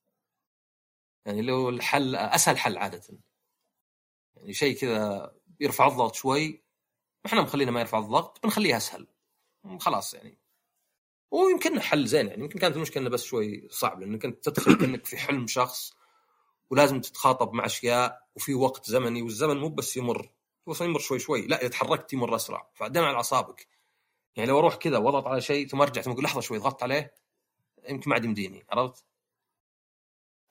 يعني 1.26 1.42
لو 1.42 1.68
الحل 1.68 2.16
أسهل 2.16 2.58
حل 2.58 2.78
عادة. 2.78 3.02
يعني 4.40 4.52
شيء 4.52 4.76
كذا 4.76 5.32
يرفع 5.60 5.86
الضغط 5.86 6.14
شوي. 6.14 6.64
إحنا 7.26 7.42
مخلينا 7.42 7.70
ما 7.70 7.80
يرفع 7.80 7.98
الضغط 7.98 8.42
بنخليه 8.42 8.76
أسهل. 8.76 9.06
خلاص 9.80 10.14
يعني. 10.14 10.38
ويمكن 11.30 11.80
حل 11.80 12.06
زين 12.06 12.26
يعني 12.26 12.42
يمكن 12.42 12.58
كانت 12.58 12.76
المشكلة 12.76 13.08
بس 13.10 13.24
شوي 13.24 13.68
صعب 13.70 14.00
لانك 14.00 14.24
انت 14.24 14.48
تدخل 14.48 14.74
كأنك 14.74 15.06
في 15.06 15.16
حلم 15.16 15.46
شخص 15.46 15.92
ولازم 16.70 17.00
تتخاطب 17.00 17.52
مع 17.52 17.66
أشياء 17.66 18.28
وفي 18.36 18.54
وقت 18.54 18.90
زمني 18.90 19.22
والزمن 19.22 19.56
مو 19.56 19.68
بس 19.68 19.96
يمر 19.96 20.30
هو 20.68 20.74
يمر 20.80 20.98
شوي 20.98 21.18
شوي. 21.18 21.46
لا 21.46 21.60
إذا 21.60 21.68
تحركت 21.68 22.12
يمر 22.12 22.36
أسرع. 22.36 22.70
فدام 22.74 23.04
على 23.04 23.16
أعصابك. 23.16 23.68
يعني 24.36 24.50
لو 24.50 24.58
أروح 24.58 24.74
كذا 24.74 24.98
وأضغط 24.98 25.26
على 25.26 25.40
شيء 25.40 25.68
ثم 25.68 25.82
أرجع 25.82 26.02
ثم 26.02 26.10
أقول 26.10 26.24
لحظة 26.24 26.40
شوي 26.40 26.58
ضغطت 26.58 26.82
عليه 26.82 27.14
يمكن 27.88 28.10
ما 28.10 28.14
عاد 28.14 28.24
يمديني. 28.24 28.66
عرفت؟ 28.70 29.04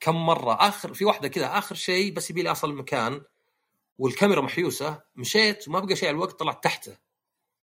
كم 0.00 0.26
مرة 0.26 0.52
آخر 0.68 0.94
في 0.94 1.04
واحدة 1.04 1.28
كذا 1.28 1.58
آخر 1.58 1.74
شيء 1.74 2.12
بس 2.12 2.30
يبي 2.30 2.42
لي 2.42 2.50
أصل 2.50 2.70
المكان 2.70 3.22
والكاميرا 4.00 4.40
محيوسة 4.40 5.02
مشيت 5.16 5.68
وما 5.68 5.80
بقى 5.80 5.96
شيء 5.96 6.08
على 6.08 6.14
الوقت 6.14 6.38
طلعت 6.40 6.64
تحته. 6.64 6.96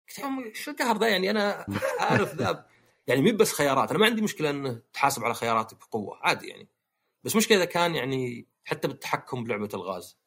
قلت 0.08 0.18
يا 0.18 0.24
عمي 0.24 0.54
شو 0.54 0.70
القهر 0.70 0.98
ذا 0.98 1.08
يعني؟ 1.08 1.30
أنا 1.30 1.66
عارف 2.00 2.34
ذا. 2.34 2.66
يعني 3.06 3.22
مي 3.22 3.32
بس 3.32 3.52
خيارات. 3.52 3.90
أنا 3.90 3.98
ما 3.98 4.06
عندي 4.06 4.22
مشكلة 4.22 4.50
انه 4.50 4.82
تحاسب 4.92 5.24
على 5.24 5.34
خياراتك 5.34 5.76
بقوة 5.76 6.18
عادي 6.22 6.48
يعني. 6.48 6.68
بس 7.24 7.36
مشكلة 7.36 7.56
إذا 7.56 7.64
كان 7.64 7.94
يعني 7.94 8.46
حتى 8.64 8.88
بالتحكم 8.88 9.44
بلعبة 9.44 9.68
الغاز. 9.74 10.18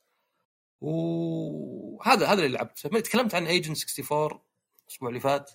وهذا 0.81 2.27
هذا 2.27 2.45
اللي 2.45 2.57
لعبت 2.57 2.87
تكلمت 2.87 3.35
عن 3.35 3.47
Agent 3.47 3.77
64 3.99 4.41
الأسبوع 4.87 5.09
اللي 5.09 5.19
فات. 5.19 5.51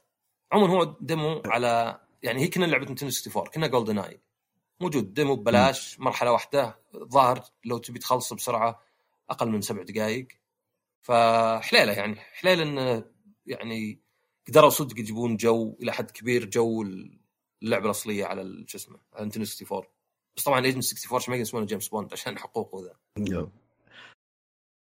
عموما 0.53 0.73
هو 0.73 0.97
demo 1.01 1.43
على 1.47 2.01
يعني 2.23 2.43
هي 2.43 2.49
كنها 2.49 2.65
لعبة 2.65 2.85
Nintendo 2.85 3.15
64 3.27 3.47
كنها 3.47 3.67
GoldenEye 3.67 4.21
موجود 4.81 5.15
demo 5.15 5.37
ببلاش 5.37 6.01
مرحلة 6.01 6.33
واحدة 6.33 6.79
ظاهر 6.97 7.45
لو 7.65 7.79
تبي 7.79 7.99
تخلص 7.99 8.33
بسرعة. 8.33 8.86
أقل 9.31 9.49
من 9.51 9.61
سبع 9.61 9.83
دقائق 9.83 10.29
فحليلة 11.03 11.93
يعني 11.93 12.17
حليلة 12.17 12.63
انه 12.63 13.05
يعني 13.47 14.01
قدروا 14.49 14.71
صدق 14.71 14.99
يجيبون 15.01 15.37
جو 15.37 15.77
إلى 15.83 15.93
حد 15.93 16.11
كبير 16.11 16.45
جو 16.45 16.83
اللعبة 17.63 17.85
الأصلية 17.85 18.25
على 18.25 18.65
شو 18.67 18.79
اسمه 18.79 19.01
على 19.15 19.27
Nintendo 19.27 19.47
64 19.47 19.83
بس 20.37 20.45
طبعا 20.45 20.65
Agent 20.65 20.85
64 20.85 21.17
عشان 21.17 21.35
ما 21.35 21.41
يسمونه 21.41 21.67
جيمس 21.67 21.89
بوند 21.89 22.13
عشان 22.13 22.39
حقوقه 22.39 22.85
ذا. 22.85 22.97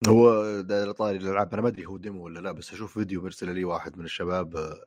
هو 0.09 0.61
ده 0.61 0.93
طاري 0.93 1.17
الألعاب. 1.17 1.53
أنا 1.53 1.63
ما 1.63 1.69
أدري 1.69 1.87
هو 1.87 1.97
demo 1.97 2.25
ولا 2.25 2.41
لا 2.41 2.53
بس 2.53 2.73
أشوف 2.73 2.95
فيديو 2.99 3.23
مرسل 3.23 3.55
لي 3.55 3.65
واحد 3.65 3.99
من 3.99 4.05
الشباب 4.05 4.57
آه، 4.57 4.87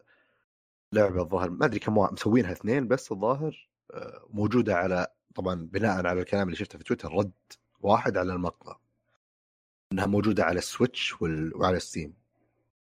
لعبة 0.94 1.22
الظاهر. 1.22 1.50
ما 1.50 1.66
أدري 1.66 1.80
كم 1.80 1.94
مسوينها 1.98 2.52
اثنين 2.52 2.88
بس 2.88 3.12
الظاهر 3.12 3.70
آه، 3.94 4.28
موجودة 4.30 4.76
على 4.76 5.08
طبعا 5.36 5.56
بناء 5.56 6.08
على 6.08 6.22
الكلام 6.22 6.48
اللي 6.48 6.58
شفته 6.58 6.78
في 6.78 6.84
تويتر 6.84 7.14
رد 7.14 7.32
واحد 7.80 8.18
على 8.18 8.34
المقطع. 8.34 8.80
إنها 9.92 10.06
موجودة 10.06 10.44
على 10.44 10.58
السويتش 10.58 11.22
وال... 11.22 11.56
وعلى 11.58 11.80
ستيم 11.80 12.14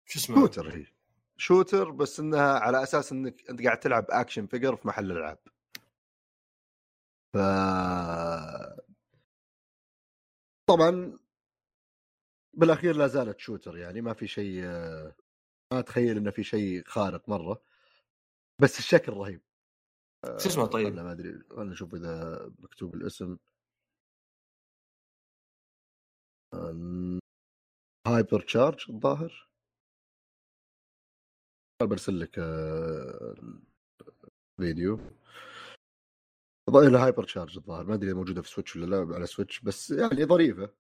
شو 0.04 0.18
اسمه 0.18 0.36
shooter 0.36 0.76
هي. 0.76 0.86
shooter 1.36 1.90
بس 1.90 2.20
إنها 2.20 2.58
على 2.58 2.82
أساس 2.82 3.12
إنك 3.12 3.50
أنت 3.50 3.62
قاعد 3.62 3.80
تلعب 3.80 4.06
action 4.08 4.46
figure 4.46 4.76
في 4.76 4.88
محل 4.88 5.12
ألعاب. 5.12 5.38
ف 7.34 7.38
طبعا 10.66 11.18
بالأخير 12.52 12.96
لا 12.96 13.06
زالت 13.06 13.38
shooter 13.38 13.76
يعني 13.76 14.00
ما 14.00 14.12
في 14.12 14.26
شيء 14.26 14.62
ما 15.72 15.78
أتخيل 15.78 16.16
إنه 16.16 16.30
في 16.30 16.44
شيء 16.44 16.82
خارق 16.86 17.28
مرة. 17.28 17.62
بس 18.58 18.78
الشكل 18.78 19.12
رهيب. 19.12 19.40
شو 20.24 20.48
اسمه 20.48 20.66
طيب؟ 20.66 20.94
ما 20.94 21.12
أدري 21.12 21.38
خلنا 21.50 21.72
نشوف 21.72 21.94
إذا 21.94 22.46
مكتوب 22.58 22.94
الاسم. 22.94 23.36
هايبر 28.06 28.40
تشارج 28.40 28.90
الظاهر. 28.90 29.48
برسل 31.82 32.20
لك 32.20 32.38
آه، 32.38 33.34
فيديو. 34.60 35.00
الظاهر 36.68 36.90
لها 36.90 37.04
هايبر 37.06 37.24
تشارج 37.24 37.56
الظاهر. 37.56 37.84
ما 37.84 37.94
أدري 37.94 38.12
موجودة 38.14 38.42
في 38.42 38.48
سويتش 38.48 38.76
ولا 38.76 38.86
لا 38.86 39.14
على 39.14 39.26
سويتش 39.26 39.60
بس 39.60 39.90
يعني 39.90 40.24
ظريفة. 40.24 40.74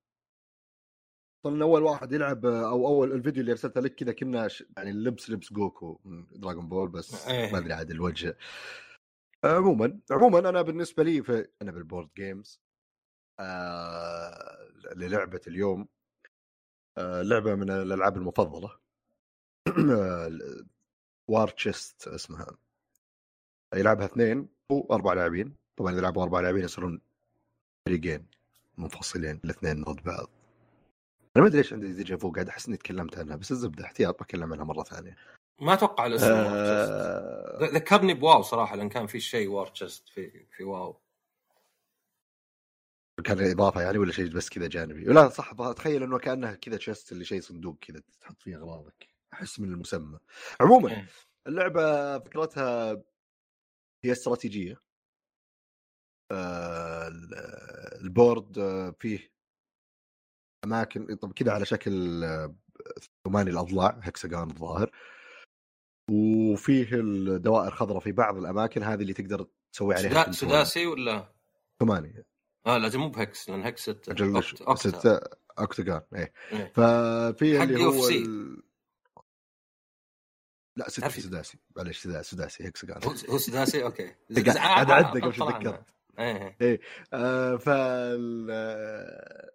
طبعا 1.44 1.62
أول 1.62 1.82
واحد 1.82 2.12
يلعب 2.12 2.46
آه، 2.46 2.70
أو 2.70 2.86
أول 2.88 3.12
الفيديو 3.12 3.40
اللي 3.40 3.52
أرسلته 3.52 3.80
لك 3.80 3.94
كذا 3.94 4.12
كنا 4.12 4.48
يعني 4.76 4.90
اللبس 4.90 5.30
لبس 5.30 5.52
جوكو 5.52 6.00
من 6.04 6.26
دراغون 6.30 6.68
بول 6.68 6.88
بس 6.88 7.26
إيه. 7.28 7.52
ما 7.52 7.58
أدري 7.58 7.72
عاد 7.72 7.90
الوجه. 7.90 8.38
عموما 9.44 10.00
عموما 10.10 10.38
أنا 10.38 10.62
بالنسبة 10.62 11.02
لي 11.02 11.22
في 11.22 11.48
أنا 11.62 11.72
بال 11.72 11.82
board 11.82 12.08
games 12.16 12.60
آه 13.40 14.68
للعبة 14.96 15.40
اليوم. 15.46 15.88
آه 16.98 17.22
لعبة 17.22 17.54
من 17.54 17.70
الألعاب 17.70 18.16
المفضلة. 18.16 18.78
وار 21.30 21.48
تشيست 21.48 22.08
اسمها. 22.08 22.56
يلعبها 23.74 24.06
اثنين 24.06 24.48
أو 24.70 24.88
أربع 24.90 25.12
لاعبين. 25.12 25.56
طبعا 25.76 25.90
إذا 25.90 25.98
يلعبوا 25.98 26.22
أربع 26.22 26.40
لاعبين 26.40 26.64
يصيرون 26.64 27.00
فريقين 27.86 28.26
منفصلين 28.78 29.40
الاثنين 29.44 29.82
ضد 29.82 30.04
بعض. 30.04 30.30
أنا 31.36 31.44
ما 31.44 31.46
أدري 31.46 31.58
ليش 31.58 31.72
عندي 31.72 31.92
déjà 31.92 32.16
vu 32.16 32.30
قاعد 32.30 32.48
أحس 32.48 32.68
إني 32.68 32.76
تكلمت 32.76 33.18
عنها 33.18 33.36
بس 33.36 33.52
الزبدة 33.52 33.84
احتياط 33.84 34.22
بتكلم 34.22 34.52
عنها 34.52 34.64
مرة 34.64 34.82
ثانية. 34.82 35.16
ما 35.60 35.72
أتوقع 35.72 36.06
الاسم 36.06 36.26
آه. 36.26 37.58
ذكرني 37.62 38.14
ب 38.14 38.21
WoW 38.21 38.42
صراحة 38.42 38.76
لأن 38.76 38.88
كان 38.88 39.06
في 39.06 39.20
شيء 39.20 39.48
War 39.48 39.66
Chest 39.66 40.08
في 40.08 40.46
في 40.56 40.64
WoW. 40.64 41.00
كان 43.24 43.50
إضافة 43.50 43.82
يعني 43.82 43.98
ولا 43.98 44.12
شيء 44.12 44.28
بس 44.28 44.48
كذا 44.48 44.66
جانبي؟ 44.66 45.04
لا 45.04 45.28
صح 45.28 45.54
اتخيل 45.60 46.02
إنه 46.02 46.18
كأنها 46.18 46.54
كذا 46.54 46.76
chest 46.76 47.12
اللي 47.12 47.24
شيء 47.24 47.40
صندوق 47.40 47.78
كذا 47.80 48.02
تحط 48.20 48.42
فيه 48.42 48.56
أغراضك. 48.56 49.08
أحس 49.32 49.60
من 49.60 49.68
المسمى. 49.68 50.18
عموما 50.60 50.90
إيه. 50.90 51.08
اللعبة 51.46 52.18
فكرتها 52.18 53.02
هي 54.04 54.12
استراتيجية. 54.12 54.80
آه، 56.32 57.08
ال- 57.08 57.34
ال 58.04 58.13
board 58.13 58.58
آه، 58.58 58.90
فيه 59.00 59.32
أماكن 60.64 61.16
طب 61.16 61.32
كذا 61.32 61.52
على 61.52 61.64
شكل 61.64 62.24
آه، 62.24 62.54
ثماني 63.24 63.50
الأضلاع 63.50 63.98
هكسجون 64.02 64.50
الظاهر. 64.50 64.90
وفيه 66.10 66.88
الدوائر 66.92 67.70
خضراء 67.70 68.00
في 68.00 68.12
بعض 68.12 68.36
الأماكن 68.36 68.82
هذه 68.82 69.02
اللي 69.02 69.12
تقدر 69.12 69.46
تسوي 69.72 69.94
عليها. 69.94 70.32
سداسي 70.32 70.86
ولا؟ 70.86 71.32
ثمانية. 71.80 72.26
آه 72.66 72.78
لا 72.78 72.98
مو 72.98 73.08
بهكس 73.08 73.48
لأن 73.50 73.62
هكس 73.62 73.82
ست 73.90 74.08
octagon 75.58 76.00
إيه. 76.14 76.32
ففي 76.74 77.62
اللي 77.62 77.84
هو 77.84 78.08
UFC. 78.08 78.12
ال... 78.12 78.62
لا 80.78 80.86
تعرف- 80.88 81.14
سداسي. 81.22 81.58
معلش 81.76 81.98
سداسي 82.02 82.30
سداسي 82.36 82.68
هكسجون 82.68 82.96
هو 83.04 83.10
هو 83.30 83.38
سداسي؟ 83.38 83.84
okay. 83.84 84.14
قاعد- 84.34 84.56
قاعد 84.58 84.90
أعد 84.90 85.04
قبل 85.04 85.34
شوي. 85.34 85.52
تذكرت. 85.52 85.84
إيه 86.60 86.80
آه 87.12 87.56
فال 87.56 88.48
آه، 88.50 89.50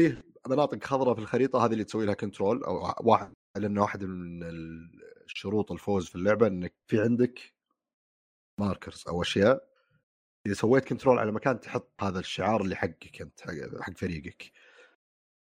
فيه 0.00 0.24
مناطق 0.48 0.84
خضراء 0.84 1.14
في 1.14 1.20
الخريطة 1.20 1.64
هذه 1.66 1.72
اللي 1.72 1.84
تسوي 1.84 2.06
لها 2.06 2.14
control 2.14 2.64
أو 2.64 2.94
واحد 3.00 3.32
لأنه 3.56 3.82
واحد 3.82 4.04
من 4.04 4.42
الشروط 5.24 5.72
الفوز 5.72 6.08
في 6.08 6.14
اللعبة 6.14 6.46
إنك 6.46 6.74
في 6.90 7.00
عندك 7.00 7.52
markers 8.60 9.04
أو 9.08 9.22
أشياء 9.22 9.73
إذا 10.46 10.54
سويت 10.54 10.84
control 10.84 11.18
على 11.18 11.32
مكان 11.32 11.60
تحط 11.60 12.02
هذا 12.02 12.18
الشعار 12.18 12.62
اللي 12.62 12.76
حقك 12.76 13.20
أنت 13.22 13.40
حق- 13.80 13.96
فريقك. 13.96 14.52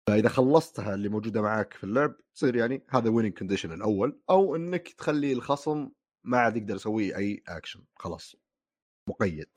فإذا 0.09 0.29
خلصتها 0.29 0.95
اللي 0.95 1.09
موجودة 1.09 1.43
معك 1.43 1.73
في 1.73 1.85
اللعب 1.85 2.17
تصير 2.35 2.57
يعني 2.57 2.83
هذا 2.89 3.11
winning 3.11 3.39
condition 3.39 3.73
الأول 3.73 4.21
أو 4.31 4.57
إنك 4.57 4.89
تخلي 4.89 5.33
الخصم 5.33 5.91
ما 6.25 6.39
عاد 6.39 6.57
يقدر 6.57 6.75
يسوي 6.75 7.17
أي 7.17 7.43
اكشن 7.49 7.85
خلاص. 7.97 8.37
مقيد. 9.09 9.49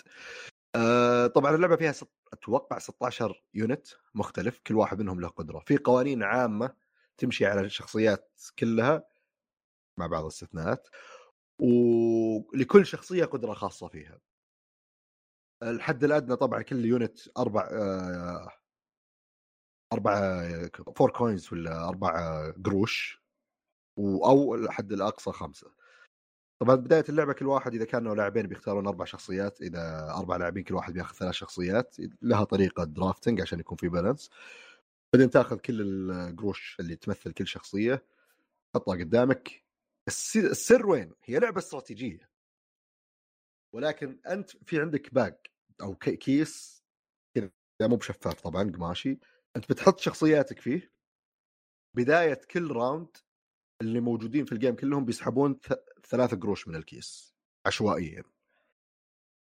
آه 0.75 1.27
طبعا 1.27 1.55
اللعبة 1.55 1.75
فيها 1.75 1.91
ست... 1.91 2.09
أتوقع 2.33 2.79
16 2.79 3.43
unit 3.53 3.87
مختلف 4.15 4.59
كل 4.67 4.75
واحد 4.75 4.99
منهم 5.01 5.21
له 5.21 5.27
قدرة. 5.27 5.59
في 5.59 5.77
قوانين 5.77 6.23
عامة 6.23 6.75
تمشي 7.17 7.45
على 7.45 7.61
الشخصيات 7.61 8.41
كلها 8.59 9.03
مع 9.97 10.07
بعض 10.07 10.21
الاستثناءات 10.23 10.87
ولكل 11.59 12.85
شخصية 12.85 13.25
قدرة 13.25 13.53
خاصة 13.53 13.87
فيها. 13.87 14.19
الحد 15.63 16.03
الأدنى 16.03 16.35
طبعا 16.35 16.61
كل 16.61 16.85
unit 16.85 17.19
أربع 17.37 17.67
آه، 17.71 18.49
أربع 19.93 20.41
four 20.95 21.11
coins 21.11 21.53
ولا 21.53 21.87
أربع 21.89 22.41
قروش 22.65 23.21
و- 23.97 24.25
أو 24.25 24.55
الحد 24.55 24.91
الأقصى 24.91 25.31
خمسة. 25.31 25.71
طبعا 26.61 26.75
بداية 26.75 27.03
اللعبة 27.09 27.33
كل 27.33 27.45
واحد 27.47 27.73
إذا 27.75 27.85
كانوا 27.85 28.15
لاعبين 28.15 28.47
بيختارون 28.47 28.87
أربع 28.87 29.05
شخصيات 29.05 29.61
إذا 29.61 30.09
أربع 30.17 30.37
لاعبين 30.37 30.63
كل 30.63 30.75
واحد 30.75 30.93
بياخذ 30.93 31.15
ثلاث 31.15 31.33
شخصيات 31.33 31.95
لها 32.21 32.43
طريقة 32.43 32.83
drafting 32.83 33.41
عشان 33.41 33.59
يكون 33.59 33.77
في 33.77 33.89
balance 33.89 34.29
بعدين 35.13 35.29
تأخذ 35.29 35.57
كل 35.57 35.81
القروش 36.11 36.77
اللي 36.79 36.95
تمثل 36.95 37.31
كل 37.31 37.47
شخصية 37.47 38.03
تحطها 38.73 38.95
قدامك. 38.95 39.63
السر 40.07 40.87
وين؟ 40.87 41.11
هي 41.23 41.39
لعبة 41.39 41.59
استراتيجية. 41.59 42.28
ولكن 43.73 44.19
أنت 44.27 44.49
في 44.49 44.81
عندك 44.81 45.13
bag 45.13 45.35
أو 45.81 45.95
كيس 45.95 46.83
كذا 47.35 47.51
مو 47.81 47.95
بشفاف 47.95 48.41
طبعا 48.41 48.71
قماشي. 48.71 49.19
أنت 49.55 49.69
بتحط 49.71 49.99
شخصياتك 49.99 50.59
فيه. 50.59 50.91
بداية 51.95 52.41
كل 52.51 52.71
round 52.71 53.17
اللي 53.81 53.99
موجودين 53.99 54.45
في 54.45 54.51
ال 54.51 54.56
game 54.56 54.75
كلهم 54.75 55.05
بيسحبون 55.05 55.59
ثلاثة 56.09 56.37
قروش 56.37 56.67
من 56.67 56.75
الكيس 56.75 57.35
عشوائيا. 57.65 58.23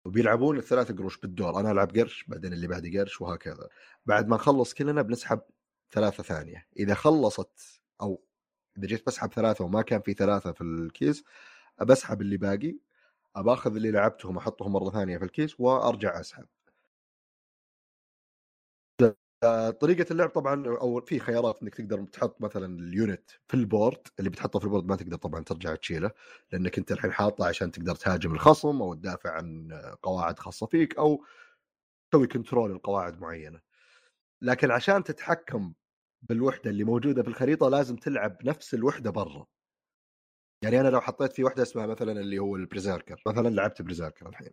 وبيلعبون 0.07 0.59
الثلاث 0.59 0.93
قروش 0.93 1.19
بالدور 1.19 1.61
أنا 1.61 1.71
ألعب 1.71 1.91
قرش 1.99 2.25
بعدين 2.25 2.53
اللي 2.53 2.67
بعدي 2.67 2.99
قرش 2.99 3.21
وهكذا. 3.21 3.69
بعد 4.07 4.29
ما 4.29 4.37
نخلص 4.37 4.75
كلنا 4.75 5.03
بنسحب 5.03 5.41
ثلاثة 5.91 6.23
ثانية. 6.23 6.67
إذا 6.77 6.95
خلصت 6.95 7.83
أو 8.01 8.25
إذا 8.79 8.87
جيت 8.87 9.07
بسحب 9.07 9.33
ثلاثة 9.33 9.65
وما 9.65 9.83
كان 9.83 10.01
في 10.01 10.13
ثلاثة 10.15 10.53
في 10.53 10.61
الكيس 10.61 11.25
بسحب 11.83 12.21
اللي 12.21 12.37
باقي. 12.37 12.79
باخذ 13.37 13.77
اللي 13.77 13.91
لعبتهم 13.91 14.37
أحطهم 14.37 14.73
مرة 14.73 14.91
ثانية 14.91 15.19
في 15.19 15.25
الكيس 15.25 15.61
وأرجع 15.61 16.21
أسحب. 16.21 16.47
طريقة 19.81 20.07
اللعب 20.11 20.29
طبعا 20.29 20.67
أو 20.67 21.01
في 21.01 21.19
خيارات 21.19 21.63
إنك 21.63 21.75
تقدر 21.75 22.05
تحط 22.05 22.41
مثلا 22.41 22.79
ال 22.81 22.91
unit 22.91 23.31
في 23.49 23.55
ال 23.55 23.62
board 23.62 23.99
اللي 24.19 24.31
بتحطه 24.31 24.59
في 24.59 24.65
ال 24.65 24.69
board 24.69 24.87
ما 24.87 24.97
تقدر 24.97 25.17
طبعا 25.17 25.45
ترجع 25.45 25.75
تشيله 25.75 26.11
لأنك 26.53 26.79
أنت 26.79 26.93
الحين 26.93 27.13
حاطه 27.13 27.47
عشان 27.47 27.71
تقدر 27.71 27.95
تهاجم 27.95 28.33
الخصم 28.33 28.83
أو 28.83 28.95
تدافع 28.95 29.31
عن 29.31 29.69
قواعد 30.03 30.39
خاصة 30.39 30.67
فيك 30.67 30.99
أو 30.99 31.25
تسوي 32.13 32.27
control 32.27 32.75
لقواعد 32.75 33.21
معينة. 33.21 33.61
لكن 34.43 34.71
عشان 34.71 35.05
تتحكم 35.05 35.75
بالوحدة 36.23 36.71
اللي 36.71 36.85
موجودة 36.85 37.23
في 37.23 37.29
الخريطة 37.29 37.69
لازم 37.69 37.97
تلعب 37.97 38.39
نفس 38.45 38.75
الوحدة 38.75 39.11
برا. 39.11 39.47
يعني 40.65 40.81
أنا 40.81 40.89
لو 40.89 41.01
حطيت 41.01 41.33
في 41.33 41.45
وحده 41.45 41.63
اسمها 41.63 41.87
مثلا 41.87 42.13
اللي 42.13 42.39
هو 42.39 42.57
ال 42.57 42.64
berserker 42.64 43.23
مثلا 43.27 43.49
لعبت 43.49 43.83
berserker 43.83 44.29
الحين 44.29 44.51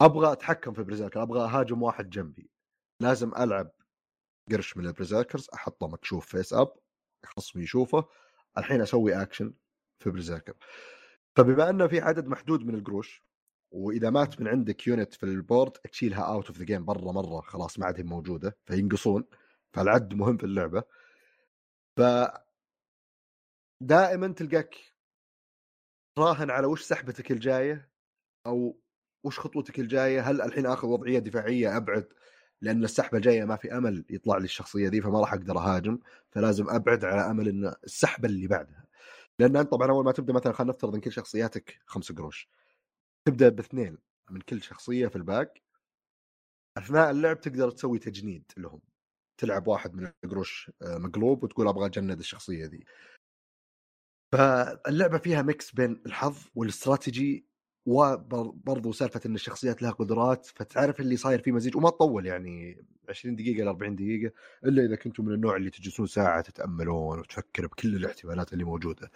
أبغى 0.00 0.32
أتحكم 0.32 0.72
في 0.72 0.82
berserker 0.82 1.22
أبغى 1.22 1.40
أهاجم 1.40 1.82
واحد 1.82 2.10
جنبي 2.10 2.50
لازم 3.02 3.34
ألعب 3.34 3.70
قرش 4.52 4.76
من 4.76 4.86
ال 4.86 4.92
berserkers 4.92 5.48
أحطه 5.54 5.88
مكشوف 5.88 6.26
face 6.26 6.52
up 6.52 6.72
خصمي 7.26 7.62
يشوفه 7.62 8.04
الحين 8.58 8.80
أسوي 8.80 9.22
اكشن 9.22 9.54
في 9.98 10.10
berserker 10.10 10.54
فبما 11.36 11.70
إنه 11.70 11.86
في 11.86 12.00
عدد 12.00 12.26
محدود 12.26 12.66
من 12.66 12.74
القروش 12.74 13.22
وإذا 13.72 14.10
مات 14.10 14.40
من 14.40 14.48
عندك 14.48 14.86
unit 14.86 15.14
في 15.14 15.22
ال 15.22 15.30
board 15.30 15.72
تشيلها 15.72 16.22
out 16.22 16.46
of 16.46 16.58
the 16.58 16.64
game 16.64 16.84
برا 16.84 17.12
مرة 17.12 17.40
خلاص 17.40 17.78
ما 17.78 17.86
عاد 17.86 18.00
موجودة 18.00 18.56
فينقصون 18.66 19.24
فالعد 19.72 20.14
مهم 20.14 20.36
في 20.36 20.44
اللعبة. 20.44 20.82
ف 21.96 22.00
دائما 23.80 24.28
تلقاك 24.28 24.76
راهن 26.18 26.50
على 26.50 26.66
وش 26.66 26.82
سحبتك 26.82 27.32
الجاية؟ 27.32 27.88
أو 28.46 28.80
وش 29.24 29.38
خطوتك 29.38 29.78
الجاية؟ 29.80 30.20
هل 30.20 30.42
الحين 30.42 30.66
اخذ 30.66 30.88
وضعية 30.88 31.18
دفاعية 31.18 31.76
أبعد؟ 31.76 32.08
لأن 32.62 32.84
السحبه 32.84 33.18
الجاية 33.18 33.44
ما 33.44 33.56
في 33.56 33.76
أمل 33.76 34.04
يطلع 34.10 34.36
لي 34.38 34.44
الشخصية 34.44 34.88
ذي 34.88 35.00
فما 35.00 35.20
راح 35.20 35.32
أقدر 35.32 35.58
أهاجم 35.58 35.98
فلازم 36.30 36.70
أبعد 36.70 37.04
على 37.04 37.30
أمل 37.30 37.48
إن 37.48 37.74
السحبه 37.84 38.28
اللي 38.28 38.46
بعدها. 38.46 38.84
لأن 39.38 39.56
أنت 39.56 39.70
طبعا 39.70 39.90
أول 39.90 40.04
ما 40.04 40.12
تبدأ 40.12 40.32
مثلا 40.32 40.52
خلينا 40.52 40.72
نفترض 40.72 40.94
إن 40.94 41.00
كل 41.00 41.12
شخصياتك 41.12 41.80
خمس 41.86 42.12
قروش. 42.12 42.48
تبدأ 43.24 43.48
باثنين 43.48 43.98
من 44.30 44.40
كل 44.40 44.62
شخصية 44.62 45.06
في 45.08 45.16
الباك. 45.16 45.62
أثناء 46.76 47.10
اللعب 47.10 47.40
تقدر 47.40 47.70
تسوي 47.70 47.98
تجنيد 47.98 48.52
لهم. 48.56 48.80
تلعب 49.38 49.68
واحد 49.68 49.94
من 49.94 50.12
القروش 50.24 50.70
آه، 50.82 50.98
مقلوب 50.98 51.44
وتقول 51.44 51.68
أبغى 51.68 51.86
أجند 51.86 52.18
الشخصية 52.18 52.66
ذي. 52.66 52.84
فاللعبة 54.32 55.18
فيها 55.18 55.42
ميكس 55.42 55.70
بين 55.70 56.02
الحظ 56.06 56.36
والاستراتيجي 56.54 57.48
وبرضو 57.86 58.92
سالفة 58.92 59.20
إن 59.26 59.34
الشخصيات 59.34 59.82
لها 59.82 59.90
قدرات 59.90 60.46
فتعرف 60.46 61.00
اللي 61.00 61.16
صاير 61.16 61.42
فيه 61.42 61.52
مزيج 61.52 61.76
وما 61.76 61.90
تطول 61.90 62.26
يعني 62.26 62.84
20 63.08 63.36
دقيقة 63.36 63.64
ل 63.64 63.68
40 63.68 63.96
دقيقة 63.96 64.32
إلا 64.64 64.84
إذا 64.84 64.96
كنتم 64.96 65.24
من 65.24 65.34
النوع 65.34 65.56
اللي 65.56 65.70
تجلسون 65.70 66.06
ساعة 66.06 66.40
تتأملون 66.40 67.18
وتفكر 67.18 67.66
بكل 67.66 67.96
الاحتمالات 67.96 68.52
اللي 68.52 68.64
موجودة. 68.64 69.10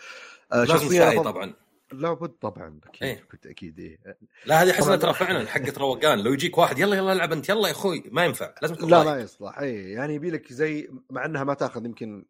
آه 0.53 0.65
شخصية 0.65 1.23
طبعا. 1.23 1.55
لابد 1.93 2.29
طبعا 2.29 2.81
أكيد 2.85 3.03
إيه. 3.03 3.29
أكيد 3.47 3.79
إيه. 3.79 3.99
لا 4.47 4.63
هذه 4.63 4.73
حسنة 4.73 4.97
ترى 4.97 5.15
فعلا 5.15 5.47
حقت 5.47 5.79
روقان 5.79 6.19
لو 6.19 6.33
يجيك 6.33 6.59
واحد 6.59 6.79
يلا 6.79 6.97
يلا 6.97 7.13
العب 7.13 7.33
أنت 7.33 7.49
يلا 7.49 7.69
يا 7.69 7.73
أخوي. 7.73 8.03
ما 8.11 8.25
ينفع 8.25 8.55
لازم 8.63 8.75
تكون 8.75 8.91
لا 8.91 9.05
ما 9.05 9.21
يصلح 9.21 9.59
اي 9.59 9.91
يعني 9.91 10.15
يبي 10.15 10.31
لك 10.31 10.53
زي 10.53 10.91
مع 11.11 11.25
إنها 11.25 11.45
ما 11.45 11.55
تأخذ 11.55 11.85
يمكن 11.85 12.25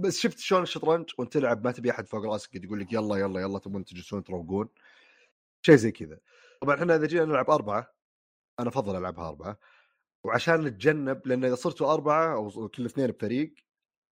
بس 0.00 0.18
شفت 0.20 0.38
شلون 0.38 0.62
الشطرنج؟ 0.62 1.10
وانت 1.18 1.32
تلعب 1.32 1.64
ما 1.64 1.72
تبي 1.72 1.90
أحد 1.90 2.06
فوق 2.06 2.24
راسك 2.24 2.54
يقول 2.64 2.80
لك 2.80 2.92
يلا 2.92 3.16
يلا 3.16 3.40
يلا 3.40 3.58
تبون 3.58 3.84
تجلسون 3.84 4.24
تروقون. 4.24 4.68
شيء 5.62 5.74
زي 5.76 5.92
كذا. 5.92 6.18
طبعا 6.60 6.74
إحنا 6.76 6.96
إذا 6.96 7.06
جينا 7.06 7.24
نلعب 7.24 7.50
أربعة 7.50 7.94
أنا 8.60 8.68
أفضل 8.68 8.96
ألعبها 8.96 9.28
أربعة. 9.28 9.58
وعشان 10.24 10.64
نتجنب 10.64 11.26
لأن 11.26 11.44
إذا 11.44 11.54
صرتوا 11.54 11.92
أربعة 11.94 12.34
أو 12.34 12.68
كل 12.68 12.86
اثنين 12.86 13.06
بفريق 13.06 13.54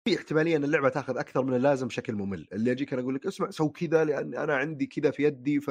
في 0.04 0.16
احتمالية 0.16 0.56
إن 0.56 0.64
اللعبة 0.64 0.88
تاخذ 0.88 1.18
أكثر 1.18 1.42
من 1.44 1.54
اللازم 1.54 1.88
بشكل 1.88 2.14
ممل. 2.14 2.48
اللي 2.52 2.72
اجيك 2.72 2.92
أنا 2.92 3.02
أقول 3.02 3.14
لك 3.14 3.26
اسمع 3.26 3.50
سو 3.50 3.70
كذا 3.70 4.04
لأن 4.04 4.34
أنا 4.34 4.56
عندي 4.56 4.86
كذا 4.86 5.10
في 5.10 5.22
يدي 5.24 5.60
ف 5.60 5.70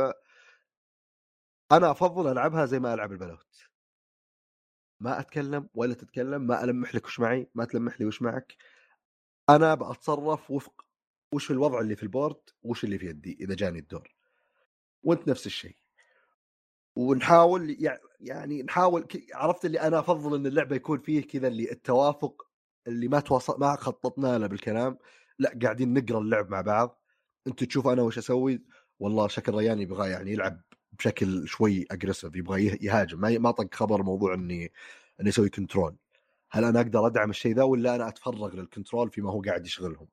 أنا 1.71 1.91
أفضل 1.91 2.31
ألعبها 2.31 2.65
زي 2.65 2.79
ما 2.79 2.93
ألعب 2.93 3.11
البلوت 3.11 3.69
ما 5.01 5.19
أتكلم 5.19 5.69
ولا 5.73 5.93
تتكلم 5.93 6.41
ما 6.41 6.63
ألمح 6.63 6.95
لك 6.95 7.05
وش 7.05 7.19
معي 7.19 7.47
ما 7.55 7.65
تلمح 7.65 7.99
لي 8.01 8.05
وش 8.05 8.21
معك. 8.21 8.55
أنا 9.49 9.75
بتصرف 9.75 10.51
وفق 10.51 10.85
وش 11.33 11.51
الوضع 11.51 11.79
اللي 11.79 11.95
في 11.95 12.03
البورد 12.03 12.37
وش 12.63 12.83
اللي 12.83 12.97
في 12.97 13.05
يدي 13.05 13.37
إذا 13.41 13.55
جاني 13.55 13.79
الدور. 13.79 14.15
وأنت 15.03 15.27
نفس 15.27 15.45
الشيء. 15.45 15.75
ونحاول 16.95 17.77
يعني 18.19 18.63
نحاول 18.63 19.07
عرفت 19.33 19.65
اللي 19.65 19.81
أنا 19.81 19.99
أفضل 19.99 20.35
إن 20.35 20.45
اللعبة 20.45 20.75
يكون 20.75 20.99
فيه 20.99 21.27
كذا 21.27 21.47
اللي 21.47 21.71
التوافق 21.71 22.47
اللي 22.87 23.07
ما 23.07 23.19
توصل 23.19 23.59
ما 23.59 23.75
خططنا 23.75 24.37
له 24.37 24.47
بالكلام. 24.47 24.97
لأ 25.39 25.59
قاعدين 25.63 25.93
نقرأ 25.93 26.19
اللعب 26.19 26.49
مع 26.49 26.61
بعض. 26.61 27.01
أنت 27.47 27.63
تشوف 27.63 27.87
أنا 27.87 28.01
وش 28.01 28.17
أسوي؟ 28.17 28.63
والله 28.99 29.27
شكل 29.27 29.53
ريان 29.55 29.79
يبغى 29.79 30.09
يعني 30.09 30.31
يلعب 30.31 30.61
بشكل 30.91 31.47
شوي 31.47 31.85
aggressive 31.91 32.35
يبغى 32.35 32.65
يهاجم. 32.81 33.19
ما 33.21 33.37
ما 33.37 33.51
طق 33.51 33.73
خبر 33.75 34.03
موضوع 34.03 34.33
اني 34.33 34.71
إني 35.21 35.29
أسوي 35.29 35.49
control 35.49 35.95
هل 36.51 36.63
أنا 36.65 36.81
أقدر 36.81 37.07
أدعم 37.07 37.29
الشيء 37.29 37.55
ذا 37.55 37.63
ولا 37.63 37.95
أنا 37.95 38.07
أتفرغ 38.07 38.55
لل 38.55 38.67
control 38.67 39.09
فيما 39.11 39.31
هو 39.31 39.41
قاعد 39.41 39.65
يشغلهم؟ 39.65 40.07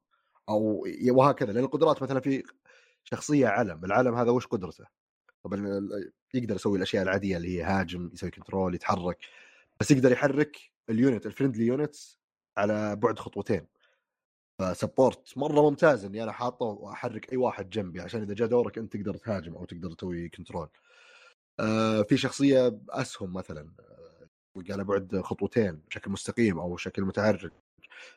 أو 0.49 0.85
وهكذا 1.11 1.53
لأن 1.53 1.65
القدرات 1.65 2.03
مثلا 2.03 2.21
في 2.21 2.43
شخصية 3.05 3.47
علم 3.47 3.85
العلم 3.85 4.15
هذا 4.15 4.31
وش 4.31 4.47
قدرته؟ 4.47 4.85
طبعا 5.45 5.89
يقدر 6.35 6.55
يسوي 6.55 6.79
الأشياء 6.79 7.03
العادية 7.03 7.37
اللي 7.37 7.59
هي 7.59 7.63
هاجم 7.63 8.11
يسوي 8.15 8.31
control 8.31 8.75
يتحرك 8.75 9.19
بس 9.81 9.91
يقدر 9.91 10.13
يحرك 10.13 10.57
ال 10.91 10.98
unit 10.98 11.27
ال 11.27 11.31
friendly 11.31 11.67
units 11.67 12.19
على 12.57 12.97
بعد 12.97 13.19
خطوتين. 13.19 13.67
ف 14.59 14.69
support 14.69 15.39
مرة 15.39 15.71
ممتاز 15.71 16.05
إني 16.05 16.23
أنا 16.23 16.33
حاطه 16.33 16.67
وأحرك 16.67 17.33
أي 17.33 17.37
واحد 17.37 17.71
جنبي 17.71 18.01
عشان 18.01 18.23
إذا 18.23 18.35
جاء 18.35 18.49
دورك 18.49 18.79
أنت 18.79 18.93
تقدر 18.93 19.17
تهاجم 19.17 19.55
أو 19.55 19.65
تقدر 19.65 19.93
تسوي 19.93 20.29
control 20.29 20.69
آه 21.61 22.03
في 22.03 22.17
شخصية 22.17 22.79
أسهم 22.91 23.33
مثلا 23.33 23.71
على 24.71 24.85
بعد 24.85 25.21
خطوتين 25.21 25.83
بشكل 25.89 26.11
مستقيم 26.11 26.59
أو 26.59 26.75
بشكل 26.75 27.03
متعرج 27.03 27.51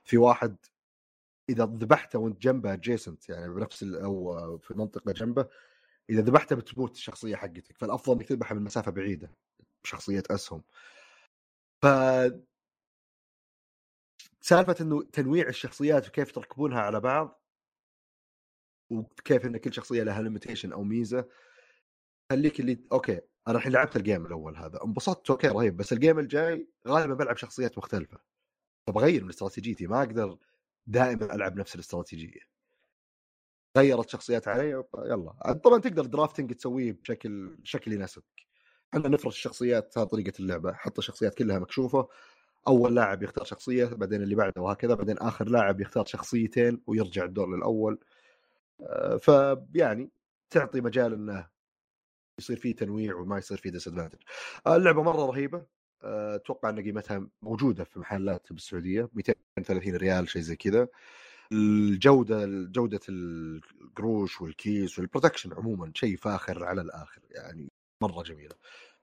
في 0.04 0.18
واحد 0.18 0.56
إذا 1.50 1.66
ذبحته 1.66 2.20
وأنت 2.20 2.42
جنبه 2.42 2.76
adjacent 2.76 3.30
يعني 3.30 3.54
بنفس 3.54 3.84
أو 3.84 4.58
في 4.58 4.74
منطقة 4.74 5.12
جنبه 5.12 5.48
إذا 6.10 6.22
ذبحته 6.22 6.56
بتموت 6.56 6.96
الشخصية 6.96 7.36
حقتك. 7.36 7.78
فالأفضل 7.78 8.14
إنك 8.14 8.28
تذبحه 8.30 8.56
من 8.56 8.64
مسافة 8.64 8.92
بعيدة 8.92 9.32
بشخصية 9.84 10.24
أسهم. 10.32 10.64
ف 11.82 11.86
سالفة 14.42 14.76
إنه 14.82 15.04
تنويع 15.04 15.48
الشخصيات 15.48 16.08
وكيف 16.08 16.32
تركبونها 16.32 16.82
على 16.82 17.00
بعض 17.00 17.42
وكيف 18.90 19.46
إن 19.46 19.58
كل 19.58 19.74
شخصية 19.74 20.04
لها 20.04 20.22
limitation 20.22 20.74
أو 20.74 20.84
ميزة 20.84 21.26
خليك 22.32 22.60
اللي 22.60 22.80
okay. 22.92 23.22
أنا 23.48 23.58
الحين 23.58 23.72
لعبت 23.72 23.96
ال 23.96 24.02
game 24.02 24.26
الأول 24.26 24.58
هذا 24.58 24.80
انبسطت 24.86 25.30
okay 25.30 25.48
رهيب 25.48 25.78
بس 25.78 25.94
ال 25.94 25.99
game 25.99 26.20
الجاي 26.20 26.68
غالبا 26.88 27.14
بلعب 27.14 27.38
شخصيات 27.38 27.78
مختلفة. 27.78 28.18
فبغير 28.88 29.24
من 29.24 29.30
استراتيجيتي 29.30 29.88
ما 29.88 30.00
أقدر 30.00 30.38
دائما 30.88 31.36
ألعب 31.36 31.56
نفس 31.60 31.76
الاستراتيجية. 31.76 32.40
غيرت 33.78 34.10
شخصيات 34.10 34.48
علي 34.48 34.84
يلا. 35.06 35.54
طبعا 35.64 35.80
تقدر 35.80 36.06
drafting 36.06 36.54
تسويه 36.54 36.92
بشكل 36.92 37.58
شكل 37.64 37.94
يناسبك. 37.94 38.24
إحنا 38.94 39.10
نفرش 39.10 39.36
الشخصيات 39.36 39.98
هذه 39.98 40.06
طريقة 40.06 40.34
اللعبة 40.40 40.74
حط 40.74 40.98
الشخصيات 40.98 41.36
كلها 41.36 41.60
مكشوفة 41.60 42.08
أول 42.68 42.96
لاعب 42.96 43.24
يختار 43.24 43.44
شخصية 43.46 43.86
بعدين 43.86 44.24
اللي 44.24 44.36
بعده 44.36 44.62
وهكذا 44.62 44.94
بعدين 44.94 45.18
آخر 45.18 45.50
لاعب 45.50 45.82
يختار 45.82 46.06
شخصيتين 46.06 46.82
ويرجع 46.88 47.24
الدور 47.26 47.56
للأول. 47.56 48.00
آه، 48.82 49.18
فيعني 49.18 50.12
تعطي 50.50 50.82
مجال 50.82 51.14
إنه 51.14 51.48
يصير 52.40 52.58
فيه 52.58 52.76
تنويع 52.76 53.16
وما 53.16 53.38
يصير 53.38 53.58
فيه 53.58 53.70
dis 53.70 53.88
آه، 53.88 54.76
اللعبة 54.76 55.04
مرة 55.04 55.26
رهيبة. 55.26 55.66
آه، 56.04 56.36
أتوقع 56.36 56.70
إن 56.70 56.84
قيمتها 56.84 57.28
موجودة 57.42 57.84
في 57.84 58.00
محلات 58.00 58.54
بالسعودية 58.54 59.10
230 59.14 59.96
ريال 59.96 60.30
شيء 60.30 60.42
زي 60.42 60.56
كذا. 60.56 60.88
الجودة 61.52 62.46
جودة 62.46 63.00
الكروت 63.10 64.42
والكيس 64.42 65.00
وال 65.00 65.09
production 65.09 65.54
عموما 65.54 65.92
شيء 65.96 66.18
فاخر 66.18 66.66
على 66.66 66.82
الآخر 66.82 67.22
يعني 67.32 67.72
مرة 68.04 68.24
جميلة. 68.24 68.56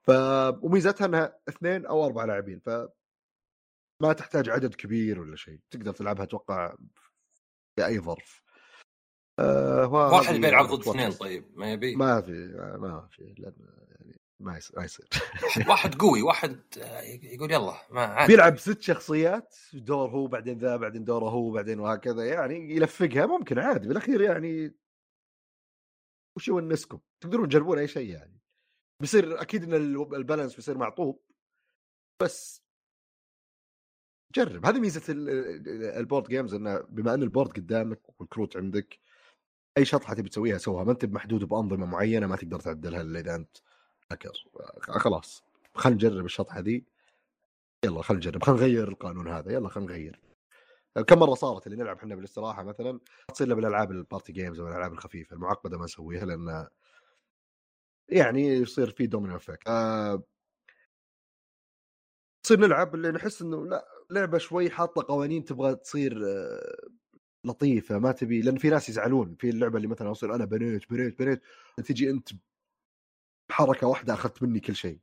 ف 0.02 0.10
وميزتها 0.62 1.04
إنها 1.06 1.38
اثنين 1.48 1.86
أو 1.86 2.06
أربع 2.06 2.24
لاعبين 2.24 2.58
ف 2.60 2.70
ما 4.02 4.12
تحتاج 4.12 4.48
عدد 4.50 4.74
كبير 4.74 5.20
ولا 5.20 5.36
شيء. 5.36 5.60
تقدر 5.70 5.92
تلعبها 5.92 6.24
أتوقع 6.24 6.76
في 7.76 7.86
أي 7.86 8.00
ظرف. 8.00 8.45
آه 9.38 9.92
واحد 9.92 10.34
بيلعب 10.34 10.66
ضد 10.66 10.88
اثنين 10.88 11.12
طيب 11.12 11.44
ما 11.54 11.72
يبي 11.72 11.96
ما 11.96 12.20
في 12.20 12.32
ما 12.80 13.08
في 13.10 13.34
لأن 13.38 13.52
يعني 13.90 14.20
ما 14.40 14.56
يصير 14.56 14.78
ما 14.78 14.84
يصير. 14.84 15.08
واحد 15.68 15.94
قوي 16.02 16.22
واحد 16.22 16.60
يقول 17.22 17.50
يلا 17.52 17.74
ما 17.90 18.00
عادي 18.00 18.32
بيلعب 18.32 18.58
ست 18.58 18.82
شخصيات 18.82 19.56
دور 19.74 20.10
هو 20.10 20.26
بعدين 20.26 20.58
ذا 20.58 20.76
بعدين 20.76 21.04
دوره 21.04 21.28
هو 21.28 21.50
بعدين 21.50 21.80
وهكذا 21.80 22.26
يعني 22.26 22.76
يلفقها 22.76 23.26
ممكن 23.26 23.58
عادي 23.58 23.88
بالاخير 23.88 24.20
يعني 24.20 24.74
وش 26.36 26.48
يونسكم 26.48 26.98
تقدرون 27.20 27.48
تجربون 27.48 27.78
أي 27.78 27.88
شيء 27.88 28.10
يعني. 28.10 28.40
بيصير 29.00 29.40
أكيد 29.40 29.62
إن 29.62 29.74
ال 30.14 30.20
balance 30.20 30.56
بيصير 30.56 30.78
معطوب 30.78 31.22
بس 32.22 32.62
جرب. 34.34 34.66
هذه 34.66 34.80
ميزة 34.80 35.02
ال 35.98 36.03
board 36.03 36.28
games 36.28 36.54
إنه 36.54 36.78
بما 36.80 37.14
إن 37.14 37.22
ال 37.22 37.27
board 37.27 37.50
قدامك 37.50 38.20
والكروت 38.20 38.56
عندك 38.56 38.98
أي 39.78 39.84
شطحة 39.84 40.14
تبي 40.14 40.28
تسويها 40.28 40.58
سوها 40.58 40.84
ما 40.84 40.92
أنت 40.92 41.04
محدود 41.04 41.44
بأنظمة 41.44 41.86
معينة 41.86 42.26
ما 42.26 42.36
تقدر 42.36 42.60
تعدلها 42.60 43.00
إلا 43.00 43.20
إذا 43.20 43.34
أنت 43.34 43.56
هاكر 44.12 44.32
خلاص. 44.80 45.44
خلينا 45.74 45.96
نجرب 45.96 46.24
الشطحة 46.24 46.60
دي. 46.60 46.86
يلا 47.84 48.02
خلينا 48.02 48.18
نجرب 48.26 48.42
خلينا 48.42 48.60
نغير 48.60 48.88
القانون 48.88 49.28
هذا. 49.28 49.52
يلا 49.52 49.68
خلينا 49.68 49.90
نغير. 49.92 50.20
كم 51.06 51.18
مرة 51.18 51.34
صارت 51.34 51.66
اللي 51.66 51.76
نلعب 51.78 51.96
إحنا 51.96 52.14
بالاستراحة 52.14 52.62
مثلا؟ 52.62 53.00
تصير 53.34 53.54
بالألعاب 53.54 53.90
ال 53.90 53.97
party 53.97 54.32
games 54.32 54.60
أو 54.60 54.68
الألعاب 54.68 54.92
الخفيفة 54.92 55.36
المعقدة 55.36 55.78
ما 55.78 55.84
نسويها 55.84 56.24
لأن 56.24 56.66
يعني 58.08 58.46
يصير 58.48 58.90
في 58.90 59.06
domino 59.06 59.36
effect 59.36 59.68
آه 59.68 60.22
تصير 62.42 62.60
نلعب 62.60 62.94
اللي 62.94 63.10
نحس 63.10 63.42
إنه 63.42 63.66
لا 63.66 63.88
لعبة 64.10 64.38
شوي 64.38 64.70
حاطة 64.70 65.02
قوانين 65.08 65.44
تبغى 65.44 65.74
تصير 65.74 66.22
آه 66.26 66.88
لطيفة 67.47 67.98
ما 67.98 68.12
تبي 68.12 68.43
لأن 68.43 68.59
في 68.59 68.70
ناس 68.70 68.89
يزعلون 68.89 69.36
في 69.39 69.48
اللعبة 69.48 69.77
اللي 69.77 69.89
مثلا 69.89 70.10
أصير 70.12 70.35
أنا 70.35 70.44
بنيت 70.44 70.90
بنيت 70.90 71.18
بنيت 71.18 71.43
تجي 71.85 72.10
أنت 72.10 72.28
بحركة 73.48 73.86
واحدة 73.86 74.14
أخذت 74.14 74.43
مني 74.43 74.60
كل 74.60 74.77
شيء 74.77 74.98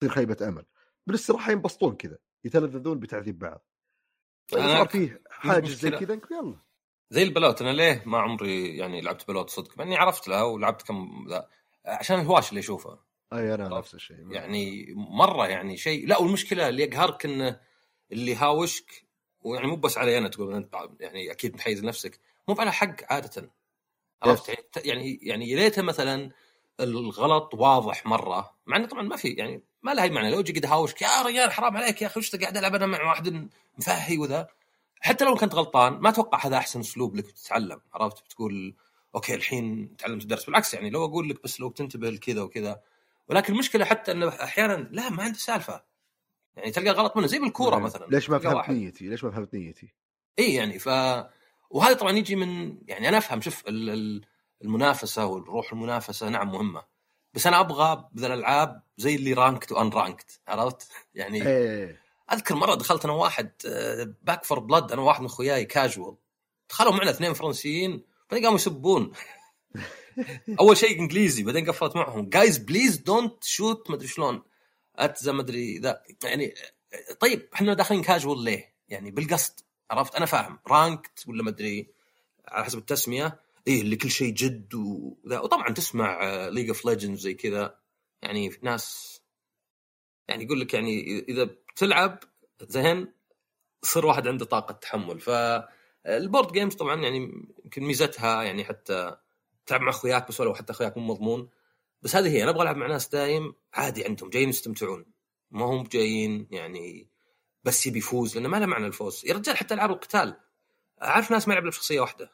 تصير 0.00 0.14
خيبة 0.14 0.48
أمل. 0.48 0.64
بالاستراحه 1.06 1.52
ينبسطون 1.52 1.96
كذا 1.96 2.18
يتلذذون 2.44 3.00
بتعذيب 3.00 3.38
بعض. 3.38 3.64
صار 4.50 4.88
فيه 4.88 5.22
حاجز 5.30 5.80
زي 5.80 5.90
كذا 5.90 6.20
يلا. 6.30 6.56
زي 7.10 7.22
البلوت 7.22 7.62
أنا 7.62 7.72
ليه 7.72 8.02
ما 8.06 8.18
عمري 8.18 8.76
يعني 8.76 9.00
لعبت 9.00 9.28
بلوت 9.28 9.50
صدق؟ 9.50 9.78
مع 9.78 9.84
إني 9.84 9.96
عرفت 9.96 10.28
لها 10.28 10.42
ولعبت 10.42 10.82
كم 10.82 11.26
ذا 11.28 11.48
عشان 11.86 12.20
الهواش 12.20 12.50
اللي 12.50 12.60
أشوفه. 12.60 12.98
أي 13.32 13.54
أنا 13.54 13.68
نفس 13.68 13.94
الشيء 13.94 14.30
يعني 14.30 14.86
مرة 14.96 15.46
يعني 15.46 15.76
شيء 15.76 16.06
لا 16.06 16.18
والمشكلة 16.18 16.68
اللي 16.68 16.82
يقهرك 16.82 17.26
إنه 17.26 17.60
اللي 18.12 18.34
هاوشك 18.34 19.04
ويعني 19.42 19.66
مو 19.66 19.76
بس 19.76 19.98
علي 19.98 20.18
أنا 20.18 20.28
تقول 20.28 20.54
أنت 20.54 20.74
يعني 21.00 21.30
أكيد 21.30 21.54
محيز 21.54 21.84
نفسك. 21.84 22.20
مو 22.48 22.54
على 22.58 22.72
حق 22.72 23.12
عادة. 23.12 23.50
عرفت؟ 24.22 24.48
يعني 24.48 24.62
يعني 24.84 25.18
يعني 25.22 25.50
يا 25.50 25.56
ليته 25.56 25.82
مثلا 25.82 26.30
الغلط 26.80 27.54
واضح 27.54 28.06
مرة 28.06 28.54
مع 28.66 28.76
إنه 28.76 28.86
طبعا 28.86 29.02
ما 29.02 29.16
في 29.16 29.28
يعني 29.28 29.62
ما 29.82 29.94
له 29.94 30.02
أي 30.02 30.10
معنى. 30.10 30.30
لو 30.30 30.42
جي 30.42 30.52
قد 30.52 30.66
هاوشك 30.66 31.02
يا 31.02 31.22
رجال 31.22 31.52
حرام 31.52 31.76
عليك 31.76 32.02
يا 32.02 32.06
أخي 32.06 32.20
وش 32.20 32.36
قاعد 32.36 32.56
ألعب 32.56 32.74
أنا 32.74 32.86
مع 32.86 33.08
واحد 33.08 33.48
مفهي 33.78 34.18
وذا؟ 34.18 34.48
حتى 35.00 35.24
لو 35.24 35.34
كنت 35.34 35.54
غلطان 35.54 35.92
ما 35.92 36.08
أتوقع 36.08 36.46
هذا 36.46 36.56
أحسن 36.56 36.80
أسلوب 36.80 37.16
لك 37.16 37.30
تتعلم. 37.30 37.80
عرفت؟ 37.94 38.24
بتقول 38.24 38.74
okay 39.14 39.34
الحين 39.34 39.96
تعلمت 39.96 40.22
الدرس 40.22 40.44
بالعكس 40.44 40.74
يعني 40.74 40.90
لو 40.90 41.04
أقول 41.04 41.28
لك 41.28 41.42
بس 41.42 41.60
لو 41.60 41.70
تنتبه 41.70 42.10
لكذا 42.10 42.42
وكذا. 42.42 42.80
ولكن 43.28 43.52
المشكلة 43.52 43.84
حتى 43.84 44.12
إنه 44.12 44.28
أحيانا 44.28 44.88
لا 44.92 45.10
ما 45.10 45.22
عنده 45.22 45.38
سالفة. 45.38 45.82
يعني 46.56 46.70
تلقى 46.70 46.90
غلط 46.90 47.16
منه 47.16 47.26
زي 47.26 47.38
بالكورة 47.38 47.78
مثلا 47.78 48.06
ليش 48.10 48.30
ما 48.30 48.38
فهمت 48.38 48.68
نيتي؟ 48.68 49.08
ليش 49.08 49.24
ما 49.24 49.30
فهمت 49.30 49.54
نيتي؟ 49.54 49.94
إي 50.38 50.54
يعني 50.54 50.78
ف 50.78 50.88
وهذا 51.70 51.94
طبعا 51.94 52.12
يجي 52.12 52.36
من 52.36 52.78
يعني 52.88 53.08
أنا 53.08 53.18
أفهم 53.18 53.40
شوف 53.40 53.64
المنافسة 54.62 55.26
والروح 55.26 55.72
المنافسة 55.72 56.28
نعم 56.28 56.52
مهمة 56.52 56.82
بس 57.34 57.46
أنا 57.46 57.60
أبغى 57.60 58.08
بذا 58.12 58.26
الألعاب 58.26 58.82
زي 58.96 59.14
اللي 59.14 59.32
ranked 59.32 59.72
و 59.72 59.88
unranked 59.88 60.40
عرفت؟ 60.48 60.88
يعني 61.14 61.46
إيه. 61.46 62.00
أذكر 62.32 62.54
مرة 62.54 62.74
دخلت 62.74 63.04
أنا 63.04 63.14
واحد 63.14 63.50
Back 64.22 64.44
4 64.44 64.58
Blood 64.58 64.92
أنا 64.92 65.02
واحد 65.02 65.20
من 65.20 65.26
اخوياي 65.26 65.64
كاجوال 65.64 66.16
دخلوا 66.70 66.92
معنا 66.92 67.10
اثنين 67.10 67.32
فرنسيين 67.32 68.04
بعدين 68.30 68.44
قاموا 68.44 68.58
يسبون 68.58 69.12
أول 70.60 70.76
شيء 70.76 71.00
إنجليزي 71.00 71.42
بعدين 71.42 71.66
قفلت 71.66 71.96
معهم 71.96 72.28
guys 72.28 72.58
please 72.58 72.96
don't 72.96 73.44
shoot 73.44 73.90
ما 73.90 73.96
أدري 73.96 74.08
شلون 74.08 74.42
it's 75.04 75.26
a 75.26 75.32
ما 75.32 75.40
أدري 75.42 75.78
ذا 75.78 76.02
يعني 76.24 76.54
طيب 77.20 77.48
إحنا 77.54 77.74
داخلين 77.74 78.02
كاجوال 78.02 78.44
ليه؟ 78.44 78.74
يعني 78.88 79.10
بالقصد 79.10 79.60
عرفت؟ 79.90 80.14
أنا 80.14 80.26
فاهم. 80.26 80.58
ranked 80.68 81.24
ولا 81.28 81.42
ما 81.42 81.50
أدري 81.50 81.90
على 82.48 82.64
حسب 82.64 82.78
التسمية. 82.78 83.40
إيه 83.66 83.80
اللي 83.80 83.96
كل 83.96 84.10
شيء 84.10 84.34
جد 84.34 84.74
وذا. 84.74 85.40
وطبعا 85.40 85.74
تسمع 85.74 86.24
League 86.48 86.68
of 86.68 86.84
Legends 86.84 87.20
زي 87.20 87.34
كذا. 87.34 87.78
يعني 88.22 88.50
ناس 88.62 89.20
يعني 90.28 90.44
يقول 90.44 90.60
لك 90.60 90.74
يعني 90.74 91.18
إذا 91.28 91.44
بتلعب 91.44 92.18
زين 92.62 93.12
صير 93.82 94.06
واحد 94.06 94.28
عنده 94.28 94.44
طاقة 94.44 94.72
تحمل. 94.72 95.20
فال 95.20 95.58
board 95.58 96.52
games 96.52 96.74
طبعا 96.74 97.02
يعني 97.02 97.16
يمكن 97.64 97.82
ميزتها 97.82 98.42
يعني 98.42 98.64
حتى 98.64 99.16
تلعب 99.66 99.80
مع 99.80 99.90
أخوياك 99.90 100.28
بس 100.28 100.40
ولو 100.40 100.54
حتى 100.54 100.72
أخوياك 100.72 100.96
مو 100.96 101.14
مضمون. 101.14 101.48
بس 102.02 102.16
هذه 102.16 102.28
هي 102.28 102.42
أنا 102.42 102.50
أبغى 102.50 102.62
العب 102.62 102.76
مع 102.76 102.86
ناس 102.86 103.08
دايم 103.08 103.54
عادي 103.74 104.04
عندهم 104.04 104.30
جايين 104.30 104.48
يستمتعون. 104.48 105.06
ما 105.50 105.64
هم 105.64 105.82
جايين 105.82 106.48
يعني 106.50 107.08
بس 107.64 107.86
يبي 107.86 107.98
يفوز 107.98 108.36
لأنه 108.36 108.48
ما 108.48 108.56
له 108.56 108.66
معنى 108.66 108.86
الفوز. 108.86 109.22
يا 109.26 109.34
رجال 109.34 109.56
حتى 109.56 109.74
ألعاب 109.74 109.90
القتال 109.90 110.36
أعرف 111.02 111.30
ناس 111.30 111.48
ما 111.48 111.54
يلعب 111.54 111.66
بشخصية 111.66 112.00
واحدة. 112.00 112.32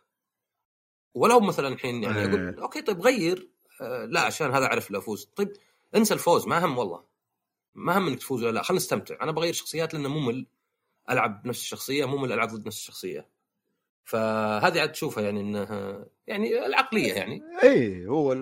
ولو 1.14 1.40
مثلا 1.40 1.68
الحين 1.68 2.02
يعني 2.02 2.24
أقول 2.24 2.48
إيه. 2.48 2.62
okay 2.62 2.82
طيب 2.82 3.00
غير 3.00 3.48
آه 3.80 4.04
لا 4.04 4.20
عشان 4.20 4.50
هذا 4.50 4.66
أعرف 4.66 4.90
له 4.90 4.98
أفوز. 4.98 5.28
طيب 5.36 5.52
انسى 5.96 6.14
الفوز 6.14 6.46
ما 6.46 6.64
هم 6.64 6.78
والله. 6.78 7.04
ما 7.74 7.98
هم 7.98 8.06
إنك 8.06 8.18
تفوز 8.18 8.42
ولا 8.42 8.52
لا. 8.52 8.62
خلينا 8.62 8.82
نستمتع. 8.82 9.22
أنا 9.22 9.32
بغير 9.32 9.52
شخصيات 9.52 9.94
لأنه 9.94 10.08
ممل. 10.08 10.46
ألعب 11.10 11.42
بنفس 11.42 11.60
الشخصية 11.60 12.04
ممل 12.04 12.32
ألعب 12.32 12.48
ضد 12.48 12.66
نفس 12.66 12.78
الشخصية. 12.78 13.28
فهذه 14.06 14.80
عاد 14.80 14.92
تشوفها 14.92 15.24
يعني 15.24 15.40
إنها 15.40 16.06
يعني 16.26 16.66
العقلية 16.66 17.12
يعني. 17.12 17.42
اي 17.62 18.06
هو 18.06 18.32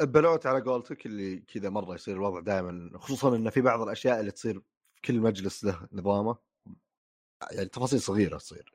البلوت 0.00 0.46
على 0.46 0.60
قولتك 0.60 1.06
اللي 1.06 1.36
كذا 1.36 1.70
مرة 1.70 1.94
يصير 1.94 2.16
الوضع 2.16 2.40
دائما 2.40 2.98
خصوصا 2.98 3.36
انه 3.36 3.50
في 3.50 3.60
بعض 3.60 3.80
الأشياء 3.82 4.20
اللي 4.20 4.30
تصير 4.30 4.62
في 4.94 5.00
كل 5.04 5.20
مجلس 5.20 5.64
له 5.64 5.88
نظامه 5.92 6.36
يعني 7.52 7.68
تفاصيل 7.68 8.00
صغيرة 8.00 8.36
تصير. 8.38 8.72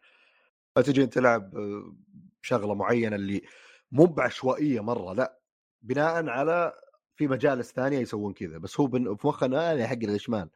فتجي 0.76 1.04
أنت 1.04 1.14
تلعب 1.14 1.54
شغله 2.42 2.76
معينة 2.76 3.16
اللي 3.16 3.42
مو 3.92 4.06
بعشوائية 4.06 4.80
مرة 4.80 5.14
لا 5.14 5.40
بناء 5.82 6.28
على 6.30 6.74
في 7.16 7.28
مجالس 7.28 7.72
ثانية 7.72 8.00
يسوون 8.00 8.34
كذا 8.34 8.58
بس 8.58 8.80
هو 8.80 8.90
في 8.90 9.28
مخنا 9.28 9.72
أنا 9.74 9.88
حق 9.88 9.94
الإشمال. 9.94 10.50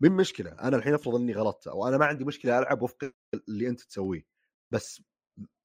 من 0.00 0.12
مشكلة؟ 0.12 0.50
أنا 0.50 0.76
الحين 0.76 0.94
افرض 0.94 1.14
إني 1.14 1.32
غلطت 1.32 1.66
أو 1.68 1.88
أنا 1.88 1.98
ما 1.98 2.06
عندي 2.06 2.24
مشكلة 2.24 2.58
ألعب 2.58 2.82
وفق 2.82 3.12
اللي 3.48 3.68
أنت 3.68 3.80
تسويه. 3.80 4.29
بس 4.70 5.02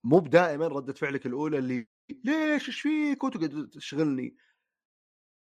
مو 0.04 0.20
دائما 0.20 0.68
ردة 0.68 0.94
فعلك 0.94 1.26
الأولى 1.26 1.58
اللي 1.58 1.88
ليش؟ 2.10 2.68
إيش 2.70 2.82
فيك؟ 2.82 3.24
وتقعد 3.24 3.70
تشغلني. 3.74 4.36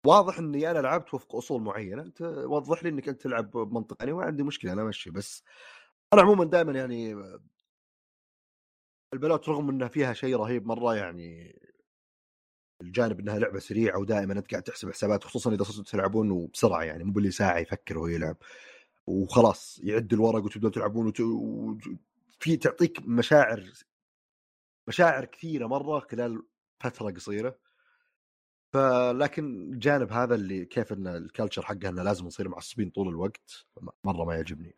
واضح 0.06 0.38
إني 0.38 0.70
أنا 0.70 0.78
لعبت 0.78 1.14
وفق 1.14 1.36
أصول 1.36 1.62
معينة. 1.62 2.02
أنت 2.02 2.22
وضح 2.22 2.82
لي 2.82 2.88
إنك 2.88 3.08
أنت 3.08 3.20
تلعب 3.22 3.50
بمنطق 3.50 4.02
أنا 4.02 4.12
ما 4.12 4.24
عندي 4.24 4.42
مشكلة 4.42 4.72
أنا 4.72 4.84
ماشي 4.84 5.10
بس 5.10 5.42
أنا 6.12 6.22
عموما 6.22 6.44
دائما 6.44 6.72
يعني 6.72 7.16
البلوت 9.14 9.48
رغم 9.48 9.68
إنها 9.68 9.88
فيها 9.88 10.12
شيء 10.12 10.36
رهيب 10.36 10.66
مرة 10.66 10.96
يعني 10.96 11.58
الجانب 12.80 13.20
إنها 13.20 13.38
لعبة 13.38 13.58
سريعة 13.58 13.98
ودائما 13.98 14.32
أنت 14.32 14.50
قاعد 14.50 14.62
تحسب 14.62 14.90
حسابات 14.90 15.24
خصوصا 15.24 15.54
إذا 15.54 15.62
صرتوا 15.62 15.84
تلعبون 15.84 16.30
وبسرعة 16.30 16.82
يعني 16.82 17.04
مو 17.04 17.12
باللي 17.12 17.30
ساعة 17.30 17.58
يفكر 17.58 17.98
وهو 17.98 18.06
يلعب. 18.06 18.36
وخلاص 19.06 19.80
يعد 19.84 20.12
الورق 20.12 20.44
وتبدأ 20.44 20.68
تلعبون 20.68 21.06
وت... 21.06 21.20
في 22.44 22.56
تعطيك 22.56 23.00
مشاعر 23.06 23.72
مشاعر 24.88 25.24
كثيرة 25.24 25.66
مرة 25.66 25.98
خلال 25.98 26.42
فترة 26.80 27.10
قصيرة. 27.10 27.58
فلكن 28.72 29.72
الجانب 29.72 30.12
هذا 30.12 30.34
اللي 30.34 30.64
كيف 30.64 30.92
إن 30.92 31.06
الكالتشر 31.06 31.62
حقها 31.62 31.88
إنه 31.88 32.02
لازم 32.02 32.26
نصير 32.26 32.48
معصبين 32.48 32.90
طول 32.90 33.08
الوقت 33.08 33.66
مرة 34.04 34.24
ما 34.24 34.34
يعجبني. 34.34 34.76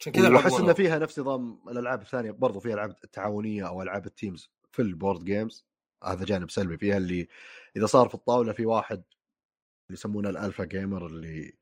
عشان 0.00 0.12
كذا 0.12 0.28
وأحس 0.28 0.60
ان 0.60 0.72
فيها 0.72 0.98
نفس 0.98 1.18
نظام 1.18 1.60
الألعاب 1.68 2.02
الثانية 2.02 2.30
برضو 2.30 2.60
فيها 2.60 2.74
ألعاب 2.74 2.90
التعاونيه 3.04 3.68
أو 3.68 3.82
ألعاب 3.82 4.06
ال 4.06 4.13
teams 4.13 4.50
في 4.72 4.82
ال 4.82 4.89
board 4.89 5.24
games 5.24 5.66
هذا 6.04 6.24
جانب 6.24 6.50
سلبي 6.50 6.78
فيها 6.78 6.96
اللي 6.96 7.28
إذا 7.76 7.86
صار 7.86 8.08
في 8.08 8.14
الطاولة 8.14 8.52
في 8.52 8.66
واحد 8.66 8.96
اللي 8.96 9.98
يسمونه 9.98 10.28
ال 10.28 10.34
alpha 10.34 10.64
gamer 10.64 11.06
اللي 11.06 11.52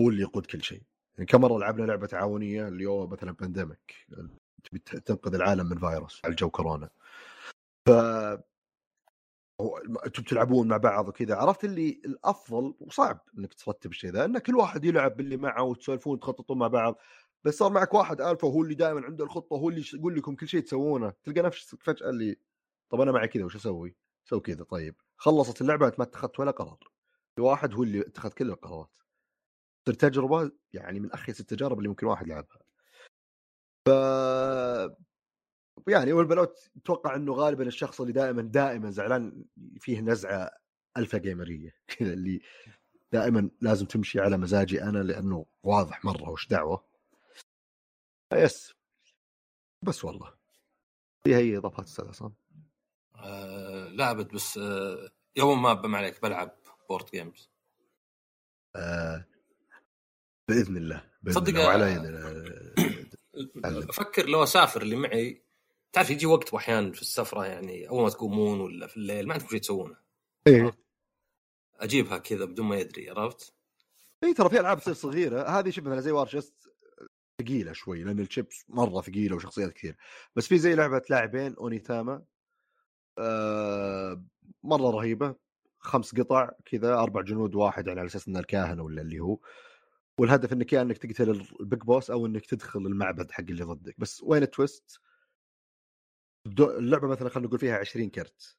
هو 0.00 0.08
اللي 0.08 0.22
يقود 0.22 0.46
كل 0.46 0.62
شيء. 0.62 0.82
يعني 1.16 1.26
كم 1.26 1.40
مرة 1.40 1.58
لعبنا 1.58 1.86
لعبة 1.86 2.06
تعاونية 2.06 2.68
اللي 2.68 2.86
هو 2.86 3.06
مثلا 3.06 3.32
Pandemic 3.32 3.94
تبي 4.64 4.78
تنقذ 4.78 5.34
العالم 5.34 5.68
من 5.68 5.78
فيروس 5.78 6.20
على 6.24 6.30
الجو 6.30 6.50
كورونا. 6.50 6.90
ف 7.86 7.90
أنتم 10.06 10.22
تلعبون 10.22 10.68
مع 10.68 10.76
بعض 10.76 11.08
وكذا. 11.08 11.36
عرفت 11.36 11.64
اللي 11.64 12.00
الأفضل 12.04 12.74
وصعب 12.80 13.20
إنك 13.38 13.54
ترتب 13.54 13.90
الشيء 13.90 14.10
ذا 14.10 14.24
إن 14.24 14.38
كل 14.38 14.56
واحد 14.56 14.84
يلعب 14.84 15.16
باللي 15.16 15.36
معه 15.36 15.62
وتسولفون 15.62 16.20
تخططون 16.20 16.58
مع 16.58 16.68
بعض. 16.68 16.98
بس 17.44 17.54
صار 17.54 17.72
معك 17.72 17.94
واحد 17.94 18.20
ألفا 18.20 18.48
وهو 18.48 18.62
اللي 18.62 18.74
دائما 18.74 19.04
عنده 19.04 19.24
الخطة 19.24 19.56
هو 19.56 19.68
اللي 19.68 19.84
يقول 19.94 20.16
لكم 20.16 20.34
كل 20.34 20.48
شيء 20.48 20.60
تسوونه. 20.60 21.12
تلقى 21.24 21.42
نفسك 21.42 21.82
فجأة 21.82 22.10
اللي 22.10 22.36
طب 22.90 23.00
أنا 23.00 23.12
معي 23.12 23.28
كذا 23.28 23.44
وش 23.44 23.56
أسوي؟ 23.56 23.96
سوي 24.24 24.40
كذا 24.40 24.64
طيب. 24.64 24.94
خلصت 25.16 25.60
اللعبة 25.60 25.92
ما 25.98 26.04
اتخذت 26.04 26.40
ولا 26.40 26.50
قرار. 26.50 26.78
في 27.36 27.42
واحد 27.42 27.74
هو 27.74 27.82
اللي 27.82 28.00
اتخذ 28.00 28.30
كل 28.30 28.50
القرارات. 28.50 28.98
تصير 29.84 29.94
تجربة 29.94 30.50
يعني 30.72 31.00
من 31.00 31.12
أخيس 31.12 31.40
التجارب 31.40 31.78
اللي 31.78 31.88
ممكن 31.88 32.06
واحد 32.06 32.26
يلعبها. 32.26 32.58
ف 33.88 33.90
يعني 35.88 36.12
والبلوت 36.12 36.70
أتوقع 36.76 37.14
إنه 37.16 37.32
غالبا 37.32 37.66
الشخص 37.66 38.00
اللي 38.00 38.12
دائما 38.12 38.42
دائما 38.42 38.90
زعلان 38.90 39.44
فيه 39.80 40.00
نزعة 40.00 40.50
alpha 40.96 41.18
gamer 41.18 41.58
ية 41.58 41.74
كذا 41.98 42.12
اللي 42.12 42.40
دائما 43.12 43.50
لازم 43.60 43.86
تمشي 43.86 44.20
على 44.20 44.36
مزاجي 44.36 44.82
أنا 44.82 44.98
لأنه 44.98 45.46
واضح 45.62 46.04
مرة 46.04 46.30
وش 46.30 46.48
دعوة. 46.48 46.84
Yes. 48.34 48.74
بس 49.82 50.04
والله. 50.04 50.34
هي 51.26 51.34
هي 51.34 51.56
إضافات 51.56 51.86
أستاذ 51.86 52.08
عصام؟ 52.08 52.34
آه 53.16 54.10
أبد 54.10 54.34
بس 54.34 54.58
آه 54.58 55.10
يوم 55.36 55.62
ما 55.62 55.72
بم 55.72 55.96
عليك 55.96 56.22
بلعب 56.22 56.56
board 56.88 57.06
games 57.10 57.50
آه 58.76 59.24
بإذن 60.48 60.76
الله 60.76 61.10
بإذن 61.22 61.34
صدق 61.34 61.48
الله 61.48 61.66
وعلى 61.66 61.92
يدنا 61.92 62.87
أفكر 63.64 64.26
لو 64.26 64.42
أسافر 64.42 64.82
اللي 64.82 64.96
معي 64.96 65.42
تعرف 65.92 66.10
يجي 66.10 66.26
وقت 66.26 66.54
وأحيانا 66.54 66.92
في 66.92 67.02
السفرة 67.02 67.46
يعني 67.46 67.88
أول 67.88 68.02
ما 68.02 68.10
تقومون 68.10 68.60
ولا 68.60 68.86
في 68.86 68.96
الليل 68.96 69.26
ما 69.26 69.32
عندكم 69.32 69.48
شيء 69.48 69.60
تسوونه. 69.60 69.96
إيه. 70.46 70.78
أجيبها 71.76 72.18
كذا 72.18 72.44
بدون 72.44 72.66
ما 72.66 72.76
يدري 72.76 73.10
عرفت؟ 73.10 73.54
اي 74.24 74.34
ترى 74.34 74.48
في 74.48 74.60
ألعاب 74.60 74.80
تصير 74.80 74.94
صغيرة. 74.94 75.42
هذه 75.42 75.68
مثلا 75.68 76.00
زي 76.00 76.10
War 76.10 76.32
Chest 76.32 76.68
ثقيلة 77.42 77.72
شوي 77.72 78.04
لأن 78.04 78.18
الشيبس 78.18 78.64
مرة 78.68 79.00
ثقيلة 79.00 79.36
وشخصيات 79.36 79.72
كثير. 79.72 79.96
بس 80.36 80.46
في 80.46 80.58
زي 80.58 80.74
لعبة 80.74 81.02
لاعبين 81.10 81.54
Onitama. 81.54 82.22
آه 83.18 84.24
مرة 84.62 84.90
رهيبة. 84.90 85.34
خمس 85.78 86.14
قطع 86.14 86.50
كذا 86.64 86.94
أربع 86.94 87.20
جنود 87.20 87.54
واحد 87.54 87.86
يعني 87.86 88.00
على 88.00 88.06
أساس 88.06 88.28
إنه 88.28 88.38
الكاهن 88.38 88.80
ولا 88.80 89.02
اللي 89.02 89.20
هو. 89.20 89.38
والهدف 90.18 90.52
إنك 90.52 90.72
يا 90.72 90.82
إنك 90.82 90.98
تقتل 90.98 91.30
ال 91.60 91.65
big 91.65 91.80
boss 91.80 92.10
أو 92.10 92.26
إنك 92.26 92.46
تدخل 92.46 92.80
المعبد 92.80 93.30
حق 93.30 93.40
اللي 93.40 93.64
ضدك. 93.64 93.94
بس 93.98 94.22
وين 94.22 94.42
ال 94.42 94.50
twist؟ 94.50 95.00
اللعبة 96.58 97.08
مثلا 97.08 97.28
خلينا 97.28 97.48
نقول 97.48 97.58
فيها 97.58 97.76
20 97.76 98.10
كرت. 98.10 98.56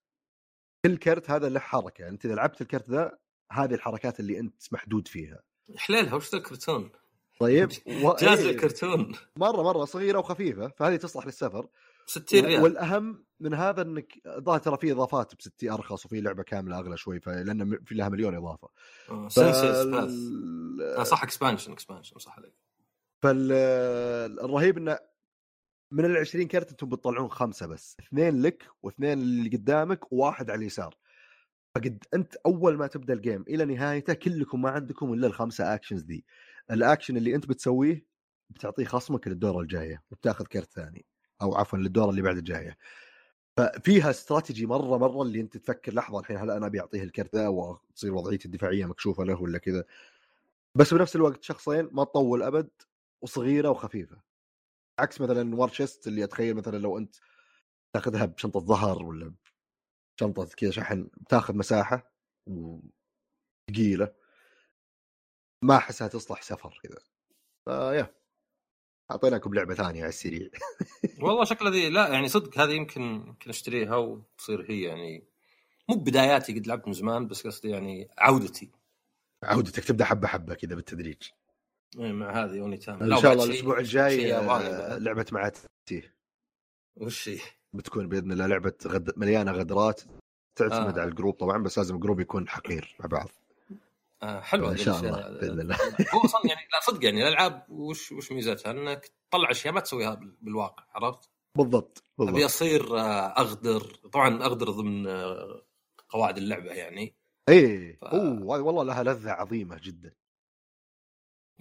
كل 0.86 0.98
كرت 0.98 1.30
هذا 1.30 1.50
له 1.50 1.60
حركة. 1.60 2.02
يعني 2.02 2.14
أنت 2.14 2.26
إذا 2.26 2.36
لعبت 2.36 2.62
الكرت 2.62 2.90
ذا 2.90 3.18
هذه 3.52 3.74
الحركات 3.74 4.20
اللي 4.20 4.40
أنت 4.40 4.74
محدود 4.74 5.08
فيها. 5.08 5.44
حليلها 5.78 6.16
وش 6.16 6.32
ذا 6.32 6.38
الكرتون؟ 6.38 6.92
طيب 7.40 7.70
و... 8.04 8.14
جاز 8.14 8.46
الكرتون. 8.46 9.16
مرة 9.36 9.64
مرة 9.64 9.86
صغيرة 9.86 10.20
وخفيفة 10.20 10.68
فهذه 10.68 10.96
تصلح 10.96 11.26
للسفر. 11.26 11.68
60 12.06 12.46
ريال. 12.46 12.62
والأهم 12.62 13.26
من 13.40 13.54
هذا 13.54 13.82
إنك 13.82 14.14
ظاهر 14.28 14.60
ترى 14.60 14.78
في 14.78 14.92
إضافات 14.92 15.36
ب 15.36 15.42
60 15.42 15.70
أرخص 15.72 16.06
وفي 16.06 16.22
لعبة 16.22 16.44
كاملة 16.44 16.80
أغلى 16.80 16.98
شوي 16.98 17.22
لأن 17.26 17.80
في 17.86 17.96
لها 17.96 18.10
مليون 18.10 18.36
إضافة. 18.36 18.68
ف... 19.08 19.32
Sensei's 19.32 19.88
آه 20.98 21.04
صح 21.04 21.24
expansion 21.24 21.72
expansion 21.72 22.20
صح 22.20 22.38
عليك. 22.38 22.54
فالرهيب 23.24 24.78
إنه 24.78 25.00
من 25.92 26.06
ال 26.06 26.18
20 26.18 26.48
كرت 26.48 26.72
أنتم 26.72 26.90
بتطلعون 26.90 27.30
خمسة 27.30 27.68
بس 27.68 27.98
اثنين 28.00 28.42
لك 28.42 28.68
واثنين 28.84 29.20
اللي 29.20 29.50
قدامك 29.58 30.14
وواحد 30.14 30.50
على 30.50 30.60
اليسار. 30.60 30.96
فقد 31.76 32.04
أنت 32.14 32.36
أول 32.46 32.78
ما 32.78 32.88
تبدأ 32.88 33.14
ال 33.14 33.19
game 33.19 33.42
إلى 33.48 33.66
نهايته 33.66 34.14
كلكم 34.14 34.62
ما 34.62 34.70
عندكم 34.70 35.14
إلا 35.14 35.28
الخمسة 35.28 35.74
actions 35.74 36.02
دي. 36.02 36.26
الاكشن 36.72 37.18
اللي 37.18 37.36
أنت 37.36 37.46
بتسويه 37.46 38.06
بتعطيه 38.50 38.86
خصمك 38.86 39.28
للدورة 39.28 39.62
الجاية 39.62 40.04
وبتاخذ 40.12 40.46
كرت 40.46 40.72
ثاني 40.72 41.06
أو 41.42 41.56
عفوا 41.56 41.80
للدورة 41.80 42.10
اللي 42.10 42.22
بعد 42.22 42.38
الجاية. 42.38 42.78
ففيها 43.58 44.10
استراتيجي 44.10 44.66
مرة 44.66 44.98
مرة 44.98 45.22
اللي 45.22 45.40
أنت 45.42 45.58
تفكر 45.58 45.94
لحظة 45.94 46.20
الحين 46.20 46.38
هل 46.38 46.52
أنا 46.52 46.68
بيعطيه 46.68 47.04
الكرت 47.04 47.36
ذا 47.36 47.48
وتصير 47.48 48.14
وضعيتي 48.14 48.46
الدفاعية 48.46 48.86
مكشوفة 48.86 49.24
له 49.24 49.42
ولا 49.42 49.58
كذا. 49.58 49.84
بس 50.76 50.94
بنفس 50.94 51.16
الوقت 51.16 51.44
شخصين 51.44 51.90
ما 51.92 52.04
تطول 52.04 52.44
أبد 52.44 52.70
وصغيرة 53.24 53.70
وخفيفة. 53.70 54.22
عكس 55.00 55.22
مثلا 55.22 55.56
وارشست 55.56 56.08
اللي 56.08 56.24
أتخيل 56.24 56.56
مثلا 56.56 56.78
لو 56.78 56.98
أنت 56.98 57.16
تاخذها 57.94 58.26
بشنطة 58.26 58.60
ظهر 58.60 59.04
ولا 59.04 59.36
شنطه 60.20 60.46
كذا 60.58 60.72
شحن 60.72 61.10
بتاخذ 61.18 61.56
مساحة 61.58 62.14
وثقيلة. 62.48 64.14
ما 65.64 65.76
أحسها 65.78 66.08
تصلح 66.08 66.42
سفر 66.42 66.80
كذا. 66.84 67.00
فيا. 67.66 68.19
أعطيناكم 69.12 69.54
لعبة 69.54 69.74
ثانية 69.74 70.02
على 70.02 70.10
السريع. 70.10 70.50
والله 71.22 71.44
شكلها 71.46 71.72
ذي 71.72 71.90
لا 71.90 72.08
يعني 72.08 72.28
صدق 72.28 72.60
هذه 72.60 72.72
يمكن 72.72 73.02
يمكن 73.02 73.50
أشتريها 73.50 73.96
وتصير 73.96 74.66
هي 74.70 74.82
يعني 74.82 75.24
مو 75.90 75.96
بداياتي 75.96 76.60
قد 76.60 76.68
لعبت 76.68 76.88
من 76.88 76.94
زمان 76.94 77.28
بس 77.28 77.48
قصدي 77.48 77.70
يعني 77.70 78.10
عودتي. 78.18 78.70
عودتك 79.44 79.84
تبدأ 79.84 80.06
حبة 80.06 80.28
حبة 80.28 80.54
كذا 80.54 80.76
بالتدريج. 80.76 81.22
إيه 82.00 82.12
مع 82.12 82.44
هذه 82.44 82.60
Onitama 82.60 83.04
إن 83.04 83.22
شاء 83.22 83.34
الله 83.34 83.46
الأسبوع 83.46 83.80
الجاي 83.80 84.32
لعبة 85.00 85.26
معاتي 85.32 85.68
وش 86.96 87.30
هي؟ 87.30 87.40
بتكون 87.74 88.10
بإذن 88.10 88.32
الله 88.32 88.48
لعبة 88.48 88.74
غد... 88.88 89.14
مليانة 89.18 89.52
غدرات 89.52 90.02
تعتمد 90.56 90.98
آه. 90.98 91.02
على 91.02 91.10
الجروب 91.10 91.34
طبعا 91.34 91.64
بس 91.64 91.78
لازم 91.78 91.96
الجروب 91.96 92.20
يكون 92.20 92.50
حقير 92.50 92.96
مع 93.00 93.06
بعض. 93.06 93.30
آه 94.24 94.40
حلوة 94.40 94.72
إن 94.72 94.78
شاء 94.78 95.00
الله 95.00 95.30
بإذن 95.30 95.60
الله. 95.60 95.76
هو 96.14 96.26
أصلا 96.26 96.42
يعني 96.46 96.62
لا 96.74 96.80
صدق 96.82 97.06
يعني 97.06 97.24
الألعاب 97.24 97.66
وش 97.70 98.12
وش 98.12 98.32
ميزتها؟ 98.32 98.72
إنك 98.72 99.12
تطلع 99.30 99.52
أشياء 99.52 99.74
ما 99.74 99.80
تسويها 99.80 100.20
بالواقع 100.42 100.84
عرفت؟ 100.96 101.30
بالضبط 101.56 102.04
بالضبط. 102.18 102.36
أبي 102.36 102.46
أصير 102.46 103.00
أغدر. 103.38 103.82
طبعا 104.14 104.44
أغدر 104.44 104.70
ضمن 104.70 105.08
قواعد 106.10 106.38
اللعبة 106.38 106.72
يعني. 106.72 107.16
إيه 107.50 107.98
ف... 108.02 108.04
أوه 108.04 108.64
والله 108.64 108.84
لها 108.84 109.04
لذة 109.04 109.32
عظيمة 109.32 109.80
جدا. 109.84 110.14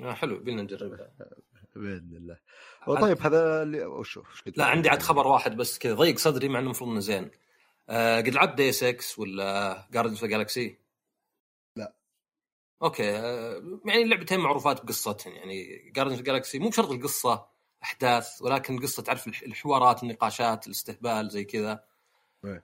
آه 0.01 0.13
حلو 0.13 0.39
بينا 0.39 0.63
نجربها. 0.63 1.11
بإذن 1.77 2.17
الله. 2.17 2.39
طيب 3.01 3.21
هذا 3.21 3.63
اللي 3.63 3.85
وش 3.85 4.19
لا 4.57 4.65
عندي 4.65 4.89
عاد 4.89 5.03
خبر 5.03 5.27
واحد 5.27 5.57
بس 5.57 5.79
كذا 5.79 5.95
ضيق 5.95 6.19
صدري 6.19 6.49
مع 6.49 6.59
إنه 6.59 6.67
المفروض 6.67 6.91
إنه 6.91 7.01
زين. 7.01 7.31
آه 7.89 8.21
قد 8.21 8.29
لعبت 8.29 8.55
Deus 8.57 8.73
Ex 8.73 8.97
ولا 9.19 9.89
Guardians 9.93 10.23
of 10.23 10.31
Galaxy؟ 10.31 10.79
أوكي 12.83 13.11
آه 13.19 13.63
يعني 13.85 14.03
اللعبتين 14.03 14.41
معروفات 14.41 14.85
بقصتهم 14.85 15.33
يعني 15.35 15.91
جاردنز 15.95 16.17
اوف 16.19 16.27
جالكسي 16.27 16.59
مو 16.59 16.69
بشرط 16.69 16.91
القصة 16.91 17.47
أحداث 17.83 18.43
ولكن 18.43 18.75
القصة 18.79 19.03
تعرف 19.03 19.27
الحوارات 19.27 20.03
النقاشات 20.03 20.67
الاستهبال 20.67 21.29
زي 21.31 21.45
كذا. 21.45 21.85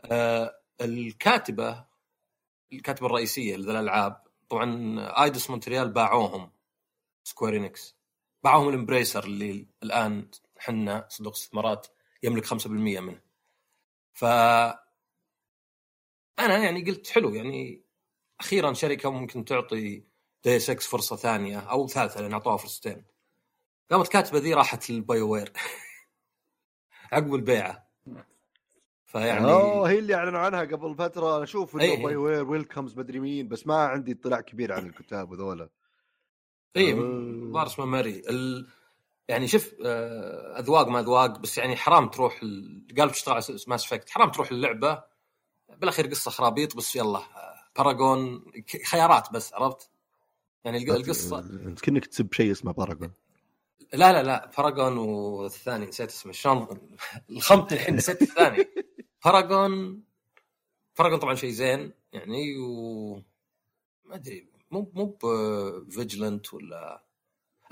آه 0.04 0.58
الكاتبة 0.80 1.84
الكاتبة 2.72 3.06
الرئيسية 3.06 3.56
للالعاب 3.56 4.22
طبعا 4.50 4.96
Eidos 5.24 5.50
Montreal 5.50 5.88
باعوهم 5.88 6.50
Square 7.24 7.56
Enix 7.56 7.96
باعوهم 8.44 8.68
ال 8.68 8.74
Embracer 8.74 9.24
اللي 9.24 9.66
الآن 9.82 10.28
إحنا 10.60 11.06
صندوق 11.08 11.32
استثمارات 11.32 11.86
يملك 12.22 12.46
5% 12.46 12.66
منه. 12.66 13.20
ف 14.12 14.24
أنا 16.38 16.58
يعني 16.58 16.84
قلت 16.84 17.10
حلو 17.10 17.34
يعني 17.34 17.83
أخيرا 18.40 18.72
شركة 18.72 19.10
ممكن 19.10 19.44
تعطي 19.44 20.04
Deus 20.44 20.58
Ex 20.58 20.80
فرصة 20.80 21.16
ثانية 21.16 21.58
أو 21.58 21.88
ثالثة 21.88 22.20
لأن 22.20 22.32
أعطوها 22.32 22.56
فرصتين. 22.56 23.04
قامت 23.90 24.08
كاتبة 24.08 24.38
ذي 24.38 24.54
راحت 24.54 24.90
لل 24.90 25.28
BioWare 25.32 25.52
عقب 27.12 27.34
البيعة. 27.34 27.88
فيعني 29.06 29.52
أوه 29.52 29.90
هي 29.90 29.98
اللي 29.98 30.14
أعلنوا 30.14 30.40
عنها 30.40 30.60
قبل 30.60 30.94
فترة. 30.94 31.42
أشوف 31.42 31.76
إنه 31.76 32.04
BioWare 32.04 32.44
welcomes 32.44 32.98
مدري 32.98 33.20
مين 33.20 33.48
بس 33.48 33.66
ما 33.66 33.76
عندي 33.76 34.12
اطلاع 34.12 34.40
كبير 34.40 34.72
عن 34.72 34.86
الكتاب 34.86 35.30
وذولا. 35.30 35.68
اي 36.76 36.92
الظاهر 36.92 37.66
اسمه 37.66 37.84
ماري. 37.84 38.22
ال... 38.30 38.70
يعني 39.28 39.48
شوف 39.48 39.74
أذواق 40.58 40.88
ما 40.88 41.00
أذواق 41.00 41.38
بس 41.38 41.58
يعني 41.58 41.76
حرام 41.76 42.08
تروح 42.08 42.40
ال... 42.42 42.86
قال 42.98 43.08
بتشتغل 43.08 43.34
على 43.34 43.44
Mass 43.66 43.84
Effect 43.84 44.10
حرام 44.10 44.30
تروح 44.30 44.50
اللعبة. 44.50 45.02
بالأخير 45.68 46.06
قصة 46.06 46.30
خرابيط 46.30 46.76
بس 46.76 46.96
يلا 46.96 47.53
Paragon 47.76 48.44
خيارات 48.84 49.32
بس 49.32 49.54
عرفت؟ 49.54 49.90
يعني 50.64 50.78
القصة 50.78 51.38
أنت 51.38 51.80
كأنك 51.80 52.06
تسب 52.06 52.34
شيء 52.34 52.50
اسمه 52.50 52.72
Paragon 52.72 53.12
لا 53.92 54.12
لا 54.12 54.22
لا 54.22 54.50
Paragon 54.56 54.98
والثاني 54.98 55.86
نسيت 55.86 56.08
اسمه 56.08 56.32
شلون 56.32 56.96
الخمط 57.30 57.72
الحين 57.72 57.96
نسيت 57.96 58.22
الثاني 58.22 58.68
Paragon 59.24 60.02
Paragon 60.98 61.18
طبعا 61.18 61.34
شيء 61.34 61.50
زين 61.50 61.92
يعني 62.12 62.58
و 62.58 63.22
ما 64.04 64.14
أدري 64.14 64.48
مو 64.70 64.92
مو 64.94 65.18
ب 65.22 65.36
vigilante 65.36 66.54
ولا 66.54 67.04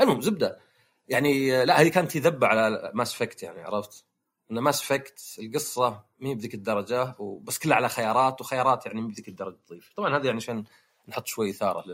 المهم 0.00 0.20
زبدة 0.20 0.60
يعني 1.08 1.64
لا 1.64 1.80
هذه 1.80 1.88
كانت 1.88 2.16
يذب 2.16 2.44
على 2.44 2.90
Mass 2.94 3.14
Effect 3.14 3.42
يعني 3.42 3.60
عرفت؟ 3.62 4.04
ان 4.52 4.58
Mass 4.58 4.82
Effect 4.82 5.20
القصة 5.38 6.04
ما 6.18 6.28
هي 6.28 6.34
بذيك 6.34 6.54
الدرجة 6.54 7.14
وبس 7.18 7.58
كلها 7.58 7.76
على 7.76 7.88
خيارات 7.88 8.40
وخيارات 8.40 8.86
يعني 8.86 9.00
ما 9.00 9.08
بذيك 9.08 9.28
الدرجة 9.28 9.56
تضيف. 9.66 9.92
طبعا 9.96 10.16
هذه 10.16 10.26
يعني 10.26 10.36
عشان 10.36 10.64
نحط 11.08 11.26
شوي 11.26 11.50
إثارة 11.50 11.84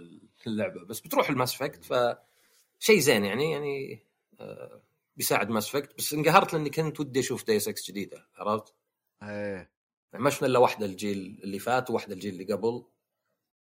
للعبة. 0.47 0.85
بس 0.85 1.01
بتروح 1.01 1.31
ال 1.31 1.36
Mass 1.36 1.55
Effect 1.55 1.85
فشيء 1.85 2.99
زين 2.99 3.25
يعني 3.25 3.51
يعني 3.51 4.03
آه 4.41 4.83
بيساعد 5.17 5.49
Mass 5.51 5.69
Effect 5.69 5.99
بس 5.99 6.13
انقهرت 6.13 6.53
لأني 6.53 6.71
كنت 6.71 7.01
ودي 7.01 7.21
أشوف 7.21 7.45
Deus 7.45 7.69
Ex 7.69 7.91
جديدة 7.91 8.27
عرفت؟ 8.35 8.75
إيه. 9.23 9.71
يعني 10.13 10.25
ما 10.25 10.31
شفنا 10.31 10.49
إلا 10.49 10.59
واحدة 10.59 10.87
الجيل 10.87 11.41
اللي 11.45 11.59
فات 11.59 11.91
وواحدة 11.91 12.15
الجيل 12.15 12.33
اللي 12.33 12.55
قبل. 12.55 12.85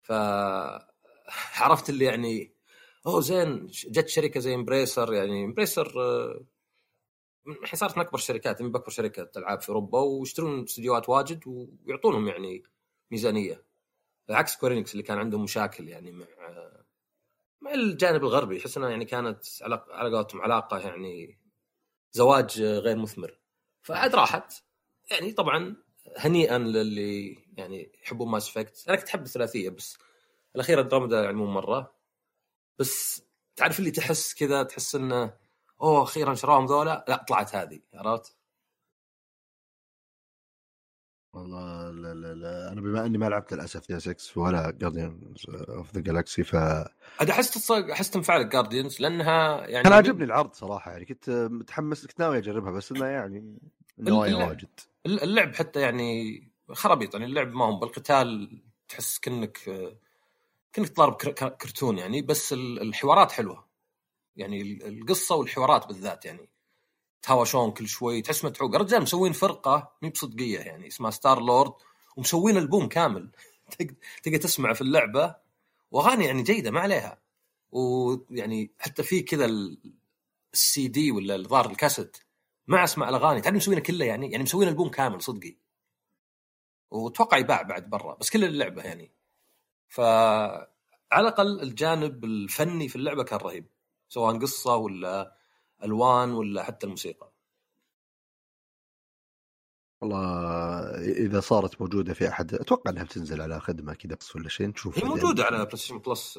ف 0.03 0.13
عرفت 1.63 1.91
اللي 1.91 2.05
يعني 2.05 2.55
أوه 3.07 3.21
زين 3.21 3.67
جت 3.67 4.09
شركة 4.09 4.41
زي 4.41 4.55
Embracer 4.55 5.15
يعني 5.15 5.45
Embracer 5.45 5.93
الحين 7.47 7.79
صارت 7.79 7.97
من 7.97 8.05
أكبر 8.05 8.19
الشركات 8.19 8.63
من 8.63 8.75
أكبر 8.75 8.91
شركة 8.91 9.31
ألعاب 9.37 9.61
في 9.61 9.69
أوروبا 9.69 10.01
ويشترون 10.01 10.63
استديوهات 10.63 11.09
واجد 11.09 11.43
ويعطونهم 11.47 12.29
يعني 12.29 12.63
ميزانية. 13.11 13.65
عكس 14.31 14.57
Square 14.57 14.78
Enix 14.78 14.93
اللي 14.93 15.03
كان 15.03 15.19
عندهم 15.19 15.43
مشاكل 15.43 15.89
يعني 15.89 16.13
مع 16.13 16.27
مع 17.61 17.75
الجانب 17.75 18.23
الغربي 18.23 18.59
احس 18.61 18.77
إنها 18.77 18.91
يعني 18.91 19.05
كانت 19.05 19.45
على 19.63 20.17
قولتهم 20.17 20.43
علاقة 20.43 20.79
يعني 20.79 21.39
زواج 22.13 22.63
غير 22.63 22.97
مثمر. 22.97 23.39
فعاد 23.83 24.15
راحت. 24.15 24.53
يعني 25.11 25.33
طبعا 25.33 25.77
هنيئا 26.17 26.59
للي 26.59 27.39
يعني 27.57 27.93
يحبون 28.03 28.29
Mass 28.29 28.49
Effect 28.49 28.85
أنا 28.89 28.97
كنت 28.97 29.09
أحب 29.09 29.23
الثلاثية 29.23 29.71
بس 29.71 29.99
الأخيرة 30.55 30.83
اندروميدا 30.83 31.23
يعني 31.23 31.37
مو 31.37 31.47
مرة. 31.47 31.95
بس 32.79 33.23
تعرف 33.57 33.79
اللي 33.79 33.91
تحس 33.91 34.35
كذا؟ 34.35 34.63
تحس 34.63 34.95
إنه 34.95 35.37
أوه 35.85 36.03
أخيرا 36.03 36.35
شراهم 36.35 36.67
ذولا. 36.67 37.05
لا 37.09 37.25
طلعت 37.29 37.55
هذه 37.57 37.81
عرفت؟ 37.95 38.37
والله 41.33 41.91
لا 41.91 42.15
لا 42.15 42.35
لا. 42.35 42.73
أنا 42.73 42.81
بما 42.81 43.07
أني 43.07 43.19
ما 43.19 43.27
لعبت 43.27 43.55
للأسف 43.55 43.89
Deus 43.89 44.01
Ex 44.01 44.41
ولا 44.41 44.71
Guardian 44.71 45.35
of 45.69 45.95
the 45.95 46.01
Galaxy 46.01 46.45
ف 46.45 46.55
أنا 46.55 47.31
أحس 47.31 47.71
أحس 47.71 48.11
تنفع 48.11 48.37
لك 48.37 48.47
Guardians 48.47 49.01
لأنها 49.01 49.67
يعني 49.67 49.85
كان 49.85 49.93
عاجبني 49.93 50.25
العرض 50.25 50.53
صراحة 50.53 50.91
يعني 50.91 51.05
كنت 51.05 51.31
متحمس 51.31 52.07
كنت 52.07 52.21
ناوي 52.21 52.39
أجربها 52.39 52.73
بس 52.73 52.93
إنه 52.93 53.07
يعني 53.07 53.59
نوايا 53.99 54.35
واجد. 54.35 54.69
اللعب 55.07 55.55
حتى 55.55 55.81
يعني 55.81 56.43
خرابيط 56.73 57.15
يعني 57.15 57.27
اللعب 57.27 57.53
ما 57.53 57.65
هم 57.65 57.81
بالقتال 57.81 58.61
تحس 58.89 59.19
كأنك 59.19 59.59
كأنك 60.73 60.89
تضارب 60.89 61.15
كرتون 61.61 61.99
يعني 61.99 62.23
بس 62.23 62.53
الحوارات 62.53 63.33
حلوة. 63.33 63.74
يعني 64.37 64.63
القصة 64.89 65.35
والحوارات 65.35 65.87
بالذات 65.87 66.25
يعني. 66.25 66.49
تهاوشون 67.23 67.71
كل 67.71 67.89
شوي 67.89 68.23
تحس 68.23 68.45
متعوق 68.45 68.75
الرجال 68.75 69.03
مسوين 69.03 69.33
فرقة 69.33 69.93
مب 70.03 70.11
صدقية 70.11 70.59
يعني 70.59 70.87
اسمها 70.87 71.11
Star-Lord 71.11 71.73
ومسوين 72.17 72.57
ألبوم 72.57 72.89
كامل. 72.89 73.31
تقدر 74.23 74.37
تسمع 74.37 74.73
في 74.73 74.81
اللعبة. 74.81 75.35
وأغاني 75.91 76.25
يعني 76.25 76.43
جيدة 76.43 76.71
ما 76.71 76.81
عليها. 76.81 77.23
ويعني 77.73 78.71
حتى 78.79 79.03
في 79.03 79.23
كذا 79.23 79.51
السي 80.55 80.89
دي 80.89 81.11
ولا 81.13 81.35
الظاهر 81.35 81.71
الكاسيت 81.71 82.17
مع 82.67 82.85
اسماء 82.85 83.09
الأغاني. 83.09 83.41
تعرف 83.41 83.57
مسوينه 83.57 83.81
كله 83.81 84.05
يعني 84.05 84.31
يعني 84.31 84.43
مسوين 84.43 84.69
ألبوم 84.69 84.89
كامل 84.89 85.23
صدقي. 85.23 85.57
وأتوقع 86.91 87.39
يباع 87.39 87.63
بعد 87.63 87.91
برا 87.91 88.15
بس 88.15 88.31
كل 88.31 88.45
اللعبة 88.45 88.83
يعني. 88.83 89.13
فعلى 89.89 90.69
الأقل 91.13 91.61
الجانب 91.63 92.25
الفني 92.25 92.89
في 92.89 92.97
اللعبة 92.97 93.25
كان 93.25 93.39
رهيب. 93.39 93.74
سواء 94.15 94.39
قصة 94.39 94.77
ولا 94.77 95.37
ألوان 95.85 96.33
ولا 96.33 96.63
حتى 96.63 96.87
الموسيقى. 96.87 97.33
والله 100.03 100.21
إذا 101.01 101.41
صارت 101.41 101.81
موجودة 101.81 102.15
في 102.15 102.29
أحد 102.29 102.55
أتوقع 102.55 102.91
إنها 102.91 103.05
بتنزل 103.05 103.41
على 103.43 103.61
خدمة 103.61 103.95
كذا 103.95 104.15
بس 104.15 104.37
ولا 104.37 104.49
شيء؟ 104.49 104.67
نشوف 104.67 104.99
هي 104.99 105.05
موجودة 105.05 105.45
على 105.45 105.57
Play 105.57 105.77
Station 105.77 105.99
Plus 105.99 106.39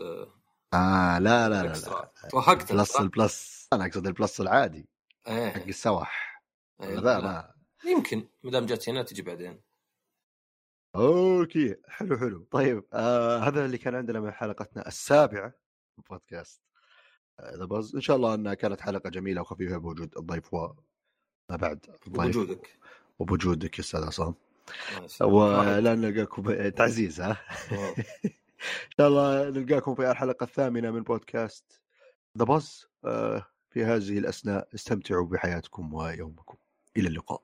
آه 0.73 1.19
لا 1.19 1.49
لا 1.49 1.49
لا, 1.49 1.67
لا. 1.67 2.11
توهقت 2.29 2.73
بلس 2.73 2.95
البلس 2.95 3.67
أنا 3.73 3.85
أقصد 3.85 4.07
ال 4.07 4.14
Plus 4.14 4.41
العادي 4.41 4.89
إيه. 5.27 5.49
حق 5.49 5.67
السواح. 5.67 6.43
إيه 6.81 6.95
لا 6.95 7.21
ما 7.21 7.53
يمكن 7.85 8.27
ما 8.43 8.51
دام 8.51 8.65
جت 8.65 8.89
هنا 8.89 9.03
تجي 9.03 9.21
بعدين. 9.21 9.61
Okay 10.95 11.75
حلو 11.87 12.17
حلو. 12.17 12.47
طيب 12.51 12.83
آه 12.93 13.37
هذا 13.37 13.65
اللي 13.65 13.77
كان 13.77 13.95
عندنا 13.95 14.19
من 14.19 14.31
حلقتنا 14.31 14.87
السابعة 14.87 15.53
من 15.97 16.03
بودكاست 16.09 16.64
The 17.41 17.65
Buzz 17.65 17.95
إن 17.95 18.01
شاء 18.01 18.15
الله 18.15 18.33
انها 18.33 18.53
كانت 18.53 18.81
حلقة 18.81 19.09
جميلة 19.09 19.41
وخفيفة 19.41 19.77
بوجود 19.77 20.17
الضيف 20.17 20.53
وما 20.53 20.75
بعد 21.49 21.85
الضيف 22.07 22.19
وبوجودك. 22.19 22.79
وبوجودك 23.19 23.79
يا 23.79 23.83
أستاذ 23.83 24.03
عصام. 24.03 24.35
ولا 25.21 25.95
نلقاكم 25.95 26.69
تعزيز 26.69 27.21
ها؟ 27.21 27.31
إن 28.85 28.91
شاء 28.97 29.07
الله 29.07 29.49
نلقاكم 29.49 29.95
في 29.95 30.11
الحلقة 30.11 30.43
الثامنة 30.43 30.91
من 30.91 31.03
بودكاست 31.03 31.81
ذا 32.37 32.43
باز 32.43 32.87
في 33.69 33.83
هذه 33.83 34.17
الأثناء 34.17 34.67
استمتعوا 34.75 35.25
بحياتكم 35.25 35.93
ويومكم. 35.93 36.57
إلى 36.97 37.07
اللقاء. 37.07 37.41